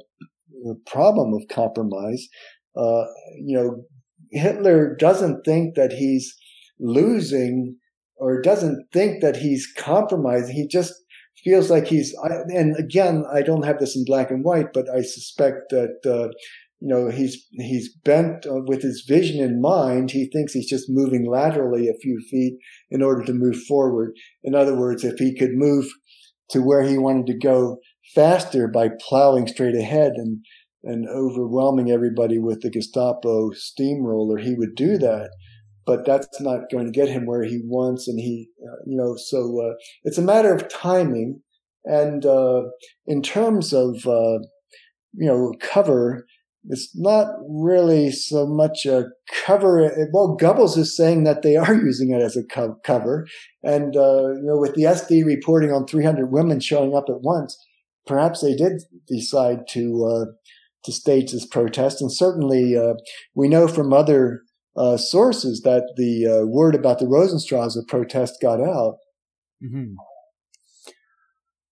the 0.63 0.75
problem 0.87 1.33
of 1.33 1.47
compromise. 1.47 2.27
Uh, 2.75 3.05
you 3.43 3.55
know, 3.55 3.83
Hitler 4.31 4.95
doesn't 4.95 5.43
think 5.43 5.75
that 5.75 5.93
he's 5.93 6.35
losing 6.79 7.77
or 8.15 8.41
doesn't 8.41 8.87
think 8.91 9.21
that 9.21 9.37
he's 9.37 9.71
compromising. 9.77 10.55
He 10.55 10.67
just 10.67 10.93
feels 11.43 11.69
like 11.69 11.87
he's, 11.87 12.13
and 12.49 12.75
again, 12.77 13.23
I 13.33 13.41
don't 13.41 13.65
have 13.65 13.79
this 13.79 13.95
in 13.95 14.03
black 14.05 14.29
and 14.29 14.43
white, 14.43 14.73
but 14.73 14.89
I 14.89 15.01
suspect 15.01 15.69
that, 15.69 15.99
uh, 16.05 16.29
you 16.79 16.87
know, 16.87 17.09
he's, 17.09 17.45
he's 17.51 17.93
bent 18.05 18.45
uh, 18.45 18.61
with 18.65 18.81
his 18.81 19.05
vision 19.07 19.43
in 19.43 19.61
mind. 19.61 20.11
He 20.11 20.29
thinks 20.31 20.53
he's 20.53 20.69
just 20.69 20.85
moving 20.89 21.29
laterally 21.29 21.87
a 21.87 21.99
few 22.01 22.19
feet 22.29 22.57
in 22.89 23.01
order 23.01 23.23
to 23.25 23.33
move 23.33 23.57
forward. 23.67 24.11
In 24.43 24.55
other 24.55 24.77
words, 24.77 25.03
if 25.03 25.19
he 25.19 25.35
could 25.35 25.53
move 25.53 25.85
to 26.51 26.61
where 26.61 26.83
he 26.83 26.97
wanted 26.97 27.27
to 27.27 27.37
go 27.37 27.77
faster 28.15 28.67
by 28.67 28.89
plowing 29.07 29.47
straight 29.47 29.75
ahead 29.75 30.13
and, 30.15 30.43
and 30.83 31.07
overwhelming 31.07 31.91
everybody 31.91 32.39
with 32.39 32.61
the 32.61 32.69
Gestapo 32.69 33.51
steamroller, 33.51 34.37
he 34.37 34.55
would 34.55 34.75
do 34.75 34.97
that 34.97 35.29
but 35.89 36.05
that's 36.05 36.39
not 36.39 36.69
going 36.71 36.85
to 36.85 36.91
get 36.91 37.09
him 37.09 37.25
where 37.25 37.41
he 37.41 37.61
wants. 37.65 38.07
And 38.07 38.19
he, 38.19 38.47
uh, 38.63 38.77
you 38.85 38.95
know, 38.95 39.15
so 39.15 39.59
uh, 39.59 39.73
it's 40.03 40.19
a 40.19 40.21
matter 40.21 40.53
of 40.53 40.69
timing. 40.69 41.41
And 41.83 42.23
uh, 42.27 42.61
in 43.07 43.23
terms 43.23 43.73
of, 43.73 44.05
uh, 44.05 44.37
you 45.13 45.25
know, 45.25 45.51
cover, 45.59 46.27
it's 46.67 46.91
not 46.95 47.27
really 47.47 48.11
so 48.11 48.45
much 48.45 48.85
a 48.85 49.05
cover. 49.45 50.07
Well, 50.11 50.37
Goebbels 50.39 50.77
is 50.77 50.95
saying 50.95 51.23
that 51.23 51.41
they 51.41 51.55
are 51.55 51.73
using 51.85 52.11
it 52.11 52.21
as 52.21 52.35
a 52.35 52.43
co- 52.43 52.77
cover. 52.83 53.27
And, 53.63 53.95
uh, 53.95 54.33
you 54.33 54.43
know, 54.43 54.57
with 54.57 54.75
the 54.75 54.83
SD 54.83 55.25
reporting 55.25 55.71
on 55.71 55.87
300 55.87 56.31
women 56.31 56.59
showing 56.59 56.95
up 56.95 57.05
at 57.07 57.21
once, 57.21 57.57
perhaps 58.05 58.41
they 58.41 58.55
did 58.55 58.81
decide 59.07 59.67
to, 59.69 60.05
uh, 60.05 60.25
to 60.83 60.91
stage 60.91 61.31
this 61.31 61.45
protest. 61.45 62.01
And 62.01 62.11
certainly, 62.11 62.75
we 63.35 63.47
know 63.47 63.67
from 63.67 63.93
other 63.93 64.41
uh, 64.79 64.97
sources 64.97 65.61
that 65.61 65.93
the 65.97 66.25
uh, 66.25 66.45
word 66.45 66.73
about 66.73 66.99
the 66.99 67.07
Rosenstrasse 67.07 67.77
protest 67.87 68.35
got 68.41 68.61
out. 68.61 68.95
Mm-hmm. 69.63 69.93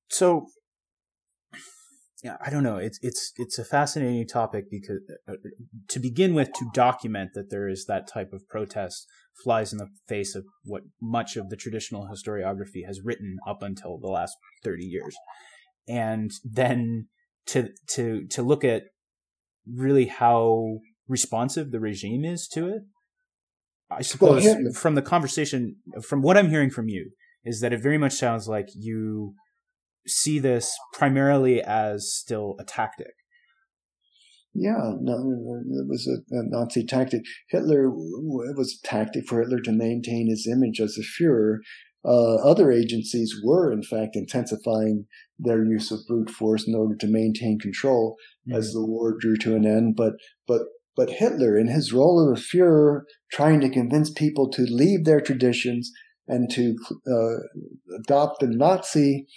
So, 0.10 0.48
yeah, 2.24 2.38
I 2.44 2.50
don't 2.50 2.64
know. 2.64 2.78
It's 2.78 3.00
it's 3.02 3.34
it's 3.38 3.60
a 3.60 3.64
fascinating 3.64 4.28
topic 4.28 4.66
because 4.70 5.00
uh, 5.28 5.34
to 5.90 6.00
begin 6.00 6.34
with, 6.34 6.52
to 6.54 6.70
document 6.74 7.32
that 7.36 7.50
there 7.50 7.68
is 7.68 7.86
that 7.86 8.08
type 8.08 8.34
of 8.34 8.48
protest 8.50 9.06
flies 9.44 9.72
in 9.72 9.78
the 9.78 9.90
face 10.08 10.36
of 10.36 10.46
what 10.64 10.82
much 11.02 11.36
of 11.36 11.50
the 11.50 11.56
traditional 11.56 12.10
historiography 12.12 12.86
has 12.86 13.02
written 13.04 13.38
up 13.48 13.62
until 13.62 14.00
the 14.00 14.08
last 14.08 14.36
thirty 14.64 14.86
years, 14.86 15.16
and 15.88 16.32
then 16.44 17.08
to 17.48 17.70
to 17.90 18.26
to 18.32 18.42
look 18.42 18.64
at 18.64 18.84
really 19.72 20.08
how 20.08 20.80
responsive 21.08 21.72
the 21.72 21.80
regime 21.80 22.26
is 22.26 22.48
to 22.48 22.68
it 22.68 22.82
I 23.90 24.02
suppose 24.02 24.44
well, 24.44 24.72
from 24.74 24.96
the 24.96 25.02
conversation, 25.02 25.78
from 26.02 26.22
what 26.22 26.38
I'm 26.38 26.50
hearing 26.50 26.70
from 26.70 26.90
you, 26.90 27.12
is 27.46 27.62
that 27.62 27.72
it 27.72 27.82
very 27.82 27.98
much 27.98 28.14
sounds 28.14 28.48
like 28.48 28.68
you 28.76 29.34
see 30.08 30.40
this 30.40 30.76
primarily 30.94 31.62
as 31.62 32.14
still 32.14 32.56
a 32.60 32.64
tactic. 32.64 33.14
Yeah, 34.54 34.94
no, 35.00 35.14
it 35.14 35.88
was 35.88 36.08
a, 36.08 36.36
a, 36.36 36.42
Nazi 36.44 36.84
tactic. 36.84 37.22
Hitler, 37.50 37.86
it 37.86 38.58
was 38.58 38.80
a 38.84 38.88
tactic 38.88 39.28
for 39.28 39.40
Hitler 39.40 39.60
to 39.60 39.72
maintain 39.72 40.30
his 40.30 40.48
image 40.52 40.80
as 40.80 40.98
a 40.98 41.04
Fuhrer. 41.04 41.58
Uh, 42.04 42.36
other 42.38 42.72
agencies 42.72 43.36
were, 43.44 43.72
in 43.72 43.84
fact, 43.84 44.16
intensifying 44.16 45.06
their 45.38 45.64
use 45.64 45.92
of 45.92 46.00
brute 46.08 46.32
force 46.32 46.68
in 46.68 46.74
order 46.74 46.96
to 46.96 47.08
maintain 47.08 47.60
control 47.60 48.16
mm-hmm. 48.48 48.58
as 48.58 48.74
the 48.74 48.84
war 48.84 49.16
drew 49.20 49.38
to 49.38 49.56
an 49.56 49.66
end. 49.66 49.96
But, 49.96 50.14
but 50.48 50.62
but 50.98 51.12
Hitler, 51.12 51.56
in 51.56 51.68
his 51.68 51.94
role 51.94 52.20
of 52.20 52.36
a 52.36 52.42
Fuhrer, 52.42 53.02
trying 53.32 53.62
to 53.62 53.70
convince 53.70 54.10
people 54.10 54.50
to 54.50 54.64
leave 54.64 55.06
their 55.06 55.22
traditions 55.22 55.92
and 56.28 56.50
to 56.52 56.76
uh, 57.08 58.00
adopt 58.00 58.40
the 58.40 58.48
Nazi 58.48 59.28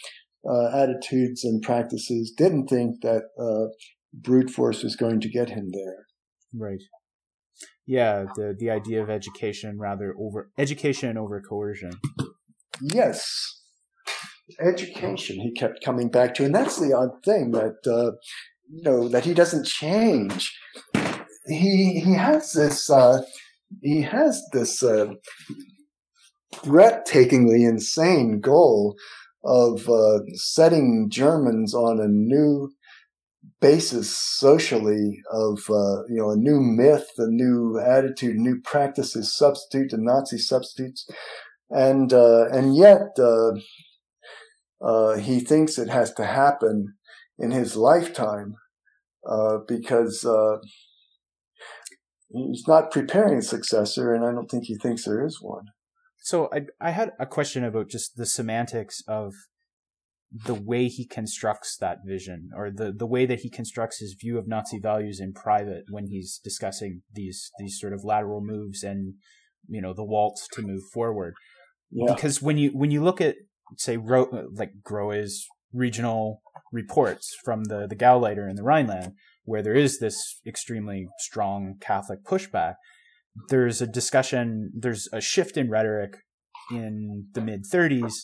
uh, 0.49 0.77
attitudes 0.77 1.45
and 1.45 1.63
practices, 1.63 2.33
didn't 2.37 2.69
think 2.69 3.03
that 3.03 3.25
uh, 3.39 3.73
brute 4.13 4.51
force 4.51 4.83
was 4.83 4.97
going 4.97 5.21
to 5.21 5.29
get 5.29 5.51
him 5.51 5.71
there. 5.73 6.07
Right. 6.55 6.83
Yeah, 7.87 8.27
the 8.37 8.55
the 8.57 8.71
idea 8.71 9.03
of 9.03 9.11
education 9.11 9.79
rather 9.79 10.15
over 10.19 10.51
education 10.57 11.17
over 11.17 11.41
coercion. 11.41 11.93
Yes, 12.81 13.63
education. 14.61 15.41
He 15.41 15.53
kept 15.53 15.85
coming 15.85 16.09
back 16.09 16.35
to, 16.35 16.45
and 16.45 16.55
that's 16.55 16.79
the 16.79 16.95
odd 16.95 17.25
thing 17.25 17.51
that 17.51 17.79
uh, 17.87 18.13
you 18.71 18.83
know 18.83 19.09
that 19.09 19.25
he 19.25 19.35
doesn't 19.35 19.67
change 19.67 20.53
he 21.51 22.01
he 22.01 22.15
has 22.15 22.53
this 22.53 22.91
uh, 22.91 23.23
he 23.83 24.03
has 24.03 24.43
this 24.53 24.83
uh, 24.83 25.07
breathtakingly 26.65 27.69
insane 27.69 28.41
goal 28.41 28.97
of 29.43 29.89
uh, 29.89 30.21
setting 30.35 31.09
Germans 31.11 31.75
on 31.75 32.01
a 32.01 32.09
new 32.09 32.71
basis 33.61 34.17
socially 34.17 35.23
of 35.31 35.59
uh, 35.71 36.05
you 36.09 36.17
know 36.17 36.31
a 36.31 36.37
new 36.37 36.61
myth, 36.61 37.09
a 37.19 37.27
new 37.27 37.79
attitude, 37.79 38.37
new 38.37 38.61
practices 38.61 39.35
substitute 39.35 39.91
to 39.91 39.97
Nazi 39.99 40.39
substitutes, 40.39 41.09
and 41.71 42.13
uh, 42.13 42.47
and 42.53 42.77
yet 42.77 43.17
uh, 43.19 43.53
uh, 44.83 45.17
he 45.17 45.41
thinks 45.41 45.79
it 45.79 45.89
has 45.89 46.13
to 46.15 46.25
happen 46.25 46.95
in 47.39 47.51
his 47.51 47.77
lifetime 47.77 48.57
uh, 49.29 49.59
because 49.67 50.27
he's 52.29 52.65
not 52.69 52.91
preparing 52.91 53.39
a 53.39 53.43
successor, 53.43 54.15
and 54.15 54.25
I 54.25 54.33
don't 54.33 54.51
think 54.51 54.65
he 54.65 54.77
thinks 54.77 55.05
there 55.05 55.25
is 55.25 55.41
one. 55.41 55.67
So 56.21 56.49
I 56.53 56.67
I 56.81 56.91
had 56.91 57.13
a 57.19 57.27
question 57.27 57.65
about 57.65 57.89
just 57.89 58.17
the 58.17 58.27
semantics 58.27 59.03
of 59.09 59.33
the 60.33 60.55
way 60.55 60.87
he 60.87 61.05
constructs 61.05 61.77
that 61.79 61.99
vision, 62.07 62.51
or 62.55 62.71
the 62.71 62.93
the 62.93 63.07
way 63.07 63.27
that 63.27 63.41
he 63.41 63.51
constructs 63.51 63.99
his 63.99 64.15
view 64.21 64.39
of 64.39 64.47
Nazi 64.47 64.79
values 64.79 65.19
in 65.19 65.33
private 65.33 65.85
when 65.91 66.07
he's 66.07 66.41
discussing 66.43 67.03
these 67.13 67.51
these 67.59 67.79
sort 67.81 67.93
of 67.93 68.05
lateral 68.05 68.41
moves 68.41 68.83
and 68.83 69.15
you 69.69 69.81
know 69.81 69.93
the 69.93 70.05
waltz 70.05 70.47
to 70.53 70.63
move 70.63 70.83
forward. 70.93 71.35
Yeah. 71.91 72.15
Because 72.15 72.41
when 72.41 72.59
you 72.59 72.71
when 72.71 72.91
you 72.91 73.03
look 73.03 73.21
at 73.21 73.37
say 73.77 73.97
Ro- 73.97 74.49
like 74.55 74.73
Grohe's 74.83 75.47
regional 75.73 76.43
reports 76.73 77.37
from 77.45 77.65
the 77.65 77.87
the 77.89 77.97
Gauleiter 77.97 78.49
in 78.49 78.57
the 78.57 78.63
Rhineland, 78.63 79.15
where 79.45 79.63
there 79.63 79.75
is 79.75 79.99
this 79.99 80.41
extremely 80.47 81.09
strong 81.19 81.75
Catholic 81.81 82.25
pushback, 82.25 82.75
there's 83.49 83.81
a 83.81 83.87
discussion, 83.87 84.73
there's 84.75 85.09
a 85.13 85.21
shift 85.21 85.57
in 85.57 85.71
rhetoric 85.71 86.19
in 86.71 87.27
the 87.33 87.41
mid 87.41 87.65
30s 87.65 88.15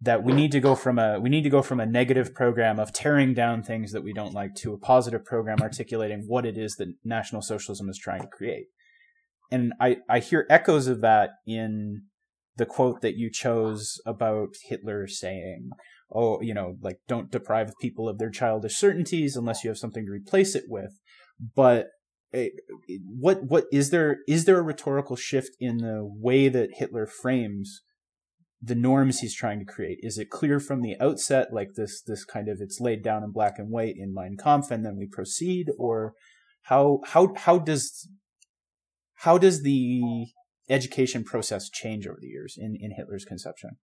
that 0.00 0.22
we 0.22 0.32
need 0.32 0.52
to 0.52 0.60
go 0.60 0.74
from 0.74 0.98
a 0.98 1.18
we 1.18 1.30
need 1.30 1.42
to 1.42 1.50
go 1.50 1.62
from 1.62 1.80
a 1.80 1.86
negative 1.86 2.34
program 2.34 2.78
of 2.78 2.92
tearing 2.92 3.32
down 3.32 3.62
things 3.62 3.92
that 3.92 4.04
we 4.04 4.12
don't 4.12 4.34
like 4.34 4.54
to 4.54 4.74
a 4.74 4.78
positive 4.78 5.24
program 5.24 5.58
articulating 5.62 6.24
what 6.26 6.44
it 6.44 6.58
is 6.58 6.76
that 6.76 6.92
National 7.04 7.40
Socialism 7.40 7.88
is 7.88 7.98
trying 7.98 8.20
to 8.20 8.28
create. 8.28 8.66
And 9.50 9.72
I, 9.80 9.98
I 10.08 10.18
hear 10.18 10.46
echoes 10.50 10.86
of 10.86 11.00
that 11.02 11.30
in 11.46 12.02
the 12.56 12.66
quote 12.66 13.00
that 13.02 13.16
you 13.16 13.30
chose 13.30 14.00
about 14.04 14.48
Hitler 14.68 15.06
saying, 15.06 15.70
oh, 16.12 16.40
you 16.40 16.54
know, 16.54 16.76
like 16.80 16.98
don't 17.06 17.30
deprive 17.30 17.72
people 17.80 18.08
of 18.08 18.18
their 18.18 18.30
childish 18.30 18.76
certainties 18.76 19.36
unless 19.36 19.62
you 19.62 19.70
have 19.70 19.78
something 19.78 20.04
to 20.06 20.12
replace 20.12 20.54
it 20.54 20.64
with. 20.68 20.98
But 21.54 21.88
what 23.04 23.44
what 23.44 23.64
is 23.72 23.90
there 23.90 24.18
is 24.26 24.44
there 24.44 24.58
a 24.58 24.62
rhetorical 24.62 25.16
shift 25.16 25.56
in 25.60 25.78
the 25.78 26.00
way 26.02 26.48
that 26.48 26.70
Hitler 26.74 27.06
frames 27.06 27.82
the 28.62 28.74
norms 28.74 29.20
he's 29.20 29.34
trying 29.34 29.58
to 29.58 29.64
create? 29.64 29.98
Is 30.02 30.18
it 30.18 30.30
clear 30.30 30.58
from 30.60 30.82
the 30.82 30.96
outset, 31.00 31.52
like 31.52 31.74
this 31.76 32.02
this 32.02 32.24
kind 32.24 32.48
of 32.48 32.58
it's 32.60 32.80
laid 32.80 33.02
down 33.02 33.22
in 33.22 33.32
black 33.32 33.58
and 33.58 33.70
white 33.70 33.96
in 33.96 34.14
Mein 34.14 34.36
Kampf, 34.36 34.70
and 34.70 34.84
then 34.84 34.96
we 34.96 35.06
proceed, 35.06 35.68
or 35.78 36.14
how 36.62 37.00
how 37.06 37.34
how 37.36 37.58
does 37.58 38.08
how 39.20 39.38
does 39.38 39.62
the 39.62 40.26
education 40.68 41.24
process 41.24 41.70
change 41.70 42.06
over 42.06 42.18
the 42.20 42.28
years 42.28 42.56
in, 42.58 42.76
in 42.78 42.92
Hitler's 42.96 43.24
conception? 43.24 43.78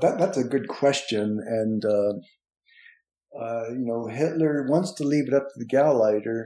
That, 0.00 0.18
that's 0.18 0.38
a 0.38 0.44
good 0.44 0.68
question, 0.68 1.38
and 1.46 1.84
uh, 1.84 2.14
uh, 3.38 3.70
you 3.70 3.84
know 3.84 4.06
Hitler 4.06 4.66
wants 4.68 4.92
to 4.94 5.04
leave 5.04 5.28
it 5.28 5.34
up 5.34 5.48
to 5.48 5.54
the 5.56 5.66
Gauleiter, 5.66 6.44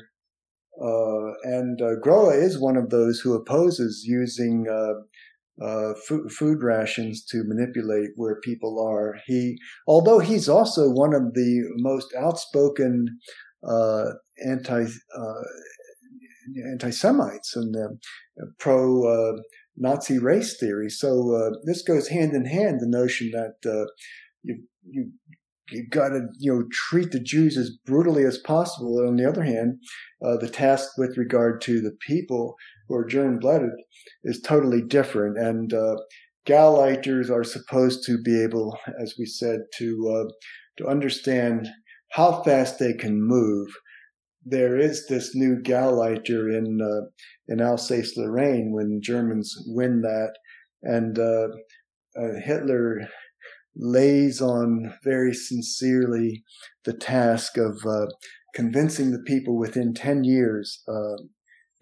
uh, 0.80 1.32
and 1.44 1.80
uh, 1.80 2.00
Grohe 2.04 2.40
is 2.42 2.60
one 2.60 2.76
of 2.76 2.90
those 2.90 3.20
who 3.20 3.34
opposes 3.34 4.04
using 4.06 4.66
uh, 4.68 5.64
uh, 5.64 5.94
food, 6.06 6.30
food 6.32 6.62
rations 6.62 7.24
to 7.26 7.44
manipulate 7.44 8.10
where 8.16 8.40
people 8.40 8.84
are. 8.84 9.18
He, 9.26 9.58
although 9.86 10.20
he's 10.20 10.48
also 10.48 10.90
one 10.90 11.14
of 11.14 11.34
the 11.34 11.62
most 11.76 12.14
outspoken 12.18 13.18
anti 14.46 14.86
anti-Semites 16.72 17.56
and 17.56 17.76
uh, 17.76 18.46
pro 18.58 19.04
uh, 19.04 19.40
Nazi 19.76 20.18
race 20.18 20.58
theory. 20.58 20.90
So 20.90 21.34
uh, 21.34 21.50
this 21.64 21.82
goes 21.82 22.08
hand 22.08 22.34
in 22.34 22.44
hand. 22.44 22.80
The 22.80 22.86
notion 22.88 23.30
that 23.32 23.70
uh, 23.70 23.86
you 24.42 24.64
you 24.84 25.12
you 25.70 25.86
got 25.88 26.10
to 26.10 26.26
you 26.38 26.52
know 26.52 26.64
treat 26.72 27.10
the 27.10 27.20
Jews 27.20 27.56
as 27.56 27.70
brutally 27.86 28.24
as 28.24 28.38
possible. 28.38 28.98
And 28.98 29.08
on 29.08 29.16
the 29.16 29.28
other 29.28 29.44
hand, 29.44 29.78
uh, 30.24 30.36
the 30.36 30.48
task 30.48 30.90
with 30.98 31.16
regard 31.16 31.60
to 31.62 31.80
the 31.80 31.96
people 32.06 32.54
who 32.88 32.96
are 32.96 33.04
German 33.04 33.38
blooded 33.38 33.72
is 34.24 34.40
totally 34.40 34.82
different. 34.82 35.38
And 35.38 35.72
uh, 35.72 35.96
are 36.50 37.44
supposed 37.44 38.04
to 38.06 38.20
be 38.20 38.42
able, 38.42 38.76
as 39.00 39.14
we 39.18 39.26
said, 39.26 39.60
to 39.78 40.30
to 40.78 40.86
understand 40.86 41.68
how 42.12 42.42
fast 42.42 42.78
they 42.78 42.92
can 42.92 43.22
move 43.22 43.68
there 44.44 44.78
is 44.78 45.06
this 45.06 45.34
new 45.34 45.56
Gauleiter 45.56 46.56
in 46.56 46.80
uh, 46.80 47.06
in 47.48 47.60
Alsace-Lorraine 47.60 48.72
when 48.72 49.00
Germans 49.02 49.54
win 49.66 50.02
that, 50.02 50.34
and 50.82 51.18
uh, 51.18 51.48
uh, 52.16 52.40
Hitler 52.42 53.08
lays 53.76 54.40
on 54.40 54.94
very 55.04 55.32
sincerely 55.32 56.42
the 56.84 56.92
task 56.92 57.56
of 57.56 57.84
uh, 57.86 58.06
convincing 58.54 59.10
the 59.10 59.22
people 59.26 59.58
within 59.58 59.94
ten 59.94 60.24
years 60.24 60.82
uh, 60.88 61.16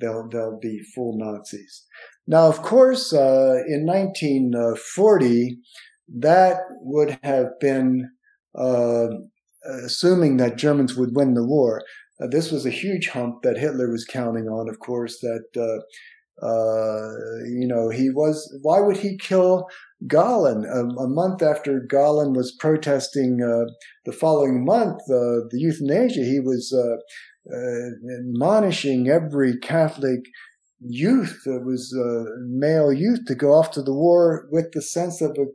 they'll 0.00 0.28
they'll 0.28 0.58
be 0.60 0.80
full 0.94 1.18
Nazis. 1.18 1.84
Now, 2.26 2.46
of 2.48 2.62
course, 2.62 3.12
uh, 3.12 3.62
in 3.66 3.86
1940, 3.86 5.58
that 6.18 6.58
would 6.82 7.18
have 7.22 7.58
been 7.58 8.10
assuming 9.64 10.36
that 10.36 10.56
Germans 10.56 10.96
would 10.96 11.14
win 11.14 11.34
the 11.34 11.44
war. 11.44 11.82
Uh, 12.20 12.26
this 12.26 12.50
was 12.50 12.66
a 12.66 12.70
huge 12.70 13.08
hump 13.08 13.42
that 13.42 13.58
Hitler 13.58 13.90
was 13.90 14.04
counting 14.04 14.48
on, 14.48 14.68
of 14.68 14.78
course, 14.80 15.20
that, 15.20 15.82
uh, 16.42 16.46
uh, 16.46 17.12
you 17.46 17.66
know, 17.66 17.90
he 17.90 18.10
was, 18.10 18.56
why 18.62 18.80
would 18.80 18.98
he 18.98 19.16
kill 19.18 19.66
Galen? 20.06 20.64
A, 20.64 21.02
a 21.02 21.08
month 21.08 21.42
after 21.42 21.80
Galen 21.80 22.32
was 22.32 22.52
protesting 22.52 23.42
uh, 23.42 23.70
the 24.04 24.12
following 24.12 24.64
month, 24.64 25.00
uh, 25.10 25.46
the 25.50 25.58
euthanasia, 25.58 26.24
he 26.24 26.40
was 26.40 26.74
admonishing 28.20 29.08
every 29.08 29.56
Catholic 29.58 30.20
youth, 30.80 31.42
it 31.46 31.64
was 31.64 31.92
male 32.46 32.92
youth, 32.92 33.20
to 33.26 33.34
go 33.34 33.52
off 33.52 33.70
to 33.72 33.82
the 33.82 33.94
war 33.94 34.48
with 34.52 34.72
the 34.72 34.82
sense 34.82 35.20
of 35.20 35.36
a 35.38 35.46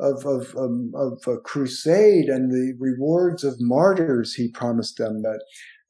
of 0.00 0.26
of 0.26 0.56
um, 0.56 0.92
of 0.96 1.22
a 1.28 1.38
crusade 1.38 2.28
and 2.28 2.50
the 2.50 2.74
rewards 2.80 3.44
of 3.44 3.60
martyrs 3.60 4.34
he 4.34 4.50
promised 4.50 4.96
them 4.98 5.22
that 5.22 5.40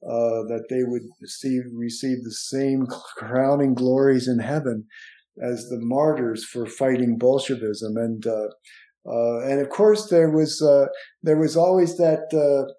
uh, 0.09 0.45
that 0.49 0.67
they 0.69 0.83
would 0.83 1.03
receive, 1.21 1.63
receive 1.73 2.23
the 2.23 2.33
same 2.33 2.87
crowning 3.17 3.75
glories 3.75 4.29
in 4.29 4.39
heaven 4.39 4.87
as 5.43 5.69
the 5.69 5.79
martyrs 5.81 6.45
for 6.45 6.67
fighting 6.67 7.17
Bolshevism. 7.19 7.97
And, 7.97 8.27
uh, 8.27 8.49
uh, 9.11 9.41
and 9.41 9.61
of 9.61 9.71
course, 9.71 10.09
there 10.09 10.31
was, 10.31 10.61
uh, 10.63 10.87
there 11.23 11.39
was 11.39 11.57
always 11.57 11.97
that, 11.97 12.33
uh, 12.33 12.71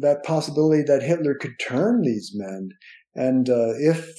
that 0.00 0.24
possibility 0.24 0.82
that 0.82 1.02
Hitler 1.02 1.34
could 1.34 1.54
turn 1.60 2.02
these 2.02 2.32
men. 2.34 2.70
And, 3.14 3.48
if, 3.48 4.14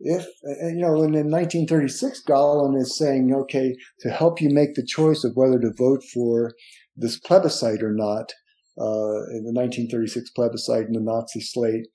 if, 0.00 0.26
you 0.42 0.80
know, 0.80 1.02
in 1.02 1.12
1936, 1.12 2.22
Galen 2.22 2.74
is 2.76 2.98
saying, 2.98 3.32
okay, 3.32 3.76
to 4.00 4.10
help 4.10 4.40
you 4.40 4.50
make 4.50 4.74
the 4.74 4.86
choice 4.86 5.22
of 5.22 5.36
whether 5.36 5.60
to 5.60 5.72
vote 5.76 6.02
for 6.12 6.52
this 6.96 7.18
plebiscite 7.20 7.82
or 7.82 7.92
not, 7.92 8.32
in 8.80 9.44
the 9.44 9.52
1936 9.52 10.30
plebiscite 10.30 10.86
in 10.86 10.92
the 10.92 11.00
Nazi 11.00 11.40
slate, 11.40 11.86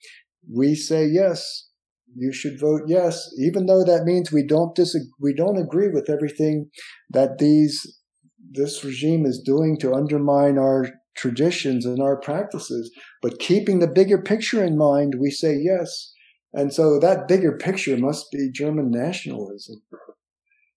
we 0.52 0.76
say 0.76 1.06
yes. 1.06 1.70
You 2.18 2.32
should 2.32 2.60
vote 2.60 2.84
yes, 2.88 3.30
even 3.38 3.66
though 3.66 3.84
that 3.84 4.06
means 4.06 4.32
we 4.32 4.46
don't 4.46 4.74
disagree, 4.76 5.10
we 5.20 5.34
don't 5.34 5.58
agree 5.58 5.90
with 5.90 6.10
everything 6.10 6.70
that 7.10 7.40
these 7.40 8.00
this 8.52 8.86
regime 8.86 9.26
is 9.26 9.42
doing 9.44 9.78
to 9.80 9.94
undermine 9.94 10.58
our 10.58 10.88
traditions 11.18 11.86
and 11.86 12.00
our 12.00 12.18
practices. 12.18 12.92
But 13.22 13.40
keeping 13.40 13.80
the 13.80 13.88
bigger 13.88 14.22
picture 14.22 14.64
in 14.64 14.78
mind, 14.78 15.16
we 15.20 15.30
say 15.30 15.58
yes. 15.58 16.14
And 16.54 16.74
so 16.74 17.00
that 17.00 17.28
bigger 17.28 17.58
picture 17.58 17.98
must 17.98 18.32
be 18.32 18.50
German 18.52 18.92
nationalism. 18.92 19.82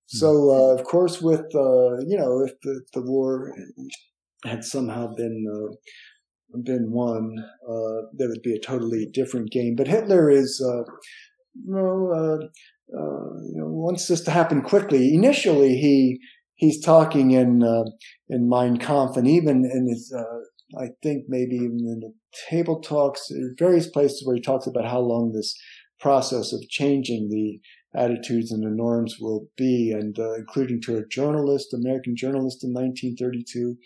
So, 0.06 0.51
uh, 0.51 0.74
of 0.74 0.85
course, 0.85 1.20
with, 1.20 1.55
uh, 1.55 1.98
you 2.06 2.16
know, 2.16 2.43
if 2.43 2.52
the, 2.62 2.80
the 2.94 3.02
war 3.02 3.52
had 4.44 4.65
somehow 4.65 5.15
been 5.15 5.44
uh, 5.52 5.74
been 6.65 6.90
won, 6.90 7.36
uh, 7.69 8.09
that 8.16 8.28
would 8.28 8.43
be 8.43 8.55
a 8.55 8.60
totally 8.60 9.06
different 9.12 9.51
game. 9.51 9.74
But 9.77 9.89
Hitler 9.89 10.31
is, 10.31 10.65
uh, 10.65 10.82
uh, 11.70 12.35
uh, 12.35 12.39
you 12.89 13.56
know, 13.56 13.69
wants 13.69 14.06
this 14.09 14.23
to 14.23 14.31
happen 14.31 14.62
quickly. 14.62 15.15
Initially, 15.15 15.77
he 15.77 16.20
he's 16.55 16.82
talking 16.82 17.32
in 17.32 17.62
uh, 17.62 17.85
in 18.28 18.48
Mein 18.48 18.78
Kampf, 18.78 19.16
and 19.16 19.28
even 19.28 19.65
in 19.65 19.89
his, 19.89 20.15
I 20.78 20.89
think 21.02 21.24
maybe 21.28 21.56
even 21.56 21.78
in 21.81 22.01
the 22.01 22.12
table 22.48 22.81
talks, 22.81 23.31
various 23.59 23.89
places 23.89 24.23
where 24.24 24.36
he 24.36 24.43
talks 24.43 24.66
about 24.66 24.89
how 24.89 25.01
long 25.01 25.32
this 25.32 25.55
process 26.01 26.52
of 26.52 26.60
changing 26.69 27.28
the 27.28 27.60
attitudes 27.98 28.52
and 28.52 28.62
the 28.62 28.70
norms 28.70 29.16
will 29.19 29.48
be, 29.56 29.93
and 29.93 30.16
including 30.36 30.81
to 30.82 30.97
a 30.97 31.06
journalist, 31.09 31.74
American 31.74 32.15
journalist 32.16 32.62
in 32.62 32.73
1932 32.73 33.77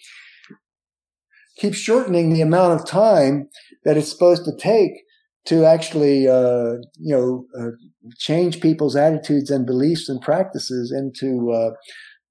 keeps 1.62 1.78
shortening 1.78 2.32
the 2.32 2.40
amount 2.40 2.78
of 2.78 2.84
time 2.84 3.48
that 3.84 3.96
it's 3.96 4.10
supposed 4.10 4.44
to 4.44 4.56
take 4.58 4.90
to 5.46 5.64
actually, 5.64 6.26
uh, 6.26 6.74
you 6.98 7.14
know, 7.14 7.46
uh, 7.58 7.70
change 8.18 8.60
people's 8.60 8.96
attitudes 8.96 9.48
and 9.48 9.64
beliefs 9.64 10.08
and 10.08 10.20
practices 10.20 10.92
into 10.92 11.52
uh, 11.52 11.70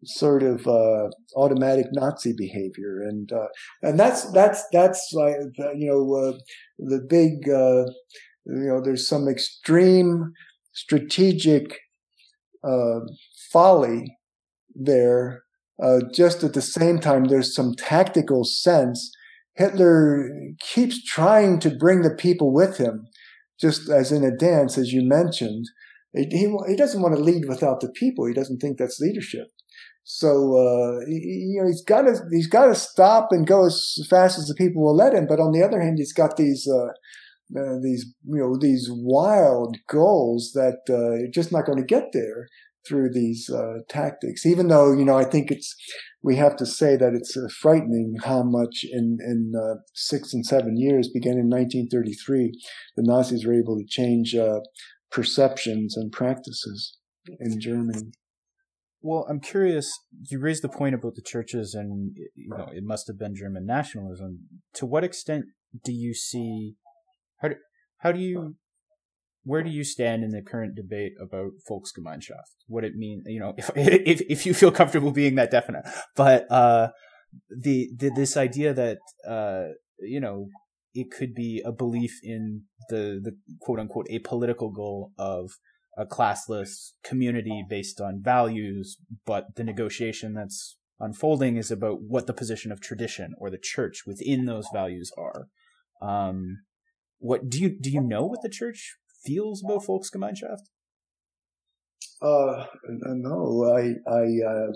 sort 0.03 0.43
of 0.43 0.67
uh, 0.67 1.07
automatic 1.37 1.85
Nazi 1.93 2.33
behavior, 2.37 3.01
and 3.07 3.31
uh, 3.31 3.47
and 3.81 3.97
that's 3.97 4.29
that's 4.31 4.65
that's 4.73 5.11
like 5.13 5.35
you 5.75 5.89
know 5.89 6.13
uh, 6.15 6.37
the 6.77 6.99
big 6.99 7.47
you 7.47 8.67
know 8.67 8.81
there's 8.81 9.07
some 9.07 9.29
extreme 9.29 10.33
strategic 10.73 11.79
folly 13.51 14.17
there 14.75 15.43
just 16.13 16.43
at 16.43 16.53
the 16.53 16.61
same 16.61 16.99
time, 16.99 17.25
there's 17.25 17.55
some 17.55 17.73
tactical 17.75 18.43
sense. 18.43 19.11
Hitler 19.61 20.27
keeps 20.59 21.03
trying 21.03 21.59
to 21.59 21.69
bring 21.69 22.01
the 22.01 22.15
people 22.15 22.51
with 22.53 22.77
him, 22.77 23.07
just 23.59 23.89
as 23.89 24.11
in 24.11 24.23
a 24.23 24.35
dance, 24.35 24.77
as 24.77 24.91
you 24.91 25.07
mentioned. 25.07 25.65
He, 26.13 26.25
he, 26.67 26.75
doesn't 26.75 27.01
want 27.01 27.15
to 27.15 27.21
lead 27.21 27.45
without 27.47 27.79
the 27.79 27.91
people. 27.95 28.25
He 28.25 28.33
doesn't 28.33 28.57
think 28.57 28.77
that's 28.77 28.99
leadership. 28.99 29.47
So 30.03 30.29
uh, 30.29 31.05
you 31.07 31.61
know 31.61 31.67
he's 31.67 31.83
got 31.83 32.01
to 32.01 32.19
he's 32.31 32.47
got 32.47 32.65
to 32.65 32.75
stop 32.75 33.27
and 33.31 33.45
go 33.45 33.65
as 33.65 34.05
fast 34.09 34.39
as 34.39 34.47
the 34.47 34.55
people 34.55 34.83
will 34.83 34.95
let 34.95 35.13
him. 35.13 35.27
But 35.27 35.39
on 35.39 35.51
the 35.51 35.63
other 35.63 35.79
hand, 35.79 35.99
he's 35.99 36.11
got 36.11 36.37
these 36.37 36.67
uh, 36.67 36.87
uh, 37.57 37.77
these 37.83 38.05
you 38.25 38.41
know 38.41 38.57
these 38.59 38.89
wild 38.91 39.77
goals 39.87 40.51
that 40.53 40.79
uh, 40.89 41.19
you're 41.19 41.31
just 41.31 41.51
not 41.51 41.65
going 41.65 41.77
to 41.77 41.85
get 41.85 42.09
there 42.13 42.47
through 42.87 43.11
these 43.13 43.49
uh, 43.49 43.79
tactics. 43.89 44.45
Even 44.45 44.69
though 44.69 44.91
you 44.91 45.05
know, 45.05 45.17
I 45.17 45.23
think 45.23 45.51
it's 45.51 45.75
we 46.23 46.35
have 46.35 46.55
to 46.57 46.65
say 46.65 46.95
that 46.95 47.13
it's 47.13 47.35
uh, 47.35 47.47
frightening 47.59 48.15
how 48.23 48.43
much 48.43 48.85
in 48.89 49.17
in 49.21 49.53
uh, 49.57 49.81
six 49.93 50.33
and 50.33 50.45
seven 50.45 50.77
years, 50.77 51.09
beginning 51.09 51.39
in 51.39 51.49
1933, 51.49 52.51
the 52.95 53.03
Nazis 53.03 53.45
were 53.45 53.53
able 53.53 53.77
to 53.77 53.85
change 53.87 54.35
uh, 54.35 54.59
perceptions 55.09 55.97
and 55.97 56.11
practices 56.11 56.97
in 57.39 57.59
Germany. 57.59 58.11
Well, 59.01 59.25
I'm 59.27 59.39
curious. 59.39 59.91
You 60.29 60.39
raised 60.39 60.63
the 60.63 60.69
point 60.69 60.93
about 60.93 61.15
the 61.15 61.23
churches, 61.23 61.73
and 61.73 62.15
you 62.35 62.49
know 62.49 62.69
it 62.71 62.83
must 62.83 63.07
have 63.07 63.17
been 63.17 63.35
German 63.35 63.65
nationalism. 63.65 64.41
To 64.75 64.85
what 64.85 65.03
extent 65.03 65.45
do 65.83 65.91
you 65.91 66.13
see? 66.13 66.75
How 67.41 67.47
do, 67.49 67.55
how 67.97 68.11
do 68.11 68.19
you? 68.19 68.55
Where 69.43 69.63
do 69.63 69.69
you 69.69 69.83
stand 69.83 70.23
in 70.23 70.29
the 70.29 70.41
current 70.41 70.75
debate 70.75 71.13
about 71.19 71.51
Volksgemeinschaft? 71.69 72.65
What 72.67 72.83
it 72.83 72.95
means, 72.95 73.23
You 73.25 73.39
know, 73.39 73.53
if 73.57 73.69
if 73.75 74.21
if 74.29 74.45
you 74.45 74.53
feel 74.53 74.71
comfortable 74.71 75.11
being 75.11 75.35
that 75.35 75.51
definite, 75.51 75.83
but 76.15 76.51
uh, 76.51 76.89
the, 77.49 77.89
the 77.95 78.09
this 78.09 78.37
idea 78.37 78.73
that 78.73 78.99
uh, 79.27 79.73
you 79.99 80.19
know 80.19 80.47
it 80.93 81.09
could 81.09 81.33
be 81.33 81.61
a 81.65 81.71
belief 81.71 82.19
in 82.23 82.63
the 82.89 83.19
the 83.23 83.37
quote 83.59 83.79
unquote 83.79 84.07
a 84.09 84.19
political 84.19 84.69
goal 84.69 85.11
of 85.17 85.51
a 85.97 86.05
classless 86.05 86.91
community 87.03 87.65
based 87.67 87.99
on 87.99 88.21
values, 88.21 88.97
but 89.25 89.55
the 89.55 89.63
negotiation 89.63 90.33
that's 90.33 90.77
unfolding 90.99 91.57
is 91.57 91.71
about 91.71 92.01
what 92.01 92.27
the 92.27 92.33
position 92.33 92.71
of 92.71 92.79
tradition 92.79 93.33
or 93.37 93.49
the 93.49 93.57
church 93.61 94.03
within 94.05 94.45
those 94.45 94.67
values 94.71 95.11
are. 95.17 95.47
Um, 96.01 96.59
what 97.19 97.49
do 97.49 97.59
you 97.59 97.69
do? 97.69 97.91
You 97.91 98.01
know 98.01 98.25
what 98.25 98.41
the 98.41 98.49
church 98.49 98.95
feels 99.23 99.63
about 99.63 99.83
Volksgemeinschaft? 99.85 100.67
Uh, 102.21 102.65
no, 102.87 103.63
I 103.65 103.93
I 104.11 104.25
uh, 104.47 104.71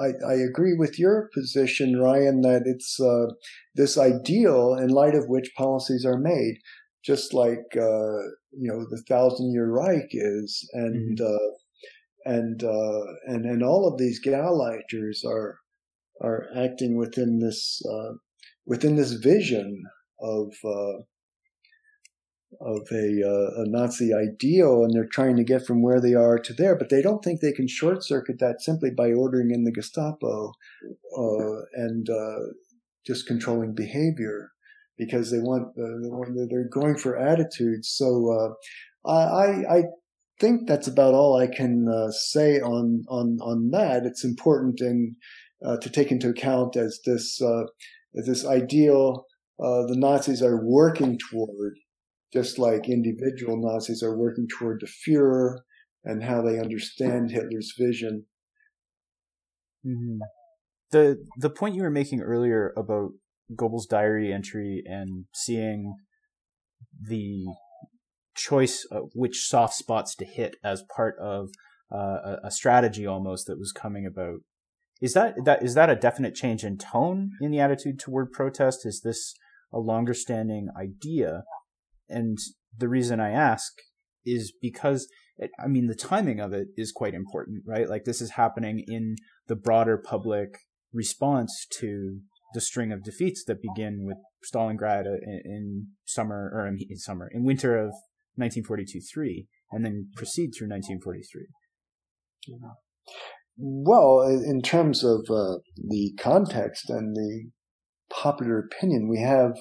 I, 0.00 0.12
I 0.26 0.34
agree 0.34 0.74
with 0.76 0.98
your 0.98 1.30
position, 1.32 2.00
Ryan, 2.00 2.40
that 2.40 2.62
it's 2.64 2.98
uh, 2.98 3.34
this 3.74 3.96
ideal 3.96 4.74
in 4.74 4.88
light 4.88 5.14
of 5.14 5.28
which 5.28 5.54
policies 5.56 6.04
are 6.04 6.18
made 6.18 6.56
just 7.04 7.34
like 7.34 7.66
uh, 7.76 8.22
you 8.52 8.68
know 8.70 8.86
the 8.88 9.02
Thousand 9.08 9.52
Year 9.52 9.70
Reich 9.70 10.08
is, 10.10 10.68
and 10.72 11.18
mm-hmm. 11.18 11.26
uh, 11.26 12.32
and 12.32 12.62
uh, 12.62 13.02
and 13.26 13.44
and 13.44 13.62
all 13.62 13.88
of 13.88 13.98
these 13.98 14.24
Gauleiters 14.24 15.24
are 15.26 15.58
are 16.20 16.46
acting 16.56 16.96
within 16.96 17.40
this 17.40 17.82
uh, 17.90 18.14
within 18.66 18.96
this 18.96 19.12
vision 19.14 19.82
of 20.20 20.52
uh, 20.64 21.02
of 22.60 22.86
a, 22.92 23.22
uh, 23.24 23.62
a 23.62 23.68
Nazi 23.68 24.12
ideal, 24.12 24.84
and 24.84 24.94
they're 24.94 25.08
trying 25.10 25.36
to 25.36 25.44
get 25.44 25.66
from 25.66 25.82
where 25.82 26.00
they 26.00 26.14
are 26.14 26.38
to 26.38 26.52
there, 26.52 26.76
but 26.76 26.90
they 26.90 27.02
don't 27.02 27.22
think 27.24 27.40
they 27.40 27.52
can 27.52 27.68
short 27.68 28.04
circuit 28.04 28.38
that 28.38 28.60
simply 28.60 28.90
by 28.90 29.12
ordering 29.12 29.50
in 29.50 29.64
the 29.64 29.72
Gestapo 29.72 30.52
and 31.74 32.06
just 33.06 33.26
controlling 33.26 33.74
behavior 33.74 34.52
because 34.98 35.30
they 35.30 35.38
want 35.38 35.68
uh, 35.78 36.46
they're 36.48 36.68
going 36.68 36.96
for 36.96 37.16
attitudes. 37.16 37.88
So 37.88 38.56
uh, 39.04 39.10
I 39.10 39.78
I 39.78 39.82
think 40.40 40.66
that's 40.66 40.88
about 40.88 41.14
all 41.14 41.36
I 41.36 41.46
can 41.46 41.88
uh, 41.88 42.10
say 42.10 42.60
on 42.60 43.04
on 43.08 43.38
on 43.40 43.70
that. 43.70 44.04
It's 44.04 44.24
important 44.24 44.80
and 44.80 45.16
uh, 45.64 45.76
to 45.78 45.90
take 45.90 46.10
into 46.10 46.28
account 46.28 46.76
as 46.76 47.00
this 47.04 47.40
uh, 47.40 47.64
as 48.16 48.26
this 48.26 48.46
ideal 48.46 49.26
uh, 49.62 49.86
the 49.86 49.96
Nazis 49.96 50.42
are 50.42 50.64
working 50.64 51.18
toward, 51.18 51.74
just 52.32 52.58
like 52.58 52.88
individual 52.88 53.56
Nazis 53.60 54.02
are 54.02 54.16
working 54.16 54.46
toward 54.48 54.80
the 54.80 54.86
Führer 54.86 55.58
and 56.04 56.22
how 56.22 56.42
they 56.42 56.58
understand 56.58 57.30
Hitler's 57.30 57.74
vision. 57.78 58.26
Mm-hmm. 59.86 60.18
The 60.90 61.24
the 61.36 61.50
point 61.50 61.74
you 61.74 61.82
were 61.82 61.90
making 61.90 62.20
earlier 62.20 62.72
about 62.76 63.10
Goebbels' 63.54 63.88
diary 63.88 64.32
entry 64.32 64.82
and 64.86 65.26
seeing 65.34 65.96
the 67.00 67.46
choice 68.34 68.86
of 68.90 69.10
which 69.14 69.46
soft 69.46 69.74
spots 69.74 70.14
to 70.16 70.24
hit 70.24 70.56
as 70.64 70.84
part 70.94 71.16
of 71.18 71.50
uh, 71.92 72.36
a, 72.42 72.50
strategy 72.50 73.06
almost 73.06 73.46
that 73.46 73.58
was 73.58 73.72
coming 73.72 74.06
about. 74.06 74.40
Is 75.00 75.12
that 75.14 75.34
that 75.44 75.62
is 75.62 75.74
that 75.74 75.90
a 75.90 75.96
definite 75.96 76.34
change 76.34 76.64
in 76.64 76.78
tone 76.78 77.32
in 77.40 77.50
the 77.50 77.60
attitude 77.60 77.98
toward 77.98 78.32
protest? 78.32 78.86
Is 78.86 79.00
this 79.02 79.34
a 79.72 79.78
longer 79.78 80.14
standing 80.14 80.68
idea? 80.78 81.42
And 82.08 82.38
the 82.76 82.88
reason 82.88 83.20
I 83.20 83.30
ask 83.30 83.72
is 84.24 84.52
because 84.60 85.08
it, 85.36 85.50
I 85.62 85.68
mean 85.68 85.86
the 85.86 85.94
timing 85.94 86.40
of 86.40 86.52
it 86.52 86.68
is 86.76 86.92
quite 86.92 87.14
important, 87.14 87.62
right? 87.66 87.88
Like 87.88 88.04
this 88.04 88.20
is 88.20 88.32
happening 88.32 88.84
in 88.86 89.16
the 89.48 89.56
broader 89.56 89.98
public 89.98 90.58
response 90.92 91.66
to 91.80 92.20
the 92.54 92.60
string 92.60 92.92
of 92.92 93.02
defeats 93.02 93.44
that 93.46 93.62
begin 93.62 94.04
with 94.04 94.18
Stalingrad 94.52 95.06
in, 95.06 95.40
in 95.44 95.86
summer 96.04 96.50
or 96.54 96.66
in, 96.66 96.78
in, 96.88 96.98
summer 96.98 97.30
in 97.32 97.44
winter 97.44 97.78
of 97.78 97.92
1942-3 98.38 99.46
and 99.70 99.84
then 99.84 100.08
proceed 100.14 100.50
through 100.56 100.68
1943. 100.68 101.46
Well, 103.56 104.22
in 104.22 104.62
terms 104.62 105.04
of 105.04 105.26
uh, 105.30 105.58
the 105.76 106.14
context 106.18 106.90
and 106.90 107.14
the 107.14 107.50
popular 108.10 108.58
opinion, 108.58 109.08
we 109.08 109.20
have 109.20 109.56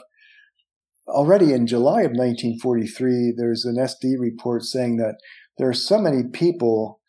already 1.11 1.53
in 1.53 1.67
July 1.67 2.01
of 2.01 2.11
1943, 2.11 3.33
there's 3.37 3.65
an 3.65 3.75
SD 3.75 4.15
report 4.17 4.63
saying 4.63 4.97
that 4.97 5.15
there 5.57 5.69
are 5.69 5.73
so 5.73 5.99
many 5.99 6.23
people 6.31 6.99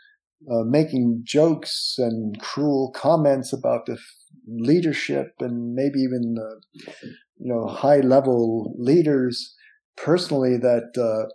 uh, 0.51 0.65
making 0.65 1.23
jokes 1.25 1.95
and 1.99 2.39
cruel 2.41 2.93
comments 2.95 3.53
about 3.53 3.87
the 3.87 3.99
leadership 4.47 5.35
and 5.41 5.75
maybe 5.75 6.01
even 6.01 6.37
uh, 6.37 6.91
you 7.39 7.53
know 7.53 7.67
high 7.67 8.01
level 8.01 8.75
leaders 8.77 9.55
personally 9.97 10.57
that 10.57 10.91
uh, 10.99 11.29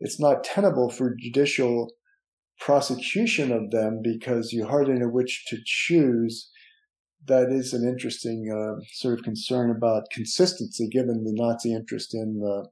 it's 0.00 0.20
not 0.20 0.42
tenable 0.42 0.90
for 0.90 1.14
judicial 1.18 1.88
prosecution 2.60 3.52
of 3.52 3.70
them 3.70 4.00
because 4.02 4.52
you 4.52 4.66
hardly 4.66 4.94
know 4.94 5.08
which 5.08 5.44
to 5.46 5.58
choose. 5.64 6.50
That 7.26 7.50
is 7.50 7.74
an 7.74 7.86
interesting 7.86 8.48
uh, 8.50 8.80
sort 8.92 9.18
of 9.18 9.24
concern 9.24 9.70
about 9.70 10.10
consistency, 10.12 10.88
given 10.88 11.24
the 11.24 11.34
Nazi 11.34 11.74
interest 11.74 12.14
in 12.14 12.42
uh, 12.42 12.68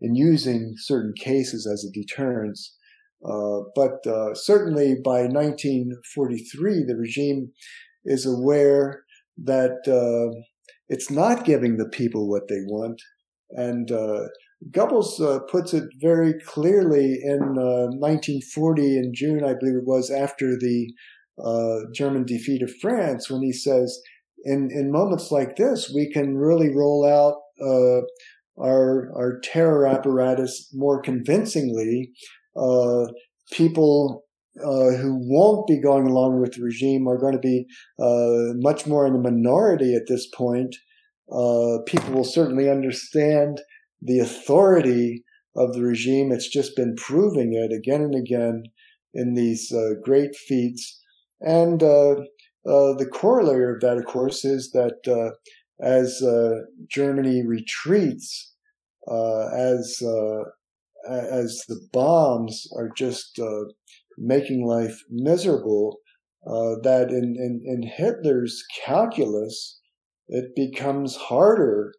in 0.00 0.14
using 0.14 0.74
certain 0.76 1.12
cases 1.16 1.66
as 1.70 1.84
a 1.84 1.92
deterrence. 1.92 2.76
Uh, 3.24 3.60
but 3.74 4.06
uh, 4.06 4.34
certainly 4.34 4.96
by 5.04 5.22
1943, 5.22 6.84
the 6.86 6.96
regime 6.96 7.52
is 8.04 8.24
aware 8.24 9.04
that 9.36 9.76
uh, 9.86 10.34
it's 10.88 11.10
not 11.10 11.44
giving 11.44 11.76
the 11.76 11.88
people 11.88 12.28
what 12.28 12.48
they 12.48 12.60
want. 12.66 13.00
And 13.50 13.92
uh, 13.92 14.28
Goebbels 14.70 15.20
uh, 15.20 15.40
puts 15.50 15.74
it 15.74 15.84
very 16.00 16.34
clearly 16.46 17.18
in 17.22 17.40
1940 17.40 18.96
in 18.96 19.12
June, 19.14 19.44
I 19.44 19.54
believe 19.54 19.76
it 19.76 19.86
was, 19.86 20.10
after 20.10 20.56
the 20.58 20.92
German 21.94 22.24
defeat 22.24 22.62
of 22.62 22.72
France, 22.80 23.30
when 23.30 23.42
he 23.42 23.52
says, 23.52 24.00
in, 24.44 24.70
in 24.72 24.90
moments 24.90 25.30
like 25.30 25.56
this, 25.56 25.92
we 25.94 26.10
can 26.12 26.36
really 26.36 26.74
roll 26.74 27.06
out 27.06 27.36
our, 28.58 29.10
our 29.16 29.40
terror 29.42 29.86
apparatus 29.86 30.70
more 30.74 31.00
convincingly 31.00 32.12
uh, 32.56 33.06
people 33.52 34.24
uh, 34.58 34.90
who 34.96 35.18
won't 35.22 35.66
be 35.66 35.80
going 35.80 36.06
along 36.06 36.40
with 36.40 36.52
the 36.52 36.62
regime 36.62 37.08
are 37.08 37.18
going 37.18 37.32
to 37.32 37.38
be 37.38 37.66
uh, 37.98 38.52
much 38.56 38.86
more 38.86 39.06
in 39.06 39.12
the 39.12 39.18
minority 39.18 39.94
at 39.94 40.08
this 40.08 40.28
point. 40.34 40.74
Uh, 41.32 41.78
people 41.86 42.12
will 42.12 42.24
certainly 42.24 42.68
understand 42.68 43.60
the 44.02 44.18
authority 44.18 45.24
of 45.56 45.72
the 45.72 45.82
regime. 45.82 46.32
It's 46.32 46.48
just 46.48 46.74
been 46.76 46.94
proving 46.96 47.52
it 47.54 47.74
again 47.74 48.02
and 48.02 48.14
again 48.14 48.64
in 49.14 49.34
these 49.34 49.72
uh, 49.72 49.94
great 50.02 50.34
feats. 50.34 51.00
And 51.40 51.82
uh, 51.82 52.16
the 52.64 53.08
corollary 53.12 53.74
of 53.74 53.80
that, 53.80 53.96
of 53.96 54.04
course, 54.04 54.44
is 54.44 54.70
that 54.72 55.34
as 55.82 56.22
Germany 56.90 57.42
retreats, 57.46 58.54
as 59.08 60.02
as 61.08 61.64
the 61.68 61.80
bombs 61.92 62.68
are 62.76 62.90
just 62.96 63.38
uh, 63.38 63.64
making 64.18 64.66
life 64.66 65.02
miserable, 65.10 65.98
uh, 66.46 66.76
that 66.82 67.08
in, 67.10 67.36
in, 67.36 67.62
in, 67.64 67.82
Hitler's 67.82 68.62
calculus, 68.84 69.80
it 70.28 70.54
becomes 70.56 71.16
harder 71.16 71.92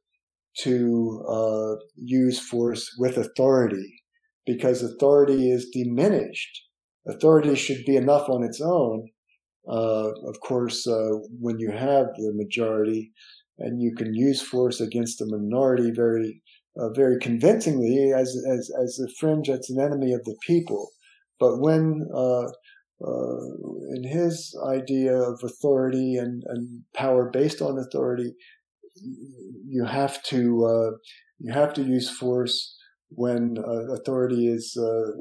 to 0.60 1.24
uh, 1.28 1.76
use 1.96 2.40
force 2.40 2.90
with 2.98 3.18
authority 3.18 4.04
because 4.46 4.84
authority 4.84 5.52
is 5.52 5.70
diminished. 5.72 6.64
Authority 7.08 7.56
should 7.56 7.84
be 7.86 7.96
enough 7.96 8.30
on 8.30 8.44
its 8.44 8.62
own. 8.62 9.10
Uh, 9.68 10.10
of 10.28 10.40
course, 10.42 10.88
uh, 10.88 11.12
when 11.40 11.60
you 11.60 11.72
have 11.72 12.08
the 12.18 12.32
majority 12.34 13.12
and 13.60 13.82
you 13.82 13.94
can 13.96 14.14
use 14.14 14.42
force 14.42 14.82
against 14.82 15.20
the 15.20 15.28
minority 15.28 15.92
very 15.96 16.42
uh, 16.80 16.90
very 16.90 17.20
convincingly 17.20 18.12
as, 18.16 18.36
as, 18.50 18.72
as 18.82 19.00
a 19.00 19.08
fringe 19.20 19.48
that's 19.48 19.70
an 19.70 19.80
enemy 19.80 20.14
of 20.14 20.24
the 20.24 20.36
people. 20.46 20.90
But 21.40 21.60
when, 21.60 22.08
uh, 22.14 22.46
uh, 23.06 23.46
in 23.96 24.04
his 24.04 24.56
idea 24.66 25.16
of 25.16 25.42
authority 25.44 26.16
and, 26.16 26.44
and 26.46 26.84
power 26.96 27.30
based 27.32 27.62
on 27.62 27.78
authority, 27.78 28.34
you 28.96 29.86
have 29.86 30.22
to, 30.24 30.66
uh, 30.66 30.98
you 31.40 31.52
have 31.52 31.74
to 31.74 31.84
use 31.84 32.10
force 32.10 32.78
when 33.10 33.58
uh, 33.58 33.94
authority 33.94 34.48
is, 34.48 34.78
uh, 34.78 35.12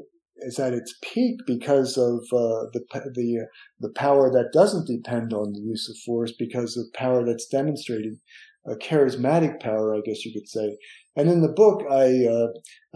is 0.41 0.59
at 0.59 0.73
its 0.73 0.93
peak 1.01 1.39
because 1.47 1.97
of 1.97 2.19
uh, 2.33 2.69
the 2.73 2.81
the 3.13 3.47
the 3.79 3.93
power 3.95 4.31
that 4.31 4.51
doesn't 4.53 4.87
depend 4.87 5.33
on 5.33 5.53
the 5.53 5.59
use 5.59 5.89
of 5.89 5.97
force, 6.05 6.33
because 6.37 6.77
of 6.77 6.93
power 6.93 7.25
that's 7.25 7.47
demonstrated, 7.47 8.15
a 8.65 8.75
charismatic 8.75 9.59
power, 9.59 9.95
I 9.95 10.01
guess 10.05 10.25
you 10.25 10.33
could 10.33 10.47
say. 10.47 10.77
And 11.15 11.29
in 11.29 11.41
the 11.41 11.51
book, 11.51 11.83
I 11.89 12.25
uh, 12.25 12.47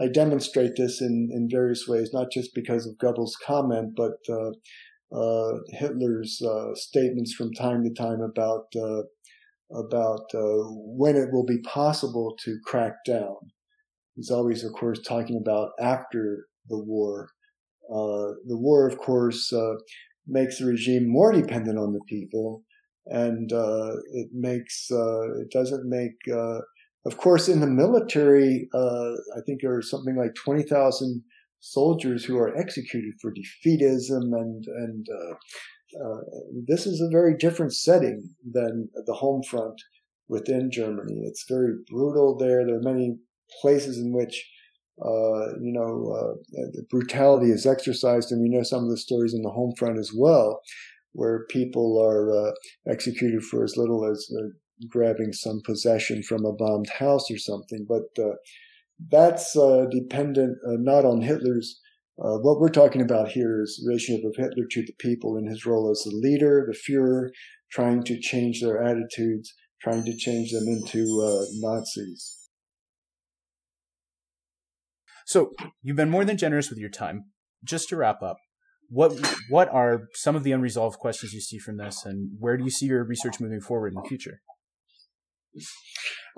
I 0.02 0.08
demonstrate 0.08 0.76
this 0.76 1.00
in 1.00 1.28
in 1.32 1.48
various 1.50 1.86
ways, 1.86 2.10
not 2.12 2.30
just 2.32 2.54
because 2.54 2.86
of 2.86 2.98
Goebbels' 2.98 3.32
comment, 3.44 3.94
but 3.96 4.18
uh, 4.28 4.52
uh, 5.14 5.58
Hitler's 5.70 6.40
uh, 6.42 6.74
statements 6.74 7.34
from 7.34 7.52
time 7.52 7.84
to 7.84 7.92
time 7.92 8.20
about 8.20 8.66
about 9.72 10.26
when 10.32 11.16
it 11.16 11.32
will 11.32 11.44
be 11.44 11.60
possible 11.62 12.36
to 12.44 12.58
crack 12.64 13.04
down. 13.04 13.36
He's 14.14 14.30
always, 14.30 14.64
of 14.64 14.72
course, 14.72 15.00
talking 15.02 15.38
about 15.40 15.70
after 15.78 16.46
the 16.68 16.78
war. 16.78 17.28
Uh, 17.90 18.34
the 18.46 18.58
war, 18.58 18.88
of 18.88 18.98
course, 18.98 19.52
uh, 19.52 19.74
makes 20.26 20.58
the 20.58 20.66
regime 20.66 21.08
more 21.08 21.32
dependent 21.32 21.78
on 21.78 21.92
the 21.92 22.00
people, 22.08 22.64
and 23.06 23.52
uh, 23.52 23.92
it 24.12 24.28
makes 24.32 24.88
it 24.90 25.50
doesn't 25.50 25.88
make. 25.88 26.16
of 27.06 27.16
course, 27.16 27.48
in 27.48 27.60
the 27.60 27.66
military, 27.66 28.68
I 28.74 29.40
think 29.46 29.60
there 29.62 29.76
are 29.76 29.82
something 29.82 30.16
like 30.16 30.34
twenty 30.34 30.62
thousand 30.62 31.22
soldiers 31.60 32.24
who 32.24 32.36
are 32.38 32.56
executed 32.56 33.14
for 33.20 33.32
defeatism 33.32 34.34
and 34.34 34.64
and 34.66 35.06
uh, 36.04 36.20
this 36.66 36.86
is 36.86 37.00
a 37.00 37.10
very 37.10 37.36
different 37.36 37.74
setting 37.74 38.30
than 38.52 38.88
the 39.06 39.14
home 39.14 39.42
front 39.42 39.80
within 40.28 40.70
Germany. 40.70 41.22
It's 41.24 41.46
very 41.48 41.72
brutal 41.88 42.36
there. 42.36 42.66
There 42.66 42.76
are 42.76 42.92
many 42.92 43.16
places 43.60 43.98
in 43.98 44.12
which 44.12 44.50
you 45.60 45.72
know, 45.72 46.12
uh, 46.12 46.82
brutality 46.90 47.50
is 47.50 47.66
exercised, 47.66 48.32
and 48.32 48.42
we 48.42 48.48
know 48.48 48.62
some 48.62 48.84
of 48.84 48.90
the 48.90 48.96
stories 48.96 49.34
in 49.34 49.42
the 49.42 49.50
home 49.50 49.72
front 49.78 49.98
as 49.98 50.12
well, 50.16 50.60
where 51.12 51.46
people 51.50 52.02
are 52.02 52.48
uh, 52.48 52.52
executed 52.90 53.42
for 53.42 53.62
as 53.64 53.76
little 53.76 54.10
as 54.10 54.28
uh, 54.38 54.48
grabbing 54.88 55.32
some 55.32 55.60
possession 55.64 56.22
from 56.22 56.44
a 56.44 56.52
bombed 56.52 56.88
house 56.98 57.30
or 57.30 57.38
something. 57.38 57.86
But 57.88 58.22
uh, 58.22 58.36
that's 59.10 59.56
uh, 59.56 59.86
dependent 59.90 60.58
not 60.64 61.04
on 61.04 61.20
Hitler's. 61.20 61.80
what 62.16 62.60
we're 62.60 62.70
talking 62.70 63.02
about 63.02 63.28
here 63.28 63.62
is 63.62 63.76
the 63.76 63.88
relationship 63.88 64.24
of 64.24 64.36
Hitler 64.36 64.64
to 64.70 64.82
the 64.82 64.94
people 64.98 65.36
in 65.36 65.46
his 65.46 65.66
role 65.66 65.90
as 65.90 66.02
the 66.04 66.16
leader, 66.16 66.66
the 66.66 66.76
Fuhrer, 66.76 67.28
trying 67.70 68.02
to 68.04 68.18
change 68.18 68.62
their 68.62 68.82
attitudes, 68.82 69.52
trying 69.82 70.04
to 70.06 70.16
change 70.16 70.52
them 70.52 70.66
into 70.66 71.04
Nazis. 71.60 72.45
So 75.26 75.50
you've 75.82 75.96
been 75.96 76.08
more 76.08 76.24
than 76.24 76.38
generous 76.38 76.70
with 76.70 76.78
your 76.78 76.88
time. 76.88 77.26
Just 77.64 77.88
to 77.88 77.96
wrap 77.96 78.22
up, 78.22 78.36
what 78.88 79.12
what 79.50 79.68
are 79.70 80.04
some 80.14 80.36
of 80.36 80.44
the 80.44 80.52
unresolved 80.52 80.98
questions 80.98 81.32
you 81.32 81.40
see 81.40 81.58
from 81.58 81.78
this, 81.78 82.04
and 82.04 82.30
where 82.38 82.56
do 82.56 82.62
you 82.62 82.70
see 82.70 82.86
your 82.86 83.04
research 83.04 83.40
moving 83.40 83.60
forward 83.60 83.88
in 83.88 83.94
the 83.94 84.08
future? 84.08 84.40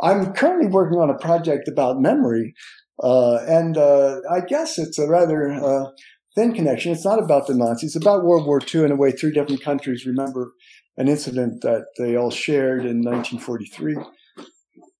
I'm 0.01 0.32
currently 0.32 0.69
working 0.69 0.98
on 0.98 1.10
a 1.10 1.19
project 1.19 1.69
about 1.69 2.01
memory, 2.01 2.55
uh, 3.02 3.40
and 3.47 3.77
uh, 3.77 4.20
I 4.31 4.40
guess 4.40 4.78
it's 4.78 4.98
a 4.98 5.06
rather 5.06 5.52
uh, 5.52 5.90
thin 6.35 6.55
connection. 6.55 6.93
It's 6.93 7.05
not 7.05 7.23
about 7.23 7.47
the 7.47 7.55
Nazis; 7.55 7.94
it's 7.94 8.02
about 8.02 8.24
World 8.24 8.47
War 8.47 8.60
II. 8.74 8.85
In 8.85 8.93
a 8.93 8.97
way, 8.97 9.10
three 9.10 9.32
different 9.32 9.62
countries 9.62 10.06
remember 10.06 10.52
an 10.97 11.09
incident 11.09 11.60
that 11.60 11.85
they 11.98 12.16
all 12.16 12.31
shared 12.31 12.86
in 12.86 13.02
1943. 13.02 13.97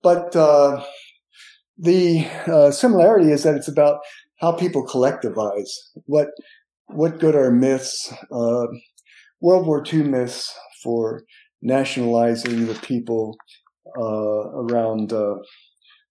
But 0.03 0.37
uh, 0.37 0.85
the 1.79 2.27
uh, 2.47 2.71
similarity 2.71 3.31
is 3.31 3.45
that 3.45 3.55
it's 3.55 3.69
about 3.69 4.01
how 4.41 4.53
people 4.53 4.87
collectivize. 4.87 5.71
What 6.07 6.29
what 6.87 7.19
good 7.19 7.35
are 7.35 7.51
myths? 7.51 8.13
Uh, 8.33 8.67
World 9.41 9.67
War 9.67 9.85
II 9.93 10.05
myths 10.05 10.53
for 10.83 11.23
nationalizing 11.63 12.67
the 12.67 12.75
people 12.75 13.37
uh, 13.99 14.03
around 14.03 15.13
uh, 15.13 15.37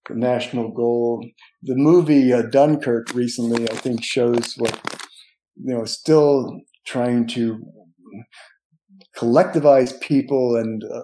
the 0.08 0.16
national 0.16 0.72
goal. 0.72 1.26
The 1.64 1.76
movie 1.76 2.32
uh, 2.32 2.44
Dunkirk 2.44 3.14
recently, 3.14 3.70
I 3.70 3.76
think, 3.76 4.04
shows 4.04 4.54
what 4.58 4.80
you 5.64 5.74
know, 5.74 5.86
still 5.86 6.62
trying 6.86 7.28
to 7.28 7.60
collectivize 9.18 10.00
people 10.00 10.56
and 10.56 10.84
uh, 10.84 11.02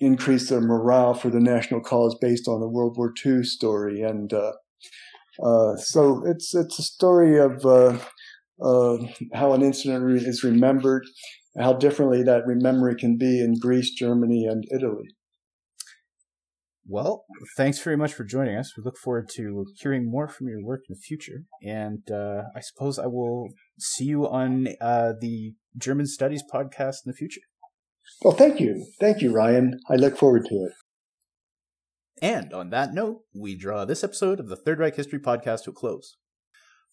increase 0.00 0.48
their 0.48 0.60
morale 0.60 1.14
for 1.14 1.30
the 1.30 1.40
national 1.40 1.80
cause 1.80 2.16
based 2.20 2.48
on 2.48 2.60
the 2.60 2.68
World 2.68 2.96
War 2.96 3.12
II 3.24 3.42
story. 3.42 4.02
And 4.02 4.32
uh, 4.32 4.52
uh, 5.42 5.76
so 5.76 6.22
it's 6.26 6.54
it's 6.54 6.78
a 6.78 6.82
story 6.82 7.38
of 7.38 7.64
uh, 7.64 7.98
uh 8.62 8.96
how 9.34 9.52
an 9.52 9.62
incident 9.62 10.10
is 10.22 10.42
remembered, 10.42 11.06
how 11.58 11.72
differently 11.74 12.22
that 12.22 12.44
memory 12.46 12.96
can 12.96 13.16
be 13.16 13.40
in 13.40 13.58
Greece, 13.58 13.90
Germany, 13.94 14.46
and 14.46 14.64
Italy. 14.74 15.08
Well, 16.88 17.24
thanks 17.56 17.80
very 17.80 17.96
much 17.96 18.14
for 18.14 18.22
joining 18.22 18.56
us. 18.56 18.76
We 18.76 18.84
look 18.84 18.96
forward 18.96 19.28
to 19.34 19.66
hearing 19.80 20.08
more 20.08 20.28
from 20.28 20.46
your 20.46 20.62
work 20.62 20.82
in 20.88 20.94
the 20.94 21.00
future. 21.00 21.42
And 21.60 22.08
uh, 22.08 22.42
I 22.54 22.60
suppose 22.60 22.96
I 22.96 23.06
will 23.06 23.48
see 23.76 24.04
you 24.04 24.28
on 24.28 24.68
uh, 24.80 25.14
the 25.20 25.54
German 25.76 26.06
Studies 26.06 26.44
podcast 26.52 26.98
in 27.04 27.10
the 27.10 27.14
future. 27.14 27.40
Well, 28.22 28.34
thank 28.34 28.60
you. 28.60 28.86
Thank 28.98 29.20
you, 29.20 29.32
Ryan. 29.32 29.78
I 29.90 29.96
look 29.96 30.16
forward 30.16 30.46
to 30.46 30.54
it. 30.54 30.72
And 32.22 32.52
on 32.54 32.70
that 32.70 32.94
note, 32.94 33.20
we 33.34 33.56
draw 33.56 33.84
this 33.84 34.02
episode 34.02 34.40
of 34.40 34.48
the 34.48 34.56
Third 34.56 34.78
Reich 34.78 34.96
History 34.96 35.18
Podcast 35.18 35.64
to 35.64 35.70
a 35.70 35.74
close. 35.74 36.16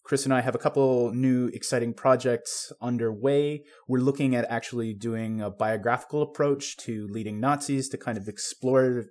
Chris 0.04 0.26
and 0.26 0.34
I 0.34 0.42
have 0.42 0.54
a 0.54 0.58
couple 0.58 1.12
new 1.14 1.46
exciting 1.54 1.94
projects 1.94 2.70
underway. 2.82 3.64
We're 3.88 4.00
looking 4.00 4.34
at 4.34 4.44
actually 4.50 4.92
doing 4.92 5.40
a 5.40 5.48
biographical 5.48 6.20
approach 6.20 6.76
to 6.78 7.08
leading 7.10 7.40
Nazis 7.40 7.88
to 7.88 7.96
kind 7.96 8.18
of 8.18 8.28
explore 8.28 9.06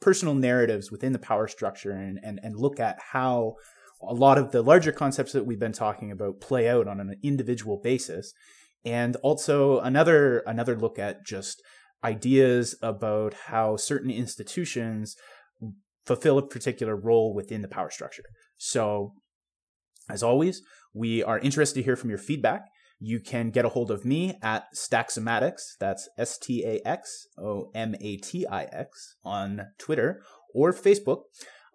personal 0.00 0.34
narratives 0.34 0.92
within 0.92 1.12
the 1.12 1.18
power 1.18 1.48
structure 1.48 1.90
and, 1.90 2.20
and, 2.22 2.38
and 2.40 2.54
look 2.54 2.78
at 2.78 3.00
how 3.10 3.54
a 4.00 4.14
lot 4.14 4.38
of 4.38 4.52
the 4.52 4.62
larger 4.62 4.92
concepts 4.92 5.32
that 5.32 5.44
we've 5.44 5.58
been 5.58 5.72
talking 5.72 6.12
about 6.12 6.40
play 6.40 6.68
out 6.68 6.86
on 6.86 7.00
an 7.00 7.16
individual 7.24 7.80
basis 7.82 8.32
and 8.84 9.16
also 9.16 9.80
another 9.80 10.40
another 10.40 10.76
look 10.76 10.98
at 10.98 11.24
just 11.24 11.62
ideas 12.04 12.76
about 12.82 13.34
how 13.34 13.76
certain 13.76 14.10
institutions 14.10 15.16
fulfill 16.06 16.38
a 16.38 16.46
particular 16.46 16.96
role 16.96 17.34
within 17.34 17.62
the 17.62 17.68
power 17.68 17.90
structure. 17.90 18.22
So, 18.56 19.12
as 20.08 20.22
always, 20.22 20.62
we 20.94 21.22
are 21.22 21.38
interested 21.38 21.80
to 21.80 21.84
hear 21.84 21.96
from 21.96 22.10
your 22.10 22.18
feedback. 22.18 22.62
You 22.98 23.20
can 23.20 23.50
get 23.50 23.64
a 23.64 23.68
hold 23.68 23.90
of 23.90 24.04
me 24.04 24.38
at 24.42 24.64
Staxomatix, 24.74 25.76
that's 25.78 26.08
S 26.18 26.38
T 26.38 26.64
A 26.64 26.80
X 26.86 27.26
O 27.38 27.70
M 27.74 27.94
A 28.00 28.16
T 28.16 28.46
I 28.46 28.64
X, 28.64 29.16
on 29.22 29.66
Twitter 29.78 30.22
or 30.54 30.72
Facebook. 30.72 31.22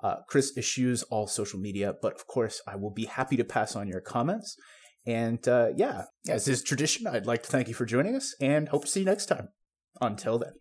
Uh, 0.01 0.17
Chris 0.27 0.51
eschews 0.57 1.03
all 1.03 1.27
social 1.27 1.59
media, 1.59 1.93
but 2.01 2.13
of 2.13 2.27
course, 2.27 2.61
I 2.67 2.75
will 2.75 2.91
be 2.91 3.05
happy 3.05 3.37
to 3.37 3.45
pass 3.45 3.73
on 3.73 3.87
your 3.87 4.01
comments. 4.01 4.57
And 5.05 5.45
uh, 5.47 5.69
yeah, 5.75 6.03
as 6.29 6.47
is 6.47 6.63
tradition, 6.63 7.07
I'd 7.07 7.25
like 7.25 7.43
to 7.43 7.49
thank 7.49 7.67
you 7.67 7.73
for 7.73 7.85
joining 7.85 8.15
us 8.15 8.35
and 8.39 8.69
hope 8.69 8.85
to 8.85 8.91
see 8.91 9.01
you 9.01 9.05
next 9.05 9.25
time. 9.25 9.49
Until 10.01 10.39
then. 10.39 10.53